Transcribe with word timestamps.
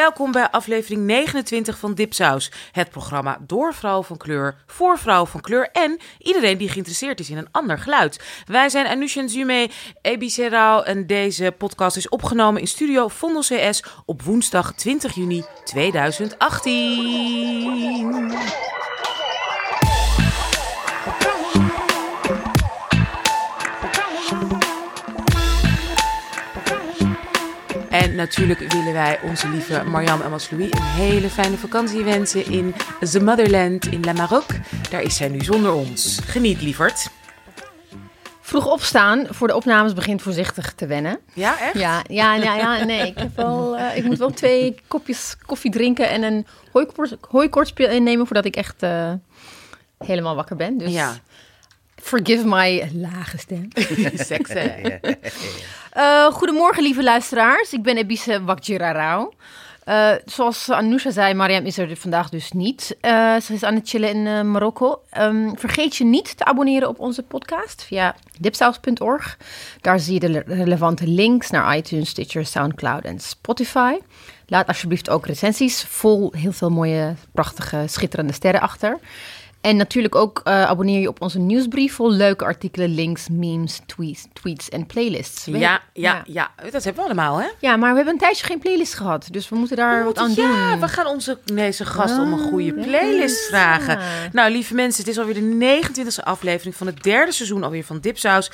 welkom 0.00 0.32
bij 0.32 0.50
aflevering 0.50 1.02
29 1.02 1.78
van 1.78 1.94
Dipsaus. 1.94 2.52
Het 2.72 2.90
programma 2.90 3.38
door 3.46 3.74
vrouwen 3.74 4.04
van 4.04 4.16
kleur, 4.16 4.56
voor 4.66 4.98
vrouwen 4.98 5.30
van 5.30 5.40
kleur 5.40 5.68
en 5.72 5.98
iedereen 6.18 6.58
die 6.58 6.68
geïnteresseerd 6.68 7.20
is 7.20 7.30
in 7.30 7.36
een 7.36 7.48
ander 7.50 7.78
geluid. 7.78 8.42
Wij 8.46 8.68
zijn 8.68 8.86
Anusha 8.86 9.28
Zume, 9.28 9.70
Ebi 10.02 10.30
en 10.84 11.06
deze 11.06 11.54
podcast 11.58 11.96
is 11.96 12.08
opgenomen 12.08 12.60
in 12.60 12.66
studio 12.66 13.08
Vondel 13.08 13.42
CS 13.42 13.82
op 14.04 14.22
woensdag 14.22 14.74
20 14.74 15.14
juni 15.14 15.44
2018. 15.64 18.30
Natuurlijk 28.20 28.72
willen 28.72 28.92
wij 28.92 29.18
onze 29.22 29.48
lieve 29.48 29.82
Mariam 29.84 30.20
en 30.20 30.30
Louis 30.30 30.50
een 30.50 30.82
hele 30.82 31.28
fijne 31.30 31.56
vakantie 31.56 32.02
wensen 32.04 32.46
in 32.50 32.74
The 33.10 33.22
Motherland 33.22 33.86
in 33.86 34.04
La 34.04 34.12
Maroc. 34.12 34.46
Daar 34.90 35.02
is 35.02 35.16
zij 35.16 35.28
nu 35.28 35.40
zonder 35.40 35.72
ons. 35.72 36.20
Geniet, 36.24 36.62
lieverd. 36.62 37.08
Vroeg 38.40 38.66
opstaan 38.66 39.26
voor 39.30 39.48
de 39.48 39.54
opnames 39.54 39.92
begint 39.94 40.22
voorzichtig 40.22 40.72
te 40.74 40.86
wennen. 40.86 41.18
Ja, 41.34 41.60
echt? 41.60 41.78
Ja, 41.78 42.02
ja, 42.08 42.34
ja, 42.34 42.56
ja 42.56 42.84
nee. 42.84 43.06
Ik, 43.06 43.18
heb 43.18 43.36
wel, 43.36 43.78
uh, 43.78 43.96
ik 43.96 44.04
moet 44.04 44.18
wel 44.18 44.30
twee 44.30 44.74
kopjes 44.88 45.36
koffie 45.46 45.70
drinken 45.70 46.08
en 46.10 46.22
een 46.22 46.46
hooikortspeel 47.30 47.88
innemen 47.88 48.26
voordat 48.26 48.44
ik 48.44 48.56
echt 48.56 48.82
uh, 48.82 49.12
helemaal 49.98 50.34
wakker 50.34 50.56
ben. 50.56 50.78
Dus 50.78 50.92
Ja. 50.92 51.14
forgive 52.02 52.46
my 52.46 52.90
lage 52.94 53.38
stem. 53.38 53.68
Seks? 54.14 54.50
Uh, 55.96 56.26
goedemorgen, 56.26 56.82
lieve 56.82 57.02
luisteraars. 57.02 57.72
Ik 57.72 57.82
ben 57.82 57.96
Ebise 57.96 58.44
Wakjirarao. 58.44 59.32
Uh, 59.88 60.12
zoals 60.24 60.70
Anousha 60.70 61.10
zei, 61.10 61.34
Mariam 61.34 61.64
is 61.64 61.78
er 61.78 61.96
vandaag 61.96 62.28
dus 62.28 62.52
niet. 62.52 62.96
Uh, 63.02 63.36
ze 63.40 63.52
is 63.52 63.62
aan 63.62 63.74
het 63.74 63.88
chillen 63.88 64.08
in 64.08 64.50
Marokko. 64.50 65.02
Um, 65.18 65.58
vergeet 65.58 65.96
je 65.96 66.04
niet 66.04 66.36
te 66.36 66.44
abonneren 66.44 66.88
op 66.88 66.98
onze 66.98 67.22
podcast 67.22 67.84
via 67.84 68.14
dipsaus.org. 68.38 69.38
Daar 69.80 70.00
zie 70.00 70.14
je 70.14 70.20
de 70.20 70.42
relevante 70.46 71.06
links 71.06 71.50
naar 71.50 71.76
iTunes, 71.76 72.08
Stitcher, 72.08 72.46
Soundcloud 72.46 73.04
en 73.04 73.20
Spotify. 73.20 73.98
Laat 74.46 74.66
alsjeblieft 74.66 75.10
ook 75.10 75.26
recensies 75.26 75.82
vol 75.82 76.32
heel 76.36 76.52
veel 76.52 76.70
mooie, 76.70 77.14
prachtige, 77.32 77.84
schitterende 77.86 78.32
sterren 78.32 78.60
achter. 78.60 78.98
En 79.60 79.76
natuurlijk 79.76 80.14
ook 80.14 80.40
uh, 80.44 80.62
abonneer 80.62 81.00
je 81.00 81.08
op 81.08 81.22
onze 81.22 81.38
nieuwsbrief 81.38 81.94
vol 81.94 82.10
leuke 82.10 82.44
artikelen, 82.44 82.94
links, 82.94 83.28
memes, 83.28 83.80
tweets, 83.86 84.26
tweets 84.32 84.68
en 84.68 84.86
playlists. 84.86 85.44
Ja, 85.44 85.58
ja, 85.58 85.80
ja, 85.92 86.22
ja, 86.26 86.50
dat 86.70 86.84
hebben 86.84 87.02
we 87.04 87.10
allemaal, 87.10 87.40
hè? 87.40 87.46
Ja, 87.58 87.76
maar 87.76 87.90
we 87.90 87.96
hebben 87.96 88.14
een 88.14 88.20
tijdje 88.20 88.46
geen 88.46 88.58
playlist 88.58 88.94
gehad, 88.94 89.28
dus 89.30 89.48
we 89.48 89.56
moeten 89.56 89.76
daar 89.76 89.98
we 89.98 90.04
wat 90.04 90.26
moeten, 90.26 90.44
aan 90.44 90.50
ja, 90.50 90.70
doen. 90.70 90.80
we 90.80 90.88
gaan 90.88 91.06
onze 91.06 91.38
deze 91.44 91.84
gast 91.84 92.18
om 92.18 92.32
een 92.32 92.38
goede 92.38 92.74
Oh, 92.76 92.82
playlist 92.82 93.42
ja. 93.42 93.48
vragen. 93.48 93.98
Nou, 94.32 94.50
lieve 94.50 94.74
mensen, 94.74 95.00
het 95.04 95.10
is 95.10 95.18
alweer 95.18 95.34
de 95.34 95.82
29e 95.82 96.24
aflevering 96.24 96.76
van 96.76 96.86
het 96.86 97.02
derde 97.02 97.32
seizoen 97.32 97.64
alweer 97.64 97.84
van 97.84 98.00
Dipsaus. 98.00 98.50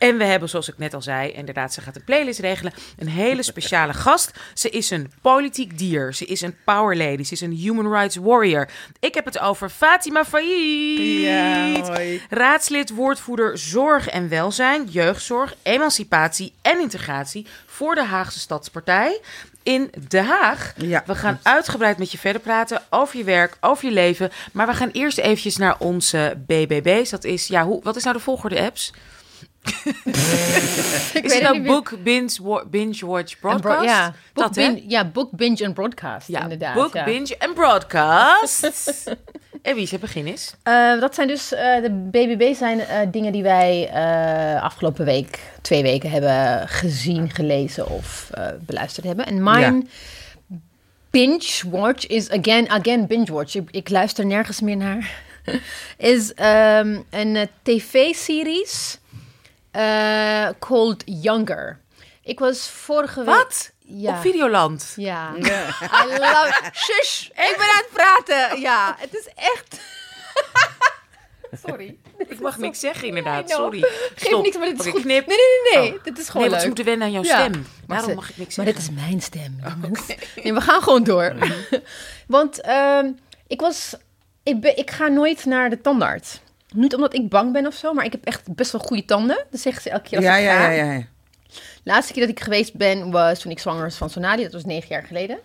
En 0.00 0.18
we 0.18 0.24
hebben, 0.24 0.48
zoals 0.48 0.68
ik 0.68 0.78
net 0.78 0.94
al 0.94 1.02
zei, 1.02 1.30
inderdaad, 1.30 1.72
ze 1.72 1.80
gaat 1.80 1.96
een 1.96 2.04
playlist 2.04 2.38
regelen. 2.38 2.72
Een 2.98 3.08
hele 3.08 3.42
speciale 3.42 3.92
gast. 4.04 4.32
Ze 4.54 4.70
is 4.70 4.90
een 4.90 5.12
politiek 5.22 5.78
dier. 5.78 6.14
Ze 6.14 6.24
is 6.24 6.40
een 6.40 6.56
power 6.64 6.96
lady. 6.96 7.24
Ze 7.24 7.32
is 7.32 7.40
een 7.40 7.52
human 7.52 7.92
rights 7.92 8.16
warrior. 8.16 8.68
Ik 9.00 9.14
heb 9.14 9.24
het 9.24 9.38
over 9.38 9.68
Fatima. 9.68 10.24
Ja, 10.32 11.80
hoi. 11.80 12.22
Raadslid, 12.30 12.90
woordvoerder 12.90 13.58
zorg 13.58 14.08
en 14.08 14.28
welzijn, 14.28 14.84
jeugdzorg, 14.84 15.54
emancipatie 15.62 16.52
en 16.62 16.80
integratie 16.80 17.46
voor 17.66 17.94
de 17.94 18.04
Haagse 18.04 18.38
Stadspartij 18.38 19.20
in 19.62 19.90
Den 20.08 20.24
Haag. 20.24 20.72
Ja. 20.76 21.02
We 21.06 21.14
gaan 21.14 21.40
uitgebreid 21.42 21.98
met 21.98 22.12
je 22.12 22.18
verder 22.18 22.42
praten 22.42 22.82
over 22.90 23.18
je 23.18 23.24
werk, 23.24 23.56
over 23.60 23.84
je 23.84 23.94
leven. 23.94 24.30
Maar 24.52 24.66
we 24.66 24.74
gaan 24.74 24.90
eerst 24.92 25.18
eventjes 25.18 25.56
naar 25.56 25.76
onze 25.78 26.38
BBB's. 26.46 27.10
Dat 27.10 27.24
is, 27.24 27.46
ja, 27.46 27.64
hoe, 27.64 27.82
wat 27.82 27.96
is 27.96 28.02
nou 28.02 28.16
de 28.16 28.22
volgorde 28.22 28.60
apps? 28.60 28.92
Ik 31.14 31.24
Is 31.24 31.32
het 31.34 31.42
nou 31.42 31.62
book, 31.62 31.94
binge, 32.02 32.64
binge 32.70 33.06
watch, 33.06 33.38
broadcast? 33.40 33.84
ja, 33.84 34.14
book 34.32 34.44
dat, 34.44 34.54
bin- 34.54 34.84
ja, 34.88 35.04
book, 35.04 35.30
binge 35.30 35.64
en 35.64 35.72
broadcast, 35.72 36.28
Ja, 36.28 36.42
inderdaad. 36.42 36.74
book, 36.74 36.94
ja. 36.94 37.04
binge 37.04 37.36
en 37.38 37.52
broadcast. 37.54 38.64
en 39.62 39.74
wie 39.74 39.82
is 39.82 39.90
het 39.90 40.00
begin 40.00 40.26
is? 40.26 40.54
Eh, 40.62 41.00
dat 41.00 41.14
zijn 41.14 41.28
dus, 41.28 41.52
eh, 41.52 41.82
de 41.82 41.90
BBB 42.10 42.54
zijn 42.54 42.80
eh, 42.80 42.98
dingen 43.10 43.32
die 43.32 43.42
wij 43.42 43.88
eh, 43.92 44.62
afgelopen 44.62 45.04
week, 45.04 45.38
twee 45.62 45.82
weken 45.82 46.10
hebben 46.10 46.68
gezien, 46.68 47.30
gelezen 47.30 47.88
of 47.88 48.30
eh, 48.34 48.46
beluisterd 48.60 49.06
hebben. 49.06 49.26
En 49.26 49.42
mijn 49.42 49.88
binge 51.10 51.62
watch 51.70 52.06
is, 52.06 52.30
again, 52.30 52.68
again 52.68 53.06
binge 53.06 53.32
watch, 53.32 53.54
ik, 53.54 53.68
ik 53.70 53.88
luister 53.88 54.26
nergens 54.26 54.60
meer 54.60 54.76
naar, 54.76 55.22
is 55.96 56.34
ehm, 56.34 56.98
een 57.10 57.48
tv-series 57.62 58.98
eh, 59.70 60.48
called 60.58 61.02
Younger. 61.06 61.80
Ik 62.22 62.38
was 62.38 62.68
vorige 62.68 63.18
week... 63.24 63.34
Wat? 63.34 63.70
Ja. 63.78 64.10
Op 64.14 64.20
Videoland. 64.20 64.92
Ja. 64.96 65.32
I 65.36 65.40
love 66.18 66.70
Shush, 66.72 67.26
ik 67.26 67.54
ben 67.58 67.66
aan 67.66 67.84
het 67.84 67.90
praten. 67.92 68.60
Ja, 68.60 68.96
het 68.98 69.14
is 69.14 69.28
echt... 69.34 69.80
Sorry. 71.66 71.96
Ik 72.18 72.40
mag 72.40 72.58
niks 72.58 72.80
zeggen, 72.80 73.08
inderdaad. 73.08 73.50
Sorry. 73.50 73.80
Geef 73.80 74.12
Stop. 74.16 74.42
niks, 74.42 74.56
maar 74.56 74.66
dit 74.66 74.78
is 74.80 74.86
goed. 74.86 75.00
knip. 75.00 75.26
Nee, 75.26 75.36
nee, 75.36 75.72
nee, 75.72 75.82
nee. 75.90 75.98
Oh. 75.98 76.04
Dit 76.04 76.12
is 76.12 76.24
Nee, 76.24 76.30
gewoon 76.32 76.50
leuk. 76.50 76.60
ze 76.60 76.66
moeten 76.66 76.84
wennen 76.84 77.06
aan 77.06 77.12
jouw 77.12 77.22
Ja. 77.22 77.38
stem. 77.38 77.52
Maar 77.52 77.62
Daarom 77.86 78.08
ze- 78.08 78.14
mag 78.14 78.30
ik 78.30 78.36
niks 78.36 78.56
Maar 78.56 78.66
zeggen. 78.66 78.84
dit 78.84 78.96
is 78.96 79.02
mijn 79.04 79.20
stem. 79.22 79.58
jongens. 79.82 80.06
Nee, 80.42 80.52
we 80.52 80.60
gaan 80.60 80.82
gewoon 80.82 81.04
door. 81.04 81.34
Want 82.26 82.60
ehm, 82.60 83.10
ik 83.46 83.60
was... 83.60 83.94
Ik, 84.42 84.60
ben, 84.60 84.76
ik 84.76 84.90
ga 84.90 85.08
nooit 85.08 85.44
naar 85.44 85.70
de 85.70 85.80
tandarts. 85.80 86.40
Niet 86.74 86.94
omdat 86.94 87.14
ik 87.14 87.28
bang 87.28 87.52
ben 87.52 87.66
of 87.66 87.74
zo, 87.74 87.92
maar 87.92 88.04
ik 88.04 88.12
heb 88.12 88.24
echt 88.24 88.54
best 88.54 88.72
wel 88.72 88.80
goede 88.80 89.04
tanden. 89.04 89.44
Dat 89.50 89.60
zegt 89.60 89.82
ze 89.82 89.90
elke 89.90 90.08
keer 90.08 90.18
als 90.18 90.26
Ja, 90.26 90.36
ik 90.36 90.44
ja, 90.44 90.60
ga. 90.60 90.70
ja, 90.70 90.92
ja. 90.92 90.98
De 91.82 91.90
laatste 91.90 92.12
keer 92.12 92.22
dat 92.22 92.30
ik 92.30 92.40
geweest 92.40 92.74
ben 92.74 93.10
was 93.10 93.40
toen 93.40 93.50
ik 93.50 93.58
zwanger 93.58 93.82
was 93.82 93.96
van 93.96 94.10
Sonali. 94.10 94.42
Dat 94.42 94.52
was 94.52 94.64
negen 94.64 94.88
jaar 94.88 95.02
geleden. 95.04 95.38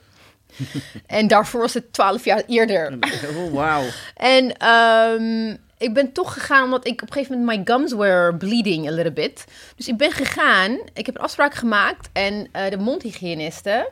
en 1.08 1.28
daarvoor 1.28 1.62
was 1.62 1.74
het 1.74 1.94
twaalf 1.94 2.26
jaar 2.26 2.44
eerder. 2.48 2.98
Oh, 3.36 3.54
wauw. 3.54 3.84
En 4.16 4.58
ehm, 4.58 5.56
ik 5.78 5.94
ben 5.94 6.12
toch 6.12 6.34
gegaan 6.34 6.64
omdat 6.64 6.88
ik 6.88 7.02
op 7.02 7.08
een 7.08 7.14
gegeven 7.14 7.40
moment 7.40 7.58
my 7.58 7.76
gums 7.76 7.94
were 7.94 8.36
bleeding 8.36 8.88
a 8.88 8.92
little 8.92 9.12
bit. 9.14 9.46
Dus 9.76 9.88
ik 9.88 9.98
ben 9.98 10.12
gegaan. 10.12 10.80
Ik 10.94 11.06
heb 11.06 11.16
een 11.16 11.22
afspraak 11.22 11.54
gemaakt 11.54 12.10
en 12.14 12.48
eh, 12.52 12.70
de 12.70 12.78
mondhygiëniste 12.78 13.90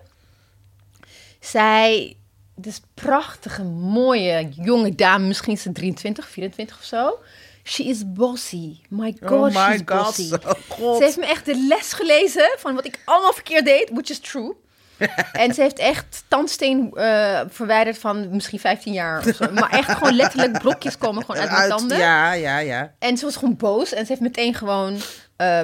zei, 1.40 2.18
dus 2.56 2.82
prachtige, 2.94 3.64
mooie 3.64 4.50
jonge 4.50 4.96
dame, 4.96 5.28
misschien 5.28 5.54
is 5.54 5.62
ze 5.62 5.72
23, 5.72 6.30
24 6.30 6.78
of 6.78 6.84
zo. 6.84 7.20
She 7.64 7.84
is 7.84 8.14
bossy. 8.14 8.78
My 8.90 9.16
god, 9.22 9.32
Oh 9.32 9.44
my 9.44 9.52
she's 9.52 9.82
god. 9.86 10.04
bossy. 10.04 10.34
Oh, 10.34 10.52
God. 10.70 10.98
Ze 10.98 11.04
heeft 11.04 11.18
me 11.18 11.26
echt 11.26 11.46
de 11.46 11.66
les 11.68 11.94
gelezen 11.94 12.56
van 12.58 12.76
wat 12.76 12.86
ik 12.86 13.00
allemaal 13.06 13.34
verkeerd 13.34 13.66
deed, 13.66 13.90
which 13.94 14.10
is 14.10 14.20
true. 14.20 14.56
en 15.34 15.54
ze 15.54 15.62
heeft 15.62 15.80
echt 15.80 16.24
tandsteen 16.28 16.92
eh, 16.94 17.42
verwijderd 17.48 17.98
van 17.98 18.30
misschien 18.30 18.60
15 18.60 18.94
jaar 18.94 19.28
of 19.28 19.36
zo. 19.36 19.52
Maar 19.52 19.70
echt 19.70 19.92
gewoon 19.92 20.16
letterlijk 20.16 20.60
blokjes 20.60 20.98
komen 20.98 21.26
gewoon 21.26 21.42
uit 21.42 21.52
mijn 21.52 21.70
tanden. 21.70 21.98
Ja, 21.98 22.34
ja, 22.34 22.58
ja. 22.58 22.94
En 23.00 23.18
ze 23.18 23.26
was 23.26 23.36
gewoon 23.36 23.56
boos. 23.58 23.94
En 23.94 24.02
ze 24.06 24.12
heeft 24.12 24.22
meteen 24.22 24.54
gewoon 24.54 24.98
eh 25.36 25.60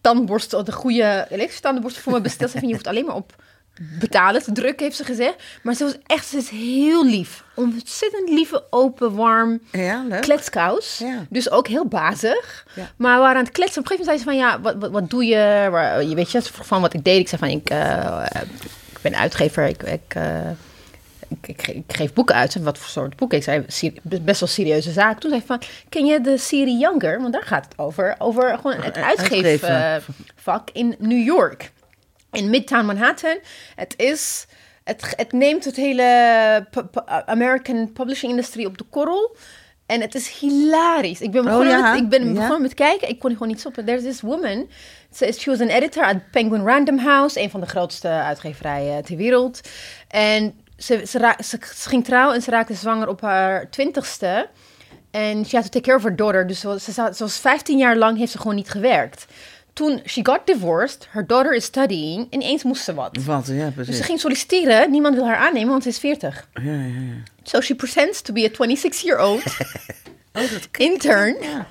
tandborstel, 0.00 0.64
de 0.64 0.72
goede 0.72 1.26
elektrische 1.30 1.62
tandenborstel 1.62 2.02
voor 2.02 2.12
me 2.12 2.20
besteld. 2.20 2.50
Van, 2.50 2.68
je 2.68 2.72
hoeft 2.74 2.86
alleen 2.86 3.04
maar 3.04 3.14
op 3.14 3.42
betalen 3.98 4.42
te 4.42 4.52
drukken, 4.52 4.84
heeft 4.84 4.96
ze 4.96 5.04
gezegd. 5.04 5.34
Maar 5.62 5.74
ze 5.74 5.84
was 5.84 5.94
echt, 6.06 6.26
ze 6.26 6.36
is 6.36 6.48
heel 6.48 7.04
lief. 7.06 7.44
Ontzettend 7.54 8.28
lieve, 8.28 8.64
open, 8.70 9.14
warm 9.14 9.60
Ja, 9.72 10.04
leuk. 10.08 10.20
kletskous. 10.20 10.98
Ja. 10.98 11.26
Dus 11.28 11.50
ook 11.50 11.68
heel 11.68 11.86
bazig. 11.86 12.66
Ja. 12.74 12.90
Maar 12.96 13.14
we 13.14 13.20
waren 13.20 13.36
aan 13.38 13.44
het 13.44 13.52
kletsen. 13.52 13.82
Op 13.82 13.90
een 13.90 13.96
gegeven 13.96 14.12
moment 14.12 14.26
zei 14.26 14.38
ze 14.38 14.50
van, 14.50 14.60
ja, 14.60 14.60
wat, 14.60 14.82
wat, 14.82 15.00
wat 15.00 15.10
doe 15.10 15.24
je? 15.24 15.68
Waar, 15.70 16.04
je 16.04 16.14
weet 16.14 16.30
je, 16.30 16.40
ze 16.40 16.52
vroeg 16.52 16.66
van 16.66 16.80
wat 16.80 16.94
ik 16.94 17.04
deed. 17.04 17.20
Ik 17.20 17.28
zei 17.28 17.40
van, 17.40 17.50
ik, 17.50 17.70
eh, 17.70 18.26
ik 18.92 18.98
ben 19.00 19.16
uitgever. 19.16 19.66
Ik, 19.66 19.82
ik, 19.82 20.14
eh, 20.14 20.50
ik, 21.28 21.48
ik, 21.48 21.66
ik 21.68 21.84
geef 21.96 22.12
boeken 22.12 22.34
uit. 22.34 22.54
En 22.54 22.62
wat 22.62 22.78
voor 22.78 22.88
soort 22.90 23.16
boeken? 23.16 23.38
Ik 23.38 23.44
zei, 23.44 23.64
"Ser- 23.66 23.92
best 24.02 24.40
wel 24.40 24.48
serieuze 24.48 24.92
zaak. 24.92 25.20
Toen 25.20 25.30
zei 25.30 25.42
hij 25.46 25.58
van, 25.58 25.68
ken 25.88 26.06
je 26.06 26.20
de 26.20 26.38
serie 26.38 26.78
Younger? 26.78 27.20
Want 27.20 27.32
daar 27.32 27.42
gaat 27.46 27.64
het 27.64 27.78
over. 27.78 28.14
Over 28.18 28.56
gewoon 28.56 28.80
het 28.80 28.96
Uitgeven. 28.96 29.68
uitgeefvak 29.70 30.68
in 30.72 30.94
New 30.98 31.24
York. 31.26 31.70
In 32.32 32.50
Midtown 32.50 32.86
Manhattan. 32.86 33.38
Het 33.74 33.94
is... 33.96 34.46
Het, 34.84 35.12
het 35.16 35.32
neemt 35.32 35.64
het 35.64 35.76
hele 35.76 36.66
pu- 36.70 37.00
American 37.26 37.92
publishing 37.92 38.30
industry 38.30 38.64
op 38.64 38.78
de 38.78 38.84
korrel. 38.90 39.36
En 39.86 40.00
het 40.00 40.14
is 40.14 40.28
hilarisch. 40.38 41.20
Ik 41.20 41.30
ben 41.30 41.44
begonnen, 41.44 41.68
ja? 41.78 41.92
met, 41.92 42.00
ik 42.00 42.08
ben 42.08 42.26
Ja? 42.26 42.32
begonnen 42.32 42.62
met 42.62 42.74
kijken. 42.74 43.08
Ik 43.08 43.18
kon 43.18 43.32
gewoon 43.32 43.48
niet 43.48 43.60
stoppen. 43.60 43.84
There's 43.84 44.02
this 44.02 44.20
woman. 44.20 44.68
Ze 45.12 45.26
is- 45.26 45.40
She 45.40 45.50
was 45.50 45.60
an 45.60 45.68
editor 45.68 46.04
at 46.04 46.30
Penguin 46.30 46.64
Random 46.66 46.98
House. 46.98 47.40
Een 47.40 47.50
van 47.50 47.60
de 47.60 47.66
grootste 47.66 48.08
uitgeverijen 48.08 49.04
ter 49.04 49.16
wereld. 49.16 49.60
En 50.08 50.60
ze, 50.78 51.02
ze, 51.06 51.34
ze, 51.44 51.58
ze 51.74 51.88
ging 51.88 52.04
trouwen 52.04 52.34
en 52.34 52.42
ze 52.42 52.50
raakte 52.50 52.74
zwanger 52.74 53.08
op 53.08 53.20
haar 53.20 53.70
twintigste. 53.70 54.48
En 55.10 55.44
she 55.46 55.56
had 55.56 55.64
to 55.64 55.70
take 55.70 55.84
care 55.84 55.96
of 55.96 56.02
her 56.02 56.16
daughter. 56.16 56.46
Dus 56.46 56.60
ze, 56.60 56.78
ze 56.92 57.14
was 57.18 57.38
15 57.38 57.78
jaar 57.78 57.96
lang 57.96 58.18
heeft 58.18 58.32
ze 58.32 58.38
gewoon 58.38 58.54
niet 58.56 58.70
gewerkt. 58.70 59.26
Toen 59.78 60.02
she 60.06 60.20
got 60.22 60.46
divorced, 60.46 61.06
her 61.10 61.26
daughter 61.26 61.54
is 61.54 61.64
studying, 61.64 62.26
ineens 62.30 62.62
moest 62.62 62.84
ze 62.84 62.94
wat. 62.94 63.16
Wat, 63.24 63.46
ja, 63.46 63.64
Dus 63.64 63.74
precies. 63.74 63.96
ze 63.96 64.02
ging 64.02 64.20
solliciteren, 64.20 64.90
niemand 64.90 65.14
wil 65.14 65.26
haar 65.26 65.36
aannemen, 65.36 65.68
want 65.68 65.82
ze 65.82 65.88
is 65.88 65.98
40. 65.98 66.48
Ja, 66.54 66.62
ja, 66.62 66.72
ja. 66.72 67.22
So 67.42 67.60
she 67.60 67.74
pretends 67.74 68.22
to 68.22 68.32
be 68.32 68.44
a 68.44 68.66
26-year-old 68.66 69.42
intern. 70.76 71.36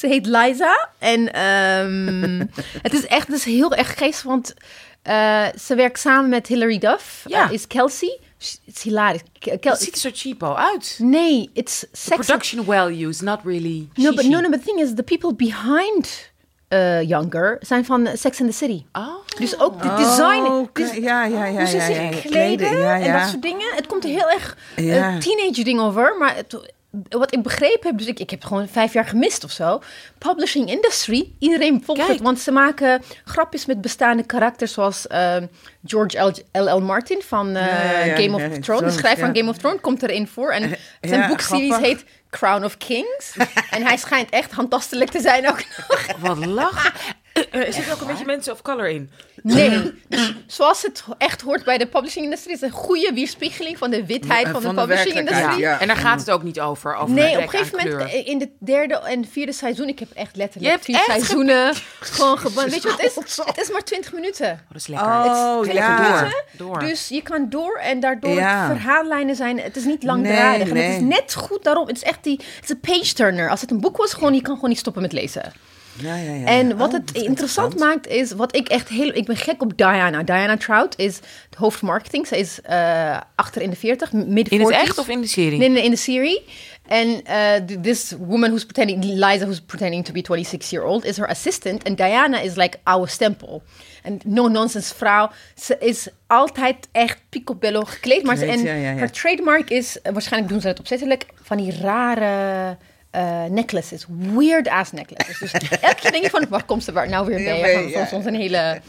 ze 0.00 0.06
heet 0.06 0.26
Liza. 0.26 0.88
En 0.98 1.32
ehm, 1.32 2.44
het 2.86 2.92
is 2.92 3.06
echt 3.06 3.26
het 3.26 3.36
is 3.36 3.44
heel 3.44 3.74
erg 3.74 3.98
geestig, 3.98 4.22
want 4.22 4.54
eh, 5.02 5.46
ze 5.60 5.74
werkt 5.74 5.98
samen 6.00 6.30
met 6.30 6.46
Hilary 6.46 6.78
Duff. 6.78 7.24
Ja. 7.28 7.46
Eh, 7.46 7.52
is 7.52 7.66
Kelsey. 7.66 8.18
Het 8.64 8.76
is 8.76 8.82
hilarisch. 8.82 9.20
Kel- 9.38 9.58
Het 9.72 9.80
ziet 9.82 9.94
er 9.94 10.00
zo 10.00 10.10
cheapo 10.12 10.54
uit. 10.54 10.96
nee, 11.02 11.50
it's 11.52 11.78
The 11.80 11.88
sex. 11.92 12.26
production 12.26 12.64
values, 12.64 13.20
not 13.20 13.40
really. 13.44 13.88
No, 13.94 14.14
but 14.14 14.24
no, 14.24 14.40
no, 14.40 14.48
but 14.50 14.58
the 14.60 14.64
thing 14.66 14.80
is, 14.80 14.94
the 14.94 15.02
people 15.02 15.34
behind 15.34 16.30
uh, 16.68 17.02
Younger 17.02 17.56
zijn 17.60 17.84
van 17.84 18.08
Sex 18.14 18.40
and 18.40 18.50
the 18.50 18.56
City. 18.56 18.84
Oh. 18.92 19.14
Dus 19.38 19.58
ook 19.60 19.82
de 19.82 19.94
design. 19.94 20.42
Oh, 20.44 20.68
dus 20.72 20.92
ja, 20.94 21.24
ja, 21.24 21.44
ja. 21.44 21.58
hoe 21.58 21.66
ze 21.66 21.76
ja, 21.76 21.84
zich 21.86 21.96
ja, 21.96 22.02
ja. 22.02 22.20
kleden 22.20 22.78
ja, 22.78 22.94
en 22.98 23.04
ja. 23.04 23.18
dat 23.20 23.28
soort 23.28 23.42
dingen. 23.42 23.74
Het 23.74 23.86
komt 23.86 24.04
er 24.04 24.10
heel 24.10 24.30
erg 24.30 24.56
Ja. 24.76 25.18
teenage 25.18 25.64
ding 25.64 25.80
over. 25.80 26.16
Maar 26.18 26.36
het- 26.36 26.72
wat 27.08 27.34
ik 27.34 27.42
begrepen 27.42 27.88
heb, 27.88 27.98
dus 27.98 28.06
ik, 28.06 28.18
ik 28.18 28.30
heb 28.30 28.44
gewoon 28.44 28.68
vijf 28.68 28.92
jaar 28.92 29.04
gemist 29.04 29.44
of 29.44 29.50
zo. 29.50 29.82
Publishing 30.18 30.68
industry, 30.68 31.32
iedereen 31.38 31.82
volgt 31.84 32.00
Kijk. 32.00 32.12
het. 32.12 32.22
Want 32.22 32.40
ze 32.40 32.50
maken 32.50 33.02
grapjes 33.24 33.66
met 33.66 33.80
bestaande 33.80 34.26
karakters 34.26 34.72
zoals 34.72 35.06
ehm, 35.06 35.46
George 35.84 36.18
L. 36.52 36.68
L. 36.76 36.80
Martin 36.80 37.22
van 37.22 37.56
eh, 37.56 37.66
Ja, 37.66 37.92
ja, 37.92 38.04
ja, 38.04 38.16
Game 38.16 38.34
of 38.34 38.40
ja, 38.40 38.60
Thrones. 38.60 38.94
De 38.94 38.98
schrijver 38.98 39.24
van. 39.24 39.36
Game 39.36 39.50
of 39.50 39.56
Thrones 39.58 39.80
komt 39.80 40.02
erin 40.02 40.28
voor. 40.28 40.52
En 40.52 40.76
zijn 41.00 41.20
ja, 41.20 41.28
boekseries 41.28 41.66
grappig. 41.68 41.88
heet 41.88 42.04
Crown 42.30 42.64
of 42.64 42.76
Kings. 42.76 43.36
en 43.70 43.82
hij 43.82 43.96
schijnt 43.96 44.30
echt 44.30 44.52
handtastelijk 44.52 45.10
te 45.10 45.20
zijn 45.20 45.48
ook 45.48 45.64
nog. 45.76 46.06
Wat 46.18 46.46
lachen. 46.46 46.92
Eh, 47.32 47.42
eh, 47.50 47.66
Er 47.66 47.72
zitten 47.72 47.92
ook 47.92 48.00
een 48.00 48.06
beetje 48.06 48.24
mensen 48.24 48.52
of 48.52 48.62
color 48.62 48.88
in. 48.88 49.10
Nee, 49.42 49.92
dus 50.08 50.34
zoals 50.46 50.82
het 50.82 51.04
echt 51.18 51.40
hoort 51.40 51.64
bij 51.64 51.78
de 51.78 51.86
publishing 51.86 52.24
industrie, 52.24 52.54
is 52.54 52.60
een 52.60 52.70
goede 52.70 53.10
weerspiegeling 53.14 53.78
van 53.78 53.90
de 53.90 54.06
witheid 54.06 54.48
van, 54.48 54.62
van 54.62 54.74
de 54.74 54.80
de 54.80 54.86
publishing 54.86 55.04
werkelijkheid, 55.14 55.42
industrie. 55.44 55.66
ja. 55.66 55.80
En 55.80 55.86
daar 55.86 55.96
gaat 55.96 56.20
het 56.20 56.30
ook 56.30 56.42
niet 56.42 56.60
over. 56.60 56.94
over 56.94 57.14
Nee, 57.14 57.36
op 57.36 57.42
een 57.42 57.48
gegeven 57.48 57.76
moment 57.78 57.96
kleur. 57.96 58.08
eh, 58.08 58.26
in 58.28 58.40
het 58.40 58.48
derde 58.58 58.94
en 58.94 59.24
vierde 59.30 59.52
seizoen, 59.52 59.88
ik 59.88 59.98
heb 59.98 60.10
echt 60.14 60.30
Je 60.32 60.38
letterlijk 60.38 60.72
hebt 60.72 60.84
vier 60.84 60.94
echt 60.94 61.04
seizoenen 61.04 61.74
gewoon. 62.00 62.38
Weet 62.54 62.82
je 62.82 62.88
wat 62.88 63.00
het 63.00 63.26
is? 63.26 63.36
Het 63.44 63.58
is 63.60 63.70
maar 63.70 63.82
20 63.84 64.12
minuten. 64.12 64.50
Oh, 64.50 64.58
dat 64.68 64.76
is 64.80 64.86
lekker. 64.86 65.06
Oh, 65.08 65.58
Het 65.60 65.68
is 65.68 65.74
ja. 65.74 65.88
lekker 65.96 66.30
door. 66.56 66.66
door. 66.66 66.78
Dus 66.78 67.08
je 67.08 67.22
kan 67.22 67.46
door 67.48 67.78
en 67.82 68.00
daardoor 68.00 68.30
Ja. 68.34 68.66
verhaallijnen 68.66 69.36
zijn. 69.36 69.60
Het 69.60 69.76
is 69.76 69.84
niet 69.84 70.02
langdradig. 70.02 70.72
Nee, 70.72 70.82
En 70.84 70.90
het 70.92 71.02
is 71.02 71.08
net 71.16 71.34
goed 71.34 71.64
daarom. 71.64 71.86
Het 71.86 71.96
is 71.96 72.02
echt 72.02 72.22
die. 72.24 72.40
Het 72.54 72.64
is 72.64 72.70
een 72.70 72.80
page 72.80 73.14
turner. 73.14 73.50
Als 73.50 73.60
het 73.60 73.70
een 73.70 73.80
boek 73.80 73.96
was, 73.96 74.12
gewoon 74.14 74.34
je 74.34 74.42
kan 74.42 74.54
gewoon 74.54 74.70
niet 74.70 74.78
stoppen 74.78 75.02
met 75.02 75.12
lezen. 75.12 75.52
Ja, 75.98 76.16
ja, 76.16 76.32
ja. 76.32 76.46
En 76.46 76.76
wat 76.76 76.88
Oh, 76.88 76.94
het 76.94 77.14
dat 77.14 77.22
interessant 77.22 77.78
maakt 77.78 78.06
is, 78.06 78.32
wat 78.32 78.56
ik 78.56 78.68
echt 78.68 78.88
heel, 78.88 79.08
ik 79.14 79.24
ben 79.26 79.36
gek 79.36 79.62
op 79.62 79.76
Diana. 79.76 80.22
Diana 80.22 80.56
Trout 80.56 80.94
is 80.98 81.16
het 81.16 81.54
hoofdmarketing. 81.58 82.26
Ze 82.26 82.38
is 82.38 82.60
eh, 82.60 83.20
achter 83.34 83.62
in 83.62 83.70
de 83.70 83.76
40, 83.76 84.12
midden 84.12 84.34
40. 84.34 84.50
in 84.58 84.60
het 84.60 84.72
echt 84.88 84.98
of 84.98 85.08
in 85.08 85.20
de 85.20 85.26
serie? 85.26 85.58
Nee, 85.58 85.68
nee, 85.68 85.84
in 85.84 85.90
de 85.90 85.96
serie. 85.96 86.44
En 86.86 87.24
eh, 87.24 87.54
th- 87.66 87.82
this 87.82 88.14
woman 88.18 88.48
who's 88.50 88.64
pretending, 88.66 89.04
Liza, 89.04 89.38
who's 89.44 89.60
pretending 89.60 90.04
to 90.04 90.12
be 90.12 90.20
26 90.26 90.70
year 90.70 90.84
old, 90.84 91.04
is 91.04 91.16
her 91.16 91.28
assistant. 91.28 91.82
En 91.82 91.94
Diana 91.94 92.40
is 92.40 92.54
like 92.54 92.78
oude 92.82 93.10
stempel. 93.10 93.62
En 94.02 94.20
no-nonsense 94.24 94.94
vrouw. 94.94 95.30
Ze 95.60 95.76
is 95.80 96.08
altijd 96.26 96.88
echt 96.92 97.18
picobello 97.28 97.80
gekleed. 97.84 98.22
Maar 98.22 98.36
ze, 98.36 98.46
en 98.46 98.62
ja, 98.62 98.74
ja, 98.74 98.90
ja. 98.90 98.96
haar 98.98 99.10
trademark 99.10 99.70
is, 99.70 100.00
eh, 100.00 100.12
waarschijnlijk 100.12 100.52
doen 100.52 100.60
ze 100.60 100.68
het 100.68 100.78
opzettelijk, 100.78 101.26
van 101.42 101.56
die 101.56 101.76
rare 101.80 102.76
eh, 103.12 103.44
necklaces. 103.44 104.06
Weird 104.34 104.68
ass 104.68 104.92
necklaces. 104.92 105.38
Dus 105.38 105.52
elke 105.80 105.94
keer 106.00 106.10
denk 106.12 106.24
je 106.24 106.30
van, 106.30 106.46
waar 106.48 106.64
komt 106.64 106.84
ze 106.84 106.92
waar 106.92 107.08
nou 107.08 107.26
weer 107.26 107.40
Ja, 107.40 107.60
bij? 107.60 107.88
ja. 107.88 108.06
Soms 108.06 108.24
een 108.24 108.34
hele 108.34 108.80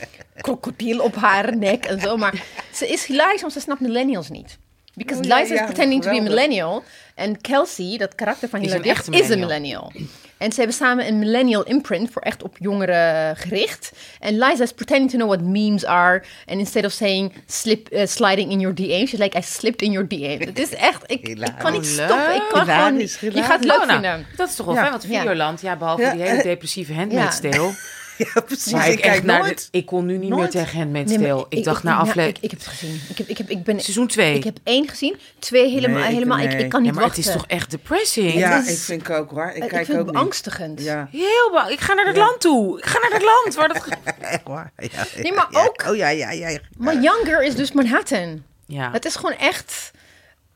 krokodil 0.42 1.00
op 1.00 1.16
haar 1.16 1.58
nek 1.58 1.86
en 1.86 2.00
zo. 2.02 2.18
Maar 2.18 2.44
ze 2.74 2.88
is 2.88 3.06
hilarisch, 3.06 3.42
want 3.42 3.54
ze 3.54 3.60
snapt 3.60 3.80
millennials 3.81 4.30
niet. 4.30 4.58
Because 4.96 5.22
Oh, 5.22 5.28
ja, 5.28 5.38
Liza 5.40 5.54
is 5.54 5.62
pretending 5.62 6.02
to 6.04 6.10
be 6.10 6.18
a 6.20 6.22
millennial. 6.22 6.84
En 7.16 7.42
Kelsey, 7.42 7.98
dat 7.98 8.16
karakter 8.16 8.50
van 8.50 8.62
Is 8.62 8.74
Hilary 8.74 8.90
een 9.06 9.14
is 9.14 9.30
een 9.30 9.40
millennial. 9.40 9.92
En 10.38 10.51
ze 10.51 10.57
hebben 10.57 10.75
samen 10.77 11.07
een 11.07 11.19
millennial 11.19 11.63
imprint 11.63 12.09
voor 12.12 12.21
echt 12.21 12.44
op 12.44 12.56
jongeren 12.59 13.35
gericht. 13.35 13.91
En 14.19 14.38
Liza 14.38 14.63
is 14.63 14.71
pretending 14.74 15.09
to 15.12 15.18
know 15.18 15.30
what 15.30 15.41
memes 15.41 15.85
are. 15.85 16.24
And 16.45 16.59
instead 16.59 16.85
of 16.85 16.91
saying 16.91 17.33
slip, 17.47 17.88
eh, 17.88 18.06
sliding 18.07 18.51
in 18.51 18.59
your 18.59 18.75
DM, 18.75 19.06
she's 19.06 19.19
like, 19.19 19.38
I 19.38 19.41
slipped 19.41 19.81
in 19.81 19.91
your 19.91 20.07
DM. 20.07 20.45
Het 20.45 20.59
is 20.59 20.69
echt, 20.75 21.03
ik, 21.12 21.27
ik 21.27 21.53
kan 21.59 21.71
niet 21.71 21.85
stoppen. 21.85 22.35
Ik 22.35 22.44
kan 22.50 22.65
gewoon, 22.65 23.00
je 23.00 23.07
gaat 23.44 23.59
het 23.59 23.63
leuk 23.65 23.83
vinden. 23.88 24.25
dat 24.35 24.50
is 24.50 24.56
toch 24.56 24.65
wel 24.65 24.75
Ja. 24.75 24.81
fijn, 24.81 24.91
want 24.91 25.03
Ja. 25.07 25.19
Videoland, 25.19 25.62
ja, 25.62 25.75
behalve 25.75 26.01
Ja, 26.01 26.12
die 26.13 26.21
hele 26.21 26.44
depressieve 26.44 26.94
Handmaid's. 26.94 27.39
Ja, 28.33 28.42
precies. 28.42 28.71
Maar 28.71 28.88
ik 28.88 28.94
ik, 28.94 29.01
kijk 29.01 29.13
echt 29.15 29.24
naar 29.24 29.39
nooit. 29.39 29.69
de- 29.71 29.77
ik 29.77 29.86
kon 29.86 30.06
nu 30.06 30.18
niet 30.18 30.30
meer 30.36 30.50
tegen 30.50 30.77
Handmaid's 30.77 31.12
Nee, 31.18 31.27
Tale. 31.27 31.45
Ik, 31.50 31.63
dacht 31.63 31.83
na 31.83 31.92
ja, 31.92 31.98
aflevering... 31.98 32.38
ik, 32.38 32.44
ik 32.44 32.50
heb 32.51 32.60
het 32.60 32.68
gezien. 32.69 33.01
Ik, 33.10 33.18
heb, 33.18 33.27
ik, 33.27 33.38
heb, 33.38 33.50
ik 33.50 33.63
ben, 33.63 33.80
Seizoen 33.80 34.07
2. 34.07 34.36
ik 34.36 34.44
heb 34.44 34.57
één 34.63 34.88
gezien. 34.89 35.18
Twee 35.39 35.69
helemaal. 35.69 36.00
Nee, 36.00 36.13
helemaal 36.13 36.39
ik, 36.39 36.69
kan 36.69 36.81
niet 36.81 36.89
ja, 36.89 36.95
maar 36.95 37.04
wachten. 37.04 37.24
het 37.24 37.31
is 37.33 37.38
toch 37.42 37.48
echt 37.48 37.71
depressing? 37.71 38.33
Ja, 38.33 38.60
is- 38.62 38.71
ik 38.71 38.77
vind 38.77 39.01
ik 39.01 39.10
ook 39.10 39.30
hoor. 39.31 39.51
Ik 39.56 39.63
ik 39.63 39.69
kijk 39.69 39.86
vind 39.86 40.00
ook 40.00 40.06
het 40.06 40.13
beangstigend. 40.13 40.81
Ja, 40.81 41.07
Heel 41.12 41.51
bang. 41.51 41.69
Ik 41.69 41.80
ga 41.80 41.94
naar 41.94 42.06
dat 42.06 42.15
Ja. 42.15 42.21
land 42.25 42.42
toe. 42.42 42.77
Ik 42.77 42.86
ga 42.86 43.00
naar 43.00 43.10
dat 43.19 43.21
land 43.21 43.56
waar 43.56 43.68
dat... 43.68 43.88
echt 44.31 44.44
waar. 44.44 44.71
Ja, 44.77 45.06
Nee, 45.21 45.33
maar 45.33 45.48
ja. 45.50 45.63
ook- 45.63 45.86
Oh 45.89 45.95
ja, 45.95 46.10
ja, 46.10 46.31
ja. 46.31 46.50
ja. 46.50 46.60
Maar 46.77 47.01
Younger 47.01 47.44
is 47.44 47.56
dus 47.56 47.71
Manhattan. 47.71 48.44
Ja. 48.68 48.92
Het 48.92 49.06
is 49.06 49.15
gewoon 49.15 49.36
echt. 49.38 49.92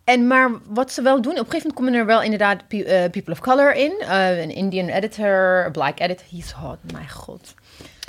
En 0.08 0.28
maar 0.28 0.52
wat 0.68 0.92
ze 0.92 1.02
wel 1.02 1.22
doen, 1.22 1.32
op 1.32 1.38
een 1.40 1.46
gegeven 1.46 1.68
moment 1.68 1.76
komen 1.76 1.94
er 1.94 2.06
wel 2.06 2.22
inderdaad 2.22 2.68
pe- 2.68 2.84
eh, 2.84 3.10
people 3.10 3.34
of 3.34 3.40
color 3.40 3.74
in. 3.76 4.00
Eh, 4.00 4.40
een 4.42 4.50
Indian 4.56 4.88
editor, 4.88 5.64
a 5.66 5.70
black 5.70 6.00
editor. 6.00 6.26
He's 6.32 6.52
hot, 6.52 6.78
mijn 6.94 7.10
god. 7.10 7.54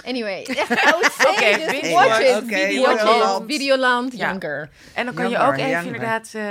Anyway, 0.06 0.40
Oké, 1.30 1.46
just 1.46 1.80
binge 1.80 1.92
watch 1.94 2.08
watch. 2.08 2.20
it. 2.20 2.36
Oké, 2.42 2.56
Videoland. 2.56 3.00
Videoland. 3.00 3.44
Videoland, 3.52 4.16
Ja. 4.16 4.28
Younger. 4.30 4.68
En 4.94 5.04
dan 5.04 5.14
kan 5.14 5.30
je 5.30 5.38
ook 5.38 5.56
even 5.56 5.84
inderdaad 5.84 6.30
eh, 6.34 6.42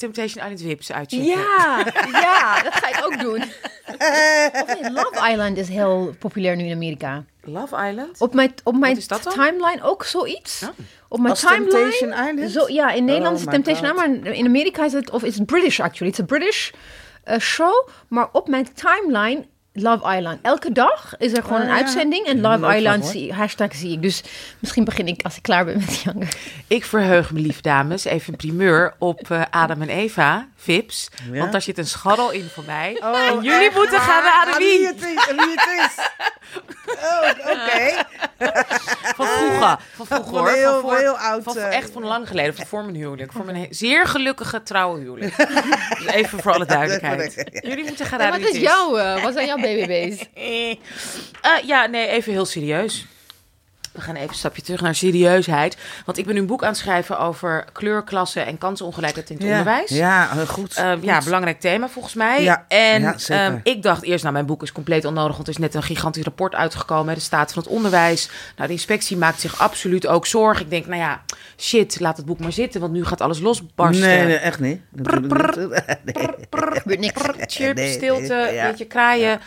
Temptation 0.00 0.42
Island 0.44 0.60
Wips 0.60 0.92
uitchecken. 0.92 1.26
Ja, 1.26 1.84
ja, 2.26 2.62
dat 2.62 2.74
ga 2.74 2.88
ik 2.88 3.04
ook 3.04 3.20
doen. 3.20 3.42
Of 4.62 4.80
nee, 4.80 4.92
Love 4.92 5.30
Island 5.30 5.56
is 5.56 5.68
heel 5.68 6.14
populair 6.18 6.56
nu 6.56 6.64
in 6.64 6.74
Amerika. 6.74 7.24
Love 7.42 7.88
Island? 7.88 8.20
Op 8.20 8.34
mijn, 8.34 8.54
op 8.64 8.76
mijn 8.76 8.96
is 8.96 9.06
timeline 9.06 9.82
ook 9.82 10.04
zoiets. 10.04 10.62
Oh. 10.62 10.68
Op 11.08 11.18
mijn 11.18 11.30
Als 11.30 11.40
timeline. 11.40 11.70
Temptation 11.70 12.28
Island? 12.28 12.50
Zo, 12.50 12.68
ja, 12.68 12.90
in 12.90 13.04
Nederland 13.04 13.36
is 13.38 13.44
Oh 13.44 13.52
het 13.52 13.56
my 13.56 13.62
Temptation. 13.62 13.96
Island, 13.96 14.24
maar 14.24 14.32
in 14.32 14.46
Amerika 14.46 14.84
is 14.84 14.92
het, 14.92 15.10
of 15.10 15.22
is 15.22 15.34
het 15.34 15.46
British 15.46 15.80
actually. 15.80 16.12
Het 16.12 16.12
is 16.12 16.18
een 16.18 16.38
British 16.38 16.70
eh, 17.24 17.38
show, 17.38 17.88
maar 18.08 18.28
op 18.32 18.48
mijn 18.48 18.68
timeline 18.74 19.46
Love 19.82 20.16
Island. 20.16 20.38
Elke 20.42 20.72
dag 20.72 21.14
is 21.18 21.32
er 21.32 21.42
gewoon 21.42 21.58
Oh, 21.60 21.64
een 21.64 21.70
ja. 21.70 21.76
uitzending 21.76 22.26
en 22.26 22.40
Love 22.40 22.76
Island 22.76 23.06
zie, 23.06 23.32
hashtag 23.32 23.74
zie 23.74 23.92
ik. 23.92 24.02
Dus 24.02 24.22
misschien 24.58 24.84
begin 24.84 25.06
ik 25.06 25.22
als 25.22 25.36
ik 25.36 25.42
klaar 25.42 25.64
ben 25.64 25.76
met 25.78 26.00
Younger. 26.02 26.28
Ik 26.66 26.84
verheug 26.84 27.30
me, 27.32 27.40
lief 27.40 27.60
dames, 27.60 28.04
even 28.04 28.32
een 28.32 28.38
primeur 28.38 28.94
op 28.98 29.30
eh, 29.30 29.42
Adam 29.50 29.82
en 29.82 29.88
Eva, 29.88 30.46
Vips. 30.56 31.08
Ja? 31.32 31.38
Want 31.38 31.52
daar 31.52 31.62
zit 31.62 31.78
een 31.78 31.86
scharrel 31.86 32.30
in 32.30 32.48
voor 32.54 32.64
mij. 32.66 33.00
Oh, 33.04 33.18
en 33.18 33.34
jullie 33.42 33.66
echt 33.66 33.74
moeten 33.74 34.00
gaan 34.00 34.22
waar? 34.22 34.44
raden 34.46 34.58
wie. 34.58 34.78
wie 34.78 34.86
het 34.86 34.96
is. 35.02 35.26
Wie 35.36 35.54
het 35.56 35.68
is. 35.88 36.04
Oh, 36.86 37.28
oké. 37.52 38.04
Van 39.16 39.26
vroeger. 39.26 39.76
Van 39.94 40.06
vroeger 40.06 40.24
Van 40.24 40.38
hoor. 40.38 40.50
heel- 40.50 40.70
van 40.72 40.80
voor- 40.80 40.98
heel 40.98 41.18
oud, 41.18 41.42
Van, 41.42 41.56
eh. 41.56 41.76
echt 41.76 41.90
van 41.92 42.04
lang 42.04 42.28
geleden. 42.28 42.54
Van 42.54 42.66
voor 42.66 42.82
mijn 42.84 42.94
huwelijk. 42.94 43.32
Voor 43.32 43.44
mijn 43.44 43.66
zeer 43.70 44.06
gelukkige 44.06 44.62
trouwe 44.62 45.00
huwelijk. 45.00 45.36
Dus 45.36 46.06
even 46.20 46.38
voor 46.42 46.52
alle 46.52 46.66
duidelijkheid. 46.66 47.48
Jullie 47.52 47.84
moeten 47.84 48.06
gaan 48.06 48.18
En 48.20 48.24
raden 48.26 48.40
wat 48.40 48.50
wie 48.50 48.60
is 48.60 48.68
jouw, 48.68 48.96
eh, 48.96 49.22
wat 49.22 49.32
zijn 49.32 49.46
jouw 49.46 49.56
Eh, 50.34 50.70
eh, 51.42 51.66
ja, 51.66 51.86
nee, 51.86 52.06
even 52.06 52.32
heel 52.32 52.46
serieus. 52.46 53.06
We 53.92 54.00
gaan 54.00 54.14
even 54.14 54.28
een 54.28 54.34
stapje 54.34 54.62
terug 54.62 54.80
naar 54.80 54.94
serieusheid. 54.94 55.76
Want 56.04 56.18
ik 56.18 56.24
ben 56.24 56.34
nu 56.34 56.40
een 56.40 56.46
boek 56.46 56.62
aan 56.62 56.68
het 56.68 56.78
schrijven 56.78 57.18
over 57.18 57.64
kleurklassen 57.72 58.46
en 58.46 58.58
kansenongelijkheid 58.58 59.30
in 59.30 59.36
het 59.36 59.44
onderwijs. 59.44 59.90
Ja, 59.90 60.24
goed. 60.46 60.76
Eh, 60.76 60.92
Goed. 60.92 61.02
ja, 61.04 61.22
belangrijk 61.24 61.60
thema 61.60 61.88
volgens 61.88 62.14
mij. 62.14 62.42
Ja, 62.42 62.64
en 62.68 63.02
ja, 63.02 63.16
ehm, 63.28 63.58
ik 63.62 63.82
dacht 63.82 64.02
eerst, 64.02 64.22
nou, 64.22 64.34
mijn 64.34 64.46
boek 64.46 64.62
is 64.62 64.72
compleet 64.72 65.04
onnodig, 65.04 65.34
want 65.36 65.48
er 65.48 65.54
is 65.54 65.60
net 65.60 65.74
een 65.74 65.82
gigantisch 65.82 66.24
rapport 66.24 66.54
uitgekomen, 66.54 67.08
hè, 67.08 67.14
de 67.14 67.20
staat 67.20 67.52
van 67.52 67.62
het 67.62 67.72
onderwijs. 67.72 68.28
Nou, 68.56 68.68
de 68.68 68.74
inspectie 68.74 69.16
maakt 69.16 69.40
zich 69.40 69.60
absoluut 69.60 70.06
ook 70.06 70.26
zorgen. 70.26 70.64
Ik 70.64 70.70
denk, 70.70 70.86
nou 70.86 71.00
ja, 71.00 71.22
shit, 71.58 72.00
laat 72.00 72.16
het 72.16 72.26
boek 72.26 72.38
maar 72.38 72.52
zitten, 72.52 72.80
want 72.80 72.92
nu 72.92 73.04
gaat 73.04 73.20
alles 73.20 73.40
losbarsten. 73.40 74.08
Nee, 74.08 74.24
nee, 74.26 74.36
echt 74.36 74.60
niet. 74.60 74.80
Prr, 75.02 75.20
prr. 75.20 76.76
Gebeurt 76.80 77.00
niks. 77.00 77.22
Chirp, 77.46 77.78
stilte, 77.78 78.60
beetje 78.62 78.86
kraaien. 78.86 79.40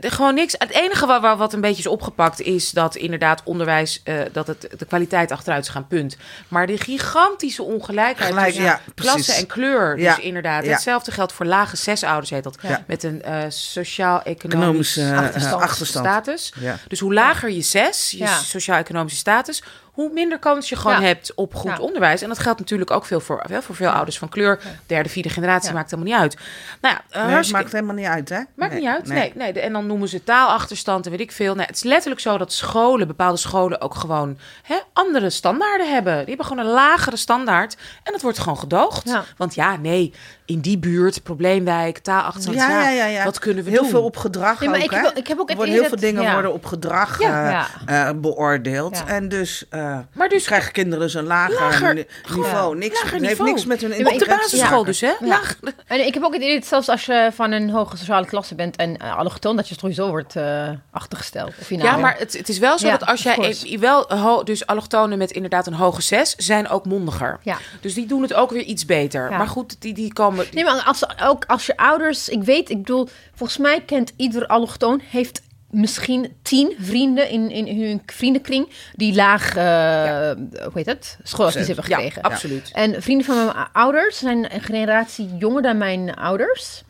Gewoon 0.00 0.34
niks. 0.34 0.54
Het 0.58 0.70
enige 0.70 1.06
wat, 1.06 1.36
wat- 1.38 1.52
een 1.52 1.60
beetje 1.60 1.78
is 1.78 1.86
opgepakt 1.86 2.40
is 2.40 2.70
dat 2.70 2.94
inderdaad 2.96 3.42
onderwijs, 3.44 4.00
eh, 4.04 4.20
dat 4.32 4.46
het 4.46 4.68
de 4.78 4.84
kwaliteit 4.84 5.30
achteruit 5.30 5.64
is 5.64 5.68
gaan, 5.70 5.86
punt. 5.86 6.16
Maar 6.48 6.66
de 6.66 6.78
gigantische 6.78 7.62
ongelijkheid 7.62 8.28
Gelijk, 8.30 8.46
tussen 8.46 8.64
ja, 8.64 8.80
precies. 8.94 9.28
en 9.38 9.46
kleur, 9.46 9.94
dus 9.96 10.04
Ja, 10.04 10.18
inderdaad. 10.18 10.64
ja. 10.64 10.70
Hetzelfde 10.70 11.10
geldt 11.12 11.32
voor 11.32 11.46
lage 11.46 11.76
zesouders, 11.76 12.30
heet 12.30 12.42
dat. 12.44 12.58
Ja. 12.62 12.84
Met 12.86 13.02
een 13.02 13.22
eh, 13.22 13.42
sociaal-economisch 13.48 14.96
Economische, 14.96 15.02
eh, 15.02 15.18
achterstand, 15.18 15.62
achterstand. 15.62 16.06
status. 16.06 16.52
Ja. 16.60 16.76
Dus 16.88 17.00
hoe 17.00 17.14
lager 17.14 17.50
je 17.50 17.62
zes, 17.62 18.10
je 18.10 18.18
Ja. 18.18 18.38
sociaal-economische 18.38 19.18
status, 19.18 19.62
hoe 19.92 20.10
minder 20.12 20.38
kans 20.38 20.68
je 20.68 20.76
gewoon 20.76 21.00
Ja. 21.00 21.06
hebt 21.06 21.34
op 21.34 21.54
goed 21.54 21.70
Ja. 21.70 21.78
onderwijs. 21.78 22.22
En 22.22 22.28
dat 22.28 22.38
geldt 22.38 22.58
natuurlijk 22.58 22.90
ook 22.90 23.04
veel 23.04 23.20
voor, 23.20 23.44
hè, 23.48 23.62
voor 23.62 23.74
veel 23.74 23.90
ouders 23.90 24.18
van 24.18 24.28
kleur. 24.28 24.60
Derde, 24.86 25.08
vierde 25.08 25.28
generatie 25.28 25.68
Ja. 25.68 25.74
maakt 25.74 25.90
helemaal 25.90 26.12
niet 26.12 26.22
uit. 26.22 26.36
Nou 26.80 26.94
ja, 26.94 27.00
eh, 27.00 27.14
Nee, 27.14 27.22
het 27.22 27.32
hartstikke- 27.32 27.62
maakt 27.62 27.72
helemaal 27.72 27.94
niet 27.94 28.06
uit, 28.06 28.28
hè? 28.28 28.40
Maakt 28.56 28.72
Nee, 28.72 28.80
niet 28.80 28.90
uit. 28.90 29.06
Nee. 29.06 29.32
Nee, 29.34 29.52
en 29.52 29.72
dan 29.72 29.86
noemen 29.86 30.08
ze 30.08 30.24
taalachterstand 30.24 31.04
en 31.04 31.10
weet 31.10 31.20
ik 31.20 31.32
veel. 31.32 31.54
Nee, 31.54 31.66
het 31.66 31.76
is 31.76 31.82
letterlijk 31.82 32.20
zo 32.20 32.38
dat 32.38 32.52
scholen, 32.52 33.06
bepaalde 33.06 33.36
scholen 33.38 33.80
ook 33.80 33.94
gewoon 33.94 34.38
hè, 34.62 34.76
andere 34.92 35.30
standaarden 35.30 35.92
hebben. 35.92 36.16
Die 36.18 36.26
hebben 36.28 36.46
gewoon 36.46 36.64
een 36.66 36.72
lagere 36.72 37.16
standaard. 37.16 37.76
En 38.02 38.12
dat 38.12 38.22
wordt 38.22 38.38
gewoon 38.38 38.58
gedoogd. 38.58 39.08
Ja. 39.08 39.24
Want 39.36 39.54
ja, 39.54 39.76
nee, 39.76 40.12
in 40.46 40.60
die 40.60 40.78
buurt, 40.78 41.22
probleemwijk, 41.22 41.98
taalachterstand. 41.98 42.56
Ja, 42.56 42.80
ja, 42.80 42.88
ja, 42.90 43.04
ja. 43.06 43.24
Wat 43.24 43.38
kunnen 43.38 43.64
we 43.64 43.70
heel 43.70 43.80
doen? 43.80 43.90
veel 43.90 44.02
op 44.04 44.16
gedrag 44.16 44.62
ook, 44.64 44.74
ik 44.76 44.90
heb 44.90 45.00
hè? 45.02 45.06
ook- 45.06 45.16
ik 45.16 45.26
heb 45.26 45.38
ook 45.38 45.48
het 45.48 45.56
worden 45.56 45.74
heel 45.74 45.82
veel 45.82 45.90
dat- 45.92 46.00
dingen 46.00 46.22
ja. 46.22 46.32
worden 46.32 46.52
op 46.52 46.64
gedrag 46.64 47.18
Ja. 47.20 47.44
eh, 47.46 47.50
Ja. 47.86 48.08
eh, 48.08 48.14
beoordeeld. 48.16 48.96
Ja. 48.96 49.06
En 49.06 49.28
dus, 49.28 49.64
eh 49.80 49.98
Maar 50.12 50.28
dus 50.28 50.44
krijgen 50.46 50.72
kinderen 50.72 51.04
dus 51.04 51.14
een 51.14 51.24
lager, 51.26 51.54
Lager- 51.60 51.94
ni- 51.94 52.04
niveau. 52.34 52.76
Niks, 52.76 52.94
lager 53.02 53.10
heeft 53.18 53.24
niveau. 53.28 53.50
niks 53.50 53.64
met 53.64 53.80
hun 53.80 54.06
op 54.06 54.18
de 54.18 54.26
basisschool 54.26 54.84
dus, 54.84 55.00
hè? 55.00 55.06
Ja. 55.06 55.16
Laag- 55.20 55.56
En 55.86 56.06
ik 56.06 56.14
heb 56.14 56.22
ook 56.22 56.32
het 56.32 56.42
idee 56.42 56.58
dat 56.58 56.68
zelfs 56.68 56.88
als 56.88 57.06
je 57.06 57.30
van 57.34 57.52
een 57.52 57.70
hoge 57.70 57.96
sociale 57.96 58.26
klasse 58.26 58.54
bent 58.54 58.76
en 58.76 58.96
uh, 59.02 59.16
allochtoon, 59.16 59.56
dat 59.56 59.68
je 59.68 59.74
sowieso 59.78 60.08
wordt 60.08 60.36
eh, 60.36 60.68
achtergesteld. 60.90 61.52
Ja, 61.68 61.96
maar 61.96 62.16
het, 62.18 62.36
het 62.36 62.48
is 62.48 62.58
wel 62.58 62.78
zo 62.78 62.86
Ja, 62.86 62.96
dat 62.96 63.08
als 63.08 63.22
jij 63.22 63.76
wel 63.80 64.04
ho- 64.16 64.42
dus 64.42 64.66
allochtonen 64.66 65.18
met 65.18 65.30
inderdaad 65.30 65.66
een 65.66 65.72
hoge 65.74 66.02
zes 66.02 66.34
zijn 66.34 66.68
ook 66.68 66.84
mondiger. 66.86 67.38
Ja. 67.42 67.56
Dus 67.80 67.94
die 67.94 68.06
doen 68.06 68.22
het 68.22 68.34
ook 68.34 68.50
weer 68.50 68.62
iets 68.62 68.84
beter. 68.86 69.30
Ja. 69.30 69.36
Maar 69.38 69.48
goed, 69.48 69.76
die, 69.80 69.94
die 69.94 70.12
komen. 70.12 70.46
Nee, 70.52 70.64
maar 70.64 70.82
als, 70.84 71.20
ook 71.22 71.44
als 71.46 71.66
je 71.66 71.76
ouders, 71.76 72.28
ik 72.28 72.42
weet, 72.42 72.70
ik 72.70 72.76
bedoel, 72.76 73.08
volgens 73.34 73.58
mij 73.58 73.80
kent 73.80 74.12
ieder 74.16 74.46
allochtoon 74.46 75.00
heeft 75.10 75.42
misschien 75.70 76.32
tien 76.42 76.74
vrienden 76.80 77.28
in, 77.28 77.50
in 77.50 77.80
hun 77.82 78.02
vriendenkring 78.06 78.68
die 78.94 79.14
laag, 79.14 79.56
eh, 79.56 80.30
hoe 80.62 80.70
heet 80.74 80.86
het, 80.86 81.18
schooladvies 81.22 81.66
hebben 81.66 81.84
ja, 81.88 81.94
gekregen. 81.94 82.22
absoluut. 82.22 82.70
En 82.72 83.02
vrienden 83.02 83.26
van 83.26 83.36
mijn 83.44 83.56
ouders 83.72 84.18
zijn 84.18 84.54
een 84.54 84.60
generatie 84.60 85.36
jonger 85.36 85.62
dan 85.62 85.78
mijn 85.78 86.14
ouders. 86.14 86.82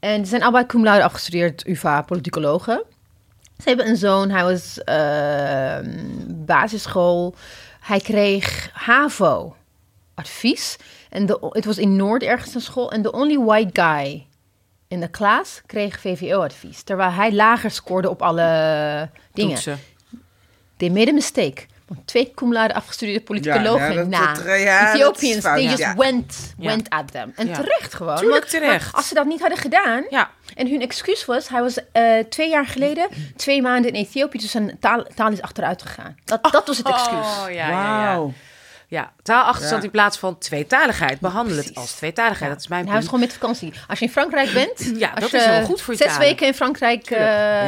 En 0.00 0.16
die 0.16 0.26
zijn 0.26 0.42
allebei 0.42 0.66
cum 0.66 0.84
laude 0.84 1.04
afgestudeerd, 1.04 1.66
UvA, 1.66 2.02
politicologen. 2.02 2.82
Ze 3.62 3.68
hebben 3.68 3.88
een 3.88 3.96
zoon, 3.96 4.30
hij 4.30 4.42
was 4.44 4.80
ehm, 4.84 5.90
basisschool. 6.28 7.34
Hij 7.80 8.00
kreeg 8.00 8.70
HAVO-advies. 8.72 10.76
En 11.10 11.26
de- 11.26 11.46
het 11.50 11.64
was 11.64 11.78
in 11.78 11.96
Noord 11.96 12.22
ergens 12.22 12.54
een 12.54 12.60
school. 12.60 12.92
En 12.92 13.02
de 13.02 13.12
only 13.12 13.38
white 13.38 13.82
guy 13.82 14.26
in 14.90 15.00
de 15.00 15.08
klas 15.08 15.60
kreeg 15.66 16.00
VVO-advies. 16.00 16.82
Terwijl 16.82 17.10
hij 17.10 17.32
lager 17.32 17.70
scoorde 17.70 18.10
op 18.10 18.22
alle 18.22 19.08
dingen. 19.32 19.54
Toetsen. 19.54 19.80
They 20.76 20.90
made 20.90 21.10
a 21.10 21.14
mistake. 21.14 21.62
Want 21.86 22.06
twee 22.06 22.32
cum 22.34 22.52
laude 22.52 22.74
afgestudeerde 22.74 23.20
politicologen 23.24 23.88
Ja, 23.92 23.94
dat- 23.94 24.08
na. 24.44 24.54
ja, 24.54 24.88
Ethiopians, 24.92 25.40
fout, 25.44 25.54
they 25.56 25.64
just 25.64 25.78
ja. 25.78 25.94
went, 25.96 26.54
Ja. 26.58 26.66
went 26.68 26.90
at 26.90 27.10
them. 27.12 27.32
En 27.36 27.46
Ja. 27.46 27.54
terecht 27.54 27.94
gewoon. 27.94 28.16
Tuurlijk 28.16 28.50
want- 28.50 28.62
terecht. 28.64 28.94
als 28.94 29.08
ze 29.08 29.14
dat 29.14 29.26
niet 29.26 29.40
hadden 29.40 29.58
gedaan... 29.58 30.04
Ja. 30.10 30.30
En 30.54 30.68
hun 30.68 30.80
excuus 30.80 31.24
was, 31.24 31.48
hij 31.48 31.60
was 31.60 31.78
eh, 31.92 32.18
twee 32.28 32.48
jaar 32.50 32.66
geleden 32.66 33.08
twee 33.36 33.62
maanden 33.62 33.92
in 33.92 34.00
Ethiopië, 34.00 34.38
dus 34.38 34.50
zijn 34.50 34.76
taal, 34.80 35.04
taal 35.14 35.30
is 35.30 35.42
achteruit 35.42 35.82
gegaan. 35.82 36.16
Dat, 36.24 36.42
dat 36.52 36.66
was 36.66 36.76
het 36.76 36.88
excuus. 36.88 37.26
Oh, 37.26 37.44
ja, 37.50 37.68
ja, 37.68 38.20
ja. 38.90 39.12
Taalachterstand 39.22 39.80
Ja. 39.80 39.86
in 39.86 39.92
plaats 39.92 40.18
van 40.18 40.38
tweetaligheid. 40.38 41.20
Behandel 41.20 41.56
het 41.56 41.74
als 41.74 41.92
tweetaligheid. 41.92 42.50
Dat 42.50 42.60
is 42.60 42.68
mijn 42.68 42.84
hij 42.84 42.90
was 42.94 42.98
punt. 42.98 43.10
gewoon 43.14 43.24
met 43.28 43.32
vakantie. 43.38 43.72
Als 43.88 43.98
je 43.98 44.04
in 44.04 44.10
Frankrijk 44.10 44.52
bent, 44.52 44.90
Ja, 44.98 45.10
als 45.10 45.20
dat 45.20 45.30
je 45.30 45.36
is 45.36 45.46
wel 45.46 45.62
goed 45.64 45.80
voor 45.80 45.92
je 45.94 45.98
zes 45.98 46.08
talen. 46.12 46.26
weken 46.28 46.46
in 46.46 46.54
Frankrijk 46.54 47.10
eh, 47.10 47.18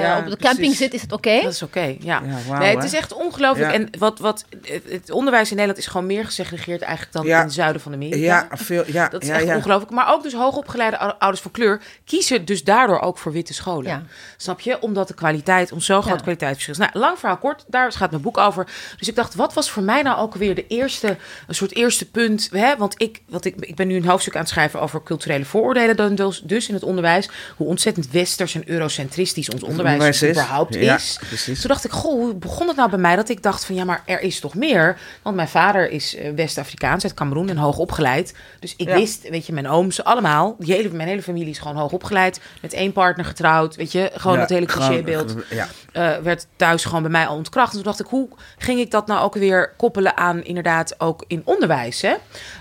Ja, 0.02 0.19
op 0.19 0.26
de 0.31 0.37
camping 0.37 0.75
zit, 0.75 0.95
is 0.95 1.02
het 1.02 1.12
oké. 1.12 1.41
Dat 1.43 1.52
is 1.52 1.62
oké, 1.62 1.97
ja. 2.00 2.21
Nee, 2.21 2.69
het 2.71 2.79
hè? 2.79 2.85
is 2.85 2.93
echt 2.95 3.12
ongelooflijk. 3.12 3.71
Ja. 3.71 3.79
En 3.79 3.88
wat, 3.99 4.19
wat, 4.19 4.45
het, 4.88 5.11
onderwijs 5.11 5.50
in 5.50 5.57
Nederland 5.57 5.79
is 5.85 5.91
gewoon 5.91 6.07
meer 6.07 6.25
gesegregeerd 6.25 6.83
eigenlijk 6.83 7.12
dan 7.17 7.25
Ja. 7.26 7.38
in 7.38 7.45
het 7.45 7.52
zuiden 7.55 7.83
van 7.83 7.93
Amerika. 7.93 8.17
Ja, 8.17 8.49
veel, 8.52 8.85
ja, 8.87 9.09
Dat 9.09 9.23
is 9.23 9.29
ja, 9.29 9.35
echt 9.35 9.45
ja. 9.45 9.57
ongelooflijk. 9.57 9.91
Maar 9.93 10.12
ook 10.12 10.23
dus 10.23 10.33
hoogopgeleide 10.35 10.99
ou- 10.99 11.14
ouders 11.19 11.43
van 11.43 11.50
kleur 11.50 11.81
kiezen 12.05 12.45
dus 12.45 12.64
daardoor 12.64 13.00
ook 13.00 13.19
voor 13.19 13.33
witte 13.33 13.55
scholen. 13.55 13.91
Ja. 13.91 14.02
Snap 14.37 14.61
je? 14.61 14.81
Omdat 14.81 15.09
de 15.09 15.14
kwaliteit, 15.14 15.73
om 15.73 15.81
zo'n 15.81 16.02
groot 16.02 16.17
Ja. 16.17 16.23
kwaliteitsverschil 16.23 16.73
is. 16.85 16.91
Nou, 16.93 17.05
lang 17.05 17.19
verhaal 17.19 17.37
kort, 17.38 17.64
daar 17.67 17.93
gaat 17.93 18.11
mijn 18.11 18.23
boek 18.23 18.38
over. 18.38 18.67
Dus 18.99 19.09
ik 19.09 19.14
dacht, 19.14 19.35
wat 19.35 19.55
was 19.55 19.71
voor 19.71 19.83
mij 19.83 20.02
nou 20.02 20.19
ook 20.19 20.35
weer 20.35 20.55
de 20.55 20.67
eerste, 20.67 21.12
een 21.47 21.54
soort 21.54 21.75
eerste 21.75 22.11
punt? 22.11 22.49
Hè? 22.52 22.76
Want 22.76 22.95
ik, 22.97 23.23
wat 23.28 23.45
ik, 23.45 23.54
ik 23.59 23.76
ben 23.76 23.87
nu 23.88 23.97
een 23.97 24.07
hoofdstuk 24.07 24.35
aan 24.35 24.40
het 24.40 24.49
schrijven 24.50 24.81
over 24.81 25.02
culturele 25.02 25.45
vooroordelen 25.45 25.97
dan 25.97 26.14
dus, 26.14 26.40
dus 26.45 26.69
in 26.69 26.75
het 26.75 26.83
onderwijs. 26.83 27.28
Hoe 27.57 27.66
ontzettend 27.66 28.11
westers 28.11 28.54
en 28.54 28.62
eurocentristisch 28.71 29.50
ons 29.50 29.62
onderwijs, 29.62 30.23
is. 30.23 30.31
überhaupt 30.31 30.75
is. 30.76 31.19
Toen 31.45 31.57
dacht 31.69 31.85
ik, 31.85 31.90
goh, 31.90 32.12
hoe 32.12 32.35
begon 32.35 32.66
het 32.69 32.76
nou 32.76 32.90
bij 32.90 32.99
mij? 32.99 33.16
Dat 33.16 33.28
ik 33.28 33.42
dacht 33.42 33.64
van, 33.64 33.75
ja, 33.75 33.85
maar 33.85 34.02
er 34.07 34.21
is 34.21 34.40
toch 34.40 34.54
meer? 34.54 34.99
Want 35.23 35.37
mijn 35.37 35.49
vader 35.49 35.90
is 35.90 36.16
eh, 36.16 36.31
West-Afrikaans, 36.35 37.04
uit 37.04 37.14
Cameroen 37.14 37.49
en 37.49 37.57
hoog 37.57 37.78
opgeleid. 37.78 38.35
Dus 38.61 38.75
ik 38.76 38.88
Ja. 38.88 38.95
wist, 38.95 39.28
weet 39.28 39.47
je, 39.47 39.52
mijn 39.52 39.69
ooms 39.69 40.04
allemaal. 40.04 40.57
Die 40.59 40.75
hele, 40.75 40.90
mijn 40.90 41.09
hele 41.09 41.23
familie 41.23 41.50
is 41.50 41.59
gewoon 41.59 41.76
hoog 41.76 41.92
opgeleid. 41.92 42.40
Met 42.62 42.73
één 42.73 42.92
partner 42.92 43.25
getrouwd, 43.25 43.76
weet 43.76 43.92
je. 43.92 44.11
Gewoon 44.14 44.35
Ja, 44.35 44.40
dat 44.40 44.49
hele 44.50 44.66
clichébeeld 44.66 45.35
Ja. 45.50 45.69
eh, 45.92 46.23
werd 46.23 46.47
thuis 46.57 46.85
gewoon 46.85 47.02
bij 47.02 47.11
mij 47.11 47.26
al 47.26 47.37
ontkracht. 47.37 47.69
En 47.71 47.75
toen 47.75 47.85
dacht 47.85 48.00
ik, 48.00 48.07
hoe 48.07 48.28
ging 48.59 48.81
ik 48.81 48.90
dat 48.90 49.07
nou 49.07 49.21
ook 49.21 49.35
weer 49.35 49.73
koppelen 49.76 50.16
aan 50.16 50.45
inderdaad 50.45 50.99
ook 51.03 51.25
in 51.27 51.43
onderwijs? 51.45 52.03
Hè? 52.03 52.15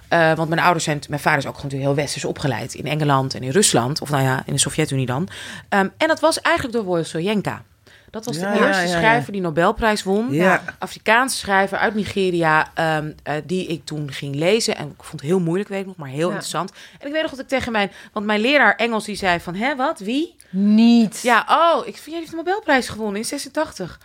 Eh, 0.08 0.34
want 0.34 0.50
mijn 0.50 0.62
ouders 0.62 0.84
zijn, 0.84 1.00
mijn 1.10 1.22
vader 1.22 1.40
is 1.40 1.46
ook 1.46 1.58
gewoon 1.58 1.80
heel 1.80 1.96
westers 1.96 2.26
opgeleid 2.26 2.74
in 2.74 2.88
Engeland 2.88 3.34
en 3.34 3.44
in 3.44 3.52
Rusland. 3.52 4.02
Of 4.02 4.10
nou 4.10 4.24
ja, 4.24 4.44
in 4.46 4.54
de 4.54 4.60
Sovjet-Unie 4.60 5.06
dan. 5.06 5.28
Ehm, 5.70 5.88
en 5.98 6.08
dat 6.08 6.20
was 6.20 6.42
eigenlijk 6.42 6.76
door 6.76 6.86
Wojciech 6.86 7.08
Soyinka. 7.08 7.64
Dat 8.12 8.26
was 8.26 8.38
Ja, 8.38 8.54
de 8.54 8.60
eerste 8.60 8.82
ja, 8.82 8.88
ja. 8.88 8.98
schrijver 8.98 9.32
die 9.32 9.42
Nobelprijs 9.42 10.04
won. 10.04 10.34
Ja. 10.34 10.64
Afrikaanse 10.80 11.38
schrijver 11.38 11.78
uit 11.78 11.96
Nigeria, 11.96 12.72
ehm, 12.74 13.12
eh, 13.24 13.34
die 13.44 13.68
ik 13.68 13.86
toen 13.86 14.12
ging 14.12 14.36
lezen. 14.36 14.76
En 14.76 14.86
ik 14.88 15.04
vond 15.04 15.22
het 15.22 15.30
heel 15.30 15.40
moeilijk, 15.40 15.70
weet 15.70 15.82
ik 15.82 15.86
nog, 15.86 15.96
maar 15.96 16.10
heel 16.10 16.28
interessant. 16.28 16.72
En 17.00 17.08
ik 17.08 17.14
weet 17.14 17.22
nog 17.22 17.32
dat 17.32 17.40
ik 17.40 17.48
tegen 17.48 17.72
mijn... 17.72 17.92
Want 18.14 18.26
mijn 18.26 18.40
leraar 18.40 18.76
Engels, 18.76 19.06
die 19.06 19.16
zei 19.16 19.40
van, 19.40 19.56
hè, 19.56 19.76
wat, 19.76 20.00
wie? 20.00 20.36
Niet. 20.50 21.20
Ja, 21.22 21.46
oh, 21.50 21.88
ik 21.88 21.94
vind 21.94 22.06
jij 22.06 22.16
heeft 22.18 22.30
de 22.30 22.36
Nobelprijs 22.36 22.90
gewonnen 22.90 23.22
in 23.22 23.26
86. 23.26 24.00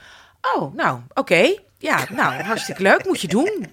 Oh, 0.54 0.74
nou, 0.74 1.00
oké. 1.14 1.54
Ja, 1.78 2.04
nou, 2.10 2.42
hartstikke 2.42 2.82
leuk, 2.82 3.04
moet 3.04 3.20
je 3.20 3.28
doen. 3.28 3.66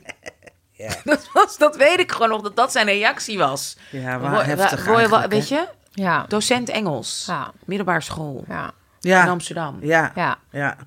Ja. 0.83 0.95
Dat, 1.13 1.29
was, 1.33 1.57
dat 1.57 1.75
weet 1.75 1.99
ik 1.99 2.11
gewoon 2.11 2.29
nog, 2.29 2.41
dat 2.41 2.55
dat 2.55 2.71
zijn 2.71 2.85
reactie 2.85 3.37
was. 3.37 3.77
Ja, 3.91 4.19
wel 4.19 4.29
Roy- 4.29 4.43
heftig 4.43 4.85
Roy- 4.85 4.95
eigenlijk, 4.97 5.31
weet 5.31 5.47
je, 5.47 5.67
Ja. 5.91 6.25
docent 6.27 6.69
Engels, 6.69 7.23
Ja. 7.27 7.51
middelbare 7.65 8.01
school 8.01 8.43
Ja. 8.47 8.73
in 9.23 9.29
Amsterdam. 9.29 9.77
ja, 9.81 10.11
ja. 10.15 10.37
ja. 10.51 10.77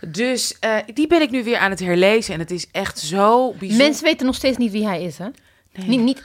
Dus 0.00 0.56
eh, 0.58 0.76
die 0.94 1.06
ben 1.06 1.20
ik 1.22 1.30
nu 1.30 1.44
weer 1.44 1.58
aan 1.58 1.70
het 1.70 1.80
herlezen 1.80 2.34
en 2.34 2.40
het 2.40 2.50
is 2.50 2.66
echt 2.72 2.98
zo 2.98 3.52
bijzonder. 3.52 3.86
Mensen 3.86 4.04
weten 4.04 4.26
nog 4.26 4.34
steeds 4.34 4.56
niet 4.56 4.72
wie 4.72 4.86
hij 4.86 5.02
is, 5.02 5.18
hè? 5.18 5.26
Nee. 5.72 5.88
Niet, 5.88 6.00
niet, 6.00 6.22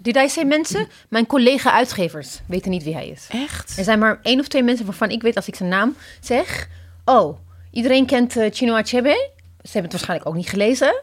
did 0.00 0.16
I 0.16 0.28
say 0.28 0.44
mensen? 0.44 0.88
Mijn 1.08 1.26
collega-uitgevers 1.26 2.40
weten 2.46 2.70
niet 2.70 2.82
wie 2.82 2.94
hij 2.94 3.08
is. 3.08 3.26
Echt? 3.30 3.78
Er 3.78 3.84
zijn 3.84 3.98
maar 3.98 4.18
één 4.22 4.40
of 4.40 4.48
twee 4.48 4.62
mensen 4.62 4.86
waarvan 4.86 5.10
ik 5.10 5.22
weet 5.22 5.36
als 5.36 5.48
ik 5.48 5.54
zijn 5.54 5.68
naam 5.68 5.96
zeg. 6.20 6.68
Oh, 7.04 7.38
iedereen 7.70 8.06
kent 8.06 8.36
uh, 8.36 8.46
Chino 8.52 8.74
Achebe. 8.74 9.30
Ze 9.62 9.72
hebben 9.72 9.82
het 9.82 9.92
waarschijnlijk 9.92 10.28
ook 10.28 10.34
niet 10.36 10.48
gelezen. 10.48 11.00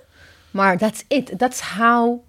Maar 0.55 0.77
that's 0.77 1.03
it. 1.07 1.33
That's 1.37 1.59
how... 1.61 2.23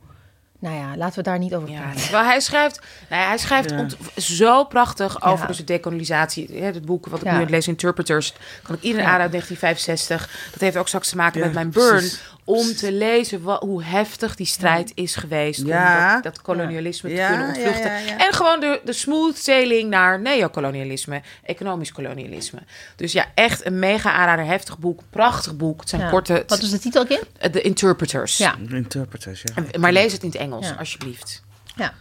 Nou 0.58 0.76
ja, 0.76 0.96
laten 0.96 1.16
we 1.16 1.22
daar 1.22 1.38
niet 1.38 1.54
over 1.54 1.70
Ja, 1.70 1.80
praten. 1.80 2.00
terwijl 2.00 2.24
hij 2.24 2.40
schrijft, 2.40 2.80
nou 3.08 3.22
ja, 3.22 3.28
hij 3.28 3.38
schrijft 3.38 3.70
Ja. 3.70 3.78
ont- 3.78 3.96
zo 4.16 4.64
prachtig 4.64 5.22
over 5.24 5.40
Ja. 5.40 5.46
dus 5.46 5.56
de 5.56 5.64
decolonisatie. 5.64 6.48
Hè, 6.52 6.64
Het 6.64 6.84
boek 6.84 7.06
wat 7.06 7.20
ik 7.20 7.26
Ja. 7.26 7.38
nu 7.38 7.46
lezen, 7.46 7.70
Interpreters, 7.72 8.34
kan 8.62 8.74
ik 8.74 8.82
iedereen 8.82 9.04
Ja. 9.06 9.10
aanraden, 9.12 9.30
1965. 9.30 10.48
Dat 10.52 10.60
heeft 10.60 10.76
ook 10.76 10.86
straks 10.88 11.08
te 11.08 11.16
maken 11.16 11.38
Ja, 11.40 11.44
met 11.44 11.54
mijn 11.54 11.70
burn. 11.70 11.88
precies. 11.98 12.20
Om 12.48 12.74
te 12.74 12.92
lezen 12.92 13.42
wa- 13.42 13.58
hoe 13.58 13.82
heftig 13.82 14.34
die 14.36 14.46
strijd 14.46 14.92
is 14.94 15.14
geweest. 15.16 15.62
Ja. 15.66 16.06
Om 16.08 16.14
dat, 16.14 16.22
dat 16.34 16.42
kolonialisme 16.42 17.10
Ja. 17.10 17.28
te 17.28 17.32
kunnen 17.36 17.46
Ja, 17.46 17.52
ontvluchten. 17.54 17.92
ja, 17.92 17.98
ja. 17.98 18.26
En 18.26 18.32
gewoon 18.34 18.60
de, 18.60 18.80
de 18.84 18.92
smooth 18.92 19.36
sailing 19.38 19.90
naar 19.90 20.20
neocolonialisme, 20.20 21.22
economisch 21.42 21.92
kolonialisme. 21.92 22.58
Dus 22.96 23.12
ja, 23.12 23.26
echt 23.34 23.66
een 23.66 23.78
mega 23.78 24.12
aanrader, 24.12 24.44
heftig 24.44 24.78
boek, 24.78 25.00
prachtig 25.10 25.56
boek. 25.56 25.80
Het 25.80 25.88
zijn 25.88 26.00
Ja. 26.02 26.10
korte, 26.10 26.44
Wat 26.46 26.60
was 26.60 26.70
de 26.70 26.78
titel 26.78 27.04
again? 27.04 27.52
de 27.52 27.60
Interpreters. 27.60 28.36
Ja. 28.36 28.54
Interpreters, 28.70 29.42
ja. 29.44 29.62
En- 29.72 29.80
Maar 29.80 29.92
lees 29.92 30.12
het 30.12 30.22
in 30.22 30.28
het 30.28 30.38
Engels, 30.38 30.68
Ja. 30.68 30.74
alsjeblieft. 30.78 31.42
Ja. 31.76 31.92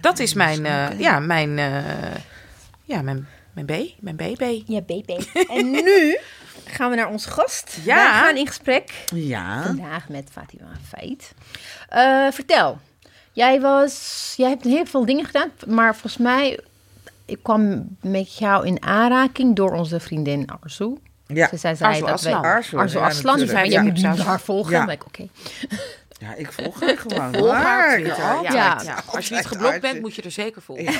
Dat 0.00 0.18
is 0.18 0.34
mijn, 0.34 0.66
eh, 0.66 0.98
ja, 0.98 1.18
mijn, 1.18 1.58
eh, 1.58 1.74
ja, 2.84 3.02
mijn, 3.02 3.28
mijn 3.52 3.66
B, 3.66 3.72
mijn 4.00 4.16
BB. 4.16 4.60
Ja, 4.66 4.80
baby. 4.80 5.16
En 5.56 5.70
nu 5.70 6.18
gaan 6.64 6.90
we 6.90 6.96
naar 6.96 7.08
onze 7.08 7.30
gast. 7.30 7.78
Ja. 7.84 7.94
Wij 7.94 8.20
gaan 8.20 8.36
in 8.36 8.46
gesprek 8.46 9.04
Ja. 9.14 9.62
vandaag 9.62 10.08
met 10.08 10.28
Fatima 10.32 10.66
Feit. 10.88 11.32
Eh, 11.88 12.26
vertel. 12.30 12.78
Jij 13.32 13.60
was... 13.60 14.34
Jij 14.36 14.48
hebt 14.48 14.64
heel 14.64 14.86
veel 14.86 15.04
dingen 15.04 15.24
gedaan, 15.24 15.50
maar 15.66 15.92
volgens 15.92 16.16
mij... 16.16 16.60
Ik 17.24 17.38
kwam 17.42 17.96
met 18.00 18.38
jou 18.38 18.66
in 18.66 18.82
aanraking 18.82 19.56
door 19.56 19.72
onze 19.72 20.00
vriendin 20.00 20.48
Arzu. 20.60 20.94
Ja. 21.26 21.48
Ze 21.48 21.56
zei, 21.56 21.76
zei 21.76 21.90
Arzu 21.90 22.04
dat 22.06 22.20
wij... 22.22 22.32
Aslan. 22.32 22.52
Arzu, 22.52 22.76
Arzu 22.76 22.98
ja, 22.98 23.04
Aslan. 23.06 23.36
Die 23.36 23.46
zei, 23.48 23.70
Ja. 23.70 23.82
moet 23.82 24.02
haar 24.02 24.40
volgen. 24.40 24.72
Ja. 24.72 24.84
Ja. 24.86 24.90
Ik, 24.92 25.04
oké. 25.06 25.28
Ja, 26.20 26.34
ik 26.34 26.52
volg 26.52 26.80
haar 26.84 26.96
gewoon. 26.98 27.34
Volg 27.34 27.52
haar 27.52 27.94
Twitter. 27.98 28.24
Ja, 28.24 28.40
Ja. 28.42 28.80
ja. 28.84 29.02
Als 29.06 29.28
je 29.28 29.34
niet 29.34 29.46
geblokt 29.46 29.80
bent, 29.80 30.00
moet 30.00 30.14
je 30.14 30.22
er 30.22 30.30
zeker 30.30 30.62
volgen. 30.62 30.86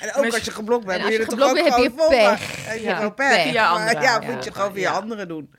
En 0.00 0.14
ook 0.14 0.24
als 0.34 0.44
je 0.44 0.50
geblokt 0.50 0.84
bent, 0.84 0.98
En 0.98 1.02
moet 1.04 1.12
je 1.12 1.18
je 1.18 1.24
er 1.24 1.30
toch 1.36 1.48
ook 1.50 1.56
heb 1.56 1.66
je 1.66 1.72
gewoon 1.72 1.90
volgen. 1.96 2.16
pech. 2.18 2.66
Heb 2.66 2.78
je 2.78 2.82
Ja, 2.84 2.94
gewoon 2.96 3.14
pech. 3.14 3.28
Maar. 3.44 3.52
Ja, 3.52 4.00
Ja, 4.00 4.20
moet 4.34 4.44
je 4.44 4.52
gewoon 4.52 4.72
via 4.72 4.90
ja. 4.90 4.96
anderen 4.98 5.28
doen. 5.28 5.50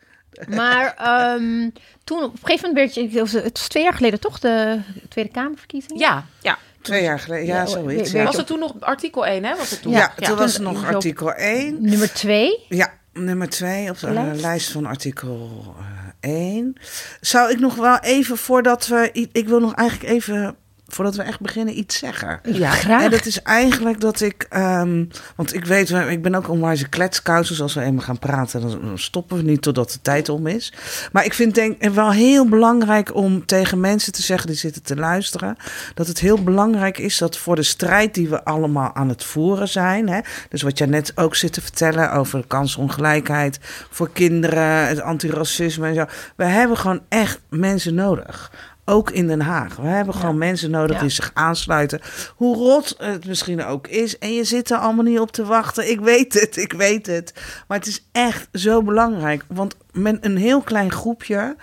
Maar 0.49 0.93
ehm, 0.97 1.69
toen 2.03 2.23
op 2.23 2.31
een 2.33 2.39
gegeven 2.43 2.67
moment 2.69 2.93
werd 2.93 2.93
je, 3.11 3.19
het 3.19 3.31
was- 3.31 3.43
het 3.43 3.69
twee 3.69 3.83
jaar 3.83 3.93
geleden 3.93 4.19
toch, 4.19 4.39
de 4.39 4.79
Tweede 5.09 5.31
Kamerverkiezingen? 5.31 5.97
Ja, 5.97 6.25
ja. 6.41 6.57
Twee 6.81 7.03
jaar 7.03 7.19
geleden, 7.19 7.45
ja, 7.45 7.55
Ja, 7.55 7.65
zoiets. 7.65 8.11
Was 8.13 8.37
het 8.37 8.47
toen 8.47 8.59
nog 8.59 8.73
artikel 8.79 9.25
1, 9.25 9.43
hè? 9.43 9.55
Was 9.55 9.69
het 9.69 9.81
toen? 9.81 9.91
ja, 9.91 10.13
Ja, 10.17 10.27
toen 10.27 10.37
was 10.37 10.53
het 10.53 10.61
nog 10.61 10.85
artikel 10.85 11.33
1. 11.33 11.77
Nummer 11.81 12.13
twee. 12.13 12.65
Ja, 12.69 12.93
nummer 13.13 13.49
2 13.49 13.89
op 13.89 13.99
de 13.99 14.11
Lijst. 14.11 14.41
lijst, 14.41 14.71
van 14.71 14.85
artikel 14.85 15.75
eh, 15.79 15.85
1. 16.21 16.75
Zou 17.21 17.51
ik 17.51 17.59
nog 17.59 17.75
wel 17.75 17.99
even, 17.99 18.37
voordat 18.37 18.87
we... 18.87 19.09
Ik 19.31 19.47
wil 19.47 19.59
nog 19.59 19.73
eigenlijk 19.75 20.13
even, 20.13 20.55
voordat 20.91 21.15
we 21.15 21.21
echt 21.23 21.39
beginnen, 21.39 21.77
iets 21.77 21.97
zeggen. 21.99 22.39
Ja. 22.43 22.69
Graag. 22.69 23.03
En 23.03 23.09
dat 23.11 23.25
is 23.25 23.41
eigenlijk 23.41 23.99
dat 23.99 24.21
ik, 24.21 24.45
ehm, 24.49 25.05
want 25.35 25.53
ik 25.53 25.65
weet, 25.65 25.89
we- 25.89 26.11
ik 26.11 26.21
ben 26.21 26.35
ook 26.35 26.49
onwijs 26.49 26.89
kletskous, 26.89 27.47
dus 27.47 27.61
als 27.61 27.73
we 27.73 27.81
eenmaal 27.81 28.03
gaan 28.05 28.19
praten, 28.19 28.61
dan 28.61 28.91
stoppen 28.99 29.37
we 29.37 29.43
niet 29.43 29.61
totdat 29.61 29.91
de 29.91 29.99
tijd 30.01 30.29
om 30.29 30.47
is. 30.47 30.73
Maar 31.11 31.25
ik 31.25 31.33
vind 31.33 31.55
denk 31.55 31.83
wel 31.93 32.11
heel 32.11 32.47
belangrijk 32.49 33.15
om 33.15 33.45
tegen 33.45 33.79
mensen 33.79 34.13
te 34.13 34.21
zeggen 34.21 34.47
die 34.47 34.55
zitten 34.57 34.83
te 34.83 34.95
luisteren, 34.95 35.55
dat 35.93 36.07
het 36.07 36.19
heel 36.19 36.43
belangrijk 36.43 36.97
is 36.97 37.17
dat 37.17 37.37
voor 37.37 37.55
de 37.55 37.63
strijd 37.63 38.13
die 38.13 38.29
we 38.29 38.43
allemaal 38.43 38.95
aan 38.95 39.09
het 39.09 39.23
voeren 39.23 39.67
zijn, 39.67 40.09
hè, 40.09 40.19
dus 40.49 40.61
wat 40.61 40.77
jij 40.77 40.87
net 40.87 41.11
ook 41.15 41.35
zit 41.35 41.53
te 41.53 41.61
vertellen 41.61 42.11
over 42.13 42.43
kansongelijkheid 42.47 43.59
voor 43.89 44.09
kinderen, 44.11 44.87
het 44.87 45.01
antiracisme 45.01 45.87
en 45.87 45.95
zo, 45.95 46.05
we 46.35 46.43
hebben 46.45 46.77
gewoon 46.77 47.01
echt 47.09 47.39
mensen 47.49 47.95
nodig. 47.95 48.51
Ook 48.85 49.11
in 49.11 49.27
Den 49.27 49.41
Haag. 49.41 49.75
We 49.75 49.87
hebben 49.87 50.13
gewoon 50.13 50.37
mensen 50.37 50.71
nodig 50.71 50.95
Ja. 50.95 51.01
die 51.01 51.09
zich 51.09 51.31
aansluiten. 51.33 51.99
Hoe 52.35 52.55
rot 52.55 52.95
het 52.97 53.25
misschien 53.25 53.65
ook 53.65 53.87
is. 53.87 54.17
En 54.17 54.33
je 54.33 54.43
zit 54.43 54.69
er 54.71 54.77
allemaal 54.77 55.03
niet 55.03 55.19
op 55.19 55.31
te 55.31 55.45
wachten. 55.45 55.89
Ik 55.89 55.99
weet 55.99 56.33
het, 56.33 56.57
ik 56.57 56.73
weet 56.73 57.07
het. 57.07 57.33
Maar 57.67 57.77
het 57.77 57.87
is 57.87 58.05
echt 58.11 58.47
zo 58.53 58.81
belangrijk. 58.83 59.43
Want 59.47 59.75
met 59.91 60.17
een 60.25 60.37
heel 60.37 60.61
klein 60.61 60.91
groepje 60.91 61.55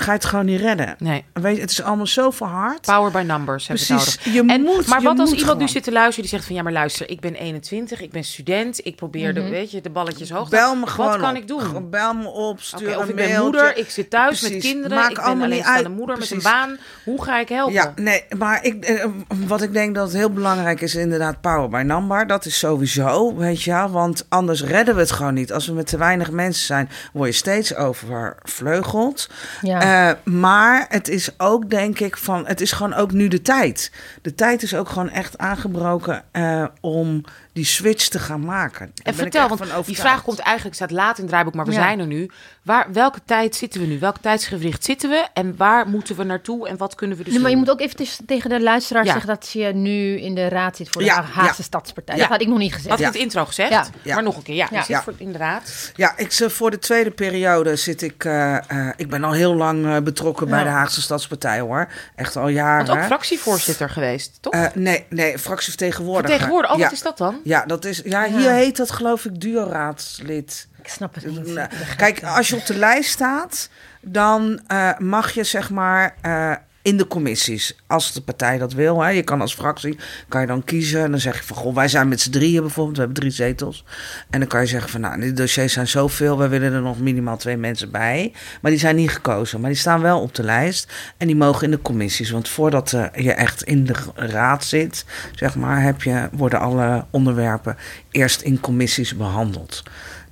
ga 0.00 0.06
je 0.12 0.18
het 0.18 0.24
gewoon 0.24 0.44
niet 0.44 0.60
redden. 0.60 0.94
Nee. 0.98 1.24
Weet 1.32 1.54
je, 1.54 1.60
het 1.60 1.70
is 1.70 1.82
allemaal 1.82 2.06
zo 2.06 2.30
verhard. 2.30 2.80
Power 2.80 3.10
by 3.10 3.22
numbers 3.26 3.66
hebben 3.66 3.86
we 3.86 3.94
Precies. 3.94 4.16
nodig. 4.24 4.34
Je 4.34 4.52
En, 4.54 4.60
moet, 4.62 4.86
maar 4.86 4.98
je 5.00 5.04
wat 5.06 5.18
als 5.18 5.30
moet 5.30 5.38
iemand 5.40 5.58
nu 5.58 5.68
zit 5.68 5.82
te 5.82 5.92
luisteren 5.92 6.20
die 6.22 6.30
zegt 6.30 6.46
van 6.46 6.54
ja, 6.56 6.62
maar 6.62 6.72
luister, 6.72 7.10
ik 7.10 7.20
ben 7.20 7.34
21, 7.34 8.00
ik 8.00 8.10
ben 8.10 8.24
student, 8.24 8.86
ik 8.86 8.96
probeer 8.96 9.34
de, 9.34 9.48
weet 9.48 9.70
je, 9.70 9.80
de 9.80 9.90
balletjes 9.90 10.30
hoog 10.30 10.48
te 10.48 10.56
Bel 10.56 10.74
me 10.76 10.86
gewoon 10.86 11.10
Wat 11.10 11.20
kan 11.20 11.30
op. 11.30 11.36
ik 11.36 11.48
doen? 11.48 11.60
Gewoon 11.60 11.90
Bel 11.90 12.14
me 12.14 12.28
op, 12.28 12.60
stuur 12.60 12.88
Oké, 12.88 12.96
of 12.96 13.02
een 13.02 13.08
ik 13.08 13.14
ben 13.14 13.40
moeder, 13.42 13.76
ik 13.76 13.90
zit 13.90 14.10
thuis 14.10 14.40
met 14.40 14.56
kinderen, 14.58 15.08
ik 15.08 15.14
ben 15.14 15.24
allemaal 15.24 15.34
niet 15.48 15.64
alleenstaande 15.64 15.88
uit. 15.88 15.96
moeder 15.96 16.18
met 16.18 16.30
een 16.30 16.42
baan. 16.42 16.76
Hoe 17.04 17.24
ga 17.24 17.38
ik 17.40 17.48
helpen? 17.48 17.72
Ja, 17.74 17.92
nee, 17.96 18.24
maar 18.38 18.64
ik, 18.64 18.84
eh, 18.84 19.04
wat 19.46 19.62
ik 19.62 19.72
denk 19.72 19.94
dat 19.94 20.06
het 20.08 20.16
heel 20.16 20.30
belangrijk 20.32 20.80
is, 20.80 20.94
inderdaad, 20.94 21.40
power 21.40 21.68
by 21.68 21.82
number. 21.86 22.26
Dat 22.26 22.44
is 22.44 22.58
sowieso, 22.58 23.34
weet 23.36 23.62
je 23.62 23.70
wel, 23.70 23.90
want 23.90 24.26
anders 24.28 24.62
redden 24.64 24.94
we 24.94 25.00
het 25.00 25.10
gewoon 25.12 25.34
niet. 25.34 25.52
Als 25.52 25.66
we 25.66 25.72
met 25.72 25.86
te 25.86 25.96
weinig 25.98 26.30
mensen 26.30 26.66
zijn, 26.66 26.88
word 27.12 27.28
je 27.28 27.34
steeds 27.34 27.74
overvleugeld. 27.74 29.28
Ja. 29.60 29.80
Eh, 29.90 30.10
maar 30.24 30.86
het 30.88 31.08
is 31.08 31.38
ook, 31.38 31.70
denk 31.70 32.00
ik, 32.00 32.16
van, 32.16 32.46
het 32.46 32.60
is 32.60 32.72
gewoon 32.72 32.94
ook 32.94 33.12
nu 33.12 33.28
de 33.28 33.42
tijd. 33.42 33.92
De 34.22 34.34
tijd 34.34 34.62
is 34.62 34.74
ook 34.74 34.88
gewoon 34.88 35.10
echt 35.10 35.38
aangebroken 35.38 36.24
eh, 36.30 36.64
om 36.80 37.24
die 37.60 37.68
switch 37.68 38.08
te 38.08 38.18
gaan 38.18 38.44
maken. 38.44 38.90
Daar 38.94 39.06
En 39.06 39.14
vertel, 39.14 39.48
want 39.48 39.60
van 39.66 39.82
die 39.86 39.96
vraag 39.96 40.22
komt 40.22 40.38
eigenlijk, 40.38 40.76
staat 40.76 40.90
laat 40.90 41.14
in 41.16 41.20
het 41.22 41.28
draaiboek, 41.28 41.54
maar 41.54 41.64
we 41.66 41.72
Ja. 41.72 41.78
zijn 41.80 41.98
er 42.00 42.06
nu. 42.06 42.30
Waar, 42.62 42.92
welke 42.92 43.20
tijd 43.24 43.56
zitten 43.56 43.80
we 43.80 43.86
nu? 43.86 43.98
Welk 43.98 44.16
tijdsgewricht 44.20 44.84
zitten 44.84 45.10
we? 45.10 45.26
En 45.32 45.56
waar 45.56 45.88
moeten 45.88 46.16
we 46.16 46.24
naartoe? 46.24 46.68
En 46.68 46.76
wat 46.76 46.94
kunnen 46.94 47.16
we 47.16 47.24
dus 47.24 47.32
Nee, 47.32 47.42
maar 47.42 47.50
je 47.50 47.56
moet 47.56 47.70
ook 47.70 47.80
even 47.80 48.06
tegen 48.26 48.50
de 48.50 48.60
luisteraar 48.62 49.04
Ja. 49.04 49.10
zeggen 49.12 49.28
dat 49.30 49.50
je 49.52 49.66
nu 49.74 50.20
in 50.20 50.34
de 50.34 50.48
raad 50.48 50.76
zit 50.76 50.88
voor 50.88 51.00
de 51.00 51.06
Ja, 51.06 51.22
Haagse 51.22 51.54
ja. 51.56 51.62
Stadspartij. 51.64 52.14
Ja. 52.14 52.20
Dat 52.20 52.30
had 52.30 52.40
ik 52.40 52.46
nog 52.48 52.58
niet 52.58 52.72
gezegd. 52.72 52.88
Had 52.88 52.98
ik 52.98 53.04
Ja. 53.04 53.10
in 53.12 53.12
het 53.18 53.22
intro 53.22 53.44
gezegd, 53.44 53.70
Ja. 53.70 53.86
Ja. 54.02 54.14
maar 54.14 54.22
nog 54.22 54.36
een 54.36 54.42
keer. 54.42 54.54
Ja, 54.54 54.66
Ja. 54.70 54.76
je 54.78 54.84
zit 54.84 54.96
Ja. 54.96 55.02
voor, 55.02 55.14
inderdaad. 55.16 55.92
Ja, 55.96 56.12
ik, 56.16 56.32
ze- 56.32 56.50
voor 56.50 56.70
de 56.70 56.78
tweede 56.78 57.10
periode 57.10 57.76
zit 57.76 58.02
ik. 58.02 58.24
eh, 58.24 58.56
eh, 58.56 58.88
ik 58.96 59.08
ben 59.10 59.24
al 59.24 59.32
heel 59.32 59.54
lang 59.54 59.86
eh, 59.86 59.98
betrokken 60.02 60.48
bij 60.48 60.62
de 60.62 60.68
Haagse 60.68 61.02
Stadspartij 61.02 61.60
hoor. 61.60 61.88
Echt 62.16 62.36
al 62.36 62.48
jaren. 62.48 62.86
Want 62.86 62.98
ook 62.98 63.04
fractievoorzitter 63.04 63.90
geweest, 63.90 64.38
toch? 64.40 64.52
Eh, 64.52 64.64
nee, 64.74 65.04
nee, 65.08 65.38
fractievertegenwoordiger. 65.38 66.36
Tegenwoordig, 66.36 66.72
oh, 66.72 66.78
ja. 66.78 66.84
wat 66.84 66.92
is 66.92 67.02
dat 67.02 67.18
dan? 67.18 67.40
Ja, 67.50 67.64
dat 67.66 67.84
is, 67.84 68.00
ja, 68.04 68.24
Ja. 68.24 68.36
hier 68.38 68.50
heet 68.50 68.76
dat 68.76 68.90
geloof 68.90 69.24
ik 69.24 69.40
duo-raadslid. 69.40 70.68
Ik 70.82 70.88
snap 70.88 71.14
het 71.14 71.26
niet. 71.26 71.46
Nou, 71.46 71.68
Kijk, 71.96 72.24
als 72.24 72.48
je 72.48 72.56
op 72.56 72.66
de 72.66 72.76
lijst 72.76 73.10
staat, 73.10 73.68
dan 74.00 74.60
eh, 74.66 74.98
mag 74.98 75.30
je 75.32 75.44
zeg 75.44 75.70
maar 75.70 76.14
eh, 76.20 76.52
in 76.90 76.96
de 76.96 77.06
commissies, 77.06 77.76
als 77.86 78.12
de 78.12 78.20
partij 78.20 78.58
dat 78.58 78.72
wil. 78.72 79.02
Hè, 79.02 79.08
je 79.08 79.22
kan 79.22 79.40
als 79.40 79.54
fractie, 79.54 79.98
kan 80.28 80.40
je 80.40 80.46
dan 80.46 80.64
kiezen. 80.64 81.02
En 81.02 81.10
dan 81.10 81.20
zeg 81.20 81.36
je 81.36 81.44
van, 81.44 81.56
goh, 81.56 81.74
wij 81.74 81.88
zijn 81.88 82.08
met 82.08 82.20
z'n 82.20 82.30
drieën 82.30 82.60
bijvoorbeeld, 82.60 82.96
we 82.96 83.02
hebben 83.02 83.20
drie 83.20 83.32
zetels. 83.32 83.84
En 84.30 84.38
dan 84.40 84.48
kan 84.48 84.60
je 84.60 84.66
zeggen 84.66 84.90
van, 84.90 85.00
nou, 85.00 85.20
die 85.20 85.32
dossiers 85.32 85.72
zijn 85.72 85.88
zoveel, 85.88 86.38
we 86.38 86.48
willen 86.48 86.72
er 86.72 86.80
nog 86.80 86.98
minimaal 86.98 87.36
twee 87.36 87.56
mensen 87.56 87.90
bij. 87.90 88.32
Maar 88.60 88.70
die 88.70 88.80
zijn 88.80 88.96
niet 88.96 89.10
gekozen, 89.10 89.60
maar 89.60 89.70
die 89.70 89.78
staan 89.78 90.00
wel 90.00 90.20
op 90.20 90.34
de 90.34 90.42
lijst. 90.42 90.92
En 91.16 91.26
die 91.26 91.36
mogen 91.36 91.64
in 91.64 91.70
de 91.70 91.82
commissies. 91.82 92.30
Want 92.30 92.48
voordat 92.48 92.92
eh, 92.92 93.04
je 93.14 93.32
echt 93.32 93.62
in 93.62 93.84
de 93.84 93.94
raad 94.14 94.64
zit, 94.64 95.04
zeg 95.34 95.56
maar, 95.56 95.82
heb 95.82 96.02
je, 96.02 96.28
worden 96.32 96.60
alle 96.60 97.04
onderwerpen 97.10 97.76
eerst 98.10 98.40
in 98.40 98.60
commissies 98.60 99.16
behandeld. 99.16 99.82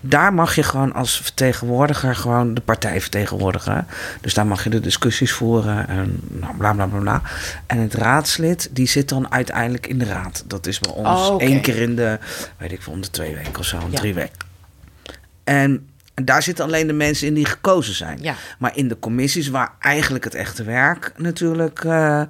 Daar 0.03 0.35
mag 0.35 0.55
je 0.55 0.63
gewoon 0.63 0.93
als 0.93 1.21
vertegenwoordiger 1.21 2.15
gewoon 2.17 2.55
de 2.55 2.61
partij 2.61 3.01
vertegenwoordigen. 3.01 3.87
Dus 4.21 4.35
daar 4.35 4.47
mag 4.47 4.65
je 4.65 4.71
de 4.71 4.81
discussies 4.81 5.33
voeren 5.33 5.89
en 5.89 6.21
nou, 6.29 6.57
bla 6.57 6.73
bla 6.73 6.87
bla 6.87 6.99
bla. 6.99 7.23
En 7.67 7.79
het 7.79 7.95
raadslid, 7.95 8.69
die 8.71 8.89
zit 8.89 9.09
dan 9.09 9.33
uiteindelijk 9.33 9.87
in 9.87 9.99
de 9.99 10.05
raad. 10.05 10.45
Dat 10.47 10.67
is 10.67 10.79
bij 10.81 10.93
ons 10.93 11.29
Oh, 11.29 11.43
één 11.43 11.61
keer 11.61 11.77
in 11.77 11.97
de, 11.97 12.19
weet 12.57 12.73
ik 12.73 12.83
veel, 12.83 12.93
om 12.93 13.01
de 13.01 13.11
twee 13.11 13.35
weken 13.35 13.59
of 13.59 13.65
zo, 13.65 13.77
om 13.77 13.91
Ja. 13.91 13.99
drie 13.99 14.15
weken. 14.15 14.47
En, 15.45 15.89
en 16.15 16.25
daar 16.25 16.43
zitten 16.43 16.65
alleen 16.65 16.87
de 16.87 16.93
mensen 16.93 17.27
in 17.27 17.35
die 17.35 17.45
gekozen 17.47 17.95
zijn. 17.95 18.19
Ja. 18.23 18.35
Maar 18.59 18.77
in 18.77 18.89
de 18.89 18.99
commissies, 18.99 19.49
waar 19.49 19.73
eigenlijk 19.79 20.25
het 20.25 20.35
echte 20.35 20.63
werk 20.65 21.13
natuurlijk 21.17 21.85
eh, 21.85 22.23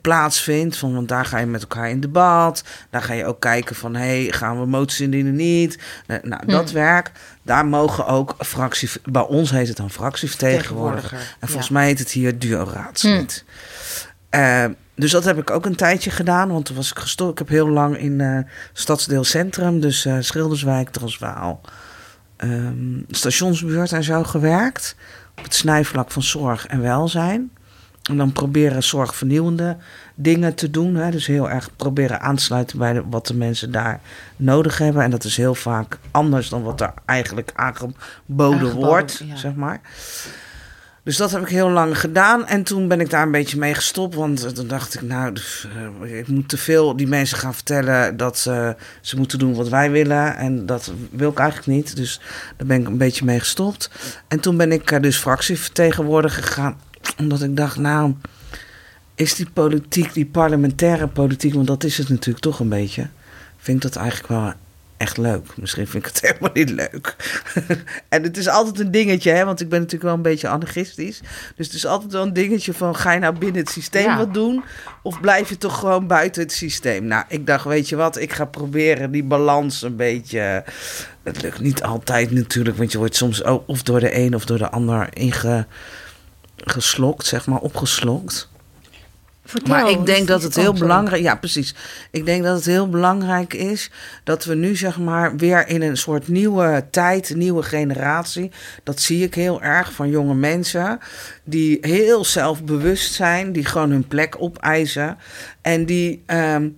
plaatsvindt. 0.00 0.76
Van, 0.76 0.94
want 0.94 1.08
daar 1.08 1.24
ga 1.24 1.38
je 1.38 1.46
met 1.46 1.60
elkaar 1.60 1.90
in 1.90 2.00
debat. 2.00 2.64
Daar 2.90 3.02
ga 3.02 3.12
je 3.12 3.26
ook 3.26 3.40
kijken 3.40 3.76
van, 3.76 3.94
hey, 3.94 4.26
gaan 4.30 4.60
we 4.60 4.66
moties 4.66 5.00
indienen 5.00 5.34
niet? 5.34 5.78
Eh, 6.06 6.16
nou, 6.22 6.46
dat 6.46 6.70
werk, 6.70 7.12
daar 7.42 7.66
mogen 7.66 8.06
ook 8.06 8.34
fractie... 8.38 8.88
Bij 9.04 9.26
ons 9.26 9.50
heet 9.50 9.68
het 9.68 9.76
dan 9.76 9.90
fractievertegenwoordiger. 9.90 11.00
Vertegenwoordiger, 11.00 11.36
En 11.40 11.48
volgens 11.48 11.70
mij 11.70 11.86
heet 11.86 11.98
het 11.98 12.10
hier 12.10 12.38
duo-raadslid. 12.38 13.44
Eh, 14.30 14.64
dus 14.94 15.10
dat 15.10 15.24
heb 15.24 15.38
ik 15.38 15.50
ook 15.50 15.66
een 15.66 15.76
tijdje 15.76 16.10
gedaan. 16.10 16.48
Want 16.48 16.64
toen 16.64 16.76
was 16.76 16.90
ik 16.90 16.98
gestopt. 16.98 17.32
Ik 17.32 17.38
heb 17.38 17.48
heel 17.48 17.68
lang 17.68 17.98
in 17.98 18.20
eh 18.20 18.38
stadsdeel 18.72 19.24
Centrum, 19.24 19.80
dus 19.80 20.04
eh, 20.04 20.16
Schilderswijk, 20.20 20.88
Transvaal, 20.90 21.60
ehm, 22.36 23.00
stationsbuurt 23.08 23.92
en 23.92 24.04
zo 24.04 24.24
gewerkt. 24.24 24.96
Op 25.36 25.44
het 25.44 25.54
snijvlak 25.54 26.10
van 26.10 26.22
zorg 26.22 26.66
en 26.66 26.80
welzijn. 26.80 27.50
En 28.08 28.16
dan 28.16 28.32
proberen 28.32 28.82
zorgvernieuwende 28.82 29.76
dingen 30.14 30.54
te 30.54 30.70
doen. 30.70 30.94
Hè? 30.94 31.10
Dus 31.10 31.26
heel 31.26 31.50
erg 31.50 31.70
proberen 31.76 32.20
aan 32.20 32.36
te 32.36 32.42
sluiten 32.42 32.78
bij 32.78 32.92
de- 32.92 33.02
wat 33.10 33.26
de 33.26 33.34
mensen 33.34 33.72
daar 33.72 34.00
nodig 34.36 34.78
hebben. 34.78 35.02
En 35.02 35.10
dat 35.10 35.24
is 35.24 35.36
heel 35.36 35.54
vaak 35.54 35.98
anders 36.10 36.48
dan 36.48 36.62
wat 36.62 36.80
er 36.80 36.92
eigenlijk 37.04 37.50
aangeboden, 37.54 37.96
Aangeboden, 38.58 38.74
wordt, 38.88 39.22
ja. 39.24 39.36
zeg 39.36 39.54
maar. 39.54 39.80
Dus 41.02 41.16
dat 41.16 41.30
heb 41.30 41.42
ik 41.42 41.48
heel 41.48 41.70
lang 41.70 42.00
gedaan. 42.00 42.46
En 42.46 42.62
toen 42.62 42.88
ben 42.88 43.00
ik 43.00 43.10
daar 43.10 43.22
een 43.22 43.30
beetje 43.30 43.58
mee 43.58 43.74
gestopt. 43.74 44.14
Want 44.14 44.54
toen 44.54 44.66
dacht 44.66 44.94
ik, 44.94 45.02
nou, 45.02 45.32
dus, 45.32 45.66
eh, 46.02 46.18
ik 46.18 46.28
moet 46.28 46.48
te 46.48 46.56
veel 46.58 46.96
die 46.96 47.06
mensen 47.06 47.38
gaan 47.38 47.54
vertellen 47.54 48.16
dat 48.16 48.38
ze, 48.38 48.76
ze 49.00 49.16
moeten 49.16 49.38
doen 49.38 49.54
wat 49.54 49.68
wij 49.68 49.90
willen. 49.90 50.36
En 50.36 50.66
dat 50.66 50.92
wil 51.10 51.30
ik 51.30 51.38
eigenlijk 51.38 51.68
niet. 51.70 51.96
Dus 51.96 52.20
daar 52.56 52.66
ben 52.66 52.80
ik 52.80 52.86
een 52.86 52.96
beetje 52.98 53.24
mee 53.24 53.38
gestopt. 53.38 53.90
En 54.28 54.40
toen 54.40 54.56
ben 54.56 54.72
ik 54.72 54.90
eh, 54.90 55.00
dus 55.00 55.16
fractievertegenwoordiger 55.16 56.42
gegaan. 56.42 56.80
Omdat 57.18 57.42
ik 57.42 57.56
dacht, 57.56 57.76
nou, 57.76 58.14
is 59.14 59.34
die 59.34 59.50
politiek, 59.50 60.12
die 60.12 60.26
parlementaire 60.26 61.06
politiek, 61.06 61.54
want 61.54 61.66
dat 61.66 61.84
is 61.84 61.98
het 61.98 62.08
natuurlijk 62.08 62.44
toch 62.44 62.60
een 62.60 62.68
beetje. 62.68 63.06
Vind 63.56 63.84
ik 63.84 63.92
dat 63.92 64.02
eigenlijk 64.02 64.28
wel 64.28 64.52
echt 64.96 65.16
leuk. 65.16 65.56
Misschien 65.56 65.86
vind 65.86 66.06
ik 66.06 66.12
het 66.14 66.20
helemaal 66.30 66.50
niet 66.52 66.70
leuk. 66.70 67.16
en 68.08 68.22
het 68.22 68.36
is 68.36 68.48
altijd 68.48 68.78
een 68.78 68.90
dingetje, 68.90 69.30
hè, 69.30 69.44
want 69.44 69.60
ik 69.60 69.68
ben 69.68 69.78
natuurlijk 69.78 70.04
wel 70.04 70.14
een 70.14 70.22
beetje 70.22 70.48
anarchistisch. 70.48 71.20
Dus 71.56 71.66
het 71.66 71.74
is 71.74 71.86
altijd 71.86 72.12
wel 72.12 72.22
een 72.22 72.32
dingetje 72.32 72.72
van, 72.72 72.96
ga 72.96 73.12
je 73.12 73.18
nou 73.18 73.38
binnen 73.38 73.60
het 73.60 73.70
systeem 73.70 74.04
Ja. 74.04 74.16
wat 74.16 74.34
doen? 74.34 74.64
Of 75.02 75.20
blijf 75.20 75.48
je 75.48 75.58
toch 75.58 75.78
gewoon 75.78 76.06
buiten 76.06 76.42
het 76.42 76.52
systeem? 76.52 77.04
Nou, 77.04 77.24
ik 77.28 77.46
dacht, 77.46 77.64
weet 77.64 77.88
je 77.88 77.96
wat, 77.96 78.18
ik 78.18 78.32
ga 78.32 78.44
proberen 78.44 79.10
die 79.10 79.24
balans 79.24 79.82
een 79.82 79.96
beetje... 79.96 80.64
Het 81.22 81.42
lukt 81.42 81.60
niet 81.60 81.82
altijd 81.82 82.30
natuurlijk, 82.30 82.76
want 82.76 82.92
je 82.92 82.98
wordt 82.98 83.16
soms 83.16 83.44
ook 83.44 83.62
of 83.66 83.82
door 83.82 84.00
de 84.00 84.16
een 84.16 84.34
of 84.34 84.44
door 84.44 84.58
de 84.58 84.70
ander 84.70 85.08
ingeslokt, 86.64 87.26
zeg 87.26 87.46
maar, 87.46 87.58
opgeslokt. 87.60 88.48
Vertel, 89.44 89.68
Maar 89.74 89.90
ik 89.90 90.06
denk 90.06 90.28
dat 90.28 90.42
het 90.42 90.56
heel 90.56 90.72
belangrijk 90.72 91.22
Ja, 91.22 91.34
precies. 91.34 91.74
Ik 92.10 92.24
denk 92.26 92.42
dat 92.42 92.56
het 92.56 92.64
heel 92.64 92.88
belangrijk 92.88 93.54
is 93.54 93.90
dat 94.24 94.44
we 94.44 94.54
nu 94.54 94.76
zeg 94.76 94.98
maar 94.98 95.36
weer 95.36 95.68
in 95.68 95.82
een 95.82 95.96
soort 95.96 96.28
nieuwe 96.28 96.84
tijd, 96.90 97.34
nieuwe 97.34 97.62
generatie. 97.62 98.50
Dat 98.82 99.00
zie 99.00 99.22
ik 99.24 99.34
heel 99.34 99.62
erg 99.62 99.92
van 99.92 100.10
jonge 100.10 100.34
mensen 100.34 100.98
die 101.44 101.78
heel 101.80 102.24
zelfbewust 102.24 103.12
zijn, 103.12 103.52
die 103.52 103.64
gewoon 103.64 103.90
hun 103.90 104.08
plek 104.08 104.36
opeisen 104.38 105.18
en 105.62 105.86
die. 105.86 106.22
ehm, 106.26 106.68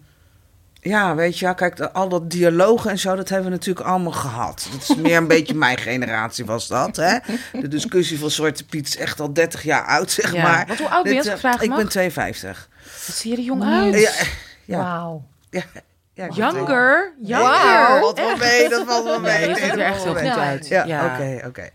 ja, 0.80 1.14
weet 1.14 1.38
je, 1.38 1.44
ja, 1.44 1.52
kijk, 1.52 1.80
al 1.80 2.08
dat 2.08 2.30
dialogen 2.30 2.90
en 2.90 2.98
zo, 2.98 3.16
dat 3.16 3.28
hebben 3.28 3.48
we 3.50 3.54
natuurlijk 3.56 3.86
allemaal 3.86 4.12
gehad. 4.12 4.68
Dat 4.72 4.82
is 4.82 4.94
meer 4.96 5.16
een 5.16 5.26
beetje 5.36 5.54
mijn 5.54 5.78
generatie 5.78 6.44
was 6.44 6.68
dat, 6.68 6.96
hè. 6.96 7.18
De 7.60 7.68
discussie 7.68 8.18
van 8.18 8.30
Zwarte 8.30 8.64
Piet 8.64 8.86
is 8.88 8.96
echt 8.96 9.20
al 9.20 9.32
30 9.32 9.62
jaar 9.62 9.84
oud, 9.86 10.10
zeg 10.10 10.32
Ja. 10.32 10.42
maar. 10.42 10.64
Want 10.66 10.78
hoe 10.78 10.88
oud 10.88 11.02
ben 11.02 11.12
je, 11.12 11.18
als 11.18 11.26
Dit, 11.26 11.36
ik 11.36 11.42
eh, 11.42 11.48
vragen 11.48 11.62
Ik 11.64 11.68
mag? 11.68 11.78
ben 11.78 11.88
52. 11.88 12.68
Wat 13.06 13.16
zie 13.16 13.30
je 13.30 13.36
er 13.36 13.42
jong 13.42 13.62
uit? 13.64 14.00
Ja, 14.00 14.10
ja, 14.64 14.78
Wauw. 14.78 15.24
ja, 15.50 15.62
ja, 16.14 16.28
Younger. 16.28 17.12
Dat 17.18 18.00
valt 18.00 18.18
wel 18.18 18.36
mee, 18.36 18.68
dat 18.68 18.86
valt 18.86 19.04
wel 19.04 19.12
Ja, 19.14 19.20
mee. 19.20 19.48
je 19.48 19.54
ziet 19.54 19.72
er 19.72 19.80
echt 19.80 20.02
heel 20.02 20.12
Nee, 20.12 20.22
goed 20.24 20.34
Ja. 20.34 20.44
uit. 20.46 20.68
Ja, 20.68 21.04
oké, 21.14 21.46
oké. 21.46 21.68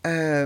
Eh, 0.00 0.42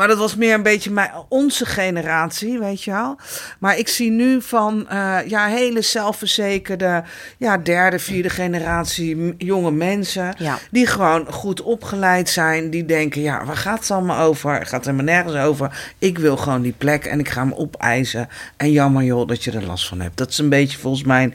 maar 0.00 0.08
dat 0.08 0.18
was 0.18 0.36
meer 0.36 0.54
een 0.54 0.62
beetje 0.62 0.90
mijn, 0.90 1.10
onze 1.28 1.66
generatie, 1.66 2.58
weet 2.58 2.82
je 2.82 2.90
wel. 2.90 3.16
Maar 3.58 3.78
ik 3.78 3.88
zie 3.88 4.10
nu 4.10 4.42
van 4.42 4.88
eh, 4.88 5.18
ja, 5.26 5.46
hele 5.46 5.82
zelfverzekerde, 5.82 7.02
ja, 7.36 7.58
derde, 7.58 7.98
vierde 7.98 8.30
generatie 8.30 9.34
jonge 9.38 9.70
mensen. 9.70 10.34
Ja. 10.38 10.58
Die 10.70 10.86
gewoon 10.86 11.32
goed 11.32 11.62
opgeleid 11.62 12.28
zijn. 12.28 12.70
Die 12.70 12.84
denken, 12.84 13.20
ja, 13.20 13.44
waar 13.44 13.56
gaat 13.56 13.80
het 13.80 13.90
allemaal 13.90 14.26
over? 14.26 14.58
Het 14.58 14.68
gaat 14.68 14.84
helemaal 14.84 15.04
nergens 15.04 15.36
over. 15.36 15.92
Ik 15.98 16.18
wil 16.18 16.36
gewoon 16.36 16.62
die 16.62 16.74
plek 16.78 17.04
en 17.04 17.18
ik 17.18 17.28
ga 17.28 17.42
hem 17.42 17.54
opeisen. 17.54 18.28
En 18.56 18.72
jammer 18.72 19.02
joh 19.02 19.28
dat 19.28 19.44
je 19.44 19.50
er 19.50 19.66
last 19.66 19.88
van 19.88 20.00
hebt. 20.00 20.16
Dat 20.16 20.28
is 20.28 20.38
een 20.38 20.48
beetje 20.48 20.78
volgens 20.78 21.04
mij 21.04 21.32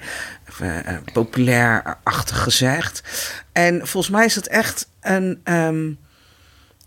eh, 0.59 0.77
eh, 0.77 1.01
populair-achtig 1.13 2.43
gezegd. 2.43 3.03
En 3.51 3.87
volgens 3.87 4.13
mij 4.13 4.25
is 4.25 4.33
dat 4.33 4.47
echt 4.47 4.87
een... 5.01 5.39
ehm, 5.43 5.85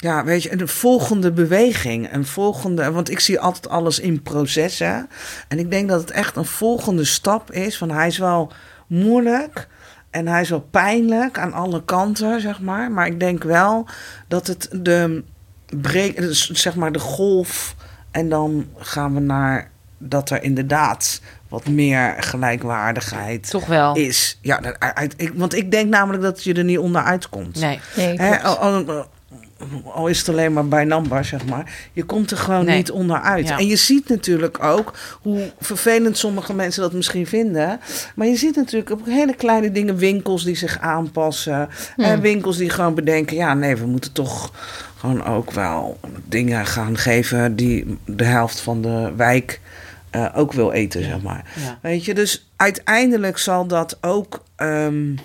ja, 0.01 0.25
weet 0.25 0.43
je, 0.43 0.53
een 0.53 0.69
volgende 0.69 1.33
beweging. 1.33 2.13
Een 2.13 2.27
volgende, 2.27 2.91
want 2.93 3.11
ik 3.11 3.21
zie 3.21 3.41
altijd 3.41 3.69
alles 3.69 3.99
in 4.01 4.23
processen. 4.23 5.09
En 5.49 5.59
ik 5.59 5.71
denk 5.71 5.89
dat 5.89 6.01
het 6.01 6.11
echt 6.11 6.37
een 6.37 6.45
volgende 6.45 7.05
stap 7.05 7.53
is. 7.53 7.79
Van 7.79 7.91
hij 7.91 8.07
is 8.07 8.19
wel 8.19 8.53
moeilijk 8.87 9.69
en 10.11 10.27
hij 10.27 10.41
is 10.41 10.51
wel 10.51 10.67
pijnlijk 10.71 11.39
aan 11.39 11.53
alle 11.53 11.85
kanten, 11.85 12.41
zeg 12.41 12.61
maar. 12.61 12.91
Maar 12.91 13.07
ik 13.07 13.21
denk 13.21 13.43
wel 13.45 13.87
dat 14.29 14.47
het 14.47 14.69
de 14.73 15.25
breek, 15.81 16.19
zeg 16.53 16.75
maar 16.75 16.93
de 16.93 16.99
golf. 16.99 17.75
En 18.11 18.29
dan 18.29 18.67
gaan 18.77 19.15
we 19.15 19.21
naar 19.21 19.71
dat 19.99 20.31
er 20.31 20.43
inderdaad 20.43 21.21
wat 21.49 21.67
meer 21.69 22.15
gelijkwaardigheid 22.19 23.51
Toch 23.51 23.67
wel. 23.67 23.97
is. 23.97 24.39
Ja, 24.43 24.59
dat- 24.59 24.79
uit- 24.79 25.15
ik, 25.17 25.33
want 25.35 25.55
ik 25.55 25.71
denk 25.71 25.89
namelijk 25.89 26.23
dat 26.23 26.45
je 26.45 26.55
er 26.55 26.65
niet 26.65 26.79
onderuit 26.79 27.29
komt. 27.29 27.61
Nee. 27.61 27.81
Nee. 27.97 28.19
Al, 29.85 30.07
is 30.07 30.19
het 30.19 30.29
alleen 30.29 30.53
maar 30.53 30.69
bij 30.69 30.85
Nambar, 30.85 31.25
zeg 31.25 31.45
maar. 31.45 31.73
Je 31.93 32.05
komt 32.05 32.31
er 32.31 32.37
gewoon 32.37 32.65
Nee. 32.65 32.77
niet 32.77 32.91
onderuit. 32.91 33.49
Ja. 33.49 33.59
En 33.59 33.67
je 33.67 33.77
ziet 33.77 34.09
natuurlijk 34.09 34.63
ook 34.65 34.95
hoe 35.23 35.51
vervelend 35.61 36.17
sommige 36.19 36.55
mensen 36.55 36.83
dat 36.83 36.93
misschien 36.93 37.27
vinden. 37.27 37.81
Maar 38.15 38.27
je 38.27 38.37
ziet 38.37 38.57
natuurlijk 38.57 38.91
op 38.91 39.05
hele 39.05 39.35
kleine 39.35 39.73
dingen 39.73 39.97
winkels 39.97 40.45
die 40.45 40.57
zich 40.57 40.79
aanpassen. 40.81 41.69
En 41.97 42.21
winkels 42.21 42.57
die 42.57 42.71
gewoon 42.71 42.95
bedenken, 42.95 43.37
ja 43.37 43.55
nee, 43.55 43.77
we 43.77 43.87
moeten 43.87 44.13
toch 44.13 44.53
gewoon 44.97 45.25
ook 45.25 45.51
wel 45.51 45.99
dingen 46.25 46.67
gaan 46.67 46.99
geven 46.99 47.57
die 47.57 47.99
de 48.07 48.25
helft 48.25 48.61
van 48.61 48.83
de 48.83 49.13
wijk 49.17 49.61
eh, 50.11 50.27
ook 50.35 50.53
wil 50.53 50.73
eten, 50.73 51.05
zeg 51.05 51.23
maar. 51.23 51.45
Ja. 51.65 51.79
Weet 51.83 52.05
je, 52.05 52.15
dus 52.15 52.51
uiteindelijk 52.57 53.39
zal 53.39 53.67
dat 53.67 53.99
ook 54.01 54.43
ehm, 54.57 55.17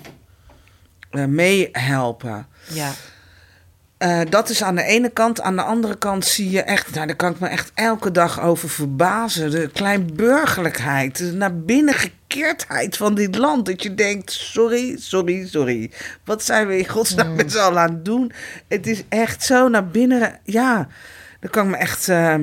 eh, 1.10 1.24
meehelpen. 1.24 2.46
Ja. 2.72 2.90
Eh, 3.96 4.20
dat 4.28 4.48
is 4.48 4.62
aan 4.62 4.74
de 4.74 4.82
ene 4.82 5.08
kant. 5.08 5.40
Aan 5.40 5.56
de 5.56 5.62
andere 5.62 5.96
kant 5.96 6.24
zie 6.24 6.50
je 6.50 6.62
echt, 6.62 6.94
nou, 6.94 7.06
daar 7.06 7.16
kan 7.16 7.30
ik 7.30 7.40
me 7.40 7.48
echt 7.48 7.70
elke 7.74 8.10
dag 8.10 8.40
over 8.40 8.68
verbazen. 8.68 9.50
De 9.50 9.70
kleinburgerlijkheid, 9.72 11.18
de 11.18 11.32
naar 11.32 11.58
binnen 11.58 11.94
gekeerdheid 11.94 12.96
van 12.96 13.14
dit 13.14 13.36
land. 13.36 13.66
Dat 13.66 13.82
je 13.82 13.94
denkt, 13.94 14.32
sorry, 14.32 14.96
sorry, 14.98 15.46
sorry. 15.46 15.90
Wat 16.24 16.44
zijn 16.44 16.66
we 16.66 16.78
in 16.78 16.88
godsnaam 16.88 17.34
met 17.34 17.52
z'n 17.52 17.58
allen 17.58 17.82
aan 17.82 17.94
het 17.94 18.04
doen? 18.04 18.32
Het 18.68 18.86
is 18.86 19.02
echt 19.08 19.42
zo 19.42 19.68
naar 19.68 19.86
binnen. 19.86 20.38
Ja, 20.44 20.88
dan 21.40 21.50
kan 21.50 21.64
ik 21.64 21.70
me 21.70 21.76
echt... 21.76 22.08
eh, 22.08 22.34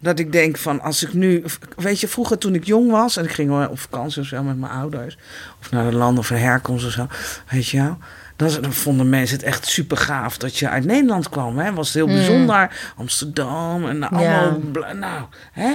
dat 0.00 0.18
ik 0.18 0.32
denk 0.32 0.56
van 0.56 0.80
als 0.80 1.02
ik 1.02 1.12
nu, 1.12 1.44
weet 1.76 2.00
je, 2.00 2.08
vroeger 2.08 2.38
toen 2.38 2.54
ik 2.54 2.64
jong 2.64 2.90
was 2.90 3.16
en 3.16 3.24
ik 3.24 3.30
ging 3.32 3.66
op 3.68 3.78
vakantie 3.78 4.20
of 4.22 4.26
zo 4.26 4.42
met 4.42 4.58
mijn 4.58 4.72
ouders, 4.72 5.18
of 5.60 5.70
naar 5.70 5.90
de 5.90 5.96
landen 5.96 6.24
van 6.24 6.36
herkomst 6.36 6.86
of 6.86 6.92
zo, 6.92 7.06
weet 7.50 7.68
je 7.68 7.76
wel. 7.76 7.98
Dan, 8.40 8.72
vonden 8.72 9.08
mensen 9.08 9.36
het 9.36 9.44
echt 9.46 9.66
super 9.66 9.96
gaaf 9.96 10.38
dat 10.38 10.56
je 10.58 10.68
uit 10.68 10.84
Nederland 10.84 11.28
kwam. 11.28 11.58
Hè? 11.58 11.72
Was 11.72 11.86
het 11.86 11.96
heel 11.96 12.06
bijzonder. 12.06 12.92
Amsterdam 12.96 13.88
en 13.88 14.02
allemaal. 14.08 14.58
bla- 14.72 14.92
Nou, 14.92 15.22
hè? 15.52 15.72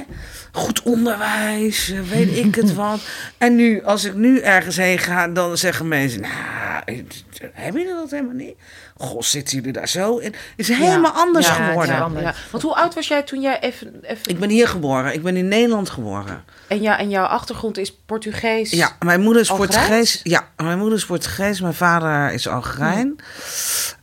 goed 0.51 0.82
onderwijs, 0.84 1.91
eh, 1.91 1.99
weet 2.01 2.38
ik 2.38 2.56
het 2.56 2.73
wat. 2.86 2.99
En 3.38 3.56
nu, 3.56 3.84
als 3.84 4.04
ik 4.04 4.13
nu 4.13 4.39
ergens 4.39 4.75
heen 4.78 4.97
ga, 4.97 5.28
dan 5.28 5.58
zeggen 5.58 5.88
mensen: 5.88 6.21
Nou, 6.21 7.06
hebben 7.54 7.82
jullie 7.82 7.95
dat 7.97 8.12
helemaal 8.12 8.34
niet? 8.36 8.56
Goh, 8.98 9.22
zitten 9.22 9.58
jullie 9.58 9.72
daar 9.74 9.88
zo 9.88 10.18
in? 10.18 10.32
Het 10.32 10.70
is 10.70 10.78
helemaal 10.78 11.12
anders 11.12 11.48
Ja, 11.48 11.54
geworden. 11.54 11.96
ja, 11.96 12.02
anders. 12.02 12.26
ja. 12.26 12.34
Want 12.52 12.64
hoe 12.64 12.76
oud 12.76 12.94
was 12.96 13.08
jij 13.08 13.24
toen 13.24 13.42
jij 13.42 13.60
even... 13.60 14.00
even 14.02 14.30
Ik 14.30 14.40
ben 14.40 14.50
hier 14.50 14.68
geboren. 14.68 15.14
Ik 15.14 15.24
ben 15.24 15.36
in 15.36 15.48
Nederland 15.48 15.90
geboren. 15.90 16.44
en, 16.68 16.82
ja, 16.82 17.00
en 17.00 17.10
jouw 17.10 17.26
achtergrond 17.26 17.78
is 17.78 17.96
Portugees? 18.06 18.72
Ja, 18.72 18.96
mijn 19.00 19.22
moeder 19.22 19.42
is 19.42 19.52
Algerijn? 19.52 19.80
Portugees. 19.80 20.20
Ja, 20.24 20.48
mijn 20.58 20.78
moeder 20.78 20.98
is 20.98 21.06
Portugees. 21.06 21.62
Mijn 21.62 21.74
vader 21.74 22.32
is 22.34 22.48
Algerijn. 22.48 23.16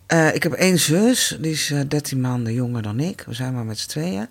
Eh, 0.06 0.34
ik 0.34 0.42
heb 0.42 0.52
één 0.52 0.78
zus. 0.78 1.36
Die 1.40 1.52
is 1.52 1.70
eh, 1.70 1.80
13 1.88 2.20
maanden 2.20 2.52
jonger 2.52 2.82
dan 2.82 3.00
ik. 3.00 3.22
We 3.26 3.34
zijn 3.34 3.54
maar 3.54 3.64
met 3.64 3.78
z'n 3.78 3.88
tweeën. 3.88 4.28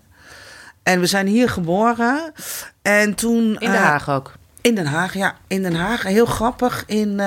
En 0.84 1.00
we 1.00 1.06
zijn 1.06 1.28
hier 1.28 1.50
geboren. 1.50 2.34
En 2.82 3.16
toen... 3.16 3.44
In 3.44 3.72
Den 3.72 3.74
eh, 3.80 3.84
Haag 3.84 4.10
ook? 4.10 4.32
in 4.62 4.76
Den 4.76 4.86
Haag, 4.86 5.14
ja. 5.14 5.36
In 5.48 5.62
Den 5.62 5.76
Haag. 5.76 6.04
Heel 6.04 6.26
grappig. 6.26 6.84
In, 6.88 7.20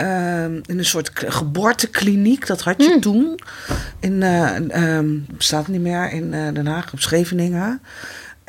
eh, 0.00 0.44
ehm, 0.44 0.60
in 0.66 0.78
een 0.78 0.84
soort 0.84 1.10
geboortekliniek. 1.14 2.46
Dat 2.46 2.60
had 2.60 2.82
je 2.82 2.98
toen. 3.00 3.40
In, 4.00 4.22
ehm, 4.22 5.06
bestaat 5.28 5.68
niet 5.68 5.80
meer. 5.80 6.12
In 6.12 6.34
eh, 6.34 6.54
Den 6.54 6.66
Haag, 6.66 6.92
op 6.92 7.00
Scheveningen. 7.00 7.80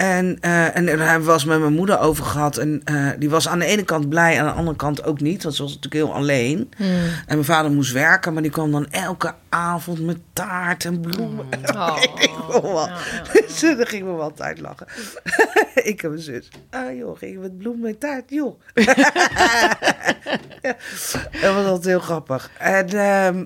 En, 0.02 0.38
eh, 0.40 0.76
en 0.76 0.86
daar 0.86 0.98
hebben 0.98 1.20
we 1.20 1.32
was 1.32 1.46
met 1.46 1.60
mijn 1.60 1.74
moeder 1.74 2.00
over 2.00 2.26
gehad. 2.26 2.58
En 2.58 2.82
eh, 2.84 3.10
die 3.18 3.30
was 3.30 3.48
aan 3.48 3.60
de 3.60 3.66
ene 3.66 3.84
kant 3.84 4.10
blij, 4.10 4.40
aan 4.40 4.46
de 4.46 4.52
andere 4.52 4.78
kant 4.78 5.04
ook 5.04 5.20
niet. 5.20 5.44
Want 5.44 5.56
ze 5.56 5.62
was 5.62 5.76
natuurlijk 5.76 6.04
heel 6.06 6.14
alleen. 6.14 6.72
En 6.78 7.24
mijn 7.28 7.44
vader 7.44 7.72
moest 7.72 7.92
werken, 7.92 8.34
maar 8.34 8.42
die 8.42 8.52
kwam 8.52 8.72
dan 8.72 8.88
elke 8.90 9.34
avond 9.50 10.06
met 10.06 10.18
taart 10.34 10.86
en 10.86 11.00
bloemen. 11.02 11.46
Oh. 11.76 11.98
Ik 12.02 12.32
wil 12.50 12.62
wel. 12.62 12.90
Dus 13.48 13.60
dan 13.60 13.88
gingen 13.88 14.06
we 14.06 14.12
wel 14.12 14.22
altijd 14.22 14.60
lachen. 14.60 14.88
ik 15.92 16.04
en 16.04 16.10
mijn 16.10 16.22
zus. 16.22 16.50
Ah 16.70 16.98
joh, 16.98 17.18
gingen 17.18 17.36
we 17.36 17.42
met 17.42 17.58
bloemen 17.58 17.90
en 17.90 17.98
taart, 17.98 18.30
joh. 18.30 18.60
Ja, 20.62 20.76
dat 21.42 21.54
was 21.54 21.66
altijd 21.66 21.86
heel 21.86 22.00
grappig. 22.00 22.52
En 22.58 22.88
ehm, 22.88 23.44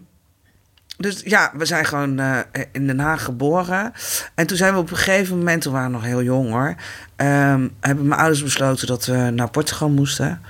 dus 0.98 1.22
ja, 1.26 1.52
we 1.54 1.66
zijn 1.66 1.86
gewoon 1.86 2.20
eh, 2.20 2.40
in 2.72 2.88
Den 2.88 3.00
Haag 3.00 3.24
geboren. 3.24 3.94
En 4.36 4.48
toen 4.48 4.58
zijn 4.58 4.74
we 4.74 4.80
op 4.80 4.92
een 4.92 4.98
gegeven 4.98 5.38
moment, 5.38 5.62
toen 5.62 5.74
waren 5.74 5.88
we 5.90 5.94
nog 5.96 6.04
heel 6.06 6.24
jong 6.24 6.50
hoor, 6.50 6.76
ehm, 7.16 7.68
hebben 7.80 8.08
mijn 8.08 8.20
ouders 8.20 8.44
besloten 8.44 8.88
dat 8.88 9.06
we 9.06 9.16
naar 9.16 9.50
Portugal 9.50 9.90
moesten. 9.90 10.42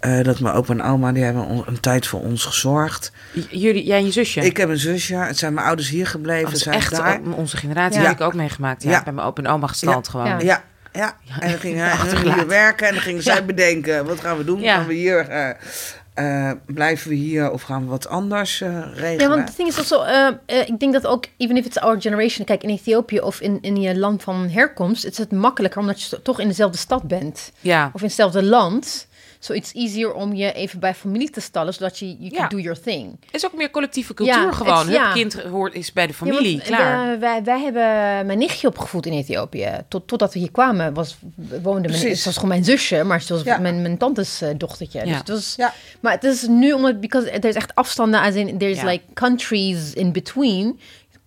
Eh, 0.00 0.22
dat 0.22 0.40
mijn 0.40 0.54
opa 0.54 0.72
en 0.72 0.82
oma, 0.82 1.12
die 1.12 1.22
hebben 1.22 1.62
een 1.66 1.80
tijd 1.80 2.06
voor 2.06 2.20
ons 2.20 2.44
gezorgd. 2.44 3.12
J- 3.32 3.40
Jullie, 3.50 3.84
jij 3.84 3.98
en 3.98 4.04
je 4.04 4.12
zusje? 4.12 4.40
Ik 4.40 4.56
heb 4.56 4.68
een 4.68 4.78
zusje, 4.78 5.14
het 5.14 5.38
zijn 5.38 5.54
mijn 5.54 5.66
ouders 5.66 5.88
hier 5.88 6.06
gebleven. 6.06 6.44
Oh, 6.44 6.48
dat 6.48 6.56
is 6.56 6.62
zijn 6.62 6.74
echt 6.76 6.96
daar. 6.96 7.20
onze 7.34 7.56
generatie. 7.56 8.00
Ja. 8.00 8.06
Heb 8.06 8.16
ik 8.20 8.26
ook 8.26 8.34
meegemaakt. 8.34 8.82
Ja, 8.82 8.90
Ja. 8.90 9.02
Bij 9.02 9.12
mijn 9.12 9.26
opa 9.26 9.42
en 9.42 9.48
oma 9.48 9.66
gestand 9.66 10.08
gewoon. 10.08 10.26
Ja. 10.44 10.62
Ja. 10.92 11.16
En 11.40 11.50
dan 11.50 11.58
gingen 11.58 11.90
achtergelaten. 11.92 12.34
hier 12.34 12.46
werken 12.46 12.86
en 12.88 12.92
dan 12.94 13.02
gingen 13.02 13.22
zij 13.22 13.44
bedenken, 13.44 14.04
wat 14.06 14.20
gaan 14.20 14.36
we 14.36 14.44
doen? 14.44 14.62
Gaan 14.62 14.86
we 14.86 14.94
hier, 14.94 15.28
eh, 15.28 15.54
eh, 16.14 16.50
blijven 16.66 17.08
we 17.08 17.14
hier 17.14 17.50
of 17.50 17.62
gaan 17.62 17.82
we 17.82 17.88
wat 17.88 18.08
anders 18.08 18.60
eh, 18.60 18.82
regelen? 18.94 19.18
Ja, 19.18 19.28
want 19.28 19.48
het 19.48 19.56
ding 19.56 19.68
is 19.68 19.78
also, 19.78 20.02
eh, 20.02 20.58
ik 20.66 20.80
denk 20.80 20.92
dat 20.92 21.06
ook, 21.06 21.24
even 21.36 21.56
if 21.56 21.66
it's 21.66 21.78
our 21.78 22.00
generation, 22.00 22.46
kijk, 22.46 22.62
in 22.62 22.68
Ethiopië 22.68 23.20
of 23.20 23.40
in, 23.40 23.58
in 23.60 23.76
je 23.80 23.98
land 23.98 24.22
van 24.22 24.48
herkomst, 24.48 25.04
is 25.04 25.18
het 25.18 25.32
makkelijker 25.32 25.80
omdat 25.80 26.02
je 26.02 26.22
toch 26.22 26.40
in 26.40 26.48
dezelfde 26.48 26.78
stad 26.78 27.02
bent. 27.02 27.52
Ja. 27.60 27.90
Of 27.92 28.00
in 28.00 28.06
hetzelfde 28.06 28.42
land. 28.42 29.06
So 29.42 29.52
it's 29.54 29.72
easier 29.74 30.12
om 30.12 30.34
je 30.34 30.52
even 30.52 30.80
bij 30.80 30.94
familie 30.94 31.30
te 31.30 31.40
stallen, 31.40 31.74
zodat 31.74 31.98
je 31.98 32.06
you 32.06 32.34
Ja. 32.34 32.36
can 32.38 32.48
do 32.48 32.58
your 32.58 32.80
thing. 32.80 33.18
is 33.30 33.46
ook 33.46 33.52
meer 33.54 33.70
collectieve 33.70 34.14
cultuur 34.14 34.34
Ja, 34.34 34.52
gewoon. 34.52 34.78
het- 34.86 34.94
ja. 34.94 35.12
kind 35.12 35.42
hoort, 35.42 35.74
is 35.74 35.92
bij 35.92 36.06
de 36.06 36.14
familie, 36.14 36.56
want, 36.56 36.62
klaar. 36.68 37.18
wij, 37.18 37.42
wij 37.44 37.60
hebben 37.60 37.82
mijn 38.26 38.38
nichtje 38.38 38.66
opgevoed 38.68 39.06
in 39.06 39.12
Ethiopië. 39.12 39.70
Tot, 39.88 40.08
totdat 40.08 40.32
we 40.32 40.38
hier 40.38 40.50
kwamen, 40.50 40.94
was, 40.94 41.16
woonde 41.62 41.88
mijn, 41.88 42.08
was 42.08 42.34
gewoon 42.34 42.48
mijn 42.48 42.64
zusje, 42.64 43.04
maar 43.04 43.22
ze 43.22 43.32
was 43.32 43.44
mijn, 43.58 43.82
mijn 43.82 43.98
tantes 43.98 44.40
eh, 44.40 44.48
dochtertje. 44.56 45.04
Dus 45.04 45.16
het 45.16 45.28
was, 45.28 45.54
Ja. 45.56 45.74
Maar 46.00 46.12
het 46.12 46.24
is 46.24 46.46
nu, 46.46 46.72
omdat 46.72 47.00
because 47.00 47.30
er 47.30 47.44
is 47.44 47.54
echt 47.54 47.74
afstanden, 47.74 48.20
as 48.20 48.34
in, 48.34 48.58
there's 48.58 48.82
like 48.82 49.04
countries 49.14 49.92
in 49.94 50.12
between, 50.12 50.80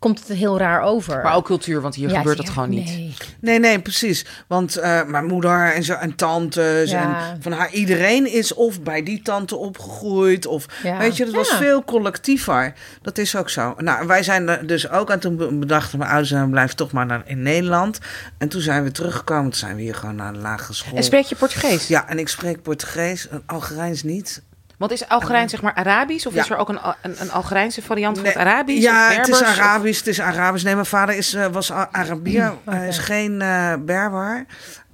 komt 0.03 0.19
het 0.27 0.37
heel 0.37 0.57
raar 0.57 0.81
over. 0.81 1.21
Maar 1.23 1.35
ook 1.35 1.45
cultuur, 1.45 1.81
want 1.81 1.95
hier 1.95 2.09
Ja, 2.09 2.17
gebeurt 2.17 2.37
ja, 2.37 2.43
dat 2.43 2.53
gewoon 2.53 2.69
niet. 2.69 3.15
nee. 3.39 3.59
Nee, 3.59 3.79
precies. 3.81 4.25
Want 4.47 4.75
eh, 4.77 5.03
mijn 5.05 5.25
moeder 5.25 5.73
en, 5.73 5.83
zo, 5.83 5.93
en 5.93 6.15
tantes 6.15 6.91
Ja. 6.91 7.31
en 7.31 7.41
van 7.41 7.51
haar 7.51 7.71
iedereen 7.71 8.31
is 8.33 8.53
of 8.53 8.81
bij 8.81 9.03
die 9.03 9.21
tante 9.21 9.55
opgegroeid 9.55 10.45
of 10.45 10.65
Ja. 10.83 10.97
weet 10.97 11.17
je, 11.17 11.25
dat 11.25 11.33
was 11.33 11.49
veel 11.49 11.83
collectiever. 11.83 12.73
Dat 13.01 13.17
is 13.17 13.35
ook 13.35 13.49
zo. 13.49 13.73
Nou, 13.77 14.07
wij 14.07 14.23
zijn 14.23 14.47
er 14.49 14.67
dus 14.67 14.89
ook 14.89 15.09
en 15.09 15.19
toen 15.19 15.35
be- 15.35 15.53
bedachten 15.53 15.97
mijn 15.97 16.09
ouders, 16.11 16.31
we 16.31 16.47
blijven 16.49 16.75
toch 16.75 16.91
maar 16.91 17.05
naar, 17.05 17.21
in 17.25 17.41
Nederland. 17.41 17.99
En 18.37 18.49
toen 18.49 18.61
zijn 18.61 18.83
we 18.83 18.91
teruggekomen, 18.91 19.43
toen 19.43 19.59
zijn 19.59 19.75
we 19.75 19.81
hier 19.81 19.95
gewoon 19.95 20.15
naar 20.15 20.33
de 20.33 20.39
lagere 20.39 20.73
school. 20.73 20.97
En 20.97 21.03
spreek 21.03 21.25
je 21.25 21.35
Portugees? 21.35 21.87
Ja, 21.87 22.07
en 22.07 22.19
ik 22.19 22.27
spreek 22.29 22.61
Portugees, 22.61 23.27
een 23.31 23.43
Algerijns 23.45 24.03
niet. 24.03 24.41
Want 24.77 24.91
is 24.91 25.07
Algerijn 25.07 25.49
zeg 25.49 25.61
maar 25.61 25.73
Arabisch? 25.73 26.25
Of 26.25 26.33
Ja. 26.33 26.41
is 26.41 26.49
er 26.49 26.57
ook 26.57 26.69
een, 26.69 26.79
een, 27.01 27.15
een 27.21 27.31
Algerijnse 27.31 27.81
variant 27.81 28.17
van 28.17 28.25
het 28.27 28.35
Arabisch? 28.37 28.81
Ja, 28.83 29.11
het 29.11 29.27
is 29.27 29.41
of- 29.41 29.59
Arabisch. 29.59 29.97
Het 29.97 30.07
is 30.07 30.21
Arabisch. 30.21 30.63
Nee, 30.65 30.73
mijn 30.73 30.85
vader 30.85 31.15
is, 31.15 31.33
eh, 31.33 31.45
was 31.47 31.71
Arabier. 31.71 32.51
Oké. 32.51 32.75
Hij 32.75 32.87
is 32.87 32.97
geen 32.97 33.41
eh, 33.41 33.73
Berber. 33.79 34.45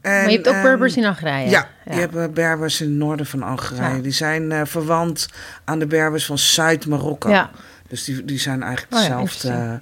En, 0.01 0.11
Maar 0.11 0.29
je 0.29 0.35
hebt 0.35 0.47
ook 0.47 0.53
ehm, 0.53 0.63
Berbers 0.63 0.97
in 0.97 1.05
Algerije. 1.05 1.49
Ja, 1.49 1.67
je 1.85 1.93
hebt 1.93 2.15
eh, 2.15 2.25
Berbers 2.27 2.81
in 2.81 2.87
het 2.89 2.97
noorden 2.97 3.25
van 3.25 3.43
Algerije. 3.43 3.95
Ja. 3.95 4.01
Die 4.01 4.11
zijn 4.11 4.51
eh, 4.51 4.61
verwant 4.65 5.27
aan 5.65 5.79
de 5.79 5.87
Berbers 5.87 6.25
van 6.25 6.37
Zuid-Marokko. 6.37 7.29
Ja. 7.29 7.49
Dus 7.87 8.03
die, 8.03 8.25
die 8.25 8.39
zijn 8.39 8.63
eigenlijk 8.63 8.93
Oh 8.93 9.07
ja, 9.07 9.19
hetzelfde. 9.21 9.79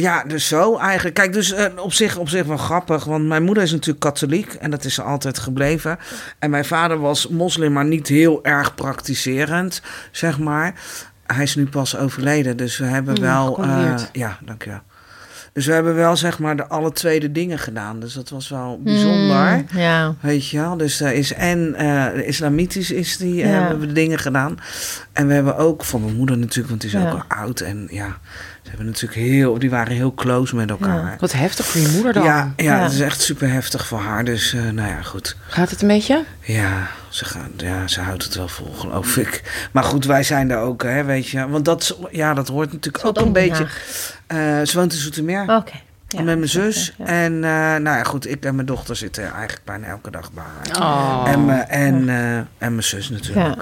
Ja. 0.00 0.14
ja, 0.16 0.24
dus 0.24 0.48
zo 0.48 0.76
eigenlijk. 0.78 1.14
Kijk, 1.14 1.32
dus 1.32 1.52
eh, 1.52 1.64
op, 1.76 1.92
zich, 1.92 2.16
op 2.16 2.28
zich 2.28 2.44
wel 2.46 2.56
grappig. 2.56 3.04
Want 3.04 3.26
mijn 3.26 3.42
moeder 3.42 3.62
is 3.62 3.70
natuurlijk 3.72 4.00
katholiek. 4.00 4.52
En 4.54 4.70
dat 4.70 4.84
is 4.84 4.94
ze 4.94 5.02
altijd 5.02 5.38
gebleven. 5.38 5.98
En 6.38 6.50
mijn 6.50 6.64
vader 6.64 6.98
was 7.00 7.28
moslim, 7.28 7.72
maar 7.72 7.84
niet 7.84 8.08
heel 8.08 8.44
erg 8.44 8.74
praktiserend, 8.74 9.82
zeg 10.10 10.38
maar. 10.38 10.74
Hij 11.26 11.42
is 11.42 11.54
nu 11.54 11.66
pas 11.66 11.96
overleden. 11.96 12.56
Dus 12.56 12.78
we 12.78 12.84
hebben 12.84 13.14
Hmm, 13.14 13.24
wel... 13.24 13.62
eh, 13.64 13.94
ja, 14.12 14.38
dank 14.44 14.62
je 14.64 14.70
wel. 14.70 14.80
Dus 15.52 15.66
we 15.66 15.72
hebben 15.72 15.94
wel, 15.94 16.16
zeg 16.16 16.38
maar, 16.38 16.56
de 16.56 16.66
alle 16.66 16.92
tweede 16.92 17.32
dingen 17.32 17.58
gedaan. 17.58 18.00
Dus 18.00 18.12
dat 18.14 18.28
was 18.28 18.48
wel 18.48 18.80
bijzonder. 18.82 19.56
Mm, 19.56 19.66
ja. 19.80 20.14
Weet 20.20 20.48
je 20.48 20.58
wel, 20.58 20.76
dus 20.76 21.00
er 21.00 21.12
is 21.12 21.32
en 21.32 21.74
eh, 21.74 22.26
islamitisch 22.26 22.90
is 22.90 23.16
die, 23.16 23.34
Ja. 23.34 23.46
hebben 23.46 23.80
we 23.80 23.92
dingen 23.92 24.18
gedaan. 24.18 24.58
En 25.12 25.26
we 25.26 25.32
hebben 25.34 25.56
ook 25.56 25.84
voor 25.84 26.00
mijn 26.00 26.16
moeder 26.16 26.38
natuurlijk, 26.38 26.68
want 26.68 26.80
die 26.80 26.90
is 26.90 26.96
Ja. 26.96 27.08
ook 27.10 27.14
al 27.14 27.36
oud. 27.38 27.60
En 27.60 27.88
ja, 27.90 28.18
ze 28.62 28.68
hebben 28.68 28.86
natuurlijk 28.86 29.20
heel, 29.20 29.58
die 29.58 29.70
waren 29.70 29.94
heel 29.94 30.14
close 30.14 30.56
met 30.56 30.70
elkaar. 30.70 31.16
Wat 31.20 31.32
heftig 31.32 31.66
voor 31.66 31.80
je 31.80 31.88
moeder 31.88 32.12
dan. 32.12 32.22
Ja, 32.22 32.52
ja, 32.56 32.64
Ja. 32.76 32.82
het 32.82 32.92
is 32.92 33.00
echt 33.00 33.20
super 33.20 33.50
heftig 33.50 33.86
voor 33.86 33.98
haar. 33.98 34.24
Dus 34.24 34.52
eh, 34.54 34.60
nou 34.62 34.88
ja, 34.88 35.02
goed. 35.02 35.36
Gaat 35.48 35.70
het 35.70 35.82
een 35.82 35.88
beetje? 35.88 36.24
Ja 36.40 36.88
ze, 37.10 37.24
gaan, 37.24 37.50
ja, 37.56 37.88
ze 37.88 38.00
houdt 38.00 38.24
het 38.24 38.34
wel 38.34 38.48
vol, 38.48 38.72
geloof 38.72 39.16
ik. 39.16 39.42
Maar 39.72 39.84
goed, 39.84 40.04
wij 40.04 40.22
zijn 40.22 40.50
er 40.50 40.58
ook, 40.58 40.82
hè, 40.82 41.04
weet 41.04 41.28
je. 41.28 41.48
Want 41.48 41.64
dat, 41.64 41.98
ja, 42.10 42.34
dat 42.34 42.48
hoort 42.48 42.72
natuurlijk 42.72 43.04
ook 43.06 43.18
een 43.18 43.32
beetje. 43.32 43.66
Eh, 44.26 44.38
ze 44.64 44.70
woont 44.78 44.92
in 44.92 44.98
Zoetermeer. 44.98 45.42
Oké. 45.56 45.72
Ja, 46.16 46.22
met 46.22 46.36
mijn 46.38 46.48
zus. 46.48 46.92
ja. 46.98 47.04
En 47.04 47.32
eh, 47.44 47.50
nou 47.50 47.82
ja, 47.96 48.02
goed, 48.02 48.28
ik 48.30 48.44
en 48.44 48.54
mijn 48.54 48.66
dochter 48.66 48.96
zitten 48.96 49.22
eigenlijk 49.32 49.64
bijna 49.64 49.86
elke 49.86 50.10
dag 50.10 50.32
bij 50.32 50.44
haar. 50.44 50.82
Oh. 50.82 51.24
En, 51.32 51.44
mijn- 51.44 51.68
en, 51.68 52.08
eh, 52.08 52.36
en 52.36 52.46
mijn 52.58 52.82
zus 52.82 53.08
natuurlijk. 53.10 53.56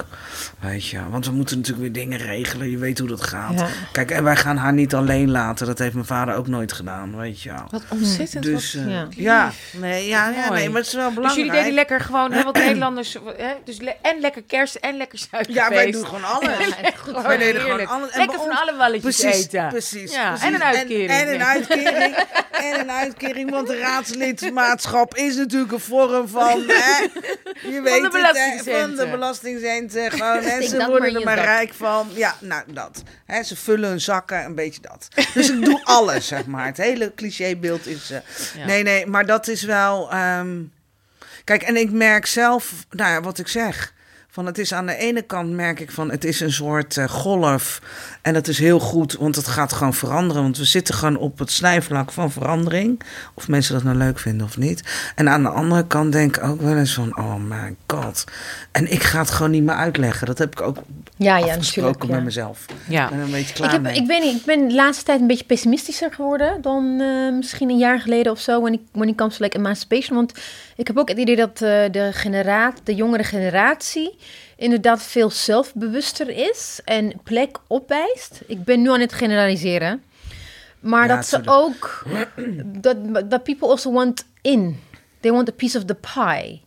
Ja. 0.60 0.68
Weet 0.68 0.86
je, 0.86 0.98
want 1.10 1.26
we 1.26 1.32
moeten 1.32 1.56
natuurlijk 1.56 1.82
weer 1.94 2.04
dingen 2.04 2.18
regelen. 2.18 2.70
Je 2.70 2.78
weet 2.78 2.98
hoe 2.98 3.08
dat 3.08 3.22
gaat. 3.22 3.58
Ja. 3.60 3.66
Kijk, 3.92 4.10
en 4.10 4.24
wij 4.24 4.36
gaan 4.36 4.56
haar 4.56 4.72
niet 4.72 4.94
alleen 4.94 5.30
laten. 5.30 5.66
Dat 5.66 5.78
heeft 5.78 5.94
mijn 5.94 6.06
vader 6.06 6.34
ook 6.34 6.46
nooit 6.46 6.72
gedaan, 6.72 7.16
weet 7.16 7.42
je 7.42 7.48
wel. 7.52 7.64
Wat 7.70 7.82
ontzettend. 7.88 8.44
Dus 8.44 8.74
wat 8.74 8.82
eh, 8.84 8.90
Ja. 8.90 9.06
ja. 9.10 9.50
nee, 9.72 10.06
ja, 10.06 10.28
ja, 10.28 10.50
nee, 10.52 10.68
maar 10.68 10.78
het 10.78 10.86
is 10.86 10.94
wel 10.94 11.04
Dus 11.06 11.14
belangrijk. 11.14 11.46
jullie 11.46 11.60
deden 11.60 11.74
lekker 11.74 12.00
gewoon, 12.00 12.32
hè, 12.32 12.42
wat 12.42 12.54
Nederlanders, 12.64 13.16
hè, 13.36 13.52
dus 13.64 13.80
le- 13.80 13.96
en 14.02 14.20
lekker 14.20 14.42
kerst 14.46 14.74
en 14.74 14.96
lekker 14.96 15.18
suikerfeest. 15.18 15.68
Ja, 15.68 15.74
wij 15.74 15.90
doen 15.90 16.06
gewoon 16.06 16.24
alles. 16.24 16.48
Wij 17.26 17.36
deden 17.36 17.60
gewoon 17.60 17.86
alles. 17.86 18.10
En 18.10 18.18
Lekker 18.18 18.38
van 18.38 18.50
alle 18.60 18.74
walletjes 18.76 19.20
Precies, 19.20 19.44
eten. 19.44 19.68
precies. 19.68 20.12
Ja, 20.14 20.28
precies. 20.28 20.46
en 20.46 20.54
een 20.54 20.62
uitkering. 20.64 21.10
En, 21.10 21.28
en 21.28 21.34
een 21.34 21.44
uitkering. 21.44 22.16
En 22.50 22.80
een 22.80 22.90
uitkering, 22.90 23.50
want 23.50 23.66
de 23.66 23.78
raadslidmaatschap 23.78 25.14
is 25.14 25.36
natuurlijk 25.36 25.72
een 25.72 25.80
vorm 25.80 26.28
van... 26.28 26.64
Hè, 26.66 27.06
je 27.68 27.80
weet 27.80 28.02
het, 28.02 28.02
hè, 28.02 28.08
belastingcenten. 28.18 28.96
van 28.96 29.04
de 29.04 29.10
belastingcenten. 29.10 30.10
Gewoon, 30.12 30.42
hè, 30.42 30.62
ze 30.62 30.86
worden 30.86 31.14
er 31.14 31.24
maar 31.24 31.38
rijk 31.38 31.74
van. 31.74 32.08
Ja, 32.14 32.34
nou, 32.40 32.62
dat. 32.72 33.02
Hè, 33.26 33.42
ze 33.42 33.56
vullen 33.56 33.88
hun 33.88 34.00
zakken, 34.00 34.44
een 34.44 34.54
beetje 34.54 34.80
dat. 34.80 35.08
Dus 35.34 35.50
ik 35.50 35.64
doe 35.64 35.80
alles, 35.84 36.26
zeg 36.26 36.46
maar. 36.46 36.66
Het 36.66 36.76
hele 36.76 37.12
clichébeeld 37.14 37.86
is... 37.86 38.08
Ja. 38.08 38.66
Nee, 38.66 38.82
nee, 38.82 39.06
maar 39.06 39.26
dat 39.26 39.48
is 39.48 39.62
wel... 39.62 40.10
ehm, 40.10 40.56
Kijk, 41.44 41.62
en 41.62 41.76
ik 41.76 41.90
merk 41.90 42.26
zelf, 42.26 42.72
nou 42.90 43.10
ja, 43.12 43.20
wat 43.20 43.38
ik 43.38 43.48
zeg. 43.48 43.92
Van 44.30 44.46
het 44.46 44.58
is 44.58 44.72
aan 44.72 44.86
de 44.86 44.96
ene 44.96 45.22
kant 45.22 45.50
merk 45.50 45.80
ik 45.80 45.90
van 45.90 46.10
het 46.10 46.24
is 46.24 46.40
een 46.40 46.52
soort 46.52 46.96
eh, 46.96 47.08
golf. 47.08 47.80
En 48.22 48.34
dat 48.34 48.48
is 48.48 48.58
heel 48.58 48.78
goed, 48.80 49.12
want 49.12 49.36
het 49.36 49.46
gaat 49.46 49.72
gewoon 49.72 49.94
veranderen. 49.94 50.42
Want 50.42 50.58
we 50.58 50.64
zitten 50.64 50.94
gewoon 50.94 51.16
op 51.16 51.38
het 51.38 51.50
snijvlak 51.50 52.12
van 52.12 52.30
verandering. 52.30 53.02
Of 53.34 53.48
mensen 53.48 53.74
dat 53.74 53.82
nou 53.82 53.96
leuk 53.96 54.18
vinden 54.18 54.46
of 54.46 54.56
niet. 54.56 54.82
En 55.14 55.28
aan 55.28 55.42
de 55.42 55.48
andere 55.48 55.86
kant 55.86 56.12
denk 56.12 56.36
ik 56.36 56.44
ook 56.44 56.60
wel 56.60 56.76
eens 56.76 56.94
van, 56.94 57.18
oh 57.18 57.34
my 57.34 57.76
god. 57.86 58.24
En 58.72 58.92
ik 58.92 59.02
ga 59.02 59.18
het 59.18 59.30
gewoon 59.30 59.50
niet 59.50 59.62
meer 59.62 59.74
uitleggen. 59.74 60.26
Dat 60.26 60.38
heb 60.38 60.52
ik 60.52 60.60
ook 60.60 60.76
Ja, 61.16 61.38
ja, 61.38 61.56
natuurlijk. 61.56 61.98
met 61.98 62.16
ja. 62.16 62.20
mezelf. 62.20 62.64
Ja. 62.88 63.04
Ik 63.04 63.10
ben 63.10 63.18
een 63.18 63.30
beetje 63.30 63.54
klaar 63.54 63.66
Ik, 63.66 63.72
heb, 63.72 63.82
mee. 63.82 63.96
ik, 63.96 64.06
weet 64.06 64.22
niet, 64.22 64.36
ik 64.36 64.44
ben 64.44 64.68
de 64.68 64.74
laatste 64.74 65.04
tijd 65.04 65.20
een 65.20 65.26
beetje 65.26 65.44
pessimistischer 65.44 66.12
geworden 66.12 66.62
dan 66.62 67.00
eh, 67.00 67.32
misschien 67.36 67.70
een 67.70 67.78
jaar 67.78 68.00
geleden 68.00 68.32
of 68.32 68.40
zo. 68.40 68.60
When 68.60 68.72
it, 68.72 68.80
when 68.92 69.08
it 69.08 69.16
comes 69.16 69.36
to 69.36 69.44
like 69.44 69.56
emancipation. 69.56 70.16
Want 70.16 70.32
ik 70.76 70.86
heb 70.86 70.98
ook 70.98 71.08
het 71.08 71.18
idee 71.18 71.36
dat 71.36 71.62
eh, 71.62 71.84
de, 71.90 72.10
genera 72.12 72.72
de 72.84 72.94
jongere 72.94 73.24
generatie 73.24 74.17
inderdaad 74.56 75.02
veel 75.02 75.30
zelfbewuster 75.30 76.28
is 76.28 76.80
en 76.84 77.20
plek 77.24 77.58
opwijst. 77.66 78.40
Ik 78.46 78.64
ben 78.64 78.82
nu 78.82 78.90
aan 78.90 79.00
het 79.00 79.12
generaliseren. 79.12 80.02
Maar 80.80 81.08
Ja, 81.08 81.16
dat 81.16 81.26
ze 81.26 81.40
ook... 81.44 82.06
Dat, 82.80 83.30
dat 83.30 83.42
people 83.42 83.68
also 83.68 83.92
want 83.92 84.24
in. 84.42 84.80
They 85.20 85.32
want 85.32 85.48
a 85.48 85.52
piece 85.52 85.78
of 85.78 85.84
the 85.84 85.94
pie. 85.94 86.62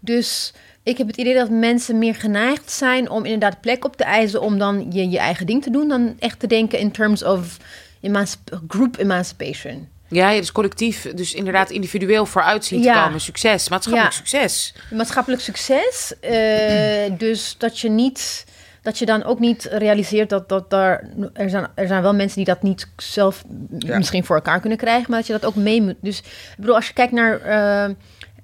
Dus 0.00 0.52
ik 0.82 0.98
heb 0.98 1.06
het 1.06 1.16
idee 1.16 1.34
dat 1.34 1.50
mensen 1.50 1.98
meer 1.98 2.14
geneigd 2.14 2.70
zijn 2.70 3.10
om 3.10 3.24
inderdaad 3.24 3.60
plek 3.60 3.84
op 3.84 3.96
te 3.96 4.04
eisen 4.04 4.40
om 4.40 4.58
dan 4.58 4.86
je, 4.92 5.10
je 5.10 5.18
eigen 5.18 5.46
ding 5.46 5.62
te 5.62 5.70
doen, 5.70 5.88
dan 5.88 6.16
echt 6.18 6.38
te 6.40 6.46
denken 6.46 6.78
in 6.78 6.90
terms 6.90 7.24
of 7.24 7.56
emancip- 8.00 8.60
group 8.68 8.98
emancipation. 8.98 9.88
Ja, 10.12 10.30
ja, 10.30 10.40
dus 10.40 10.52
collectief, 10.52 11.12
dus 11.14 11.34
inderdaad 11.34 11.70
individueel 11.70 12.26
vooruit 12.26 12.64
zien 12.64 12.80
te 12.82 12.86
Ja. 12.88 13.04
komen. 13.04 13.20
Succes, 13.20 13.68
maatschappelijk 13.68 14.12
Ja. 14.12 14.18
succes. 14.18 14.74
Maatschappelijk 14.90 15.42
succes. 15.42 16.14
eh, 16.20 17.12
dus 17.18 17.54
dat 17.58 17.78
je 17.78 17.88
niet. 17.90 18.44
Dat 18.82 18.98
je 18.98 19.06
dan 19.06 19.24
ook 19.24 19.38
niet 19.38 19.64
realiseert 19.70 20.28
dat, 20.30 20.48
dat 20.48 20.70
daar. 20.70 21.08
Er 21.34 21.50
zijn, 21.50 21.66
er 21.74 21.86
zijn 21.86 22.02
wel 22.02 22.14
mensen 22.14 22.36
die 22.36 22.44
dat 22.54 22.62
niet 22.62 22.88
zelf 22.96 23.44
Ja. 23.78 23.96
misschien 23.98 24.24
voor 24.24 24.36
elkaar 24.36 24.60
kunnen 24.60 24.78
krijgen, 24.78 25.06
maar 25.10 25.18
dat 25.18 25.26
je 25.26 25.32
dat 25.32 25.44
ook 25.44 25.54
mee 25.54 25.82
moet. 25.82 25.94
Dus 26.00 26.18
ik 26.18 26.54
bedoel, 26.56 26.74
als 26.74 26.86
je 26.86 26.92
kijkt 26.92 27.12
naar 27.12 27.40
eh, 27.40 27.84
eh, 27.84 27.94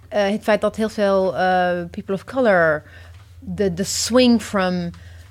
het 0.09 0.43
feit 0.43 0.61
dat 0.61 0.77
heel 0.77 0.89
veel 0.89 1.37
eh, 1.37 1.71
people 1.91 2.15
of 2.15 2.25
color. 2.25 2.83
de, 3.41 3.75
de 3.75 3.85
swing 3.85 4.43
from 4.43 4.91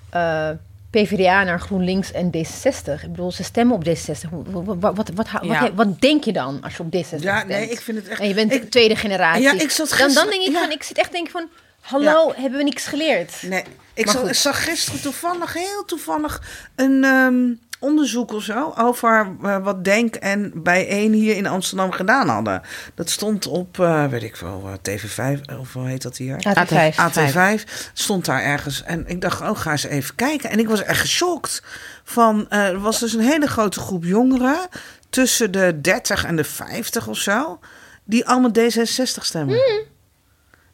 eh, 0.09 0.49
PvdA 0.89 1.43
naar 1.43 1.59
GroenLinks 1.59 2.11
en 2.11 2.27
D66. 2.37 3.03
Ik 3.03 3.11
bedoel, 3.11 3.31
ze 3.31 3.43
stemmen 3.43 3.75
op 3.75 3.85
D66. 3.87 4.29
Wat, 4.29 4.75
wat, 4.79 4.95
wat, 4.95 5.09
wat, 5.15 5.27
Ja. 5.41 5.73
wat, 5.73 6.01
denk 6.01 6.23
je 6.23 6.33
dan 6.33 6.61
als 6.63 6.77
je 6.77 6.83
op 6.83 6.95
D66 6.95 7.19
ja, 7.19 7.35
stemt? 7.37 7.47
nee, 7.47 7.69
ik 7.69 7.79
vind 7.81 7.97
het 7.97 8.07
echt... 8.07 8.19
En 8.19 8.27
je 8.27 8.33
bent 8.33 8.51
ik- 8.53 8.61
de 8.61 8.69
tweede 8.69 8.95
generatie. 8.95 9.41
Ja, 9.43 9.51
ik 9.53 9.69
zat 9.69 9.89
dan, 9.89 9.97
dan 9.97 10.05
gisteren- 10.07 10.29
denk 10.29 10.41
ik 10.43 10.51
ja. 10.51 10.59
van, 10.59 10.71
ik 10.71 10.83
zit 10.83 10.97
echt 10.97 11.11
denk 11.11 11.29
van, 11.29 11.49
hallo, 11.81 12.33
hebben 12.35 12.57
we 12.57 12.63
niks 12.63 12.85
geleerd? 12.85 13.33
Nee, 13.41 13.63
zag, 13.95 14.23
ik 14.27 14.33
zag 14.33 14.63
gisteren 14.63 15.01
toevallig, 15.01 15.53
heel 15.53 15.85
toevallig, 15.85 16.41
een 16.75 17.03
ehm, 17.03 17.53
onderzoek 17.79 18.31
of 18.31 18.43
zo 18.43 18.73
over 18.77 19.35
eh, 19.43 19.57
wat 19.57 19.83
Denk 19.83 20.15
en 20.15 20.51
Bijeen 20.63 21.13
hier 21.13 21.35
in 21.35 21.47
Amsterdam 21.47 21.91
gedaan 21.91 22.29
hadden. 22.29 22.61
Dat 22.95 23.09
stond 23.09 23.47
op, 23.47 23.79
eh, 23.79 24.05
weet 24.05 24.23
ik 24.23 24.35
wel, 24.35 24.63
eh, 24.67 24.73
TV5, 24.73 25.41
of 25.59 25.73
hoe 25.73 25.87
heet 25.87 26.01
dat 26.01 26.17
hier? 26.17 26.35
AT5. 26.47 26.95
AT5 26.97 27.63
stond 27.93 28.25
daar 28.25 28.41
ergens. 28.41 28.83
En 28.83 29.07
ik 29.07 29.21
dacht, 29.21 29.41
oh, 29.41 29.57
ga 29.59 29.71
eens 29.71 29.83
even 29.83 30.15
kijken. 30.15 30.49
En 30.49 30.59
ik 30.59 30.67
was 30.67 30.83
echt 30.83 30.99
geschokt. 30.99 31.63
Van, 32.03 32.49
er 32.49 32.79
was 32.79 32.99
dus 32.99 33.13
een 33.13 33.19
hele 33.21 33.47
grote 33.47 33.79
groep 33.79 34.03
jongeren 34.03 34.67
tussen 35.09 35.51
de 35.51 35.81
30 35.81 36.25
en 36.25 36.35
de 36.35 36.43
50 36.43 37.07
of 37.07 37.17
zo, 37.17 37.59
die 38.03 38.25
allemaal 38.27 38.51
D66 38.51 39.23
stemmen. 39.23 39.55
Hmm. 39.55 39.79
Ik 39.79 39.85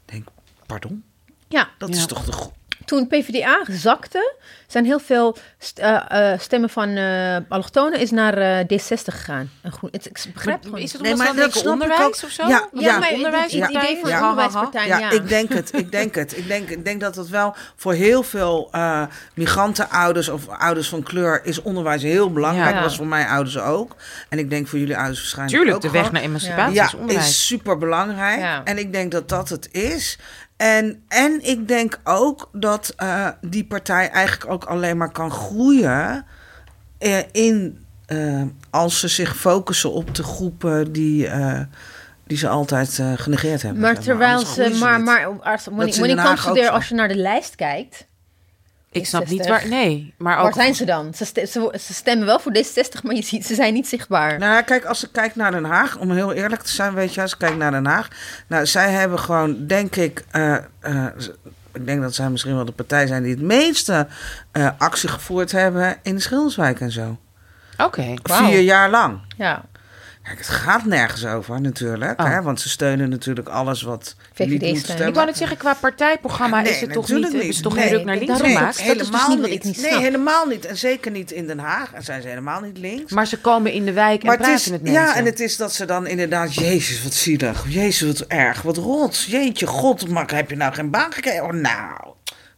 denk, 0.05 0.27
pardon? 0.65 1.03
Ja, 1.47 1.69
Dat 1.77 1.89
Ja. 1.89 1.95
is 1.95 2.05
toch 2.05 2.23
de 2.25 2.31
gro- 2.31 2.53
toen 2.85 3.07
PvdA 3.07 3.59
zakte, 3.67 4.33
zijn 4.67 4.85
heel 4.85 4.99
veel 4.99 5.37
st- 5.59 5.79
eh, 5.79 6.31
eh, 6.33 6.39
stemmen 6.39 6.69
van 6.69 6.89
eh 6.89 7.37
allochtonen 7.49 7.99
is 7.99 8.11
naar 8.11 8.37
eh, 8.37 8.59
D60 8.59 9.03
gegaan. 9.03 9.49
En 9.61 9.71
groen, 9.71 9.89
het, 9.91 10.05
ik 10.05 10.25
begrijp 10.33 10.63
gewoon 10.63 10.79
Is 10.79 10.93
het 10.93 11.01
Nee, 11.01 11.15
maar 11.15 11.35
dat 11.35 11.65
onderwijs 11.65 12.01
ook. 12.01 12.23
of 12.23 12.29
zo? 12.29 12.47
Ja, 12.47 12.67
Ja, 12.73 12.97
maar 12.99 13.11
onderwijs, 13.13 13.51
het, 13.51 13.61
het 13.61 13.71
ja, 13.71 13.79
idee 13.81 13.97
van 14.01 14.09
ja. 14.09 14.17
de 14.17 14.23
onderwijspartij, 14.23 14.87
ja. 14.87 14.97
Ja, 14.99 15.09
ik 15.11 15.27
denk 15.27 15.53
het. 15.53 15.73
Ik 15.73 15.91
denk 15.91 16.15
het. 16.15 16.37
Ik 16.37 16.47
denk, 16.47 16.69
ik 16.69 16.85
denk 16.85 17.01
dat 17.01 17.15
het 17.15 17.29
wel 17.29 17.55
voor 17.75 17.93
heel 17.93 18.23
veel 18.23 18.67
eh, 18.71 19.01
migrantenouders 19.33 20.29
of 20.29 20.47
ouders 20.47 20.89
van 20.89 21.03
kleur 21.03 21.41
is 21.45 21.61
onderwijs 21.61 22.01
heel 22.03 22.31
belangrijk. 22.31 22.67
Ja. 22.69 22.73
Dat 22.75 22.83
was 22.83 22.95
voor 22.95 23.07
mijn 23.07 23.27
ouders 23.27 23.57
ook. 23.59 23.95
En 24.29 24.39
ik 24.39 24.49
denk 24.49 24.67
voor 24.67 24.79
jullie 24.79 24.97
ouders 24.97 25.19
waarschijnlijk 25.19 25.57
Tuurlijk, 25.57 25.75
ook 25.75 25.81
de 25.81 25.91
weg 25.91 26.05
gewoon. 26.05 26.13
naar 26.21 26.29
emancipatie 26.29 26.73
Ja, 26.75 26.85
is 26.85 26.93
onderwijs. 26.93 27.27
is 27.27 27.45
super 27.47 27.77
belangrijk. 27.77 28.39
Ja. 28.39 28.61
En 28.63 28.77
ik 28.77 28.93
denk 28.93 29.11
dat 29.11 29.29
dat 29.29 29.49
het 29.49 29.69
is. 29.71 30.17
En, 30.57 31.03
en 31.07 31.39
ik 31.41 31.67
denk 31.67 31.99
ook 32.03 32.49
dat 32.51 32.93
eh, 32.97 33.27
die 33.41 33.65
partij 33.65 34.09
eigenlijk 34.09 34.51
ook 34.51 34.63
alleen 34.63 34.97
maar 34.97 35.11
kan 35.11 35.31
groeien. 35.31 36.25
eh, 36.97 37.19
in, 37.31 37.85
eh, 38.05 38.41
als 38.69 38.99
ze 38.99 39.07
zich 39.07 39.37
focussen 39.37 39.91
op 39.91 40.15
de 40.15 40.23
groepen 40.23 40.91
die, 40.91 41.29
die 42.27 42.37
ze 42.37 42.47
altijd 42.47 42.99
genegeerd 43.15 43.61
hebben. 43.61 43.81
Maar 43.81 43.93
maar. 43.93 44.03
terwijl 44.03 44.39
ze, 44.45 44.77
maar, 44.79 44.97
niet. 44.97 45.05
maar 45.05 45.27
als, 45.41 45.67
als 46.69 46.89
je 46.89 46.95
naar 46.95 47.07
de 47.07 47.15
lijst 47.15 47.55
kijkt, 47.55 48.07
Ik 48.93 49.05
snap 49.05 49.27
niet 49.27 49.43
D66. 49.45 49.49
waar. 49.49 49.67
Nee, 49.67 50.13
maar 50.17 50.37
ook. 50.37 50.43
waar 50.43 50.53
zijn 50.53 50.75
ze 50.75 50.85
dan? 50.85 51.13
Ze, 51.13 51.25
ste- 51.25 51.45
ze, 51.45 51.73
ze 51.81 51.93
stemmen 51.93 52.25
wel 52.25 52.39
voor 52.39 52.51
D66, 52.57 53.01
maar 53.03 53.15
je 53.15 53.21
ziet, 53.21 53.45
ze 53.45 53.55
zijn 53.55 53.73
niet 53.73 53.87
zichtbaar. 53.87 54.39
Nou, 54.39 54.53
ja, 54.53 54.61
kijk, 54.61 54.85
als 54.85 54.99
ze 54.99 55.11
kijkt 55.11 55.35
naar 55.35 55.51
Den 55.51 55.63
Haag, 55.63 55.97
om 55.97 56.11
heel 56.11 56.33
eerlijk 56.33 56.61
te 56.61 56.71
zijn, 56.71 56.93
weet 56.93 57.13
je, 57.13 57.21
als 57.21 57.29
ze 57.31 57.37
kijkt 57.37 57.57
naar 57.57 57.71
Den 57.71 57.85
Haag. 57.85 58.07
Nou, 58.47 58.65
zij 58.65 58.91
hebben 58.91 59.19
gewoon, 59.19 59.67
denk 59.67 59.95
ik, 59.95 60.23
eh, 60.31 60.55
eh, 60.79 61.05
ik 61.73 61.85
denk 61.85 62.01
dat 62.01 62.15
zij 62.15 62.29
misschien 62.29 62.55
wel 62.55 62.65
de 62.65 62.71
partij 62.71 63.07
zijn 63.07 63.23
die 63.23 63.31
het 63.33 63.41
meeste 63.41 64.07
eh, 64.51 64.69
actie 64.77 65.09
gevoerd 65.09 65.51
hebben 65.51 65.97
in 66.03 66.15
de 66.15 66.21
Schilderswijk 66.21 66.79
en 66.79 66.91
zo. 66.91 67.17
Oké. 67.77 68.13
Vier 68.23 68.59
jaar 68.61 68.89
lang. 68.89 69.19
Ja, 69.37 69.63
Kijk, 70.23 70.37
het 70.37 70.47
gaat 70.47 70.85
nergens 70.85 71.25
over 71.25 71.61
natuurlijk, 71.61 72.19
Oh. 72.21 72.27
hè, 72.27 72.41
want 72.41 72.61
ze 72.61 72.69
steunen 72.69 73.09
natuurlijk 73.09 73.47
alles 73.49 73.81
wat 73.81 74.15
VVD 74.33 74.77
steunen. 74.77 75.07
Ik 75.07 75.13
wou 75.13 75.25
net 75.25 75.37
zeggen, 75.37 75.57
qua 75.57 75.73
partijprogramma 75.73 76.61
Nee, 76.61 76.71
is 76.71 76.81
het 76.81 76.91
toch 76.93 77.09
niet, 77.09 77.31
hebben 77.31 77.53
ze 77.53 77.61
toch 77.61 77.75
Nee, 77.75 78.05
naar 78.05 78.15
links 78.17 78.27
daarom 78.27 78.47
gemaakt? 78.57 78.79
ook. 78.81 78.87
Dat 78.87 78.95
is 78.99 79.09
dus 79.11 79.27
niet 79.27 79.39
wat 79.39 79.49
ik 79.49 79.63
niet 79.63 79.81
Nee, 79.81 79.99
helemaal 79.99 80.45
niet. 80.45 80.65
En 80.65 80.77
zeker 80.77 81.11
niet 81.11 81.31
in 81.31 81.47
Den 81.47 81.59
Haag. 81.59 81.93
En 81.93 82.03
zijn 82.03 82.21
ze 82.21 82.27
helemaal 82.27 82.61
niet 82.61 82.77
links. 82.77 83.11
Maar 83.11 83.27
ze 83.27 83.39
komen 83.39 83.71
in 83.71 83.85
de 83.85 83.93
wijk 83.93 84.23
en 84.23 84.29
het 84.29 84.37
praten 84.37 84.55
is, 84.55 84.69
met 84.69 84.81
mensen. 84.81 85.01
ja, 85.01 85.15
en 85.15 85.25
het 85.25 85.39
is 85.39 85.57
dat 85.57 85.73
ze 85.73 85.85
dan 85.85 86.07
inderdaad, 86.07 86.53
jezus, 86.55 87.03
wat 87.03 87.13
zielig. 87.13 87.65
Jezus, 87.67 88.07
wat 88.19 88.27
erg. 88.27 88.61
Wat 88.61 88.77
rot. 88.77 89.23
Jeetje, 89.23 89.67
god, 89.67 90.07
maar 90.09 90.33
heb 90.35 90.49
je 90.49 90.55
nou 90.55 90.73
geen 90.73 90.89
baan 90.89 91.11
gekregen? 91.13 91.43
Oh, 91.43 91.51
nou, 91.53 91.91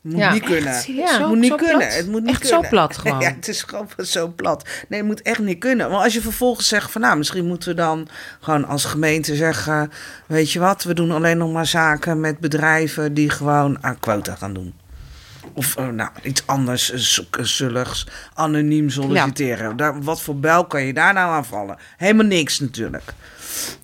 moet 0.06 0.18
Ja. 0.18 0.34
niet 0.34 0.44
kunnen. 0.44 0.74
Echt, 0.74 0.86
Ja. 0.86 1.14
Zo- 1.18 1.28
moet 1.28 1.38
niet 1.40 1.50
zo 1.50 1.56
kunnen. 1.56 1.78
plat. 1.78 1.96
Het 1.96 2.08
moet 2.08 2.22
niet 2.22 2.30
Echt 2.30 2.42
kunnen. 2.42 2.62
zo 2.64 2.70
plat 2.70 2.98
gewoon. 3.00 3.20
Ja, 3.20 3.34
het 3.36 3.48
is 3.48 3.62
gewoon 3.64 3.88
zo 3.98 4.28
plat. 4.28 4.68
Nee, 4.90 5.00
het 5.00 5.08
moet 5.08 5.22
echt 5.22 5.40
niet 5.40 5.60
kunnen. 5.60 5.90
Maar 5.90 6.00
als 6.04 6.14
je 6.14 6.22
vervolgens 6.22 6.68
zegt 6.68 6.92
van, 6.92 7.02
nou, 7.02 7.18
misschien 7.18 7.46
moeten 7.48 7.70
we 7.70 7.76
dan 7.76 8.08
gewoon 8.40 8.66
als 8.66 8.86
gemeente 8.86 9.36
zeggen, 9.36 9.92
weet 10.26 10.52
je 10.52 10.60
wat, 10.60 10.84
we 10.84 10.94
doen 10.94 11.12
alleen 11.12 11.38
nog 11.38 11.52
maar 11.52 11.66
zaken 11.68 12.20
met 12.20 12.40
bedrijven 12.40 13.14
die 13.14 13.30
gewoon 13.30 13.78
aan 13.84 14.00
quota 14.00 14.36
gaan 14.36 14.54
doen. 14.54 14.74
Of 15.54 15.76
eh, 15.76 15.88
nou, 15.88 16.10
iets 16.24 16.44
anders, 16.46 16.92
eh, 16.92 16.98
z- 17.00 17.20
eh, 17.32 17.44
zulligs, 17.44 18.08
anoniem 18.34 18.90
solliciteren. 18.90 19.78
Daar, 19.78 20.02
wat 20.02 20.22
voor 20.22 20.40
bel 20.40 20.66
kan 20.66 20.84
je 20.84 20.94
daar 20.94 21.14
nou 21.14 21.32
aan 21.34 21.46
vallen? 21.46 21.78
Helemaal 21.98 22.26
niks 22.26 22.60
natuurlijk. 22.60 23.14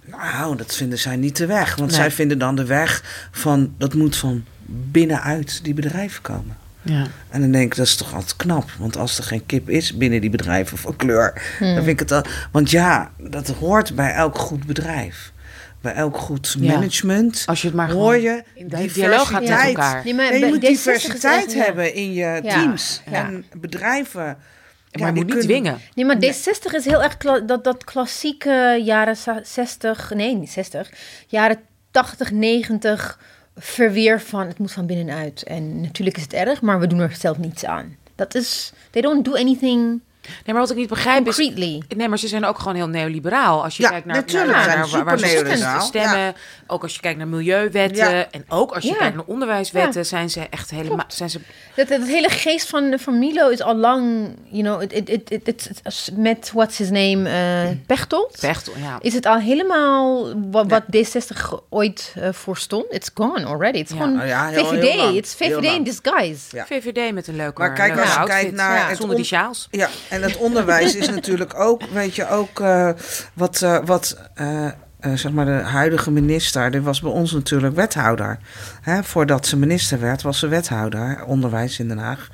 Nou, 0.05 0.55
dat 0.55 0.75
vinden 0.75 0.97
zij 0.99 1.15
niet 1.15 1.37
de 1.37 1.45
weg. 1.45 1.75
Want 1.75 1.89
Nee. 1.91 1.99
zij 1.99 2.11
vinden 2.11 2.37
dan 2.37 2.55
de 2.55 2.65
weg 2.65 3.03
van, 3.31 3.73
dat 3.77 3.93
moet 3.93 4.15
van 4.15 4.45
binnenuit 4.71 5.63
die 5.63 5.73
bedrijven 5.73 6.21
komen. 6.21 6.57
Ja. 6.81 7.07
En 7.29 7.41
dan 7.41 7.51
denk 7.51 7.65
ik, 7.71 7.75
dat 7.75 7.85
is 7.85 7.95
toch 7.95 8.13
altijd 8.13 8.35
knap. 8.35 8.69
Want 8.79 8.97
als 8.97 9.17
er 9.17 9.23
geen 9.23 9.45
kip 9.45 9.69
is 9.69 9.97
binnen 9.97 10.21
die 10.21 10.29
bedrijven 10.29 10.77
van 10.77 10.95
kleur, 10.95 11.33
dan 11.59 11.75
vind 11.75 11.87
ik 11.87 11.99
het 11.99 12.11
al. 12.11 12.23
Want 12.51 12.69
ja, 12.71 13.11
dat 13.17 13.47
hoort 13.47 13.95
bij 13.95 14.13
elk 14.13 14.37
goed 14.37 14.65
bedrijf. 14.65 15.31
Bij 15.81 15.93
elk 15.93 16.17
goed 16.17 16.55
Ja. 16.59 16.73
management. 16.73 17.43
Als 17.45 17.61
je 17.61 17.67
het 17.67 17.75
maar 17.75 17.91
hoor 17.91 18.15
je 18.17 18.43
dialoog 18.93 19.27
gaat 19.27 19.31
met 19.31 19.41
diversiteit. 19.41 19.67
elkaar. 19.67 20.03
Nee, 20.03 20.13
maar 20.13 20.29
Nee, 20.31 20.39
je 20.39 20.45
moet 20.45 20.57
D66 20.65 20.69
is 20.69 20.83
diversiteit 20.83 21.53
ja. 21.53 21.63
hebben 21.63 21.93
in 21.93 22.13
je 22.13 22.19
Ja, 22.19 22.41
teams. 22.41 23.01
ja. 23.11 23.25
En 23.25 23.45
bedrijven. 23.57 24.21
maar 24.23 24.37
ja, 24.91 25.05
je 25.05 25.05
moet 25.05 25.13
niet 25.15 25.25
kunnen- 25.25 25.45
dwingen. 25.45 25.79
Nee, 25.95 26.05
maar 26.05 26.15
D60 26.15 26.73
is 26.75 26.85
heel 26.85 27.03
erg 27.03 27.17
kla- 27.17 27.39
dat, 27.39 27.63
dat 27.63 27.83
klassieke 27.83 28.81
jaren 28.83 29.17
za- 29.17 29.41
60, 29.43 30.11
nee, 30.15 30.35
niet 30.35 30.49
60, 30.51 30.89
jaren 31.27 31.57
80, 31.91 32.31
90 32.31 33.19
verweer 33.55 34.21
van 34.21 34.47
het 34.47 34.57
moet 34.57 34.71
van 34.71 34.85
binnenuit. 34.85 35.43
En 35.43 35.81
natuurlijk 35.81 36.17
is 36.17 36.23
het 36.23 36.33
erg, 36.33 36.61
maar 36.61 36.79
we 36.79 36.87
doen 36.87 36.99
er 36.99 37.15
zelf 37.15 37.37
niets 37.37 37.65
aan. 37.65 37.97
Dat 38.15 38.35
is, 38.35 38.73
they 38.89 39.01
don't 39.01 39.25
do 39.25 39.33
anything 39.33 40.01
Nee, 40.21 40.31
maar 40.45 40.55
wat 40.55 40.69
ik 40.69 40.75
niet 40.77 40.89
begrijp 40.89 41.27
is... 41.27 41.37
Nee, 41.37 42.09
maar 42.09 42.17
ze 42.17 42.27
zijn 42.27 42.45
ook 42.45 42.57
gewoon 42.59 42.75
heel 42.75 42.87
neoliberaal. 42.87 43.63
Als 43.63 43.77
je 43.77 43.83
Ja, 43.83 43.89
kijkt 43.89 44.05
naar, 44.05 44.15
natuurlijk 44.15 44.51
naar, 44.51 44.63
zijn 44.63 44.77
naar 44.77 44.87
ze 44.87 44.95
waar, 44.95 45.05
waar 45.05 45.17
ze 45.19 45.77
stemmen. 45.79 46.35
Ook 46.67 46.83
als 46.83 46.93
je 46.95 46.99
kijkt 47.01 47.17
naar 47.17 47.27
milieuwetten. 47.27 48.15
Ja. 48.15 48.29
En 48.31 48.45
ook 48.47 48.71
als 48.71 48.83
je 48.83 48.89
Ja. 48.89 48.95
kijkt 48.95 49.15
naar 49.15 49.25
onderwijswetten. 49.25 50.05
Zijn 50.05 50.29
ze 50.29 50.47
echt 50.49 50.69
helemaal... 50.71 51.05
Zijn 51.07 51.29
ze, 51.29 51.39
Dat, 51.75 51.87
dat 51.87 52.01
hele 52.07 52.29
geest 52.29 52.69
van, 52.69 52.93
van 52.99 53.19
Milo 53.19 53.49
is 53.49 53.61
al 53.61 53.75
lang, 53.75 54.29
you 54.49 54.63
know, 54.63 54.81
it, 54.81 54.93
it, 54.93 55.09
it, 55.09 55.31
it, 55.31 55.47
it- 55.47 55.69
it- 55.83 56.11
met 56.17 56.51
what's 56.53 56.77
his 56.77 56.89
name, 56.89 57.29
eh 57.29 57.69
Pechtold. 57.85 58.37
Pechtel, 58.39 58.73
ja. 58.77 58.97
Is 59.01 59.13
het 59.13 59.25
al 59.25 59.39
helemaal 59.39 60.33
wat, 60.51 60.69
wat 60.69 60.83
D60 60.95 61.37
ooit 61.69 62.15
voor 62.31 62.57
stond? 62.57 62.85
It's 62.89 63.09
gone 63.13 63.45
already. 63.45 63.77
Het 63.77 63.89
is 63.91 63.97
Ja. 63.97 64.03
gewoon 64.03 64.27
ja, 64.27 64.47
heel- 64.47 64.65
VVD. 64.65 64.81
heel 64.91 65.09
Heel 65.11 65.21
VVD 65.23 65.63
in 65.75 65.83
disguise. 65.83 66.55
Ja. 66.55 66.65
VVD 66.65 67.13
met 67.13 67.27
een 67.27 67.35
leuke 67.35 67.61
Maar 67.61 67.73
kijk, 67.73 67.87
leuke 67.87 68.01
als 68.01 68.13
je 68.13 68.19
outfit. 68.19 68.39
kijkt 68.41 68.55
naar 68.55 68.77
Ja. 68.77 68.87
het 68.87 68.97
Zonder 68.97 69.15
die 69.15 69.25
sjaals. 69.25 69.67
Ja, 69.71 69.89
en 70.11 70.21
het 70.21 70.37
onderwijs 70.37 70.95
is 70.95 71.09
natuurlijk 71.09 71.59
ook, 71.59 71.81
weet 71.93 72.15
je, 72.15 72.29
ook 72.29 72.59
eh, 72.59 72.89
wat, 73.33 73.61
eh, 73.61 73.77
wat 73.85 74.17
eh, 74.35 74.67
zeg 75.13 75.31
maar 75.31 75.45
de 75.45 75.51
huidige 75.51 76.11
minister, 76.11 76.71
die 76.71 76.81
was 76.81 77.01
bij 77.01 77.11
ons 77.11 77.31
natuurlijk 77.31 77.75
wethouder. 77.75 78.39
Hè, 78.81 79.03
voordat 79.03 79.45
ze 79.47 79.57
minister 79.57 79.99
werd, 79.99 80.21
was 80.21 80.39
ze 80.39 80.47
wethouder 80.47 81.23
onderwijs 81.25 81.79
in 81.79 81.87
Den 81.87 81.97
Haag. 81.97 82.27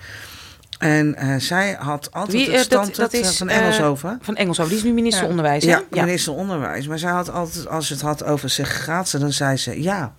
En 0.78 1.16
zij 1.42 1.76
had 1.80 2.12
altijd 2.12 2.32
Wie, 2.38 2.46
het 2.46 2.54
dat- 2.56 2.64
standpunt 2.66 2.96
dat 2.96 3.14
eh, 3.14 3.20
is, 3.20 3.38
van 3.38 3.50
eh, 3.50 3.58
Engelshoven. 3.58 4.20
Van 4.22 4.36
Engelshoven. 4.36 4.70
Die 4.72 4.80
is 4.82 4.88
nu 4.88 4.94
minister 4.94 5.24
Ja. 5.24 5.30
onderwijs, 5.30 5.64
hè? 5.64 5.70
Ja, 5.70 5.82
minister 5.92 6.34
onderwijs. 6.34 6.88
Maar 6.88 7.00
zij 7.00 7.12
had 7.12 7.32
altijd, 7.32 7.68
als 7.68 7.88
je 7.88 7.94
het 7.94 8.04
had 8.04 8.24
over 8.24 8.50
segregatie, 8.50 9.20
dan 9.20 9.32
zei 9.34 9.58
ze 9.58 9.82
ja. 9.82 10.14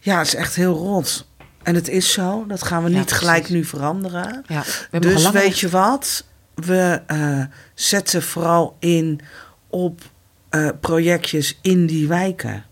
Ja, 0.00 0.18
het 0.18 0.26
is 0.26 0.34
echt 0.34 0.54
heel 0.54 0.74
rot. 0.74 1.28
En 1.62 1.74
het 1.74 1.88
is 1.88 2.12
zo, 2.12 2.44
dat 2.48 2.62
gaan 2.62 2.82
we 2.84 2.90
Ja, 2.90 2.96
niet 2.96 3.06
precies. 3.06 3.26
gelijk 3.26 3.48
nu 3.48 3.64
veranderen. 3.64 4.44
Ja, 4.46 4.60
we 4.62 4.86
hebben 4.90 5.10
Dus 5.10 5.30
weet 5.30 5.58
je 5.58 5.68
wat? 5.68 6.24
We 6.64 7.00
eh, 7.06 7.42
zetten 7.74 8.22
vooral 8.22 8.76
in 8.78 9.20
op 9.68 10.00
eh, 10.48 10.68
projectjes 10.80 11.58
in 11.62 11.86
die 11.86 12.08
wijken. 12.08 12.64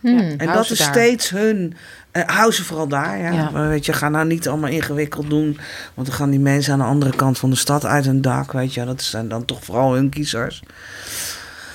Hmm. 0.00 0.18
En 0.18 0.46
dat 0.46 0.70
is 0.70 0.78
daar. 0.78 0.88
steeds 0.88 1.30
hun. 1.30 1.76
eh 2.10 2.22
hou 2.26 2.52
ze 2.52 2.64
vooral 2.64 2.88
daar. 2.88 3.18
Ja. 3.18 3.32
Ja. 3.32 3.50
Maar 3.50 3.68
Weet 3.68 3.86
je, 3.86 3.92
ga 3.92 4.08
nou 4.08 4.26
niet 4.26 4.48
allemaal 4.48 4.70
ingewikkeld 4.70 5.30
doen. 5.30 5.58
Want 5.94 6.06
dan 6.06 6.16
gaan 6.16 6.30
die 6.30 6.40
mensen 6.40 6.72
aan 6.72 6.78
de 6.78 6.84
andere 6.84 7.16
kant 7.16 7.38
van 7.38 7.50
de 7.50 7.56
stad 7.56 7.84
uit 7.84 8.04
hun 8.04 8.20
dak. 8.20 8.52
Weet 8.52 8.74
je, 8.74 8.84
dat 8.84 9.02
zijn 9.02 9.28
dan 9.28 9.44
toch 9.44 9.64
vooral 9.64 9.94
hun 9.94 10.08
kiezers. 10.08 10.62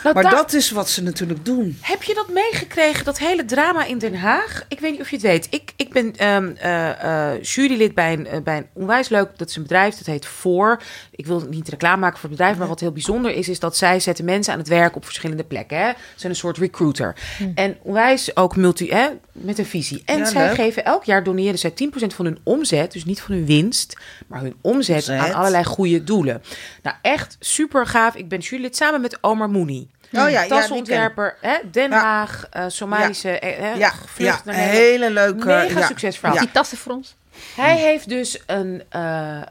Nou, 0.03 0.15
Maar 0.15 0.23
daar- 0.23 0.31
dat 0.35 0.53
is 0.53 0.71
wat 0.71 0.89
ze 0.89 1.03
natuurlijk 1.03 1.45
doen. 1.45 1.77
Heb 1.81 2.03
je 2.03 2.13
dat 2.13 2.29
meegekregen, 2.29 3.05
dat 3.05 3.17
hele 3.19 3.45
drama 3.45 3.85
in 3.85 3.97
Den 3.97 4.15
Haag? 4.15 4.65
Ik 4.67 4.79
weet 4.79 4.91
niet 4.91 5.01
of 5.01 5.09
je 5.09 5.15
het 5.15 5.25
weet. 5.25 5.47
Ik, 5.49 5.71
ik 5.75 5.89
ben 5.93 6.15
eh, 6.17 7.31
eh, 7.33 7.41
jurylid 7.41 7.93
bij 7.95 8.13
een, 8.13 8.27
eh, 8.27 8.41
bij 8.41 8.57
een 8.57 8.67
onwijs 8.73 9.09
leuk, 9.09 9.29
dat 9.37 9.49
is 9.49 9.55
een 9.55 9.61
bedrijf, 9.61 9.95
dat 9.97 10.05
heet 10.05 10.25
Voor. 10.25 10.81
Ik 11.11 11.25
wil 11.25 11.45
niet 11.49 11.69
reclame 11.69 11.97
maken 12.01 12.19
voor 12.19 12.29
het 12.29 12.37
bedrijf, 12.37 12.57
maar 12.57 12.67
wat 12.67 12.79
heel 12.79 12.91
bijzonder 12.91 13.31
is, 13.31 13.49
is 13.49 13.59
dat 13.59 13.77
zij 13.77 13.99
zetten 13.99 14.25
mensen 14.25 14.53
aan 14.53 14.59
het 14.59 14.67
werk 14.67 14.95
op 14.95 15.05
verschillende 15.05 15.43
plekken. 15.43 15.77
Hè? 15.77 15.89
Ze 15.89 15.95
zijn 16.15 16.31
een 16.31 16.37
soort 16.37 16.57
recruiter. 16.57 17.15
En 17.55 17.77
onwijs 17.81 18.35
ook 18.35 18.55
multi, 18.55 18.89
hè, 18.89 19.07
met 19.31 19.57
een 19.57 19.65
visie. 19.65 20.01
En 20.05 20.17
Ja, 20.17 20.25
zij 20.25 20.45
leuk. 20.47 20.55
geven 20.55 20.85
elk 20.85 21.03
jaar, 21.03 21.23
doneren 21.23 21.59
zij 21.59 21.71
10% 21.71 22.13
van 22.13 22.25
hun 22.25 22.39
omzet, 22.43 22.91
dus 22.91 23.05
niet 23.05 23.21
van 23.21 23.35
hun 23.35 23.45
winst, 23.45 23.97
maar 24.27 24.41
hun 24.41 24.55
omzet 24.61 24.95
Omzet. 24.95 25.19
aan 25.19 25.33
allerlei 25.33 25.63
goede 25.63 26.03
doelen. 26.03 26.41
Nou, 26.81 26.95
echt 27.01 27.37
super 27.39 27.87
gaaf. 27.87 28.15
Ik 28.15 28.27
ben 28.27 28.39
jurylid 28.39 28.75
samen 28.75 29.01
met 29.01 29.17
Omar 29.21 29.49
Mooney. 29.49 29.87
Oh 30.13 30.29
ja, 30.29 30.47
Tassenontwerper, 30.47 31.37
hè, 31.41 31.57
Den 31.71 31.89
Ja. 31.89 32.01
Haag, 32.01 32.47
eh, 32.49 32.65
Somalische, 32.67 33.39
eh, 33.39 33.59
hè, 33.59 33.69
Ja, 33.69 33.75
ja, 33.75 33.91
vlucht 34.05 34.39
een 34.45 34.53
naar 34.53 34.55
hele 34.55 35.11
leuke. 35.11 35.45
Mega 35.45 35.79
ja. 35.79 35.85
succesverhaal. 35.85 36.39
Die 36.39 36.51
tassen 36.51 36.77
voor 36.77 36.93
ons. 36.93 37.15
Hij 37.55 37.77
heeft 37.77 38.09
dus 38.09 38.39
een, 38.45 38.83
eh, 38.89 39.37
eh, 39.37 39.45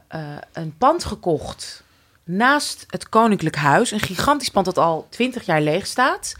een 0.53 0.75
pand 0.77 1.03
gekocht 1.05 1.83
naast 2.23 2.85
het 2.87 3.09
Koninklijk 3.09 3.55
Huis. 3.55 3.91
Een 3.91 3.99
gigantisch 3.99 4.49
pand 4.49 4.65
dat 4.65 4.77
al 4.77 5.07
twintig 5.09 5.45
jaar 5.45 5.61
leeg 5.61 5.85
staat. 5.87 6.33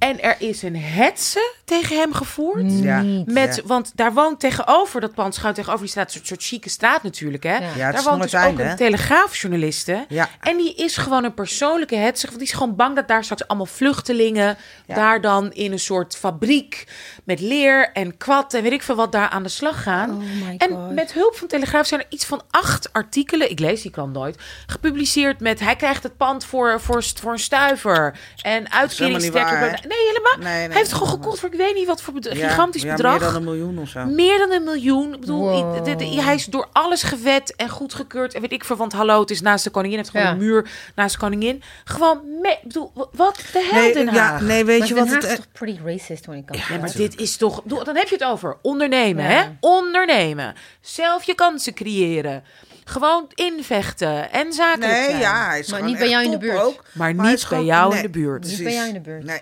En 0.00 0.22
er 0.22 0.36
is 0.38 0.62
een 0.62 0.76
hetze 0.76 1.54
tegen 1.64 1.96
hem 1.96 2.12
gevoerd. 2.12 2.72
Ja. 2.82 3.02
Met, 3.26 3.56
Ja. 3.56 3.62
Want 3.64 3.92
daar 3.94 4.12
woont 4.12 4.40
tegenover, 4.40 5.00
dat 5.00 5.14
pand 5.14 5.34
schuin 5.34 5.54
tegenover 5.54 5.82
die 5.82 5.90
straat, 5.90 6.14
een 6.14 6.20
soort, 6.26 6.42
chique 6.42 6.70
straat 6.70 7.02
natuurlijk. 7.02 7.42
Hè? 7.42 7.56
Ja. 7.56 7.92
Daar 7.92 8.02
woont 8.02 8.22
dus 8.22 8.34
ook 8.34 8.58
een 8.58 8.76
telegraafjournaliste. 8.76 10.04
Ja. 10.08 10.28
En 10.40 10.56
die 10.56 10.74
is 10.74 10.96
gewoon 10.96 11.24
een 11.24 11.34
persoonlijke 11.34 11.96
hetzer. 11.96 12.28
Want 12.28 12.40
die 12.40 12.48
is 12.48 12.54
gewoon 12.54 12.76
bang 12.76 12.96
dat 12.96 13.08
daar 13.08 13.24
straks 13.24 13.48
allemaal 13.48 13.66
vluchtelingen... 13.66 14.56
Ja. 14.86 14.94
daar 14.94 15.20
dan 15.20 15.52
in 15.52 15.72
een 15.72 15.78
soort 15.78 16.16
fabriek 16.16 16.86
met 17.24 17.40
leer 17.40 17.90
en 17.92 18.16
kwad... 18.16 18.54
en 18.54 18.62
weet 18.62 18.72
ik 18.72 18.82
veel 18.82 18.94
wat 18.94 19.12
daar 19.12 19.28
aan 19.28 19.42
de 19.42 19.48
slag 19.48 19.82
gaan. 19.82 20.10
Oh 20.10 20.16
my 20.16 20.54
en 20.56 20.68
God. 20.68 20.94
met 20.94 21.12
hulp 21.12 21.36
van 21.36 21.48
Telegraaf 21.48 21.86
zijn 21.86 22.00
er 22.00 22.06
iets 22.08 22.24
van 22.24 22.42
acht 22.50 22.92
artikelen... 22.92 23.50
ik 23.50 23.58
lees 23.58 23.82
die 23.82 23.90
krant 23.90 24.12
nooit... 24.12 24.36
gepubliceerd 24.66 25.40
met... 25.40 25.60
hij 25.60 25.76
krijgt 25.76 26.02
het 26.02 26.16
pand 26.16 26.44
voor, 26.44 26.80
voor, 26.80 27.04
voor 27.20 27.32
een 27.32 27.38
stuiver... 27.38 28.18
en 28.42 28.72
uitkeringstrekker... 28.72 29.88
Nee, 29.90 30.06
helemaal. 30.06 30.36
Nee, 30.38 30.58
nee, 30.58 30.66
hij 30.68 30.76
heeft 30.76 30.90
het 30.90 30.92
gewoon 31.02 31.08
gekocht 31.08 31.38
voor 31.40 31.48
ik 31.52 31.58
weet 31.58 31.74
niet 31.74 31.86
wat 31.86 32.02
voor 32.02 32.12
bedra- 32.14 32.34
Ja, 32.34 32.48
gigantisch 32.48 32.82
ja, 32.82 32.90
bedrag. 32.94 33.12
Meer 33.20 33.20
dan 33.32 33.34
een 33.36 33.44
miljoen 33.44 33.78
of 33.78 33.88
zo. 33.88 34.04
Meer 34.04 34.38
dan 34.38 34.52
een 34.52 34.64
miljoen. 34.64 35.14
Ik 35.14 35.20
bedoel, 35.20 35.40
Wow. 35.48 35.76
i- 35.76 35.82
de- 35.84 35.96
de- 35.96 36.22
hij 36.22 36.34
is 36.34 36.44
door 36.44 36.68
alles 36.72 37.02
gewet 37.02 37.54
en 37.56 37.68
goedgekeurd. 37.68 38.34
En 38.34 38.40
weet 38.40 38.52
ik 38.52 38.64
veel, 38.64 38.76
want 38.76 38.92
hallo, 38.92 39.20
het 39.20 39.30
is 39.30 39.40
naast 39.40 39.64
de 39.64 39.70
koningin. 39.70 39.98
Het 39.98 40.06
heeft 40.12 40.24
gewoon 40.24 40.36
Ja. 40.38 40.42
een 40.42 40.48
muur 40.50 40.70
naast 40.94 41.14
de 41.14 41.20
koningin. 41.20 41.62
Gewoon, 41.84 42.20
ik 42.42 42.58
bedoel, 42.62 42.90
wa- 42.94 43.08
wat 43.12 43.36
de 43.52 43.68
hel 43.72 43.80
Nee, 43.82 43.92
Den 43.92 44.14
ja, 44.14 44.40
nee, 44.40 44.64
weet 44.64 44.78
Maar 44.78 44.88
je 44.88 44.94
Den 44.94 45.02
wat 45.04 45.12
Haag 45.12 45.22
het... 45.22 45.30
is 45.30 45.36
toch 45.36 45.52
pretty 45.52 45.78
racist 45.84 46.26
when 46.26 46.38
it 46.38 46.46
comes 46.46 46.68
Ja, 46.68 46.76
maar 46.78 46.92
dit 46.96 47.16
is 47.20 47.36
toch... 47.36 47.62
bedoel, 47.62 47.84
Dan 47.84 47.96
heb 47.96 48.08
je 48.08 48.14
het 48.14 48.24
over 48.24 48.56
ondernemen, 48.62 49.24
Ja. 49.24 49.30
hè? 49.30 49.44
Ondernemen. 49.60 50.54
Zelf 50.80 51.24
je 51.24 51.34
kansen 51.34 51.74
creëren. 51.74 52.44
Gewoon 52.84 53.30
invechten 53.34 54.32
en 54.32 54.52
zakelijk 54.52 54.92
Nee, 54.92 55.04
zijn. 55.04 55.18
ja, 55.18 55.46
hij 55.48 55.58
is 55.58 55.70
Maar 55.70 55.82
niet 55.82 55.98
bij 55.98 56.08
jou 56.08 56.24
in 56.24 56.30
de 56.30 56.38
buurt. 56.38 56.60
Ook, 56.60 56.84
Maar 56.92 57.14
niet 57.14 57.46
bij 57.48 57.64
jou 57.64 57.96
in 57.96 58.02
de 58.02 58.08
buurt. 58.08 58.44
Niet 58.46 58.62
bij 58.62 58.72
jou 58.72 58.86
in 58.88 58.92
de 58.94 59.00
buurt. 59.00 59.24
Nee. 59.24 59.40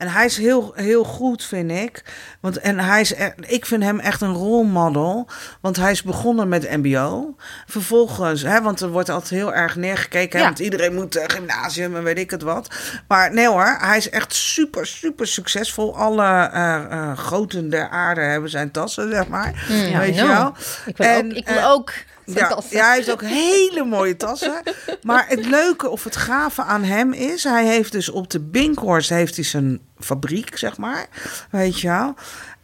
En 0.00 0.08
hij 0.08 0.24
is 0.24 0.36
heel, 0.36 0.72
heel 0.74 1.04
goed, 1.04 1.44
vind 1.44 1.70
ik. 1.70 2.02
Want, 2.40 2.58
en 2.58 2.78
hij 2.78 3.00
is, 3.00 3.12
e- 3.12 3.32
ik 3.40 3.66
vind 3.66 3.82
hem 3.82 3.98
echt 4.00 4.20
een 4.20 4.32
rolmodel. 4.34 5.26
Want 5.60 5.76
hij 5.76 5.90
is 5.90 6.02
begonnen 6.02 6.48
met 6.48 6.76
MBO. 6.76 7.34
Vervolgens, 7.66 8.42
hè, 8.42 8.62
want 8.62 8.80
er 8.80 8.88
wordt 8.88 9.08
altijd 9.08 9.30
heel 9.30 9.54
erg 9.54 9.76
neergekeken. 9.76 10.38
Hè, 10.38 10.44
Ja. 10.44 10.50
Want 10.50 10.58
iedereen 10.58 10.94
moet 10.94 11.16
eh, 11.16 11.24
gymnasium 11.26 11.96
en 11.96 12.02
weet 12.02 12.18
ik 12.18 12.30
het 12.30 12.42
wat. 12.42 12.74
Maar 13.08 13.34
nee 13.34 13.48
hoor, 13.48 13.76
hij 13.80 13.96
is 13.96 14.10
echt 14.10 14.34
super, 14.34 14.86
super 14.86 15.26
succesvol. 15.26 15.96
Alle 15.96 16.50
eh, 16.52 17.16
groten 17.18 17.70
der 17.70 17.88
aarde 17.88 18.20
hebben 18.20 18.50
zijn 18.50 18.70
tassen, 18.70 19.10
zeg 19.10 19.28
maar. 19.28 19.66
Mm, 19.68 19.98
weet 19.98 20.14
I 20.14 20.18
je 20.20 20.26
wel? 20.26 20.54
Ik 20.86 20.96
wil 20.96 21.06
En, 21.06 21.26
ook, 21.30 21.32
ik 21.36 21.48
wil 21.48 21.64
ook 21.70 21.92
Ja, 22.24 22.58
ja, 22.70 22.86
hij 22.86 22.96
heeft 22.96 23.10
ook 23.10 23.22
hele 23.22 23.84
mooie 23.84 24.16
tassen. 24.16 24.62
Maar 25.02 25.24
het 25.28 25.46
leuke 25.46 25.88
of 25.88 26.04
het 26.04 26.16
gave 26.16 26.62
aan 26.62 26.84
hem 26.84 27.12
is... 27.12 27.44
hij 27.44 27.66
heeft 27.66 27.92
dus 27.92 28.08
op 28.08 28.30
de 28.30 28.40
Binkhorst 28.40 29.08
heeft 29.08 29.36
hij 29.36 29.44
zijn 29.44 29.80
fabriek, 29.98 30.58
zeg 30.58 30.76
maar. 30.76 31.06
Weet 31.50 31.80
je 31.80 31.88
wel. 31.88 32.14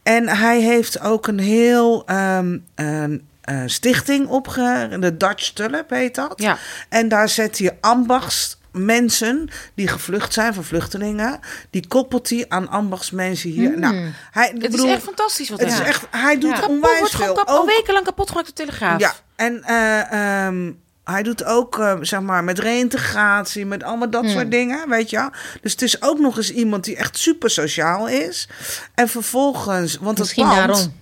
En 0.02 0.28
hij 0.28 0.60
heeft 0.60 1.00
ook 1.00 1.26
een 1.26 1.38
heel 1.38 2.06
ehm, 2.06 2.58
een, 2.74 3.28
eh, 3.40 3.62
stichting 3.66 4.28
opge... 4.28 4.96
De 5.00 5.16
Dutch 5.16 5.50
Tulip 5.50 5.90
heet 5.90 6.14
dat. 6.14 6.32
Ja. 6.36 6.58
En 6.88 7.08
daar 7.08 7.28
zet 7.28 7.58
hij 7.58 7.78
ambachtsmensen 8.80 9.48
die 9.74 9.88
gevlucht 9.88 10.32
zijn 10.32 10.54
van 10.54 10.64
vluchtelingen. 10.64 11.40
Die 11.70 11.86
koppelt 11.88 12.30
hij 12.30 12.44
aan 12.48 12.68
ambachtsmensen 12.68 13.50
hier. 13.50 13.70
Hmm. 13.70 13.80
Nou, 13.80 13.94
hij, 14.30 14.48
Het 14.48 14.58
bedoel, 14.70 14.86
is 14.86 14.92
echt 14.92 15.02
fantastisch 15.02 15.48
wat 15.48 15.60
het 15.60 15.68
hij 15.68 15.78
is 15.78 15.84
doet. 15.84 15.94
echt, 15.94 16.06
hij 16.10 16.38
doet 16.38 16.56
Ja. 16.56 16.66
Onwijs 16.66 16.98
wordt 16.98 17.16
veel. 17.16 17.34
kap, 17.34 17.48
al 17.48 17.66
wekenlang 17.66 18.04
kapot 18.04 18.28
gemaakt 18.28 18.46
de 18.46 18.52
Telegraaf. 18.52 19.00
ja, 19.00 19.14
en 19.36 19.62
eh, 19.64 20.44
ehm, 20.46 20.72
hij 21.04 21.22
doet 21.22 21.44
ook, 21.44 21.78
eh, 21.78 21.94
zeg 22.00 22.20
maar, 22.20 22.44
met 22.44 22.58
reïntegratie, 22.58 23.66
met 23.66 23.82
allemaal 23.82 24.10
dat 24.10 24.22
Hmm. 24.22 24.30
soort 24.30 24.50
dingen, 24.50 24.88
weet 24.88 25.10
je. 25.10 25.30
Dus 25.60 25.72
het 25.72 25.82
is 25.82 26.02
ook 26.02 26.18
nog 26.18 26.36
eens 26.36 26.50
iemand 26.52 26.84
die 26.84 26.96
echt 26.96 27.18
super 27.18 27.50
sociaal 27.50 28.08
is. 28.08 28.48
En 28.94 29.08
vervolgens, 29.08 29.96
want 30.00 30.18
Misschien 30.18 30.46
het 30.46 30.54
pand, 30.56 30.68
daarom. 30.68 30.94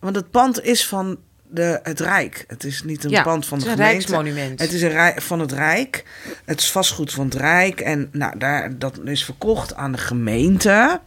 want 0.00 0.16
het 0.16 0.30
pand 0.30 0.62
is 0.62 0.86
van 0.86 1.18
de, 1.50 1.80
het 1.82 2.00
Rijk. 2.00 2.44
Het 2.46 2.64
is 2.64 2.82
niet 2.82 3.04
een 3.04 3.10
Ja, 3.10 3.22
pand 3.22 3.46
van 3.46 3.58
het 3.58 3.66
de 3.66 3.72
is 3.72 3.78
een 3.78 3.84
gemeente. 3.86 4.06
rijksmonument. 4.12 4.60
Het 4.60 4.72
is 4.72 4.82
een 4.82 4.88
rij, 4.90 5.14
van 5.20 5.40
het 5.40 5.52
Rijk. 5.52 6.04
Het 6.44 6.60
is 6.60 6.70
vastgoed 6.70 7.12
van 7.12 7.24
het 7.24 7.34
Rijk. 7.34 7.80
En 7.80 8.08
nou, 8.12 8.38
daar, 8.38 8.78
dat 8.78 9.00
is 9.04 9.24
verkocht 9.24 9.74
aan 9.74 9.92
de 9.92 9.98
gemeente. 9.98 11.00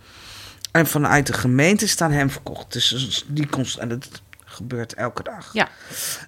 En 0.72 0.88
vanuit 0.88 1.28
de 1.28 1.34
gemeente 1.34 1.88
staan 1.88 2.12
hem 2.12 2.30
verkocht. 2.30 2.74
Dus 2.74 3.26
die 3.28 3.48
const, 3.48 3.78
en 3.78 3.90
dat 3.90 4.08
gebeurt 4.54 4.94
elke 4.94 5.24
dag. 5.24 5.50
Ja. 5.54 5.68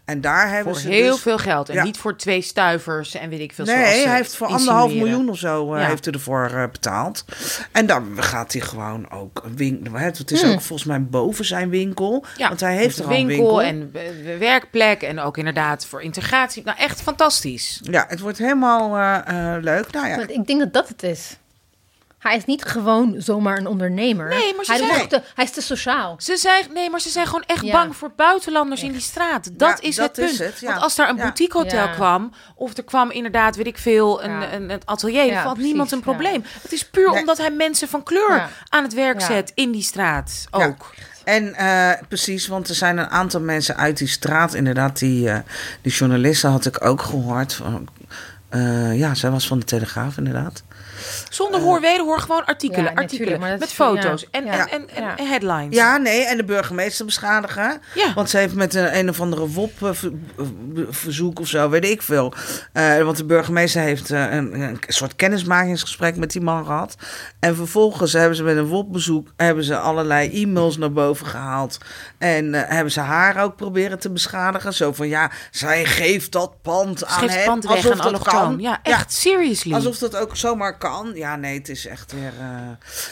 En 0.06 0.22
daar 0.22 0.50
hebben 0.50 0.74
Voor 0.74 0.82
ze 0.82 0.88
heel 0.90 1.12
dus, 1.14 1.22
veel 1.22 1.38
geld. 1.38 1.70
En 1.70 1.76
Ja. 1.76 1.84
niet 1.84 1.98
voor 1.98 2.18
twee 2.18 2.42
stuivers 2.42 3.16
en 3.16 3.30
weet 3.30 3.40
ik 3.40 3.54
veel. 3.54 3.66
zoals 3.66 3.80
Nee, 3.82 4.06
hij 4.08 4.16
heeft 4.16 4.36
voor 4.36 4.48
anderhalf 4.48 4.94
miljoen 4.94 5.30
of 5.30 5.38
zo 5.38 5.74
eh, 5.74 5.82
Ja. 5.82 5.88
heeft 5.88 6.06
hij 6.06 6.14
ervoor 6.14 6.46
eh, 6.50 6.64
betaald. 6.72 7.26
En 7.72 7.86
dan 7.86 8.24
gaat 8.24 8.52
hij 8.54 8.62
gewoon 8.62 9.12
ook 9.12 9.42
een 9.46 9.56
winkel. 9.56 9.94
Het 9.94 10.32
is 10.32 10.42
Hmm. 10.42 10.52
ook 10.52 10.62
volgens 10.62 10.88
mij 10.88 11.04
boven 11.04 11.46
zijn 11.46 11.70
winkel. 11.70 12.26
Ja, 12.38 12.48
want 12.48 12.60
hij 12.60 12.76
heeft 12.76 13.00
er 13.00 13.08
winkel, 13.08 13.58
winkel. 13.58 13.62
en 13.62 13.92
werkplek 14.40 15.02
en 15.02 15.20
ook 15.20 15.38
inderdaad 15.38 15.86
voor 15.86 16.02
integratie. 16.02 16.64
Nou, 16.66 16.78
echt 16.78 17.02
fantastisch. 17.02 17.80
Ja, 17.84 18.06
het 18.08 18.20
wordt 18.20 18.38
helemaal 18.38 18.96
eh, 18.98 19.54
eh, 19.56 19.64
leuk. 19.64 19.92
Nou 19.92 20.08
ja, 20.08 20.16
Want 20.18 20.30
ik 20.30 20.48
denk 20.48 20.60
dat 20.60 20.74
dat 20.74 20.88
het 20.88 21.04
is. 21.04 21.38
Hij 22.28 22.36
is 22.38 22.46
niet 22.46 22.66
gewoon 22.66 23.16
zomaar 23.18 23.58
een 23.58 23.68
ondernemer. 23.68 24.28
Nee, 24.28 24.54
maar 24.56 24.66
ze 24.66 24.72
hij, 24.72 24.80
zijn- 24.80 24.92
echt 25.00 25.10
te- 25.10 25.22
hij 25.36 25.44
is 25.46 25.52
te 25.52 25.62
sociaal. 25.62 26.16
Ze 26.18 26.38
zijn, 26.38 26.66
nee, 26.74 26.90
maar 26.90 27.00
ze 27.02 27.10
zijn 27.10 27.26
gewoon 27.26 27.44
echt 27.48 27.66
Ja. 27.66 27.72
bang 27.72 27.96
voor 27.96 28.12
buitenlanders 28.16 28.84
in 28.84 28.92
die 28.92 29.02
straat. 29.02 29.50
Dat 29.54 29.80
Ja, 29.82 29.88
is 29.88 29.96
dat 29.96 30.06
het 30.06 30.16
punt. 30.16 30.32
is 30.32 30.40
het, 30.40 30.60
ja. 30.60 30.68
Want 30.70 30.82
als 30.82 30.96
daar 30.96 31.10
een 31.10 31.16
Ja. 31.16 31.22
boutique 31.22 31.58
hotel 31.58 31.86
Ja. 31.86 31.92
kwam, 31.94 32.32
of 32.56 32.78
er 32.78 32.84
kwam 32.84 33.12
inderdaad, 33.12 33.56
weet 33.56 33.68
ik 33.68 33.78
veel, 33.78 34.24
een, 34.24 34.40
Ja. 34.40 34.54
een, 34.54 34.70
een 34.70 34.82
atelier, 34.86 35.26
Ja, 35.26 35.34
valt 35.42 35.54
precies, 35.54 35.66
niemand 35.72 35.92
een 35.92 35.98
ja. 35.98 36.04
probleem. 36.04 36.44
Het 36.62 36.72
is 36.74 36.86
puur 36.90 37.10
Nee. 37.12 37.20
omdat 37.20 37.38
hij 37.38 37.52
mensen 37.52 37.88
van 37.88 38.04
kleur 38.04 38.36
Ja. 38.36 38.50
aan 38.70 38.84
het 38.84 38.94
werk 38.94 39.20
Ja. 39.20 39.26
zet 39.26 39.52
in 39.56 39.72
die 39.72 39.82
straat 39.84 40.46
Ja. 40.52 40.66
ook. 40.66 40.94
En 41.24 41.54
eh, 41.54 41.90
precies, 42.08 42.48
want 42.48 42.70
er 42.70 42.76
zijn 42.76 42.98
een 42.98 43.10
aantal 43.10 43.42
mensen 43.42 43.78
uit 43.78 43.98
die 43.98 44.08
straat, 44.08 44.54
inderdaad, 44.54 45.00
die, 45.00 45.30
eh, 45.30 45.40
die 45.82 45.92
journalisten 45.92 46.50
had 46.50 46.66
ik 46.66 46.86
ook 46.86 47.02
gehoord. 47.02 47.54
Van, 47.54 47.88
eh, 48.50 48.98
ja, 48.98 49.14
zij 49.16 49.30
was 49.32 49.48
van 49.48 49.60
de 49.60 49.66
Telegraaf, 49.66 50.18
inderdaad. 50.18 50.64
Zonder 51.30 51.62
hoor 51.62 51.82
wederhoor, 51.82 52.20
gewoon 52.20 52.46
artikelen, 52.46 52.84
Ja, 52.94 53.02
artikelen 53.02 53.40
met 53.40 53.64
is- 53.64 53.72
foto's 53.72 54.22
ja. 54.22 54.28
en, 54.32 54.46
Ja. 54.46 54.68
en, 54.70 54.90
en, 54.90 55.28
headlines. 55.28 55.76
Ja, 55.76 55.98
nee, 55.98 56.26
en 56.26 56.38
de 56.38 56.44
burgemeester 56.44 57.06
beschadigen. 57.06 57.82
Ja. 57.96 58.14
Want 58.14 58.30
ze 58.30 58.38
heeft 58.38 58.54
met 58.56 58.74
een, 58.74 58.98
een 58.98 59.10
of 59.10 59.20
andere 59.22 59.48
WOP-verzoek 59.50 61.40
of 61.40 61.48
zo, 61.48 61.70
weet 61.70 61.86
ik 61.86 62.02
veel. 62.02 62.34
Eh, 62.74 63.02
want 63.04 63.18
de 63.18 63.26
burgemeester 63.26 63.82
heeft 63.82 64.12
eh, 64.12 64.34
een, 64.34 64.62
een 64.62 64.80
soort 64.88 65.16
kennismakingsgesprek 65.16 66.16
met 66.16 66.32
die 66.32 66.42
man 66.42 66.66
gehad. 66.66 66.96
En 67.40 67.56
vervolgens 67.56 68.14
hebben 68.14 68.36
ze 68.36 68.44
met 68.44 68.58
een 68.58 68.68
WOP-bezoek 68.68 69.28
hebben 69.36 69.64
ze 69.64 69.78
allerlei 69.78 70.42
e-mails 70.44 70.78
naar 70.78 70.92
boven 70.92 71.26
gehaald. 71.26 71.78
En 72.18 72.54
eh, 72.54 72.70
hebben 72.76 72.92
ze 72.94 73.00
haar 73.00 73.44
ook 73.44 73.56
proberen 73.56 74.00
te 74.00 74.10
beschadigen. 74.12 74.74
Zo 74.74 74.94
van, 74.94 75.08
ja, 75.08 75.32
zij 75.52 75.86
geeft 75.86 76.32
dat 76.32 76.62
pand 76.62 77.06
aan 77.06 77.20
Geef 77.20 77.30
het 77.30 77.38
hem. 77.38 77.46
pand 77.46 77.64
weg 77.64 77.76
alsof 77.76 78.00
aan 78.00 78.12
dat 78.12 78.24
kan. 78.24 78.60
Ja, 78.60 78.80
echt, 78.84 79.14
seriously. 79.14 79.74
Alsof 79.74 79.98
dat 79.98 80.16
ook 80.16 80.36
zomaar 80.38 80.78
kan. 80.78 80.95
Ja, 81.14 81.36
nee, 81.36 81.58
het 81.58 81.70
is 81.70 81.86
echt 81.88 82.12
weer. 82.14 82.34
eh, 82.40 82.46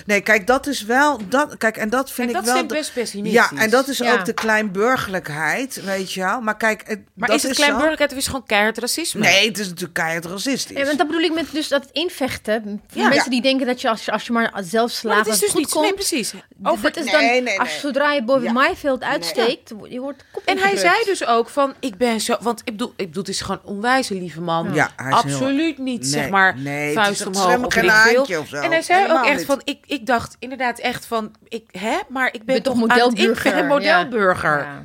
Nee, 0.06 0.22
kijk, 0.22 0.48
dat 0.48 0.68
is 0.68 0.84
wel. 0.84 1.20
Dat, 1.30 1.58
kijk, 1.58 1.78
en 1.78 1.90
dat 1.90 2.12
vind 2.12 2.32
Kijk, 2.32 2.40
ik 2.40 2.46
dat 2.46 2.56
wel. 2.56 2.64
is 2.64 2.78
best 2.78 2.94
pessimistisch. 2.94 3.50
Ja, 3.52 3.58
en 3.64 3.70
dat 3.70 3.88
is 3.88 3.98
Ja. 3.98 4.14
ook 4.14 4.26
de 4.26 4.34
kleinburgerlijkheid, 4.34 5.84
weet 5.84 6.14
je 6.14 6.20
wel. 6.22 6.42
Maar 6.42 6.58
kijk, 6.58 6.82
het, 6.86 7.00
maar 7.14 7.28
dat 7.28 7.38
is 7.38 7.44
het 7.44 7.52
zo- 7.52 7.58
kleinburgerlijkheid 7.58 8.12
of 8.12 8.18
is 8.18 8.24
het 8.24 8.34
gewoon 8.34 8.48
keihard 8.48 8.78
racisme? 8.78 9.20
Nee, 9.22 9.48
het 9.48 9.60
is 9.60 9.66
natuurlijk 9.68 9.94
keihard 9.94 10.26
racistisch. 10.26 10.78
Ja, 10.78 10.86
want 10.86 10.98
dat 10.98 11.08
bedoel 11.08 11.22
ik 11.22 11.34
met 11.34 11.46
dus 11.52 11.68
dat 11.68 11.86
invechten. 11.92 12.82
Ja. 12.94 13.02
mensen 13.08 13.24
Ja. 13.24 13.30
die 13.30 13.42
denken 13.42 13.66
dat 13.68 13.82
je 13.82 13.90
als, 13.90 14.06
je 14.06 14.12
als 14.12 14.26
je 14.26 14.32
maar 14.34 14.52
zelf 14.64 14.72
maar 14.90 14.90
slaven 14.90 15.24
dat 15.24 15.34
is 15.34 15.40
dus 15.40 15.50
goed 15.50 15.60
niet... 15.60 15.70
komt. 15.70 15.84
Nee, 15.86 15.94
precies. 15.94 16.34
Over, 16.64 16.84
dat 16.84 16.98
is 16.98 17.04
Nee, 17.04 17.14
dan, 17.14 17.22
nee, 17.26 17.42
nee. 17.42 17.60
als 17.60 17.80
zodra 17.80 18.12
je 18.12 18.24
boven 18.24 18.44
Ja. 18.44 18.52
mijn 18.52 18.76
veld 18.76 19.04
uitsteekt, 19.04 19.74
je 19.90 20.00
wordt 20.00 20.24
kop 20.32 20.44
En 20.46 20.58
hij 20.58 20.78
zei 20.78 20.94
dus 21.06 21.26
ook 21.26 21.50
van, 21.50 21.74
ik 21.80 21.98
ben 21.98 22.22
zo... 22.22 22.36
Want 22.42 22.60
ik 22.60 22.66
bedoel, 22.72 22.94
ik 22.96 23.06
bedoel 23.08 23.24
het 23.24 23.32
is 23.32 23.42
gewoon 23.42 23.60
een 23.66 23.70
onwijze 23.72 24.14
lieve 24.14 24.42
man. 24.42 24.74
Ja, 24.74 24.90
hij 24.96 25.06
is 25.12 25.22
heel- 25.24 25.34
Absoluut 25.34 25.78
niet, 25.78 26.02
Nee, 26.02 26.10
zeg 26.10 26.30
maar, 26.30 26.58
vuist 26.94 27.26
omhoog 27.26 27.46
of 27.66 27.74
geen 27.74 27.90
haantje 27.90 28.40
of 28.40 28.48
zo. 28.48 28.56
En 28.56 28.72
hij 28.72 28.82
zei 28.82 29.02
Helemaal 29.02 29.24
ook 29.24 29.30
echt 29.30 29.38
niet. 29.38 29.46
van, 29.46 29.62
ik, 29.64 29.78
ik 29.86 30.06
dacht 30.06 30.36
inderdaad 30.40 30.80
echt 30.80 31.06
van, 31.06 31.32
ik, 31.48 31.64
hè, 31.72 31.98
maar 32.10 32.28
ik 32.28 32.32
ben, 32.32 32.46
ben 32.46 32.64
toch 32.64 32.76
modelburger. 32.76 33.46
Ik 33.46 33.54
ben 33.54 33.58
een 33.62 33.68
modelburger. 33.68 34.58
Ja. 34.60 34.84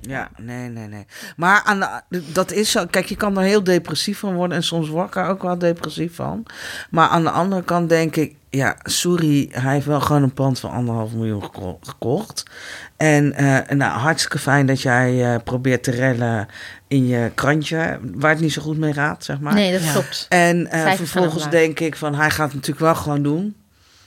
Ja, 0.00 0.30
nee, 0.36 0.68
nee, 0.68 0.86
nee. 0.88 1.06
Maar 1.36 1.62
aan 1.64 2.02
de, 2.08 2.32
dat 2.32 2.50
is 2.52 2.70
zo. 2.70 2.86
Kijk, 2.90 3.06
je 3.06 3.16
kan 3.16 3.36
er 3.38 3.42
heel 3.44 3.64
depressief 3.64 4.18
van 4.18 4.34
worden. 4.34 4.56
En 4.56 4.62
soms 4.62 4.88
word 4.88 5.06
ik 5.08 5.16
er 5.16 5.26
ook 5.28 5.42
wel 5.42 5.58
depressief 5.58 6.14
van. 6.14 6.46
Maar 6.90 7.08
aan 7.08 7.22
de 7.22 7.30
andere 7.30 7.62
kant 7.62 7.88
denk 7.88 8.16
ik. 8.16 8.34
Ja, 8.50 8.76
sorry, 8.82 9.48
hij 9.52 9.72
heeft 9.72 9.86
wel 9.86 10.00
gewoon 10.00 10.22
een 10.22 10.34
pand 10.34 10.60
van 10.60 10.70
anderhalf 10.70 11.12
miljoen 11.12 11.42
geko- 11.42 11.78
gekocht. 11.82 12.42
En 13.02 13.32
eh, 13.34 13.76
nou, 13.76 13.98
hartstikke 13.98 14.38
fijn 14.38 14.66
dat 14.66 14.80
jij 14.82 15.34
eh, 15.34 15.40
probeert 15.44 15.82
te 15.82 15.90
rellen 15.90 16.48
in 16.88 17.06
je 17.06 17.30
krantje. 17.34 17.98
Waar 18.14 18.30
het 18.30 18.40
niet 18.40 18.52
zo 18.52 18.62
goed 18.62 18.78
mee 18.78 18.92
gaat, 18.92 19.24
zeg 19.24 19.40
maar. 19.40 19.54
Nee, 19.54 19.72
dat 19.72 19.82
Ja. 19.82 19.92
klopt. 19.92 20.26
En 20.28 20.70
eh, 20.70 20.92
vervolgens 20.92 21.50
denk 21.50 21.80
ik 21.80 21.96
van 21.96 22.14
hij 22.14 22.30
gaat 22.30 22.46
het 22.46 22.54
natuurlijk 22.54 22.80
wel 22.80 22.94
gewoon 22.94 23.22
doen. 23.22 23.56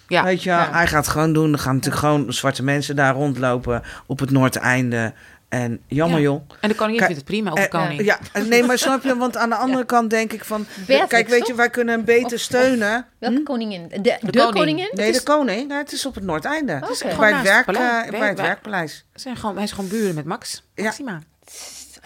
Ja. 0.07 0.23
Weet 0.23 0.43
je? 0.43 0.49
Ja. 0.49 0.69
hij 0.71 0.87
gaat 0.87 1.05
het 1.05 1.13
gewoon 1.13 1.33
doen. 1.33 1.53
Er 1.53 1.59
gaan 1.59 1.75
natuurlijk 1.75 2.03
gewoon 2.03 2.33
zwarte 2.33 2.63
mensen 2.63 2.95
daar 2.95 3.13
rondlopen 3.13 3.81
op 4.05 4.19
het 4.19 4.31
Noordeinde. 4.31 5.13
En 5.49 5.81
jammer 5.87 6.17
Ja. 6.19 6.23
joh. 6.23 6.49
En 6.61 6.69
de 6.69 6.75
koningin 6.75 7.01
vindt 7.01 7.15
het 7.15 7.25
prima, 7.25 7.51
of 7.51 7.57
de 7.57 7.63
Eh, 7.67 7.69
koning. 7.81 8.03
Ja, 8.05 8.19
eh, 8.33 8.43
nee, 8.43 8.63
maar 8.63 8.77
snap 8.77 9.03
je? 9.03 9.17
Want 9.17 9.37
aan 9.37 9.49
de 9.49 9.55
andere 9.65 9.85
kant 9.85 10.09
denk 10.09 10.33
ik 10.33 10.43
van... 10.45 10.65
Beatrix, 10.87 11.09
kijk, 11.09 11.27
weet 11.27 11.47
je, 11.47 11.53
wij 11.55 11.69
kunnen 11.69 11.95
hem 11.95 12.05
beter 12.05 12.25
Of- 12.25 12.33
of- 12.33 12.39
steunen. 12.39 13.05
Welke 13.19 13.43
koningin? 13.43 13.87
De, 13.87 14.01
de, 14.01 14.17
koning. 14.31 14.53
koningin? 14.55 14.89
Nee, 14.93 15.11
de 15.11 15.23
koning. 15.23 15.67
Nee, 15.67 15.77
het 15.77 15.91
is 15.91 16.05
op 16.05 16.15
het 16.15 16.23
Noordeinde. 16.23 16.75
Oké. 16.75 16.87
Bij 17.03 17.11
Gewoon 17.11 17.25
het, 17.25 17.33
naast 17.33 17.45
werk, 17.47 17.65
het 17.65 17.75
eh, 17.75 18.19
bij 18.19 18.27
het 18.29 18.39
werkpaleis. 18.39 18.91
Ze 19.13 19.19
Zijn 19.19 19.35
gewoon, 19.37 19.55
hij 19.55 19.63
is 19.63 19.71
gewoon 19.71 19.89
buren 19.89 20.15
met 20.15 20.25
Max. 20.25 20.63
Ja. 20.75 20.83
Maxima. 20.83 21.21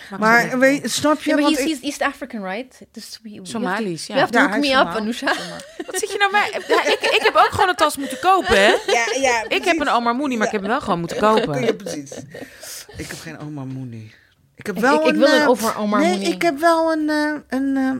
Max 0.09 0.21
Maar 0.21 0.45
is- 0.45 0.53
weet, 0.53 0.81
je, 0.81 0.87
snap 0.87 1.21
je? 1.21 1.29
Ja, 1.29 1.35
maar 1.41 1.51
ik- 1.51 1.57
he's 1.57 1.79
East 1.81 2.01
African, 2.01 2.43
right? 2.43 2.77
Dus 2.91 3.19
we, 3.23 3.29
we 3.29 3.39
Somalisch, 3.47 4.07
ja. 4.07 4.15
Ja, 4.15 4.21
hook 4.21 4.33
hij 4.33 4.59
me 4.59 4.67
is 4.67 4.71
up, 4.73 4.77
Somalisch. 4.77 4.95
Anousha. 5.23 5.33
Wat 5.85 5.99
zit 5.99 6.11
je 6.11 6.17
nou? 6.17 6.31
Ja, 6.67 6.83
ik, 6.85 6.99
ik 7.01 7.19
heb 7.23 7.35
ook 7.35 7.49
gewoon 7.51 7.69
een 7.69 7.75
tas 7.75 7.97
moeten 7.97 8.19
kopen, 8.19 8.55
hè? 8.65 8.67
ja, 8.87 9.05
ja, 9.19 9.43
Ik 9.47 9.63
heb 9.65 9.79
een 9.79 9.89
Omar 9.89 10.15
Mooney, 10.15 10.37
maar 10.37 10.45
ik 10.45 10.51
heb 10.51 10.61
hem 10.61 10.69
wel 10.69 10.81
gewoon 10.81 10.99
moeten 10.99 11.17
kopen. 11.17 11.65
Ja, 11.65 11.73
precies. 11.73 12.09
Ik 12.99 13.07
heb 13.07 13.19
geen 13.19 13.39
Omar 13.39 13.67
Mooney. 13.67 14.11
Ik 14.55 14.65
heb 14.65 14.77
wel 14.79 14.95
ik- 14.99 15.05
ik 15.07 15.13
een, 15.13 15.17
wil 15.19 15.27
een 15.33 15.41
eh, 15.41 15.49
over 15.49 15.77
Omar 15.77 15.99
nee, 15.99 16.11
Mooney. 16.11 16.31
ik 16.31 16.41
heb 16.41 16.59
wel 16.59 16.91
een, 16.91 17.09
eh, 17.09 17.59
een 17.59 17.77
eh, 17.77 17.91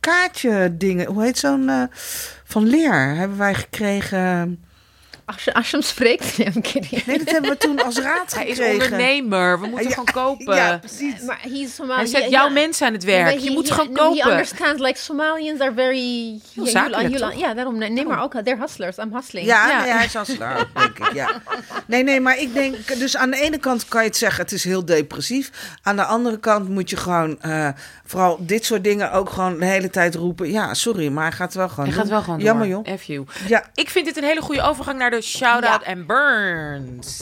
kaartje 0.00 0.74
dingen. 0.76 1.06
Hoe 1.06 1.22
heet 1.22 1.38
zo'n... 1.38 1.68
eh, 1.68 1.82
van 2.44 2.66
Leer 2.66 3.14
hebben 3.14 3.38
wij 3.38 3.54
gekregen 3.54 4.64
Als 5.32 5.44
je, 5.44 5.54
als 5.54 5.70
je 5.70 5.76
hem 5.76 5.84
spreekt. 5.86 6.38
Nee, 6.38 6.46
I'm 6.54 6.60
kidding. 6.60 7.06
Nee, 7.06 7.18
dat 7.18 7.30
hebben 7.30 7.50
we 7.50 7.56
toen 7.56 7.84
als 7.84 7.98
raad 7.98 8.34
Hij 8.34 8.46
is 8.46 8.60
ondernemer. 8.60 9.60
We 9.60 9.66
moeten 9.66 9.88
Ja, 9.88 9.94
gewoon 9.94 10.04
kopen. 10.36 10.54
Ja, 10.54 10.78
precies. 10.78 11.20
Maar 11.26 11.40
Somali. 11.68 11.96
Hij 12.10 12.20
zet 12.20 12.30
jouw 12.30 12.48
mensen 12.48 12.86
aan 12.86 12.92
het 12.92 13.04
werk. 13.04 13.38
Je 13.38 13.50
moet 13.50 13.70
gewoon 13.70 13.92
no, 13.92 14.10
He 14.10 14.16
kopen. 14.16 14.30
understands, 14.30 14.82
like 14.82 14.98
Somalians 14.98 15.60
are 15.60 15.72
very... 15.74 16.38
Ja? 16.52 17.30
Ja, 17.36 17.54
daarom. 17.54 17.78
Nee, 17.78 17.90
nee, 17.90 18.06
maar 18.06 18.22
ook, 18.22 18.32
they're 18.32 18.60
hustlers. 18.60 18.96
I'm 18.98 19.14
hustling. 19.14 19.46
Ja, 19.46 19.68
Ja. 19.68 19.82
Nee, 19.82 19.90
hij 19.92 20.04
is 20.04 20.34
slaap, 20.34 20.68
denk 20.74 20.98
ik. 20.98 21.12
Ja. 21.12 21.30
Nee, 21.86 22.02
nee, 22.02 22.20
maar 22.20 22.38
ik 22.38 22.54
denk... 22.54 22.98
Dus 22.98 23.16
aan 23.16 23.30
de 23.30 23.40
ene 23.40 23.58
kant 23.58 23.88
kan 23.88 24.02
je 24.02 24.08
het 24.08 24.16
zeggen, 24.16 24.42
het 24.42 24.52
is 24.52 24.64
heel 24.64 24.84
depressief. 24.84 25.50
Aan 25.82 25.96
de 25.96 26.04
andere 26.04 26.38
kant 26.38 26.68
moet 26.68 26.90
je 26.90 26.96
gewoon... 26.96 27.40
eh, 27.40 27.68
vooral 28.04 28.36
dit 28.40 28.64
soort 28.64 28.84
dingen 28.84 29.12
ook 29.12 29.30
gewoon 29.30 29.58
de 29.58 29.64
hele 29.66 29.90
tijd 29.90 30.14
roepen. 30.14 30.50
Ja, 30.50 30.74
sorry, 30.74 31.08
maar 31.08 31.24
hij 31.28 31.32
gaat 31.32 31.54
wel 31.54 31.68
gewoon 31.68 31.84
Hij 31.86 31.94
gaat 31.94 32.08
wel 32.08 32.22
gewoon 32.22 32.38
Jammer, 32.40 32.68
door. 32.68 32.84
joh. 32.86 32.98
F 32.98 33.02
you. 33.02 33.24
Ja, 33.48 33.64
Ik 33.74 33.88
vind 33.90 34.06
dit 34.06 34.16
een 34.16 34.24
hele 34.24 34.40
goede 34.40 34.62
overgang 34.62 34.98
naar 34.98 35.10
de 35.10 35.17
shout-out 35.22 35.82
en 35.82 36.06
burns. 36.06 37.18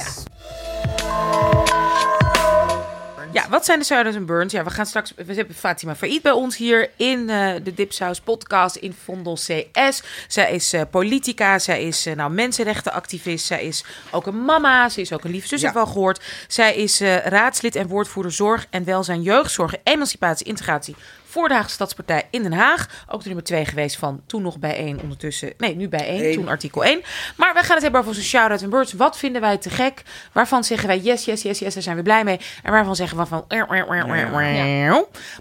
Ja. 3.33 3.49
wat 3.49 3.65
zijn 3.65 3.79
de 3.79 3.85
shout-outs 3.85 4.17
en 4.17 4.27
burns? 4.27 4.53
Ja, 4.53 4.65
we 4.65 4.71
gaan 4.71 4.87
straks... 4.87 5.13
We 5.17 5.35
hebben 5.35 5.55
Fatima 5.55 5.95
Faid 5.95 6.23
bij 6.23 6.33
ons 6.33 6.57
hier 6.57 6.91
in 6.97 7.31
eh, 7.31 7.55
de 7.63 7.75
Dipsaus 7.75 8.21
podcast 8.21 8.77
in 8.77 8.95
Vondel 9.05 9.35
CS. 9.35 10.03
Zij 10.29 10.53
is 10.53 10.73
eh, 10.73 10.83
politica, 10.91 11.59
zij 11.59 11.83
is 11.83 12.07
eh, 12.07 12.15
nou, 12.17 12.31
mensenrechtenactivist. 12.31 13.47
Zij 13.47 13.65
is 13.65 13.85
ook 14.11 14.27
een 14.27 14.45
mama, 14.45 14.89
ze 14.89 15.01
is 15.01 15.13
ook 15.13 15.25
een 15.25 15.31
lieve 15.31 15.49
zus, 15.49 15.61
Ja. 15.61 15.67
heb 15.67 15.77
ik 15.77 15.83
wel 15.83 15.93
gehoord. 15.93 16.25
Zij 16.49 16.75
is 16.77 17.01
raadslid 17.25 17.75
en 17.77 17.87
woordvoerder 17.87 18.33
zorg 18.33 18.67
en 18.71 18.85
welzijn, 18.85 19.23
jeugdzorg, 19.23 19.75
emancipatie, 19.83 20.47
integratie 20.47 20.97
voor 21.37 21.49
de 21.49 21.55
Haagse 21.55 21.75
Stadspartij 21.75 22.23
in 22.31 22.43
Den 22.43 22.53
Haag. 22.53 23.05
Ook 23.09 23.21
de 23.21 23.27
nummer 23.27 23.45
2 23.45 23.65
geweest 23.65 23.97
van 23.97 24.23
toen 24.27 24.43
nog 24.43 24.59
bij 24.59 24.77
1 24.77 25.01
ondertussen. 25.01 25.53
Nee, 25.59 25.77
nu 25.77 25.89
bij 25.89 26.07
1, 26.09 26.25
Eén. 26.25 26.35
toen 26.35 26.49
artikel 26.49 26.85
1. 26.85 27.03
Maar 27.37 27.53
wij 27.55 27.63
gaan 27.63 27.73
het 27.75 27.83
hebben 27.83 28.01
over 28.01 28.13
onze 28.13 28.25
shout-out 28.25 28.63
en 28.63 28.71
birds. 28.71 28.93
Wat 28.93 29.19
vinden 29.19 29.41
wij 29.41 29.57
te 29.57 29.71
gek? 29.71 30.03
Waarvan 30.33 30.65
zeggen 30.65 30.89
wij 30.89 30.99
yes, 30.99 31.25
yes, 31.25 31.43
yes, 31.43 31.59
yes, 31.59 31.75
daar 31.75 31.83
zijn 31.83 31.97
we 31.97 32.03
blij 32.03 32.25
mee. 32.25 32.41
En 32.63 32.73
waarvan 32.73 32.97
zeggen 32.97 33.19
we 33.19 33.27
van... 33.27 33.45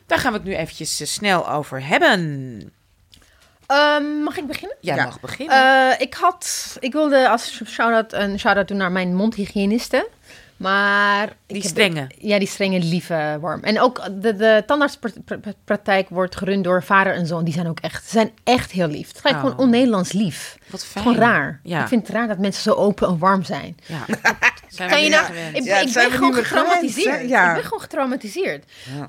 Daar 0.08 0.20
gaan 0.20 0.32
we 0.32 0.38
het 0.38 0.44
nu 0.48 0.56
eventjes 0.56 1.00
eh, 1.00 1.08
snel 1.08 1.50
over 1.50 1.88
hebben. 1.88 2.74
Ehm, 3.68 4.04
mag 4.24 4.38
ik 4.38 4.48
beginnen? 4.48 4.78
Jij 4.82 4.96
Ja. 4.96 5.06
mag 5.06 5.20
beginnen. 5.20 5.92
Eh, 5.92 6.00
ik 6.02 6.14
had, 6.14 6.78
ik 6.80 6.94
wilde 6.94 7.30
als 7.30 7.62
shout-out 7.66 8.14
een 8.14 8.40
shout-out 8.40 8.68
doen 8.68 8.78
naar 8.78 8.92
mijn 8.92 9.16
mondhygiëniste. 9.16 10.10
Maar... 10.58 11.28
Die 11.48 11.58
ik 11.58 11.64
heb- 11.64 11.72
strenge. 11.72 12.08
ja, 12.18 12.40
die 12.40 12.48
strenge, 12.48 12.80
lieve 12.80 13.38
worm. 13.42 13.64
En 13.64 13.80
ook 13.80 14.02
de, 14.22 14.36
de 14.36 14.64
tandartspraktijk 14.66 16.10
wordt 16.10 16.36
gerund 16.36 16.64
door 16.64 16.84
vader 16.84 17.14
en 17.14 17.26
zoon. 17.28 17.44
Die 17.44 17.54
zijn 17.54 17.68
ook 17.68 17.80
echt, 17.80 18.04
ze 18.04 18.10
zijn 18.12 18.32
echt 18.44 18.72
heel 18.72 18.88
lief. 18.88 19.08
Het 19.08 19.26
is 19.26 19.32
Oh. 19.32 19.40
gewoon 19.40 19.58
on-Nederlands 19.58 20.12
lief. 20.12 20.58
Wat 20.68 20.86
fijn. 20.86 21.06
Gewoon 21.06 21.20
raar. 21.20 21.60
Ja. 21.64 21.82
Ik 21.82 21.88
vind 21.88 22.08
het 22.08 22.16
raar 22.16 22.28
dat 22.28 22.38
mensen 22.38 22.64
zo 22.64 22.74
open 22.74 23.08
en 23.08 23.18
warm 23.18 23.44
zijn. 23.44 23.78
Ja. 23.86 24.06
Zijn 24.68 24.90
Kan 24.90 25.04
je 25.04 25.10
nou, 25.10 25.26
gewend. 25.26 25.58
ik, 25.58 25.64
Ja, 25.64 25.80
ik 25.80 25.94
ben 25.94 26.12
gewoon 26.12 26.34
getraumatiseerd. 26.34 27.10
gewend? 27.12 27.30
Ja. 27.30 27.48
Ik 27.50 27.54
ben 27.56 27.64
gewoon 27.64 27.80
getraumatiseerd. 27.82 28.66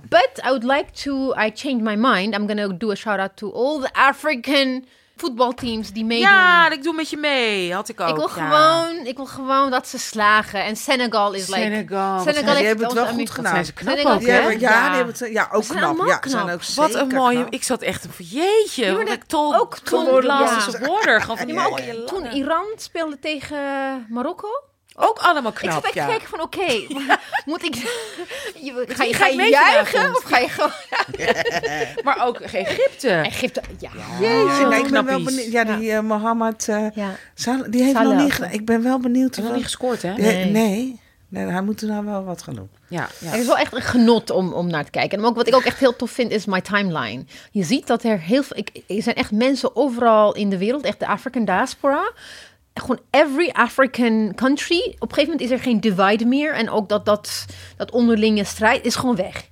But 0.09 0.31
I 0.45 0.49
would 0.49 0.63
like 0.63 0.85
to, 1.03 1.33
I 1.33 1.51
changed 1.55 1.81
my 1.81 1.95
mind. 1.95 2.35
I'm 2.35 2.47
gonna 2.47 2.67
do 2.69 2.91
a 2.91 2.95
shout 2.95 3.19
out 3.19 3.31
to 3.37 3.53
all 3.53 3.81
the 3.81 3.89
African 3.93 4.85
voetbalteams 5.17 5.93
die 5.93 6.05
meedoen. 6.05 6.29
Ja, 6.29 6.71
ik 6.71 6.83
doe 6.83 6.95
met 6.95 7.11
je 7.11 7.17
mee. 7.17 7.75
Had 7.75 7.89
ik 7.89 8.01
ook. 8.01 8.09
ik 8.09 8.14
wil 8.17 8.29
ja. 8.29 8.33
gewoon, 8.49 9.07
ik 9.07 9.17
wil 9.17 9.27
gewoon 9.27 9.71
dat 9.71 9.89
ze 9.89 9.99
slagen. 9.99 10.64
En 10.64 10.77
Senegal 10.77 11.33
is 11.33 11.47
like. 11.47 11.61
Senegal. 11.61 12.14
wat 12.14 12.23
Senegal 12.35 12.55
heeft 12.55 12.67
hebben 12.67 12.85
het 12.87 12.95
wel 12.95 13.07
goed 13.07 13.31
gedaan. 13.31 13.53
zijn 13.53 13.64
ze 13.64 13.73
knap 13.73 13.89
Senegal- 13.97 14.14
ook, 14.14 14.23
hebben, 14.27 14.61
ja, 14.61 14.71
Ja. 14.71 14.87
die 14.89 14.97
hebben 14.97 15.14
het, 15.19 15.33
ja, 15.33 15.49
ook 15.53 15.64
knap. 15.69 15.83
allemaal 15.83 16.07
Ja, 16.07 16.19
ze 16.23 16.29
zijn 16.29 16.43
knap. 16.45 16.55
ook 16.55 16.75
Wat 16.75 16.95
een 16.95 17.09
mooie... 17.09 17.37
knap. 17.39 17.53
Ik 17.53 17.62
zat 17.62 17.83
echt 17.83 18.07
van, 18.11 18.25
jeetje. 18.25 18.87
maar 18.87 18.97
wat 18.97 19.07
dat- 19.07 19.17
ik 19.17 19.25
tol, 19.25 19.55
ook 19.57 19.79
tol 19.79 20.05
toen- 20.05 20.21
glasses 20.23 20.73
ja. 20.73 20.81
of 20.81 20.87
water. 20.89 21.21
Gewoon 21.21 21.37
van 21.37 21.47
die 21.47 21.55
Ja, 21.55 21.62
ja, 21.69 21.77
ja. 21.77 21.93
lange- 21.93 22.05
Toen 22.05 22.25
Iran 22.27 22.64
speelde 22.77 23.19
tegen 23.19 23.57
Marokko. 24.09 24.49
Ook 24.99 25.19
allemaal 25.19 25.51
ik 25.51 25.59
knap, 25.59 25.73
zat 25.73 25.85
echt 25.85 25.93
te 25.93 25.99
ja. 25.99 26.07
kijken 26.07 26.29
van, 26.29 26.41
oké, 26.41 26.67
moet 27.51 27.65
ik... 27.65 27.75
Je, 27.75 28.85
ga 28.89 29.05
je, 29.05 29.15
ga 29.15 29.25
ga 29.25 29.27
ik 29.27 29.41
je 29.41 29.49
juichen 29.49 30.17
of 30.17 30.23
ga 30.23 30.39
je 30.39 30.49
gewoon... 30.49 30.71
Maar 32.05 32.27
ook 32.27 32.41
Egypte. 32.41 33.09
Egypte, 33.09 33.61
ja. 33.79 33.91
Ja, 34.21 34.75
ik 34.77 34.91
ben 34.91 35.05
wel 35.05 35.23
benieuwd. 35.23 35.53
Ja, 35.53 35.65
die 35.65 35.93
eh, 35.93 36.01
Mohammed, 36.01 36.69
eh, 36.69 36.87
die 37.71 37.83
heeft 37.83 37.97
Salah 37.97 38.17
nog 38.17 38.41
niet. 38.41 38.53
Ik 38.53 38.65
ben 38.65 38.83
wel 38.83 38.99
benieuwd. 38.99 39.35
Hij 39.35 39.45
heeft 39.45 39.47
nog 39.47 39.55
niet 39.55 39.65
gescoord, 39.65 40.03
hè? 40.03 40.13
Nee. 40.15 40.51
nee. 40.51 41.01
nee, 41.29 41.47
hij 41.47 41.63
moet 41.63 41.81
er 41.81 41.89
nou 41.89 42.05
wel 42.05 42.25
wat 42.25 42.43
gaan 42.43 42.55
doen. 42.55 42.69
Ja, 42.89 43.09
ja. 43.19 43.31
Het 43.31 43.41
is 43.41 43.47
wel 43.47 43.59
echt 43.59 43.75
een 43.75 43.83
genot 43.83 44.31
om, 44.31 44.53
om 44.53 44.67
naar 44.67 44.85
te 44.85 44.91
kijken. 44.91 45.19
En 45.19 45.25
ook, 45.25 45.37
wat 45.37 45.47
ik 45.47 45.55
ook 45.55 45.65
echt 45.65 45.79
heel 45.79 45.97
tof 45.97 46.11
vind, 46.11 46.31
is 46.31 46.45
my 46.45 46.61
timeline. 46.61 47.25
Je 47.51 47.63
ziet 47.63 47.87
dat 47.87 48.03
er 48.03 48.21
heel 48.21 48.43
veel... 48.43 48.57
Ik, 48.57 48.83
er 48.87 49.03
zijn 49.03 49.17
echt 49.17 49.31
mensen 49.31 49.77
overal 49.77 50.35
in 50.35 50.51
de 50.51 50.59
wereld, 50.59 50.85
echt 50.85 50.99
de 50.99 51.07
African 51.07 51.45
diaspora. 51.45 52.13
Gewoon 52.81 53.01
every 53.11 53.51
African 53.53 54.33
country. 54.35 54.79
Op 54.99 55.09
een 55.09 55.14
gegeven 55.14 55.31
moment 55.31 55.41
is 55.41 55.51
er 55.51 55.62
geen 55.62 55.81
divide 55.81 56.24
meer. 56.24 56.55
En 56.55 56.70
ook 56.70 56.89
dat, 56.89 57.05
dat, 57.05 57.47
dat 57.77 57.91
onderlinge 57.91 58.45
strijd 58.45 58.85
is 58.85 58.95
gewoon 58.95 59.16
weg. 59.16 59.49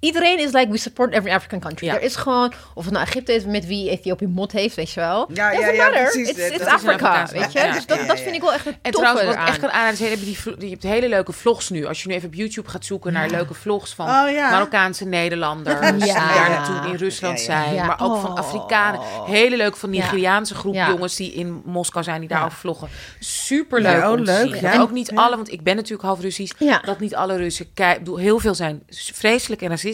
Iedereen 0.00 0.38
is 0.38 0.52
like, 0.52 0.68
we 0.70 0.76
support 0.78 1.12
every 1.12 1.32
African 1.34 1.60
country. 1.60 1.86
Ja. 1.86 1.94
Er 1.94 2.02
is 2.02 2.16
gewoon, 2.16 2.52
of 2.74 2.84
het 2.84 2.92
nou 2.92 3.06
Egypte 3.06 3.32
is 3.34 3.44
met 3.44 3.66
wie 3.66 3.90
Ethiopië 3.90 4.26
mot 4.26 4.52
heeft, 4.52 4.76
weet 4.76 4.90
je 4.90 5.00
wel. 5.00 5.28
Ja, 5.34 5.50
Doesn't 5.50 5.66
ja, 5.66 5.72
ja, 5.72 5.84
matter. 5.84 6.02
precies. 6.02 6.28
It's, 6.28 6.38
Dat 6.38 6.50
it's 6.60 6.64
Afrikaans 6.70 7.30
weet 7.32 7.52
je. 7.52 7.58
Ja, 7.58 7.72
dus 7.72 7.86
dat, 7.86 7.98
ja, 8.00 8.06
dat 8.06 8.16
ja, 8.16 8.22
vind 8.22 8.34
ik 8.34 8.40
wel 8.40 8.52
echt 8.52 8.64
het 8.64 8.76
En 8.82 8.92
trouwens, 8.92 9.24
wat 9.26 9.34
echt 9.48 9.58
kan 9.58 9.70
aanraden, 9.70 9.92
is, 9.92 9.98
je 9.98 10.04
hebt, 10.04 10.58
die, 10.58 10.66
je 10.66 10.70
hebt 10.72 10.82
hele 10.82 11.08
leuke 11.08 11.32
vlogs 11.32 11.68
nu. 11.70 11.84
Als 11.86 12.02
je 12.02 12.08
nu 12.08 12.14
even 12.14 12.28
op 12.28 12.34
YouTube 12.34 12.68
gaat 12.68 12.84
zoeken 12.84 13.12
naar 13.12 13.28
leuke 13.30 13.54
vlogs 13.54 13.94
van 13.94 14.06
Oh, 14.06 14.30
ja. 14.30 14.50
Marokkaanse 14.50 15.04
Nederlanders. 15.04 15.80
Ja. 15.80 15.90
Die 15.92 16.06
daar 16.34 16.50
naartoe 16.50 16.90
in 16.90 16.96
Rusland 16.96 17.44
Ja, 17.44 17.52
ja, 17.54 17.58
ja. 17.58 17.64
zijn. 17.64 17.74
Ja. 17.74 17.84
Maar 17.86 18.00
ook 18.02 18.20
van 18.20 18.30
Oh. 18.30 18.36
Afrikanen. 18.38 19.00
Hele 19.26 19.56
leuk 19.56 19.76
van. 19.76 19.90
Nigeriaanse 19.90 20.54
groep 20.54 20.74
Ja. 20.74 20.88
jongens 20.88 21.16
die 21.16 21.32
in 21.32 21.62
Moskou 21.64 22.04
zijn. 22.04 22.20
Die 22.20 22.28
Ja. 22.28 22.34
daarover 22.34 22.58
vloggen. 22.58 22.88
Super 23.18 23.80
leuk 23.80 23.96
Ja, 23.96 24.06
oh, 24.12 24.18
om 24.18 24.24
te 24.24 24.32
leuk, 24.32 24.52
zien. 24.54 24.60
ja. 24.62 24.72
En 24.72 24.80
ook 24.80 24.90
niet 24.90 25.10
Ja. 25.14 25.22
alle, 25.22 25.36
want 25.36 25.52
ik 25.52 25.62
ben 25.62 25.76
natuurlijk 25.76 26.02
half 26.02 26.20
Russisch. 26.20 26.54
Ja. 26.58 26.78
Dat 26.84 27.00
niet 27.00 27.14
alle 27.14 27.36
Russen. 27.36 27.66
Ik 27.74 27.98
bedoel, 27.98 28.16
heel 28.16 28.38
veel 28.38 28.54
zijn 28.54 28.82
vreselijk 28.88 29.62
en 29.62 29.68
racistisch. 29.68 29.88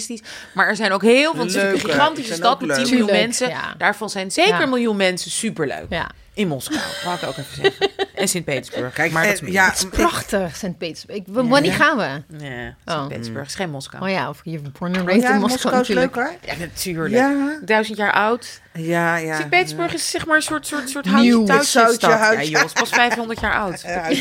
Maar 0.54 0.66
er 0.68 0.76
zijn 0.76 0.92
ook 0.92 1.02
heel 1.02 1.30
veel. 1.32 1.40
Het 1.40 1.48
is 1.50 1.54
natuurlijk 1.56 1.84
een 1.84 1.90
gigantische 1.90 2.34
stad 2.34 2.60
met 2.60 2.76
leuk. 2.76 2.86
10 2.86 2.94
miljoen 2.98 3.16
mensen. 3.20 3.48
ja. 3.48 3.74
Daarvan 3.78 4.10
zijn 4.10 4.30
zeker 4.30 4.54
Ja. 4.54 4.62
een 4.62 4.68
miljoen 4.68 4.96
mensen 4.96 5.30
superleuk. 5.30 5.86
Ja. 5.88 6.10
In 6.34 6.48
Moskou, 6.48 6.80
wou 7.04 7.16
ik 7.16 7.22
ook 7.22 7.36
even 7.36 7.54
zeggen. 7.62 7.90
En 8.14 8.28
Sint-Petersburg. 8.28 8.92
Kijk, 8.94 9.12
maar 9.12 9.22
eh, 9.24 9.30
dat 9.30 9.42
is 9.42 9.48
ja, 9.52 9.64
ja. 9.66 9.72
ik- 9.80 9.90
Prachtig, 9.90 10.56
Sint-Petersburg. 10.56 11.18
Ik- 11.18 11.24
Wanneer 11.28 11.72
gaan 11.72 11.96
we? 11.96 12.04
Ja, 12.44 12.74
Oh. 12.84 12.96
Sint-Petersburg 12.98 13.46
is 13.46 13.54
geen 13.54 13.70
Moskou. 13.70 14.02
Oh 14.04 14.10
ja, 14.10 14.28
of 14.28 14.40
je 14.42 14.60
born 14.78 14.92
and 14.92 14.96
Oh, 15.02 15.06
raised 15.08 15.22
ja, 15.28 15.34
in 15.34 15.40
Moskou, 15.40 15.74
Moskou 15.74 15.80
is 15.80 15.88
leuk 15.88 16.14
natuurlijk. 16.14 16.40
hoor. 16.44 16.54
Ja, 16.58 16.64
natuurlijk. 16.64 17.14
Ja, 17.14 17.58
Duizend 17.64 17.98
jaar 17.98 18.12
oud. 18.12 18.60
ja, 18.72 19.16
ja. 19.16 19.36
Sint-Petersburg 19.36 19.94
is 19.94 20.10
zeg 20.10 20.26
maar 20.26 20.36
een 20.36 20.42
soort, 20.42 20.66
soort, 20.66 20.90
soort 20.90 21.06
houtje 21.06 21.36
Het 21.38 21.46
touwtje 21.46 21.66
zoutje, 21.70 21.94
stad. 21.94 22.10
Ja, 22.10 22.42
joh, 22.42 22.60
het 22.60 22.66
is 22.74 22.80
pas 22.80 22.88
500 22.88 23.40
jaar 23.40 23.54
oud. 23.58 23.80
Ja. 23.80 24.08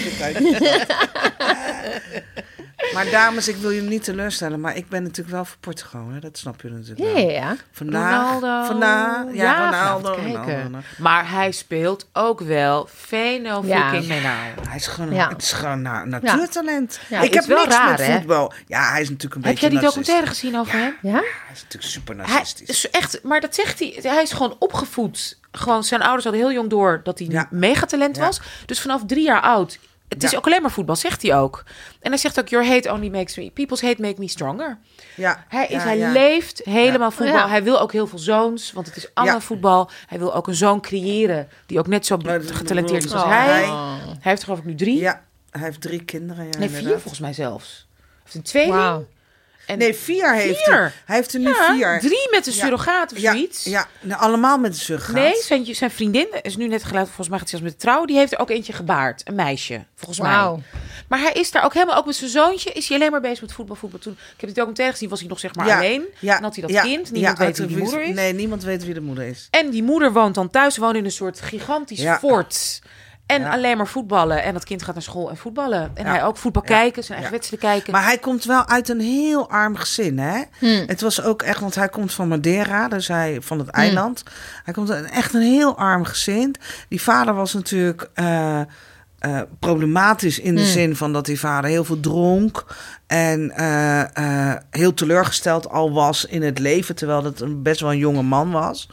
Maar 2.93 3.09
dames, 3.09 3.47
ik 3.47 3.55
wil 3.55 3.73
jullie 3.73 3.89
niet 3.89 4.03
teleurstellen, 4.03 4.59
maar 4.59 4.75
ik 4.75 4.89
ben 4.89 5.03
natuurlijk 5.03 5.35
wel 5.35 5.45
voor 5.45 5.57
Portugal. 5.59 6.07
Hè? 6.13 6.19
Dat 6.19 6.37
snap 6.37 6.61
je 6.61 6.69
natuurlijk 6.69 6.99
Ja, 6.99 7.13
wel. 7.13 7.17
ja, 7.23 7.31
ja. 7.31 7.55
Vandaag, 7.71 8.33
Ronaldo. 8.33 8.65
vandaag, 8.67 9.23
ja, 9.33 9.65
Ronaldo. 9.69 10.13
kijken. 10.15 10.63
Ronaldo. 10.63 10.87
Maar 10.97 11.29
hij 11.31 11.51
speelt 11.51 12.07
ook 12.13 12.39
wel 12.39 12.87
Feno 12.95 13.61
Ja. 13.65 13.89
fucking 13.89 14.07
Menau. 14.07 14.37
Hij 14.67 14.75
is 14.77 14.87
gewoon, 14.87 15.13
Ja. 15.13 15.29
het 15.29 15.41
is 15.41 15.51
gewoon 15.51 15.85
een 15.85 16.09
natuurtalent. 16.09 16.99
Ja, 17.09 17.21
ik 17.21 17.33
heb 17.33 17.45
wel 17.45 17.63
niks 17.63 17.75
raar, 17.75 17.89
met 17.89 18.05
hè? 18.07 18.17
voetbal. 18.17 18.53
Ja, 18.67 18.89
hij 18.91 19.01
is 19.01 19.09
natuurlijk 19.09 19.35
een 19.35 19.41
Heb 19.41 19.51
beetje 19.61 19.69
jij 19.69 19.69
die 19.69 19.79
narcist. 19.79 19.95
documentaire 20.07 20.27
gezien 20.27 20.59
over 20.59 20.73
hem? 20.79 20.95
Ja? 21.01 21.11
Hij 21.45 21.53
is 21.53 21.61
natuurlijk 21.63 21.91
super 21.93 22.15
Hij 22.17 22.25
narcistisch. 22.27 22.69
is 22.69 22.89
echt, 22.89 23.19
maar 23.23 23.41
dat 23.41 23.55
zegt 23.55 23.79
hij. 23.79 23.99
Hij 24.01 24.21
is 24.23 24.31
gewoon 24.31 24.55
opgevoed. 24.59 25.39
Gewoon, 25.51 25.83
zijn 25.83 26.01
ouders 26.01 26.23
hadden 26.23 26.41
heel 26.43 26.51
jong 26.53 26.69
door 26.69 27.01
dat 27.03 27.19
hij 27.19 27.27
Ja. 27.27 27.47
een 27.51 27.59
megatalent 27.59 28.15
Ja. 28.15 28.25
was. 28.25 28.41
Dus 28.65 28.81
vanaf 28.81 29.01
drie 29.05 29.23
jaar 29.23 29.41
oud. 29.41 29.79
Het 30.07 30.23
is 30.23 30.35
ook 30.35 30.45
alleen 30.45 30.61
maar 30.61 30.71
voetbal, 30.71 30.95
zegt 30.95 31.21
hij 31.21 31.35
ook. 31.37 31.63
En 32.01 32.09
hij 32.09 32.17
zegt 32.19 32.39
ook: 32.39 32.47
Your 32.47 32.67
hate 32.67 32.91
only 32.91 33.09
makes 33.09 33.35
me. 33.37 33.49
People's 33.53 33.81
hate 33.81 34.01
make 34.01 34.15
me 34.19 34.27
stronger. 34.27 34.77
ja, 35.15 35.45
Hij, 35.47 35.63
is, 35.65 35.69
ja, 35.71 35.79
hij 35.79 35.97
ja. 35.97 36.11
leeft 36.11 36.61
helemaal 36.63 37.11
voetbal. 37.11 37.35
Ja. 37.35 37.49
Hij 37.49 37.63
wil 37.63 37.79
ook 37.81 37.91
heel 37.91 38.07
veel 38.07 38.19
zoons, 38.19 38.71
want 38.71 38.85
het 38.87 38.95
is 38.97 39.09
allemaal 39.13 39.35
Ja. 39.35 39.41
voetbal. 39.41 39.89
Hij 40.07 40.19
wil 40.19 40.35
ook 40.35 40.47
een 40.47 40.55
zoon 40.55 40.81
creëren 40.81 41.49
die 41.65 41.79
ook 41.79 41.87
net 41.87 42.05
zo 42.05 42.17
getalenteerd 42.51 43.03
is 43.05 43.13
als 43.13 43.23
Oh, 43.23 43.29
hij. 43.29 43.45
hij- 43.65 44.17
heeft 44.19 44.37
er 44.39 44.43
geloof 44.43 44.59
ik 44.59 44.65
nu 44.65 44.75
drie. 44.75 44.97
Ja, 44.99 45.21
hij 45.51 45.61
heeft 45.61 45.81
drie 45.81 46.03
kinderen. 46.03 46.45
Ja, 46.45 46.57
nee, 46.57 46.67
vier 46.67 46.77
inderdaad. 46.77 47.01
volgens 47.01 47.21
mij 47.21 47.33
zelfs. 47.33 47.87
Hij 47.97 48.07
heeft 48.23 48.35
een 48.35 48.41
tweeling. 48.41 49.05
En 49.65 49.77
Nee, 49.77 49.93
vier 49.95 50.33
heeft 50.35 50.63
Vier? 50.63 50.73
hij. 50.79 50.91
Hij 51.05 51.15
heeft 51.15 51.33
er 51.33 51.39
nu 51.39 51.47
ja, 51.47 51.73
vier. 51.75 51.99
drie 51.99 52.27
met 52.31 52.47
een 52.47 52.53
Ja. 52.53 52.59
surrogaat 52.59 53.11
of 53.11 53.17
ja, 53.17 53.31
zoiets. 53.31 53.63
Ja, 53.63 53.87
nou, 54.01 54.21
allemaal 54.21 54.57
met 54.57 54.73
de 54.73 54.79
surrogaat. 54.79 55.13
Nee, 55.15 55.33
zijn, 55.41 55.75
zijn 55.75 55.91
vriendin 55.91 56.27
is 56.41 56.55
nu 56.57 56.67
net 56.67 56.83
geluid, 56.83 57.05
volgens 57.05 57.29
mij 57.29 57.37
gaat 57.39 57.49
ze 57.49 57.57
zelfs 57.57 57.71
met 57.71 57.81
de 57.81 57.87
trouw. 57.87 58.05
Die 58.05 58.17
heeft 58.17 58.31
er 58.33 58.39
ook 58.39 58.49
eentje 58.49 58.73
gebaard. 58.73 59.21
Een 59.27 59.35
meisje, 59.35 59.85
volgens 59.95 60.19
Wauw. 60.19 60.55
mij. 60.55 60.63
Maar 61.07 61.19
hij 61.19 61.31
is 61.31 61.51
daar 61.51 61.63
ook 61.63 61.73
helemaal, 61.73 61.95
ook 61.95 62.05
met 62.05 62.15
zijn 62.15 62.29
zoontje, 62.29 62.71
is 62.71 62.87
hij 62.87 62.97
alleen 62.97 63.11
maar 63.11 63.21
bezig 63.21 63.41
met 63.41 63.51
voetbal, 63.53 63.75
voetbal. 63.75 63.99
Toen, 63.99 64.13
ik 64.13 64.19
heb 64.29 64.39
die 64.39 64.53
documentaire 64.53 64.93
gezien, 64.93 65.09
was 65.09 65.19
hij 65.19 65.29
nog 65.29 65.39
zeg 65.39 65.55
maar 65.55 65.67
Ja, 65.67 65.75
alleen. 65.77 66.03
Ja, 66.19 66.33
Dan 66.33 66.43
had 66.43 66.53
hij 66.55 66.61
dat 66.63 66.71
ja, 66.71 66.81
kind, 66.81 67.11
niemand 67.11 67.37
ja, 67.37 67.45
weet 67.45 67.57
wie 67.57 67.67
uit- 67.67 67.77
moeder 67.77 68.01
is. 68.03 68.15
Nee, 68.15 68.33
niemand 68.33 68.63
weet 68.63 68.85
wie 68.85 68.93
de 68.93 69.01
moeder 69.01 69.23
is. 69.27 69.47
En 69.51 69.69
die 69.69 69.83
moeder 69.83 70.13
woont 70.13 70.35
dan 70.35 70.49
thuis, 70.49 70.77
woont 70.77 70.95
in 70.95 71.05
een 71.05 71.11
soort 71.11 71.41
gigantisch 71.41 71.99
Ja. 72.01 72.17
fort. 72.19 72.81
En 73.25 73.41
Ja. 73.41 73.51
alleen 73.51 73.77
maar 73.77 73.87
voetballen. 73.87 74.43
En 74.43 74.53
dat 74.53 74.63
kind 74.63 74.83
gaat 74.83 74.93
naar 74.93 75.03
school 75.03 75.29
en 75.29 75.37
voetballen. 75.37 75.91
En 75.93 76.03
Ja. 76.05 76.09
hij 76.11 76.23
ook 76.23 76.37
voetbal 76.37 76.61
Ja. 76.65 76.69
kijken, 76.75 77.03
zijn 77.03 77.17
eigen 77.17 77.35
Ja. 77.35 77.39
wedstrijden 77.39 77.69
kijken. 77.69 77.93
Maar 77.93 78.03
hij 78.03 78.17
komt 78.17 78.43
wel 78.43 78.67
uit 78.67 78.89
een 78.89 78.99
heel 78.99 79.49
arm 79.49 79.75
gezin, 79.75 80.19
hè? 80.19 80.41
Hmm. 80.59 80.83
Het 80.87 81.01
was 81.01 81.21
ook 81.21 81.41
echt, 81.41 81.59
want 81.59 81.75
hij 81.75 81.89
komt 81.89 82.13
van 82.13 82.27
Madeira, 82.27 82.87
dus 82.87 83.07
hij 83.07 83.37
van 83.41 83.59
het 83.59 83.67
eiland. 83.69 84.23
Hij 84.63 84.73
komt 84.73 84.91
uit 84.91 85.09
echt 85.09 85.33
een 85.33 85.41
heel 85.41 85.77
arm 85.77 86.03
gezin. 86.05 86.55
Die 86.89 87.01
vader 87.01 87.33
was 87.33 87.53
natuurlijk 87.53 88.09
eh, 88.13 88.59
eh, 89.19 89.41
problematisch 89.59 90.39
in 90.39 90.55
de 90.55 90.61
Hmm. 90.61 90.69
zin 90.71 90.95
van 90.95 91.13
dat 91.13 91.25
die 91.25 91.39
vader 91.39 91.69
heel 91.69 91.83
veel 91.83 91.99
dronk. 91.99 92.65
En 93.07 93.51
eh, 93.51 94.49
eh, 94.51 94.55
heel 94.69 94.93
teleurgesteld 94.93 95.69
al 95.69 95.91
was 95.93 96.25
in 96.25 96.41
het 96.43 96.59
leven. 96.59 96.95
Terwijl 96.95 97.23
het 97.23 97.39
een 97.41 97.61
best 97.63 97.79
wel 97.81 97.91
een 97.91 97.97
jonge 97.97 98.21
man 98.21 98.51
was. 98.51 98.89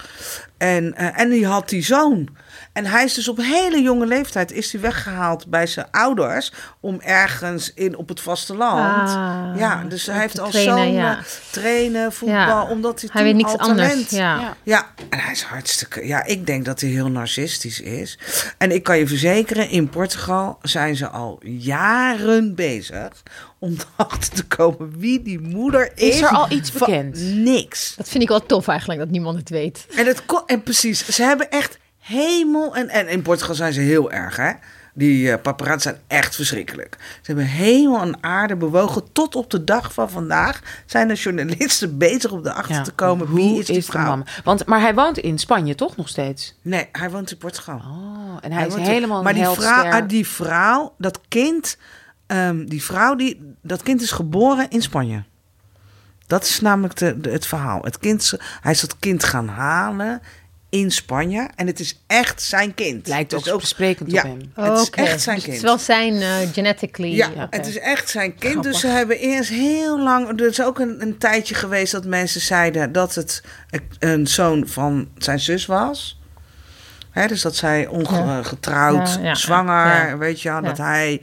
En, 0.59 0.95
en 0.95 1.31
die 1.31 1.47
had 1.47 1.69
die 1.69 1.85
zoon. 1.85 2.29
En 2.73 2.87
hij 2.87 3.05
is 3.05 3.15
dus 3.15 3.29
op 3.29 3.37
hele 3.37 3.83
jonge 3.83 4.07
leeftijd 4.07 4.53
is 4.53 4.73
hij 4.73 4.81
weggehaald 4.81 5.47
bij 5.47 5.67
zijn 5.67 5.87
ouders. 5.91 6.53
Om 6.81 7.01
ergens 7.01 7.75
in 7.75 7.97
op 7.97 8.09
het 8.09 8.21
vasteland. 8.21 9.09
Ah, 9.09 9.53
ja, 9.57 9.85
dus 9.89 10.07
hij 10.07 10.19
heeft 10.19 10.39
al 10.39 10.51
trainen, 10.51 10.77
zo'n 10.77 10.93
ja. 10.93 11.17
eh, 11.19 11.25
trainen, 11.51 12.13
voetbal. 12.13 12.37
Ja. 12.39 12.67
Omdat 12.69 13.01
hij, 13.01 13.09
Hij 13.13 13.23
toen 13.23 13.33
weet 13.33 13.43
niks 13.47 13.59
al 13.59 13.69
anders. 13.69 13.89
talent 13.89 14.11
Ja. 14.11 14.57
Ja. 14.63 14.87
en 15.09 15.19
hij 15.19 15.33
is 15.33 15.43
hartstikke. 15.43 16.07
Ja, 16.07 16.25
ik 16.25 16.47
denk 16.47 16.65
dat 16.65 16.81
hij 16.81 16.91
heel 16.91 17.11
narcistisch 17.11 17.81
is. 17.81 18.19
En 18.59 18.71
ik 18.71 18.83
kan 18.83 18.99
je 18.99 19.07
verzekeren, 19.07 19.69
in 19.69 19.89
Portugal 19.89 20.59
zijn 20.63 20.97
ze 20.97 21.09
al 21.09 21.41
jaren 21.45 22.55
bezig 22.55 23.09
om 23.59 23.77
erachter 23.97 24.33
te 24.35 24.45
komen 24.45 24.99
wie 24.99 25.23
die 25.23 25.41
moeder 25.41 25.93
is. 25.95 26.15
Is 26.15 26.21
er 26.21 26.29
al 26.29 26.51
iets 26.51 26.73
bekend? 26.73 27.19
Niks. 27.21 27.95
Dat 27.97 28.09
vind 28.09 28.23
ik 28.23 28.29
wel 28.29 28.47
tof 28.47 28.69
eigenlijk, 28.69 29.01
dat 29.01 29.11
niemand 29.11 29.37
het 29.39 29.49
weet. 29.49 29.87
En, 29.97 30.07
het, 30.07 30.23
en 30.47 30.63
precies, 30.63 31.07
ze 31.07 31.23
hebben 31.23 31.51
echt 31.51 31.79
hemel. 32.03 32.77
En, 32.77 32.89
en 32.89 33.09
in 33.09 33.23
Portugal 33.23 33.55
zijn 33.55 33.73
ze 33.73 33.81
heel 33.81 34.13
erg, 34.13 34.37
hè? 34.37 34.51
Die 34.95 35.39
paparazzi 35.39 35.81
zijn 35.89 36.01
echt 36.07 36.35
verschrikkelijk. 36.35 36.97
Ze 37.01 37.21
hebben 37.23 37.45
hemel 37.45 38.01
en 38.01 38.17
aarde 38.23 38.57
bewogen. 38.57 39.13
Tot 39.13 39.35
op 39.37 39.51
de 39.51 39.65
dag 39.65 39.93
van 39.93 40.11
vandaag 40.11 40.61
zijn 40.87 41.09
de 41.09 41.15
journalisten 41.15 41.99
bezig 41.99 42.31
om 42.31 42.47
erachter 42.47 42.75
Ja. 42.75 42.83
te 42.83 42.93
komen 42.93 43.35
wie 43.35 43.59
is 43.59 43.67
die 43.67 43.75
de 43.77 43.83
vrouw. 43.83 44.23
Want, 44.45 44.67
maar 44.67 44.81
hij 44.81 44.95
woont 44.95 45.19
in 45.19 45.39
Spanje 45.39 45.75
toch 45.75 45.97
nog 45.97 46.09
steeds? 46.09 46.55
Nee, 46.63 46.89
hij 46.93 47.11
woont 47.11 47.31
in 47.31 47.37
Portugal. 47.39 47.77
Oh, 47.77 48.37
en 48.41 48.53
hij, 48.53 48.67
is 48.67 48.75
woont- 48.75 48.87
helemaal 48.87 49.23
Maar 49.23 49.35
die 49.35 49.47
vrouw, 49.47 50.07
die 50.07 50.27
vrouw, 50.27 50.95
dat 50.99 51.21
kind, 51.29 51.77
ehm, 52.27 52.65
die 52.65 52.83
vrouw, 52.83 53.15
die, 53.15 53.55
dat 53.63 53.83
kind 53.83 54.03
is 54.03 54.11
geboren 54.11 54.71
in 54.71 54.83
Spanje. 54.83 55.23
Dat 56.27 56.45
is 56.45 56.61
namelijk 56.61 56.97
de, 56.97 57.21
de- 57.21 57.31
het 57.31 57.47
verhaal. 57.47 57.83
Het 57.83 57.99
kind, 57.99 58.33
hij 58.61 58.73
is 58.73 58.81
dat 58.81 58.99
kind 58.99 59.25
gaan 59.25 59.49
halen 59.49 60.21
in 60.73 60.91
Spanje. 60.91 61.49
En 61.57 61.67
het 61.67 61.81
is 61.81 62.03
echt 62.07 62.43
zijn 62.43 62.75
kind. 62.75 63.07
Lijkt 63.07 63.33
Het 63.33 63.51
ook 63.51 63.63
is 63.63 63.69
sprekend 63.69 64.11
ja, 64.11 64.23
op 64.23 64.29
hem. 64.29 64.67
Het 64.71 64.79
is 64.79 64.91
echt 64.91 65.21
zijn 65.23 65.37
dus 65.37 65.45
kind. 65.45 65.57
Het 65.57 65.65
is 65.65 65.71
wel 65.71 65.79
zijn 65.79 66.15
eh, 66.23 66.53
genetically. 66.53 67.15
Ja, 67.15 67.47
het 67.51 67.67
is 67.67 67.79
echt 67.79 68.09
zijn 68.09 68.35
kind. 68.35 68.53
Grappig. 68.53 68.73
Dus 68.73 68.81
ze 68.81 68.87
hebben 68.87 69.19
eerst 69.19 69.51
heel 69.51 70.01
lang. 70.01 70.41
Er 70.41 70.47
is 70.49 70.63
ook 70.63 70.79
een, 70.79 71.03
een 71.03 71.19
tijdje 71.19 71.55
geweest 71.55 71.93
dat 71.93 72.05
mensen 72.05 72.41
zeiden 72.41 72.93
dat 72.93 73.15
het 73.15 73.43
een 73.99 74.27
zoon 74.27 74.67
van 74.69 75.09
zijn 75.19 75.41
zus 75.41 75.67
was. 75.67 76.21
Hè, 77.11 77.27
dus 77.27 77.43
dat 77.43 77.57
zij 77.57 77.87
ongetrouwd, 77.87 79.09
Ja, 79.15 79.21
ja, 79.23 79.35
zwanger, 79.35 80.09
ja. 80.09 80.17
weet 80.19 80.41
je 80.41 80.49
wel, 80.49 80.63
Ja. 80.63 80.69
dat 80.69 80.79
hij. 80.79 81.21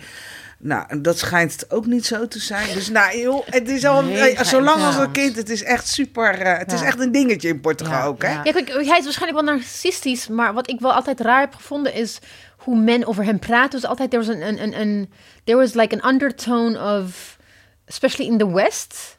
Nou, 0.61 1.01
dat 1.01 1.17
schijnt 1.17 1.51
het 1.51 1.71
ook 1.71 1.85
niet 1.85 2.05
zo 2.05 2.27
te 2.27 2.39
zijn. 2.39 2.73
Dus 2.73 2.89
nou, 2.89 3.17
joh, 3.17 3.47
het 3.47 3.69
is 3.69 3.85
al, 3.85 4.01
Nee, 4.03 4.35
eh, 4.35 4.45
zolang 4.45 4.83
als 4.83 4.95
een 4.95 5.11
kind, 5.11 5.35
het 5.35 5.49
is 5.49 5.63
echt 5.63 5.87
super. 5.87 6.41
eh, 6.41 6.57
het 6.57 6.71
is 6.71 6.81
echt 6.81 6.99
een 6.99 7.11
dingetje 7.11 7.47
in 7.47 7.59
Portugal 7.61 7.93
Ja, 7.97 8.05
ook, 8.05 8.21
hè? 8.21 8.31
ja. 8.31 8.41
Kijk, 8.41 8.67
hij 8.69 8.97
is 8.97 9.03
waarschijnlijk 9.03 9.45
wel 9.45 9.55
narcistisch, 9.55 10.27
maar 10.27 10.53
wat 10.53 10.69
ik 10.69 10.79
wel 10.79 10.93
altijd 10.93 11.19
raar 11.19 11.39
heb 11.39 11.55
gevonden 11.55 11.93
is 11.93 12.19
hoe 12.57 12.77
men 12.79 13.05
over 13.07 13.23
hem 13.23 13.39
praat. 13.39 13.71
Dus 13.71 13.85
altijd, 13.85 14.09
there 14.09 14.25
was 14.25 14.35
een, 14.35 14.41
een, 14.47 14.61
een, 14.63 14.79
een 14.79 15.09
there 15.43 15.57
was 15.57 15.73
like 15.73 16.01
an 16.01 16.13
undertone 16.13 16.97
of, 17.03 17.37
especially 17.85 18.31
in 18.31 18.37
the 18.37 18.51
West. 18.53 19.17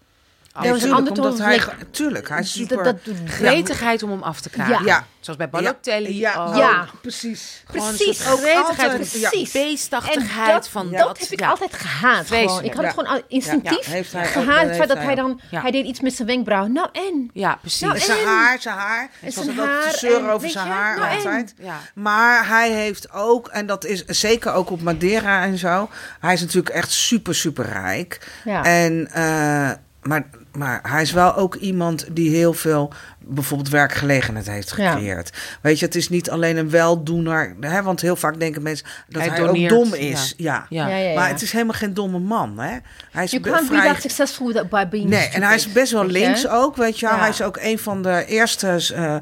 An 0.60 0.78
tuurlijk, 0.78 0.98
undertone 0.98 1.28
omdat 1.30 1.46
hij, 1.46 1.60
tuurlijk, 1.90 2.28
hij 2.28 2.38
is 2.40 2.52
dat- 2.52 2.68
super. 2.68 2.84
dat- 2.84 2.98
Gretigheid 3.26 4.02
om 4.02 4.10
hem 4.10 4.22
af 4.22 4.40
te 4.40 4.50
krijgen. 4.50 4.74
Ja. 4.74 4.80
ja, 4.84 5.06
Zoals 5.20 5.38
bij 5.38 5.48
Balotelli. 5.50 6.18
Ja, 6.18 6.46
oh. 6.48 6.56
Ja. 6.56 6.86
precies. 7.02 7.62
Gewoon 7.66 7.88
een 7.88 7.94
Precies, 7.96 8.28
ook 8.28 8.38
gretigheid, 8.38 8.92
een 8.92 8.96
precies. 9.20 9.52
beestachtigheid 9.52 10.48
En 10.48 10.52
dat, 10.52 10.68
van 10.68 10.90
dat 10.90 11.06
dat. 11.06 11.18
heb 11.18 11.28
ik 11.30 11.40
ja. 11.40 11.48
altijd 11.48 11.72
gehaat. 11.74 12.26
Gewoon. 12.26 12.64
Ik 12.64 12.74
had 12.74 12.84
het 12.84 12.94
gewoon 12.94 13.22
instinctief 13.28 13.84
gehaat. 13.86 14.12
dat 14.12 14.34
Het 14.34 14.44
feit 14.44 14.68
heeft 14.76 14.88
dat 14.88 14.98
hij 14.98 15.14
dan, 15.14 15.40
Ja. 15.50 15.60
hij 15.60 15.70
deed 15.70 15.84
iets 15.86 16.00
met 16.00 16.14
zijn 16.14 16.28
wenkbrauw. 16.28 16.66
Nou 16.66 16.88
en? 16.92 17.30
Ja, 17.32 17.56
precies. 17.60 17.80
Nou, 17.80 17.94
En 17.94 18.00
zijn 18.00 18.26
haar, 18.26 18.60
zijn 18.60 18.76
haar. 18.76 19.10
Haar 19.56 19.90
te 19.92 19.98
zeuren 19.98 20.24
en 20.28 20.30
over 20.34 20.48
zijn 20.50 20.66
haar 20.66 20.98
nou 20.98 21.16
altijd. 21.16 21.54
ja. 21.58 21.78
Maar 21.94 22.46
hij 22.48 22.70
heeft 22.70 23.12
ook, 23.12 23.48
en 23.48 23.66
dat 23.66 23.84
is 23.84 24.04
zeker 24.04 24.52
ook 24.52 24.70
op 24.70 24.80
Madeira 24.82 25.42
en 25.44 25.58
zo. 25.58 25.88
Hij 26.20 26.32
is 26.32 26.40
natuurlijk 26.40 26.74
echt 26.74 26.90
super, 26.90 27.34
super 27.34 27.64
rijk. 27.66 28.28
Ja. 28.44 28.64
En, 28.64 29.08
eh, 29.12 29.70
maar, 30.02 30.24
maar 30.52 30.80
hij 30.82 31.02
is 31.02 31.12
wel 31.12 31.36
ook 31.36 31.54
iemand 31.54 32.06
die 32.12 32.30
heel 32.36 32.52
veel 32.52 32.92
bijvoorbeeld 33.24 33.68
werkgelegenheid 33.68 34.46
heeft 34.46 34.74
Ja. 34.76 34.90
gecreëerd. 34.90 35.30
Weet 35.60 35.78
je, 35.78 35.84
het 35.84 35.94
is 35.94 36.08
niet 36.08 36.30
alleen 36.30 36.56
een 36.56 36.70
weldoener. 36.70 37.56
Hè, 37.60 37.82
want 37.82 38.00
heel 38.00 38.16
vaak 38.16 38.40
denken 38.40 38.62
mensen 38.62 38.86
dat 39.08 39.22
Hij 39.26 39.42
ook 39.48 39.68
dom 39.68 39.94
is. 39.94 40.34
Ja. 40.36 40.66
Ja. 40.68 40.88
Ja, 40.88 40.96
ja, 40.96 41.08
ja. 41.08 41.14
Maar 41.14 41.28
het 41.28 41.42
is 41.42 41.52
helemaal 41.52 41.74
geen 41.74 41.94
domme 41.94 42.18
man. 42.18 42.58
Hè? 42.58 42.76
Hij 43.10 43.24
is 43.24 43.30
You 43.30 43.42
be- 43.42 43.50
can't 43.50 43.68
be 43.68 43.74
vrij 43.76 43.92
that 43.92 44.00
successful 44.02 44.46
without 44.46 44.68
by 44.68 44.86
being 44.90 45.08
Nee, 45.08 45.18
stupid, 45.20 45.36
en 45.36 45.42
hij 45.42 45.54
is 45.54 45.72
best 45.72 45.92
wel 45.92 46.06
links 46.06 46.48
ook, 46.48 46.76
weet 46.76 46.98
je. 46.98 47.08
Hij 47.08 47.28
is 47.28 47.42
ook 47.42 47.56
een 47.60 47.78
van 47.78 48.02
de 48.02 48.24
eerste 48.26 48.68
eh, 48.94 49.16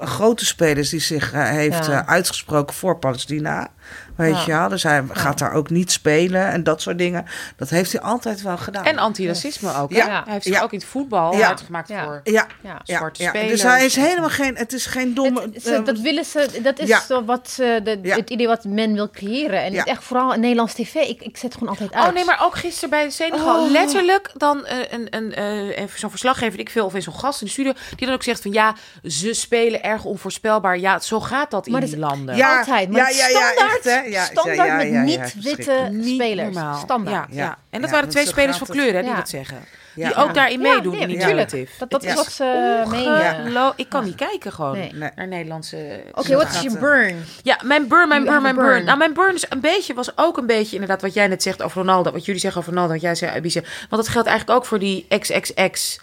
grote 0.00 0.44
spelers 0.46 0.88
die 0.88 1.00
zich 1.00 1.32
eh, 1.32 1.48
heeft 1.48 1.86
Ja. 1.86 2.00
eh, 2.02 2.08
uitgesproken 2.08 2.74
voor 2.74 2.98
Palestina. 2.98 3.68
Weet 4.16 4.34
Ja. 4.34 4.42
je 4.46 4.52
wel. 4.52 4.68
Dus 4.68 4.82
hij 4.82 5.02
gaat 5.12 5.38
daar 5.38 5.52
ook 5.52 5.70
niet 5.70 5.92
spelen 5.92 6.46
en 6.48 6.62
dat 6.64 6.80
soort 6.80 6.98
dingen. 6.98 7.24
Dat 7.56 7.68
heeft 7.70 7.92
hij 7.92 8.00
altijd 8.00 8.42
wel 8.42 8.56
gedaan. 8.58 8.84
En 8.84 8.98
antiracisme 8.98 9.74
ook. 9.76 9.90
hè? 9.92 9.96
Ja. 9.96 10.22
Hij 10.24 10.32
heeft 10.32 10.44
zich 10.44 10.54
Ja. 10.54 10.62
ook 10.62 10.72
in 10.72 10.78
het 10.78 10.88
voetbal 10.88 11.36
Ja. 11.36 11.46
hard 11.46 11.60
gemaakt 11.60 11.88
Ja. 11.88 12.04
voor 12.04 12.20
ja, 12.24 12.46
Ja. 12.62 12.80
ja, 12.84 12.96
zwarte 12.96 13.22
ja. 13.22 13.28
spelers. 13.28 13.50
Dus 13.50 13.62
hij 13.62 13.84
is 13.84 13.96
helemaal 13.96 14.28
geen, 14.28 14.56
het 14.56 14.72
is 14.72 14.86
geen 14.86 15.14
domme... 15.14 15.40
Het- 15.40 15.62
ze- 15.62 15.74
eh, 15.74 15.84
dat 15.84 15.98
willen 15.98 16.24
ze, 16.24 16.60
dat 16.62 16.78
is 16.78 16.88
ja. 16.88 17.00
zo 17.00 17.24
wat 17.24 17.48
eh, 17.60 17.84
de, 17.84 17.98
Ja. 18.02 18.16
het 18.16 18.30
idee 18.30 18.46
wat 18.46 18.64
men 18.64 18.92
wil 18.92 19.10
creëren. 19.10 19.62
En 19.62 19.72
Ja. 19.72 19.78
het 19.78 19.86
is 19.86 19.92
echt 19.92 20.04
vooral 20.04 20.34
in 20.34 20.40
Nederlands 20.40 20.74
tv. 20.74 20.94
Ik, 20.94 21.22
ik 21.22 21.36
zet 21.36 21.52
gewoon 21.54 21.68
altijd 21.68 21.92
uit. 21.92 22.08
Oh 22.08 22.14
nee, 22.14 22.24
maar 22.24 22.40
ook 22.44 22.56
gisteren 22.56 22.90
bij 22.90 23.04
de 23.04 23.10
Senegal. 23.10 23.64
Oh. 23.64 23.70
Letterlijk 23.70 24.30
dan 24.36 24.66
eh, 24.66 24.78
een, 24.90 25.06
een, 25.10 25.34
eh, 25.34 25.78
even 25.78 25.98
zo'n 25.98 26.10
verslaggever, 26.10 26.58
ik 26.58 26.70
veel 26.70 26.84
of 26.84 26.94
in 26.94 27.02
zo'n 27.02 27.14
gast 27.14 27.40
in 27.40 27.46
de 27.46 27.52
studio, 27.52 27.72
die 27.96 28.06
dan 28.06 28.14
ook 28.16 28.22
zegt 28.22 28.42
van 28.42 28.52
ja, 28.52 28.74
ze 29.04 29.32
spelen 29.34 29.82
erg 29.82 30.04
onvoorspelbaar. 30.04 30.78
Ja, 30.78 30.98
zo 31.00 31.20
gaat 31.20 31.50
dat 31.50 31.66
in 31.66 31.80
die 31.80 31.98
landen. 31.98 32.36
Ja, 32.36 32.58
altijd. 32.58 32.90
Maar 32.90 33.00
ja, 33.00 33.08
ja, 33.08 33.28
ja, 33.28 33.50
standaard, 33.52 33.74
echt, 33.74 33.84
hè? 33.84 34.01
Ja, 34.10 34.24
standaard 34.24 34.56
ja, 34.56 34.80
ja, 34.80 35.00
met 35.02 35.04
niet-witte. 35.04 35.88
Niet 35.90 36.14
spelers. 36.20 36.54
normaal. 36.54 36.78
Standaard. 36.78 37.26
Ja, 37.30 37.36
ja. 37.36 37.44
Ja. 37.44 37.58
En 37.70 37.80
dat 37.80 37.90
Ja, 37.90 37.96
waren 37.96 38.10
twee 38.10 38.26
spelers 38.26 38.56
van 38.58 38.66
kleur, 38.66 38.94
hè, 38.94 39.02
die 39.02 39.14
dat 39.14 39.28
zeggen. 39.28 39.58
Ja. 39.94 40.06
Die 40.08 40.16
ook 40.16 40.34
daarin 40.34 40.60
Ja, 40.60 40.72
meedoen 40.74 40.92
nee, 40.92 41.00
in 41.00 41.08
die 41.08 41.16
natuurlijk. 41.34 41.70
Dat, 41.78 41.90
dat 41.90 42.04
is 42.04 42.14
wat 42.14 42.32
ze 42.32 42.82
mee... 42.90 43.06
eh, 43.06 43.70
Ik 43.76 43.88
kan 43.88 44.04
niet 44.04 44.14
kijken 44.14 44.52
gewoon 44.52 44.78
Nee. 44.78 44.92
Nee. 44.92 45.10
naar 45.16 45.28
Nederlandse... 45.28 46.02
Oké, 46.14 46.34
what 46.36 46.48
is 46.64 46.74
eh, 46.74 46.80
burn? 46.80 47.24
Ja, 47.42 47.58
mijn 47.64 47.88
burn, 47.88 48.08
mijn 48.08 48.24
burn, 48.24 48.42
mijn 48.42 48.54
burn. 48.54 48.84
Nou, 48.84 48.98
mijn 48.98 49.12
burn 49.14 49.34
is 49.34 49.44
een 49.48 49.60
beetje, 49.60 49.94
was 49.94 50.18
ook 50.18 50.36
een 50.36 50.46
beetje 50.46 50.72
inderdaad 50.72 51.02
wat 51.02 51.14
jij 51.14 51.26
net 51.26 51.42
zegt 51.42 51.62
over 51.62 51.78
Ronaldo. 51.78 52.12
Wat 52.12 52.24
jullie 52.24 52.40
zeggen 52.40 52.60
over 52.60 52.72
Ronaldo, 52.72 52.92
wat 52.92 53.02
jij 53.02 53.14
zei, 53.14 53.36
Abise. 53.36 53.60
Want 53.60 54.02
dat 54.02 54.08
geldt 54.08 54.28
eigenlijk 54.28 54.58
ook 54.58 54.66
voor 54.66 54.78
die 54.78 55.06
XXX 55.18 56.00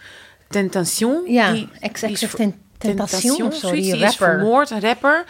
Tentation. 0.50 1.24
Ja, 1.32 1.52
die, 1.52 1.70
XX 1.82 2.02
die 2.02 2.12
is 2.12 2.20
ver- 2.20 2.38
Ten- 2.38 2.62
Tentation 2.78 3.42
of 3.48 3.54
zo, 3.56 3.68
zoiets. 3.68 3.88
die 3.92 4.00
rapper. 4.00 4.16
vermoord, 4.18 4.70
een 4.70 4.80
rapper. 4.82 5.24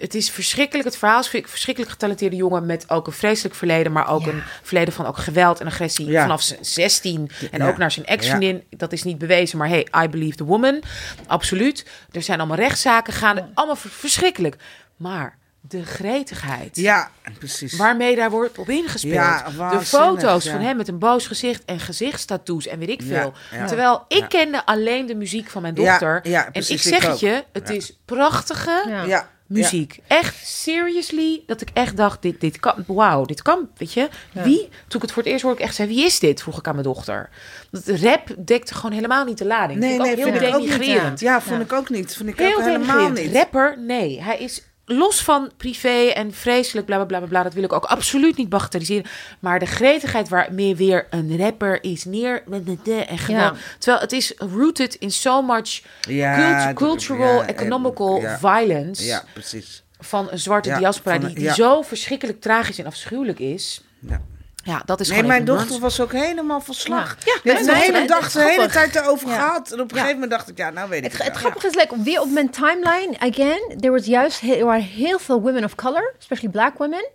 Het 0.00 0.14
is 0.14 0.30
verschrikkelijk. 0.30 0.84
Het 0.88 0.96
verhaal 0.96 1.20
is 1.20 1.32
een 1.32 1.44
verschrikkelijk 1.48 1.92
getalenteerde 1.92 2.36
jongen 2.36 2.66
met 2.66 2.90
ook 2.90 3.06
een 3.06 3.12
vreselijk 3.12 3.54
verleden, 3.54 3.92
maar 3.92 4.08
ook 4.08 4.24
Ja. 4.24 4.28
een 4.32 4.42
verleden 4.62 4.94
van 4.94 5.06
ook 5.06 5.16
geweld 5.16 5.60
en 5.60 5.66
agressie 5.66 6.06
Ja. 6.06 6.22
vanaf 6.22 6.42
zijn 6.42 6.64
16 6.64 7.30
en 7.50 7.58
Ja. 7.58 7.68
ook 7.68 7.76
naar 7.76 7.90
zijn 7.90 8.06
ex-vriendin. 8.06 8.62
Dat 8.70 8.92
is 8.92 9.02
niet 9.02 9.18
bewezen, 9.18 9.58
maar 9.58 9.68
hey, 9.68 9.86
I 10.04 10.08
believe 10.08 10.36
the 10.36 10.44
woman. 10.44 10.82
Absoluut. 11.26 11.86
Er 12.12 12.22
zijn 12.22 12.38
allemaal 12.38 12.56
rechtszaken 12.56 13.12
gaande. 13.12 13.48
Allemaal 13.54 13.76
ver- 13.76 13.90
verschrikkelijk. 13.90 14.56
Maar 14.96 15.38
de 15.60 15.84
gretigheid. 15.84 16.76
Ja, 16.76 17.10
precies. 17.38 17.76
Waarmee 17.76 18.16
daar 18.16 18.30
wordt 18.30 18.58
op 18.58 18.68
ingespeeld. 18.68 19.14
Ja, 19.14 19.70
de 19.70 19.80
foto's 19.80 20.44
ja. 20.44 20.50
van 20.52 20.60
hem 20.60 20.76
met 20.76 20.88
een 20.88 20.98
boos 20.98 21.26
gezicht 21.26 21.64
en 21.64 21.80
gezichtstattoos 21.80 22.66
en 22.66 22.78
weet 22.78 22.88
ik 22.88 23.02
veel. 23.02 23.32
ja. 23.52 23.66
Terwijl 23.66 24.04
ik 24.08 24.24
kende 24.28 24.66
alleen 24.66 25.06
de 25.06 25.14
muziek 25.14 25.50
van 25.50 25.62
mijn 25.62 25.74
dochter. 25.74 26.20
ja, 26.28 26.48
en 26.52 26.64
ik 26.68 26.80
zeg 26.80 27.06
het 27.06 27.20
je, 27.20 27.44
het 27.52 27.68
Ja. 27.68 27.74
is 27.74 27.98
prachtige 28.04 29.04
Ja. 29.52 29.56
ja, 29.56 29.62
muziek. 29.62 29.98
Echt 30.06 30.46
seriously, 30.46 31.42
dat 31.46 31.60
ik 31.60 31.68
echt 31.72 31.96
dacht, 31.96 32.22
dit, 32.22 32.40
dit 32.40 32.60
kan, 32.60 32.84
wauw, 32.86 33.24
dit 33.24 33.42
kan, 33.42 33.68
weet 33.76 33.92
je. 33.92 34.08
Wie, 34.32 34.58
toen 34.60 34.96
ik 34.96 35.02
het 35.02 35.12
voor 35.12 35.22
het 35.22 35.32
eerst 35.32 35.42
hoorde, 35.44 35.58
ik 35.58 35.64
echt 35.64 35.74
zei, 35.74 35.88
wie 35.88 36.04
is 36.04 36.18
dit? 36.18 36.42
Vroeg 36.42 36.58
ik 36.58 36.66
aan 36.66 36.74
mijn 36.74 36.86
dochter. 36.86 37.28
Dat 37.70 37.86
rap 37.86 38.34
dekte 38.38 38.74
gewoon 38.74 38.92
helemaal 38.92 39.24
niet 39.24 39.38
de 39.38 39.46
lading. 39.46 39.78
Nee, 39.80 39.88
Vind 40.00 40.06
ik 40.06 40.16
nee, 40.16 40.24
ook 40.24 40.30
vind 40.30 40.40
heel 40.40 40.48
ik 40.48 40.54
ook 40.54 40.60
niet. 40.62 40.70
denigrerend. 40.70 41.20
Ja, 41.20 41.40
vond 41.40 41.56
Ja. 41.58 41.64
ik 41.64 41.72
ook 41.72 41.88
niet. 41.90 42.16
Vond 42.16 42.28
ik 42.28 42.38
Heel 42.38 42.56
ook 42.56 42.62
helemaal 42.64 43.10
niet. 43.10 43.32
Rapper, 43.32 43.78
nee. 43.78 44.22
Hij 44.22 44.38
is 44.38 44.62
los 44.92 45.22
van 45.22 45.50
privé 45.56 46.06
en 46.14 46.32
vreselijk, 46.34 46.86
bla 46.86 47.04
bla 47.04 47.18
bla 47.18 47.26
bla. 47.28 47.42
Dat 47.42 47.54
wil 47.54 47.62
ik 47.62 47.72
ook 47.72 47.84
absoluut 47.84 48.36
niet 48.36 48.48
bagatelliseren. 48.48 49.04
Maar 49.40 49.58
de 49.58 49.66
gretigheid 49.66 50.28
waarmee 50.28 50.76
weer 50.76 51.06
een 51.10 51.36
rapper 51.38 51.84
is 51.84 52.04
neer 52.04 52.42
en 52.86 53.18
geweld. 53.18 53.56
Ja. 53.56 53.62
Terwijl 53.78 54.02
het 54.02 54.12
is 54.12 54.32
rooted 54.36 54.94
in 54.94 55.10
so 55.10 55.42
much 55.42 55.82
Ja, 56.00 56.72
cultural, 56.72 57.34
ja, 57.40 57.46
economical 57.46 58.20
ja. 58.20 58.38
violence 58.38 59.04
Ja, 59.04 59.24
precies. 59.32 59.82
van 59.98 60.28
een 60.30 60.38
zwarte 60.38 60.68
Ja, 60.68 60.78
diaspora 60.78 61.16
van- 61.16 61.26
die, 61.26 61.34
die 61.34 61.44
ja. 61.44 61.54
zo 61.54 61.82
verschrikkelijk 61.82 62.40
tragisch 62.40 62.78
en 62.78 62.86
afschuwelijk 62.86 63.38
is. 63.38 63.80
Ja. 64.08 64.22
Ja, 64.64 64.82
dat 64.84 65.00
is 65.00 65.08
Nee, 65.10 65.22
mijn 65.22 65.44
dochter 65.44 65.80
was 65.80 66.00
ook 66.00 66.12
helemaal 66.12 66.60
van 66.60 66.74
slag. 66.74 67.16
Ja. 67.24 67.52
Ja, 67.52 67.62
de 67.62 67.76
hele 67.76 68.06
dag 68.06 68.32
de 68.32 68.42
hele 68.42 68.68
tijd 68.68 68.94
erover 68.96 69.28
Ja. 69.28 69.34
gehad. 69.34 69.72
En 69.72 69.80
op 69.80 69.90
een 69.90 69.96
gegeven 69.96 70.14
moment 70.14 70.30
dacht 70.30 70.48
ik, 70.48 70.56
ja, 70.58 70.70
nou 70.70 70.88
weet 70.88 71.04
ik 71.04 71.12
Het, 71.12 71.22
het 71.24 71.36
grappige 71.36 71.66
is, 71.66 71.74
like, 71.74 72.02
weer 72.02 72.20
op 72.20 72.30
mijn 72.30 72.50
timeline, 72.50 73.14
again, 73.18 73.78
there 73.80 73.92
was 73.92 74.06
juist, 74.06 74.40
he- 74.40 74.54
er 74.54 74.64
waren 74.64 74.82
heel 74.82 75.18
veel 75.18 75.40
women 75.40 75.64
of 75.64 75.74
color, 75.74 76.14
especially 76.18 76.52
black 76.52 76.78
women, 76.78 77.08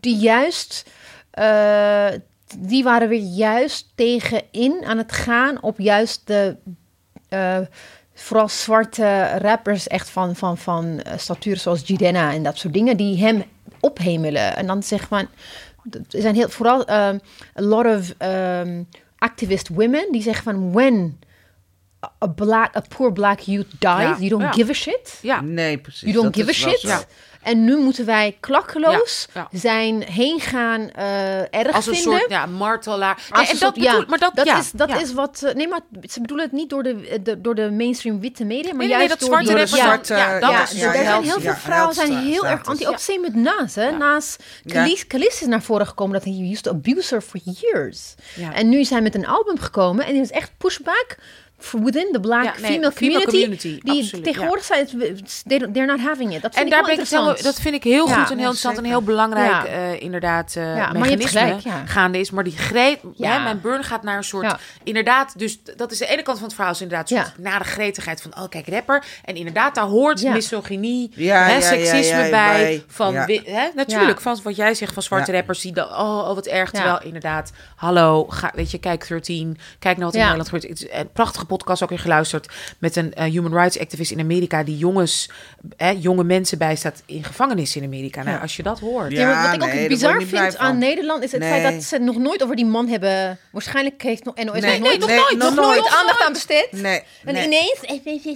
die 0.00 0.16
juist, 0.16 0.90
eh, 1.30 2.06
die 2.58 2.84
waren 2.84 3.08
weer 3.08 3.20
juist 3.34 3.86
tegenin 3.94 4.84
aan 4.84 4.98
het 4.98 5.12
gaan 5.12 5.62
op 5.62 5.78
juist 5.78 6.20
de, 6.24 6.56
eh, 7.28 7.58
vooral 8.14 8.48
zwarte 8.48 9.38
rappers 9.38 9.86
echt 9.86 10.10
van, 10.10 10.36
van, 10.36 10.58
van 10.58 11.00
eh, 11.00 11.12
statuur 11.18 11.56
zoals 11.56 11.82
Jidenna 11.86 12.32
en 12.32 12.42
dat 12.42 12.58
soort 12.58 12.72
dingen, 12.74 12.96
die 12.96 13.18
hem 13.24 13.44
ophemelen. 13.80 14.56
En 14.56 14.66
dan 14.66 14.82
zeg 14.82 15.06
van, 15.08 15.28
er 15.90 16.20
zijn 16.20 16.34
heel, 16.34 16.48
vooral 16.48 16.84
ehm, 16.86 17.18
a 17.58 17.62
lot 17.62 17.86
of 17.86 18.14
ehm, 18.18 18.82
activist 19.18 19.68
women 19.68 20.12
die 20.12 20.22
zeggen 20.22 20.44
van, 20.44 20.72
when 20.72 21.18
a 22.24 22.26
black, 22.26 22.76
a 22.76 22.80
poor 22.96 23.12
black 23.12 23.40
youth 23.40 23.66
dies, 23.70 23.80
Ja. 23.80 24.16
you 24.18 24.28
don't 24.28 24.42
Ja. 24.42 24.52
give 24.52 24.70
a 24.70 24.74
shit. 24.74 25.18
Ja. 25.22 25.40
Nee, 25.40 25.78
precies. 25.78 26.00
You 26.02 26.12
don't 26.12 26.34
dat 26.34 26.46
give 26.46 26.50
a 26.66 26.70
shit. 26.70 27.06
En 27.46 27.64
nu 27.64 27.76
moeten 27.76 28.04
wij 28.04 28.36
klakkeloos 28.40 29.28
Ja, 29.34 29.48
ja. 29.50 29.58
zijn 29.58 30.02
heengaan 30.02 30.90
eh 30.90 31.40
erg 31.54 31.72
Als 31.74 31.86
een 31.86 31.94
vinden. 31.94 32.18
soort 32.18 32.30
ja, 32.30 32.46
martelaar. 32.46 33.14
Als 33.30 33.40
Nee, 33.42 33.50
en 33.52 33.58
dat 33.58 33.74
soort- 33.74 33.76
ja, 33.84 34.04
maar 34.08 34.18
dat, 34.18 34.30
ja, 34.44 34.58
is, 34.58 34.70
dat 34.70 34.88
ja. 34.88 34.98
is 35.00 35.12
wat. 35.12 35.42
eh, 35.42 35.54
Nee, 35.54 35.68
maar 35.68 35.80
ze 36.02 36.20
bedoelen 36.20 36.46
het 36.46 36.54
niet 36.54 36.70
door 36.70 36.82
de, 36.82 37.20
de, 37.22 37.40
door 37.40 37.54
de 37.54 37.70
mainstream 37.70 38.20
witte 38.20 38.44
media, 38.44 38.68
maar 38.74 38.86
Nee, 38.86 38.96
nee, 38.96 38.96
juist 39.06 39.20
dat 39.20 39.28
door 39.28 39.58
ja, 39.58 39.66
zwarte, 39.66 40.14
ja, 40.14 40.38
dat 40.40 40.50
ja, 40.50 40.62
is 40.62 40.70
er 40.70 40.76
ja, 40.76 40.92
zijn 40.92 41.22
heel 41.22 41.32
veel 41.32 41.40
ja, 41.50 41.56
vrouwen 41.56 41.94
zijn 41.94 42.16
heel 42.16 42.46
erg 42.46 42.64
anti. 42.64 42.86
Ook 42.88 42.98
same 42.98 43.20
met 43.20 43.34
Nas, 43.34 43.74
hè. 43.74 43.84
Ja. 43.88 43.96
Naast 43.96 44.42
Khalees 45.06 45.40
is 45.40 45.46
naar 45.46 45.62
voren 45.62 45.86
gekomen 45.86 46.12
dat 46.12 46.24
hij 46.24 46.48
used 46.50 46.62
to 46.62 46.70
abuse 46.70 47.14
her 47.14 47.22
for 47.22 47.40
years. 47.44 48.14
Ja. 48.34 48.52
En 48.54 48.68
nu 48.68 48.78
is 48.78 48.90
hij 48.90 49.00
met 49.00 49.14
een 49.14 49.26
album 49.26 49.58
gekomen 49.58 50.06
en 50.06 50.14
er 50.14 50.20
is 50.20 50.30
echt 50.30 50.50
pushback 50.58 51.16
within 51.72 52.08
the 52.12 52.20
black 52.20 52.44
Ja, 52.44 52.52
nee, 52.60 52.70
female 52.72 52.92
female 52.92 53.24
community. 53.24 53.26
community, 53.30 53.80
die 53.82 54.02
absoluut, 54.02 54.24
tegenwoordig 54.24 54.64
zijn, 54.64 54.86
they- 55.46 55.58
they're 55.72 55.86
not 55.86 56.00
having 56.00 56.34
it. 56.34 56.42
Dat 56.42 56.54
vind 56.54 56.54
En 56.54 56.64
ik 56.64 56.70
daar 56.70 56.80
wel 56.80 56.82
ben 56.82 56.92
ik 56.92 56.98
interessant. 56.98 57.42
dat 57.42 57.60
vind 57.60 57.74
ik 57.74 57.82
heel 57.84 58.08
Ja. 58.08 58.14
goed 58.14 58.22
en 58.22 58.26
heel 58.28 58.36
Ja, 58.36 58.42
interessant 58.42 58.78
en 58.78 58.84
heel 58.84 59.02
belangrijk, 59.02 59.50
Ja. 59.50 59.64
eh, 59.66 60.00
inderdaad, 60.02 60.54
eh 60.56 60.62
maar 60.64 60.74
je 60.74 60.80
hebt 60.80 60.98
mechanisme 60.98 61.38
gelijk, 61.40 61.60
ja. 61.60 61.82
gaande 61.86 62.18
is. 62.18 62.30
Maar 62.30 62.44
die 62.44 62.56
greet, 62.56 62.98
Ja. 63.14 63.32
hè, 63.32 63.42
mijn 63.42 63.60
burn 63.60 63.84
gaat 63.84 64.02
naar 64.02 64.16
een 64.16 64.24
soort, 64.24 64.44
Ja. 64.44 64.58
inderdaad, 64.84 65.38
dus 65.38 65.58
dat 65.76 65.92
is 65.92 65.98
de 65.98 66.06
ene 66.06 66.22
kant 66.22 66.36
van 66.38 66.46
het 66.46 66.54
verhaal, 66.56 66.72
is 66.72 66.80
inderdaad 66.80 67.10
een 67.10 67.16
Ja. 67.16 67.24
soort 67.24 67.38
nare 67.38 67.64
gretigheid 67.64 68.22
van, 68.22 68.36
oh 68.38 68.48
kijk, 68.48 68.68
rapper. 68.68 69.04
En 69.24 69.34
inderdaad, 69.36 69.74
daar 69.74 69.84
hoort 69.84 70.20
Ja. 70.20 70.32
misogynie, 70.32 71.10
Ja, 71.14 71.36
hè, 71.42 71.48
ja, 71.48 71.54
ja, 71.54 71.60
seksisme 71.60 72.16
ja, 72.24 72.30
bij, 72.30 72.30
bij. 72.30 72.84
van, 72.88 73.12
Ja. 73.12 73.24
wi- 73.26 73.42
hè, 73.44 73.68
natuurlijk, 73.74 74.16
Ja. 74.18 74.22
van 74.22 74.38
wat 74.42 74.56
jij 74.56 74.74
zegt 74.74 74.92
van 74.92 75.02
zwarte 75.02 75.30
Ja. 75.32 75.36
rappers, 75.36 75.60
die 75.60 75.72
dan, 75.72 75.84
oh, 75.88 75.98
oh 76.28 76.34
wat 76.34 76.46
erg, 76.46 76.72
Ja. 76.72 76.78
terwijl 76.78 77.02
inderdaad, 77.02 77.52
hallo, 77.76 78.26
ga, 78.28 78.50
weet 78.54 78.70
je, 78.70 78.78
kijk 78.78 79.08
13, 79.08 79.58
kijk 79.78 79.96
naar 79.96 80.04
wat 80.06 80.14
in 80.14 80.20
Ja. 80.20 80.26
Nederland 80.32 80.48
gebeurt. 80.54 80.80
Het 80.80 80.82
is 80.90 80.98
Een 80.98 81.12
podcast 81.46 81.82
ook 81.82 81.88
weer 81.88 81.98
geluisterd 81.98 82.48
met 82.78 82.96
een 82.96 83.14
eh, 83.14 83.24
human 83.30 83.52
rights 83.52 83.78
activist 83.78 84.10
in 84.10 84.20
Amerika 84.20 84.64
die 84.64 84.76
jongens, 84.78 85.30
hè, 85.76 85.90
jonge 85.98 86.24
mensen 86.24 86.58
bijstaat 86.58 87.02
in 87.06 87.24
gevangenis 87.24 87.76
in 87.76 87.84
Amerika. 87.84 88.22
Nou, 88.22 88.36
Ja. 88.36 88.42
als 88.42 88.56
je 88.56 88.62
dat 88.62 88.80
hoort. 88.80 89.12
Ja. 89.12 89.20
Ja, 89.20 89.26
maar 89.42 89.58
wat 89.58 89.68
ik 89.68 89.74
ook 89.82 89.88
bizar 89.88 90.20
ik 90.20 90.26
vind 90.26 90.56
aan 90.56 90.78
Nederland 90.78 91.22
is 91.22 91.32
het 91.32 91.40
Nee. 91.40 91.50
feit 91.60 91.74
dat 91.74 91.82
ze 91.82 91.98
nog 91.98 92.16
nooit 92.16 92.42
over 92.42 92.56
die 92.56 92.66
man 92.66 92.88
hebben. 92.88 93.38
Waarschijnlijk 93.50 94.02
heeft 94.02 94.24
nog 94.24 94.34
NOS 94.34 94.44
Nee, 94.44 94.60
nog 94.60 94.62
nee, 94.70 94.80
nooit, 94.80 94.98
nog 94.98 95.08
nee, 95.08 95.18
nooit, 95.18 95.38
nog 95.38 95.54
nooit 95.54 95.80
nooit. 95.80 95.94
aandacht 95.94 96.22
aan 96.24 96.32
besteed. 96.32 96.68
Nee, 96.70 97.02
En 97.24 97.34
nee. 97.34 97.44
ineens. 97.44 97.80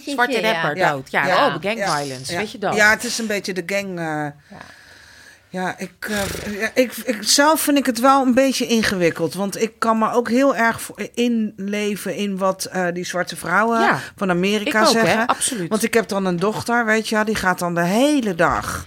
Zwarte 0.04 0.40
rapper 0.40 0.76
Ja. 0.76 0.92
dood. 0.92 1.10
Ja, 1.10 1.46
oh, 1.46 1.54
gang 1.60 1.84
violence. 1.84 2.32
Ja. 2.32 2.38
Weet 2.38 2.50
je 2.52 2.58
dat? 2.58 2.74
Ja, 2.74 2.90
het 2.90 3.04
is 3.04 3.18
een 3.18 3.26
beetje 3.26 3.52
de 3.52 3.62
gang. 3.66 3.98
eh, 3.98 4.26
ja, 5.50 5.78
ik, 5.78 5.92
eh, 6.00 6.60
ja, 6.60 6.70
ik, 6.74 6.92
ik 6.96 7.16
zelf 7.20 7.60
vind 7.60 7.78
ik 7.78 7.86
het 7.86 8.00
wel 8.00 8.22
een 8.22 8.34
beetje 8.34 8.66
ingewikkeld. 8.66 9.34
Want 9.34 9.62
ik 9.62 9.72
kan 9.78 9.98
me 9.98 10.12
ook 10.12 10.28
heel 10.28 10.56
erg 10.56 10.90
inleven 11.14 12.14
in 12.14 12.36
wat 12.38 12.64
eh, 12.64 12.86
die 12.92 13.04
zwarte 13.04 13.36
vrouwen 13.36 13.80
Ja. 13.80 13.98
van 14.16 14.30
Amerika 14.30 14.80
Ik 14.80 14.86
ook, 14.86 14.92
zeggen. 14.92 15.18
hè? 15.18 15.26
Absoluut. 15.26 15.68
Want 15.68 15.82
ik 15.82 15.94
heb 15.94 16.08
dan 16.08 16.24
een 16.24 16.36
dochter, 16.38 16.84
weet 16.84 17.08
je, 17.08 17.24
die 17.24 17.34
gaat 17.34 17.58
dan 17.58 17.74
de 17.74 17.84
hele 17.84 18.34
dag. 18.34 18.86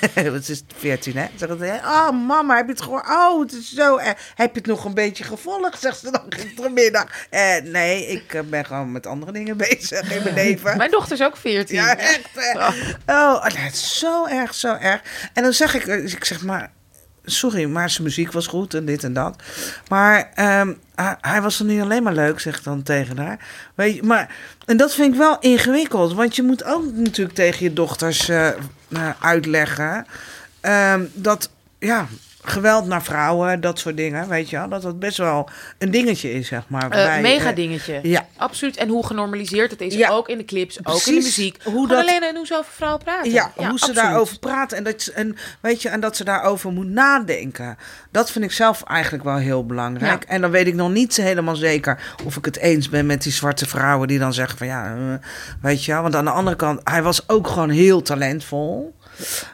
Het 0.14 0.48
is 0.48 0.62
14, 0.76 1.16
hè? 1.16 1.26
Zegt 1.36 1.58
het, 1.60 1.80
oh 1.84 2.10
mama, 2.26 2.56
heb 2.56 2.66
je 2.66 2.72
het 2.72 2.82
gehoord? 2.82 3.06
Oh, 3.08 3.40
het 3.40 3.52
is 3.52 3.72
zo 3.72 3.96
erg. 3.96 4.32
Heb 4.34 4.52
je 4.52 4.58
het 4.58 4.66
nog 4.66 4.84
een 4.84 4.94
beetje 4.94 5.24
gevolgd? 5.24 5.80
Zegt 5.80 5.98
ze 5.98 6.10
dan 6.10 6.22
gistermiddag. 6.28 7.06
Eh, 7.30 7.54
nee, 7.64 8.06
ik 8.06 8.34
eh, 8.34 8.40
ben 8.42 8.64
gewoon 8.64 8.92
met 8.92 9.06
andere 9.06 9.32
dingen 9.32 9.56
bezig 9.68 10.12
in 10.12 10.22
mijn 10.22 10.34
leven. 10.34 10.76
Mijn 10.76 10.90
dochter 10.90 11.12
is 11.12 11.22
ook 11.22 11.36
14. 11.36 11.76
Ja, 11.76 11.96
echt. 11.96 12.28
eh. 12.34 12.70
Oh, 13.06 13.44
het 13.44 13.72
is 13.72 13.98
zo 13.98 14.26
erg, 14.26 14.54
zo 14.54 14.74
erg. 14.74 15.00
En 15.32 15.42
dan 15.42 15.52
zeg 15.52 15.74
ik, 15.74 15.86
eh, 15.86 16.12
ik 16.12 16.24
zeg 16.24 16.42
maar, 16.42 16.70
sorry, 17.24 17.64
maar 17.64 17.90
zijn 17.90 18.02
muziek 18.02 18.32
was 18.32 18.46
goed 18.46 18.74
en 18.74 18.84
dit 18.84 19.04
en 19.04 19.12
dat. 19.12 19.42
Maar 19.88 20.30
ehm, 20.34 20.72
hij, 20.94 21.16
hij 21.20 21.42
was 21.42 21.58
er 21.58 21.64
niet 21.64 21.80
alleen 21.80 22.02
maar 22.02 22.12
leuk, 22.14 22.40
zeg 22.40 22.58
ik 22.58 22.64
dan 22.64 22.82
tegen 22.82 23.18
haar. 23.18 23.38
Weet 23.74 23.94
je, 23.94 24.02
maar, 24.02 24.34
en 24.66 24.76
dat 24.76 24.94
vind 24.94 25.12
ik 25.12 25.18
wel 25.18 25.38
ingewikkeld, 25.40 26.14
want 26.14 26.36
je 26.36 26.42
moet 26.42 26.64
ook 26.64 26.84
natuurlijk 26.92 27.36
tegen 27.36 27.64
je 27.64 27.72
dochters 27.72 28.30
uitleggen. 29.20 30.06
Ehm, 30.60 31.04
dat, 31.12 31.50
ja, 31.78 32.08
geweld 32.44 32.86
naar 32.86 33.02
vrouwen, 33.02 33.60
dat 33.60 33.78
soort 33.78 33.96
dingen, 33.96 34.28
weet 34.28 34.50
je 34.50 34.56
wel, 34.56 34.68
dat 34.68 34.82
dat 34.82 34.98
best 34.98 35.16
wel 35.18 35.48
een 35.78 35.90
dingetje 35.90 36.32
is, 36.32 36.46
zeg 36.48 36.62
maar. 36.68 36.82
Eh, 36.82 36.88
bij, 36.90 37.20
mega 37.20 37.48
eh, 37.50 37.56
dingetje. 37.56 37.98
ja. 38.02 38.26
Absoluut. 38.36 38.76
En 38.76 38.88
hoe 38.88 39.06
genormaliseerd 39.06 39.70
het 39.70 39.80
is. 39.80 39.94
Ja. 39.94 40.08
Ook 40.10 40.28
in 40.28 40.38
de 40.38 40.44
clips, 40.44 40.78
ook 40.86 41.06
in 41.06 41.14
de 41.14 41.20
muziek. 41.20 41.56
Hoe 41.64 41.88
dat- 41.88 41.98
alleen 41.98 42.22
en 42.22 42.36
hoe 42.36 42.46
ze 42.46 42.56
over 42.56 42.72
vrouwen 42.72 43.02
praten. 43.04 43.30
Ja, 43.32 43.50
hoe 43.54 43.78
ze 43.78 43.92
daarover 43.92 44.38
praten 44.38 44.76
en 44.76 44.84
dat, 44.84 45.02
ze- 45.02 45.12
en, 45.12 45.36
weet 45.60 45.82
je, 45.82 45.88
en 45.88 46.00
dat 46.00 46.16
ze 46.16 46.24
daarover 46.24 46.72
moet 46.72 46.86
nadenken. 46.88 47.76
Dat 48.10 48.30
vind 48.30 48.44
ik 48.44 48.52
zelf 48.52 48.82
eigenlijk 48.82 49.24
wel 49.24 49.36
heel 49.36 49.66
belangrijk. 49.66 50.24
En 50.24 50.40
dan 50.40 50.50
weet 50.50 50.66
ik 50.66 50.74
nog 50.74 50.90
niet 50.90 51.16
helemaal 51.16 51.56
zeker 51.56 51.98
of 52.24 52.36
ik 52.36 52.44
het 52.44 52.56
eens 52.58 52.88
ben 52.88 53.06
met 53.06 53.22
die 53.22 53.32
zwarte 53.32 53.66
vrouwen 53.66 54.08
die 54.08 54.18
dan 54.18 54.32
zeggen 54.34 54.58
van 54.58 54.66
ja, 54.66 54.94
eh, 54.94 55.26
weet 55.62 55.84
je 55.84 55.92
wel. 55.92 56.02
Want 56.02 56.14
aan 56.14 56.24
de 56.24 56.30
andere 56.30 56.56
kant, 56.56 56.80
hij 56.84 57.02
was 57.02 57.28
ook 57.28 57.46
gewoon 57.48 57.70
heel 57.70 58.02
talentvol. 58.02 58.94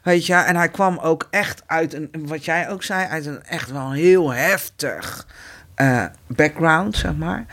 Weet 0.02 0.26
je, 0.26 0.34
en 0.34 0.56
hij 0.56 0.68
kwam 0.68 0.98
ook 0.98 1.26
echt 1.30 1.62
uit 1.66 1.94
een, 1.94 2.10
wat 2.12 2.44
jij 2.44 2.68
ook 2.68 2.82
zei, 2.82 3.06
uit 3.06 3.26
een 3.26 3.44
echt 3.44 3.70
wel 3.70 3.92
heel 3.92 4.32
heftig 4.32 5.26
eh, 5.74 6.04
background, 6.26 6.96
zeg 6.96 7.14
maar. 7.14 7.46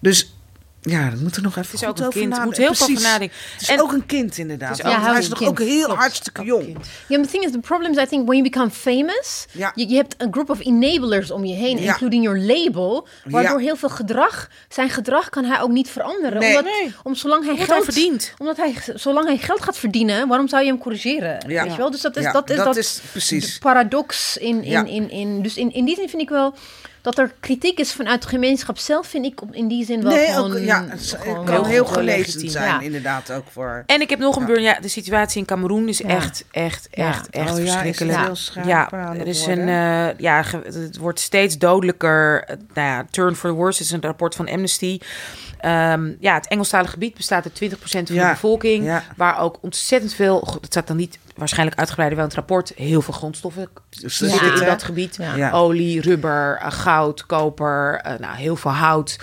Dus 0.00 0.39
ja, 0.80 1.10
dat 1.10 1.20
moet 1.20 1.36
er 1.36 1.42
nog 1.42 1.56
even 1.56 1.70
Het 1.70 1.72
is 1.74 1.80
goed 1.80 1.88
ook 1.90 1.98
een 1.98 2.06
over 2.06 2.20
kind. 2.20 2.44
Moet 2.44 2.56
heel 2.56 2.74
veel 2.74 2.88
nadenken. 3.00 3.36
Het 3.52 3.60
is 3.62 3.68
En- 3.68 3.80
ook 3.80 3.92
een 3.92 4.06
kind 4.06 4.38
inderdaad. 4.38 4.82
Hij 4.82 5.18
is 5.18 5.28
nog 5.28 5.38
kind. 5.38 5.50
ook 5.50 5.58
heel 5.58 5.84
Klopt. 5.84 6.00
hartstikke 6.00 6.44
jong. 6.44 6.66
Ja, 7.08 7.16
maar 7.18 7.26
the 7.26 7.32
thing 7.32 7.44
is, 7.44 7.50
the 7.52 7.58
problem 7.58 7.90
is, 7.90 7.96
I 7.96 8.06
think, 8.06 8.26
when 8.26 8.36
you 8.38 8.42
become 8.42 8.70
famous, 8.70 9.46
Ja. 9.52 9.72
je, 9.74 9.88
je 9.88 9.94
hebt 9.96 10.14
een 10.18 10.32
group 10.32 10.50
of 10.50 10.60
enablers 10.60 11.30
om 11.30 11.44
je 11.44 11.54
heen, 11.54 11.78
Ja. 11.82 11.92
including 11.92 12.24
your 12.24 12.38
label, 12.40 13.06
waardoor 13.24 13.58
Ja. 13.58 13.64
heel 13.66 13.76
veel 13.76 13.88
gedrag, 13.88 14.48
zijn 14.68 14.90
gedrag 14.90 15.28
kan 15.28 15.44
hij 15.44 15.60
ook 15.60 15.70
niet 15.70 15.88
veranderen. 15.90 16.38
Nee. 16.40 16.48
Omdat, 16.58 16.64
Nee. 16.64 16.94
om, 17.02 17.14
zolang 17.14 17.44
hij 17.44 17.56
geld 17.56 17.84
verdient. 17.84 18.34
Omdat 18.38 18.56
hij, 18.56 18.74
zolang 18.94 19.26
hij 19.26 19.38
geld 19.38 19.62
gaat 19.62 19.76
verdienen, 19.78 20.28
waarom 20.28 20.48
zou 20.48 20.62
je 20.62 20.68
hem 20.68 20.78
corrigeren? 20.78 21.44
Ja. 21.48 21.62
Weet 21.62 21.72
je 21.72 21.78
wel? 21.78 21.90
Dus 21.90 22.00
dat 22.00 22.16
is, 22.16 22.22
Ja, 22.22 22.32
dat, 22.32 22.50
is 22.50 22.56
dat 22.56 22.64
dat 22.64 22.76
is 22.76 23.00
precies. 23.10 23.52
de 23.54 23.58
paradox 23.60 24.36
in, 24.36 24.64
in, 24.64 24.70
Ja. 24.70 24.84
in, 24.84 25.10
in, 25.10 25.42
Dus 25.42 25.56
in, 25.56 25.72
in 25.72 25.84
die 25.84 25.94
zin 25.96 26.08
vind 26.08 26.22
ik 26.22 26.28
wel 26.28 26.54
dat 27.02 27.18
er 27.18 27.32
kritiek 27.40 27.78
is 27.78 27.92
vanuit 27.92 28.22
de 28.22 28.28
gemeenschap 28.28 28.78
zelf, 28.78 29.06
vind 29.06 29.24
ik 29.24 29.42
op- 29.42 29.54
in 29.54 29.68
die 29.68 29.84
zin 29.84 30.02
wel 30.02 30.12
Nee, 30.12 30.26
gewoon... 30.26 30.52
ook, 30.52 30.58
ja, 30.58 30.84
het 30.88 31.16
gewoon 31.18 31.44
kan 31.44 31.54
heel 31.54 31.64
heel 31.64 31.84
gelezen 31.84 32.50
zijn, 32.50 32.64
Ja. 32.68 32.80
inderdaad, 32.80 33.32
ook 33.32 33.44
voor... 33.50 33.82
En 33.86 34.00
ik 34.00 34.10
heb 34.10 34.18
nog 34.18 34.34
een 34.36 34.40
Ja. 34.40 34.46
burn. 34.46 34.62
Ja, 34.62 34.78
de 34.80 34.88
situatie 34.88 35.40
in 35.40 35.46
Cameroen 35.46 35.88
is 35.88 35.98
Ja. 35.98 36.08
echt, 36.08 36.44
echt, 36.50 36.88
Ja. 36.90 37.08
echt, 37.08 37.30
echt 37.30 37.50
Oh 37.50 37.56
ja, 37.58 37.62
is 37.64 37.70
het 37.74 37.80
verschrikkelijk. 37.96 38.18
heel 38.54 38.64
Ja, 38.64 38.90
aan 38.90 39.10
het 39.12 39.20
er 39.20 39.26
is 39.26 39.46
een, 39.46 39.68
eh, 39.68 40.18
ja, 40.18 40.44
het 40.64 40.96
wordt 40.96 41.20
steeds 41.20 41.58
dodelijker. 41.58 42.44
Nou 42.74 42.88
ja, 42.88 43.06
turn 43.10 43.34
for 43.34 43.50
the 43.50 43.56
worse 43.56 43.82
is 43.82 43.90
een 43.90 44.02
rapport 44.02 44.34
van 44.34 44.48
Amnesty. 44.48 44.98
Ehm, 45.58 46.10
ja, 46.20 46.34
het 46.34 46.48
Engelstalige 46.48 46.92
gebied 46.92 47.14
bestaat 47.16 47.44
uit 47.44 47.54
20% 47.54 48.06
van 48.06 48.16
Ja, 48.16 48.26
de 48.26 48.32
bevolking. 48.32 48.84
ja. 48.84 49.02
Waar 49.16 49.40
ook 49.40 49.58
ontzettend 49.60 50.14
veel, 50.14 50.40
dat 50.44 50.66
staat 50.66 50.86
dan 50.86 50.96
niet 50.96 51.18
waarschijnlijk 51.40 51.78
uitgebreider 51.78 52.18
wel 52.18 52.28
in 52.28 52.34
het 52.36 52.46
rapport, 52.48 52.72
heel 52.76 53.02
veel 53.02 53.14
grondstoffen 53.14 53.68
Ja. 53.90 54.08
zitten 54.08 54.54
in 54.54 54.64
dat 54.64 54.82
gebied. 54.82 55.16
Ja. 55.16 55.34
Ja. 55.34 55.50
Olie, 55.50 56.00
rubber, 56.00 56.56
eh, 56.62 56.70
goud, 56.72 57.26
koper, 57.26 58.00
eh, 58.02 58.18
nou, 58.18 58.36
heel 58.36 58.56
veel 58.56 58.70
hout. 58.70 59.18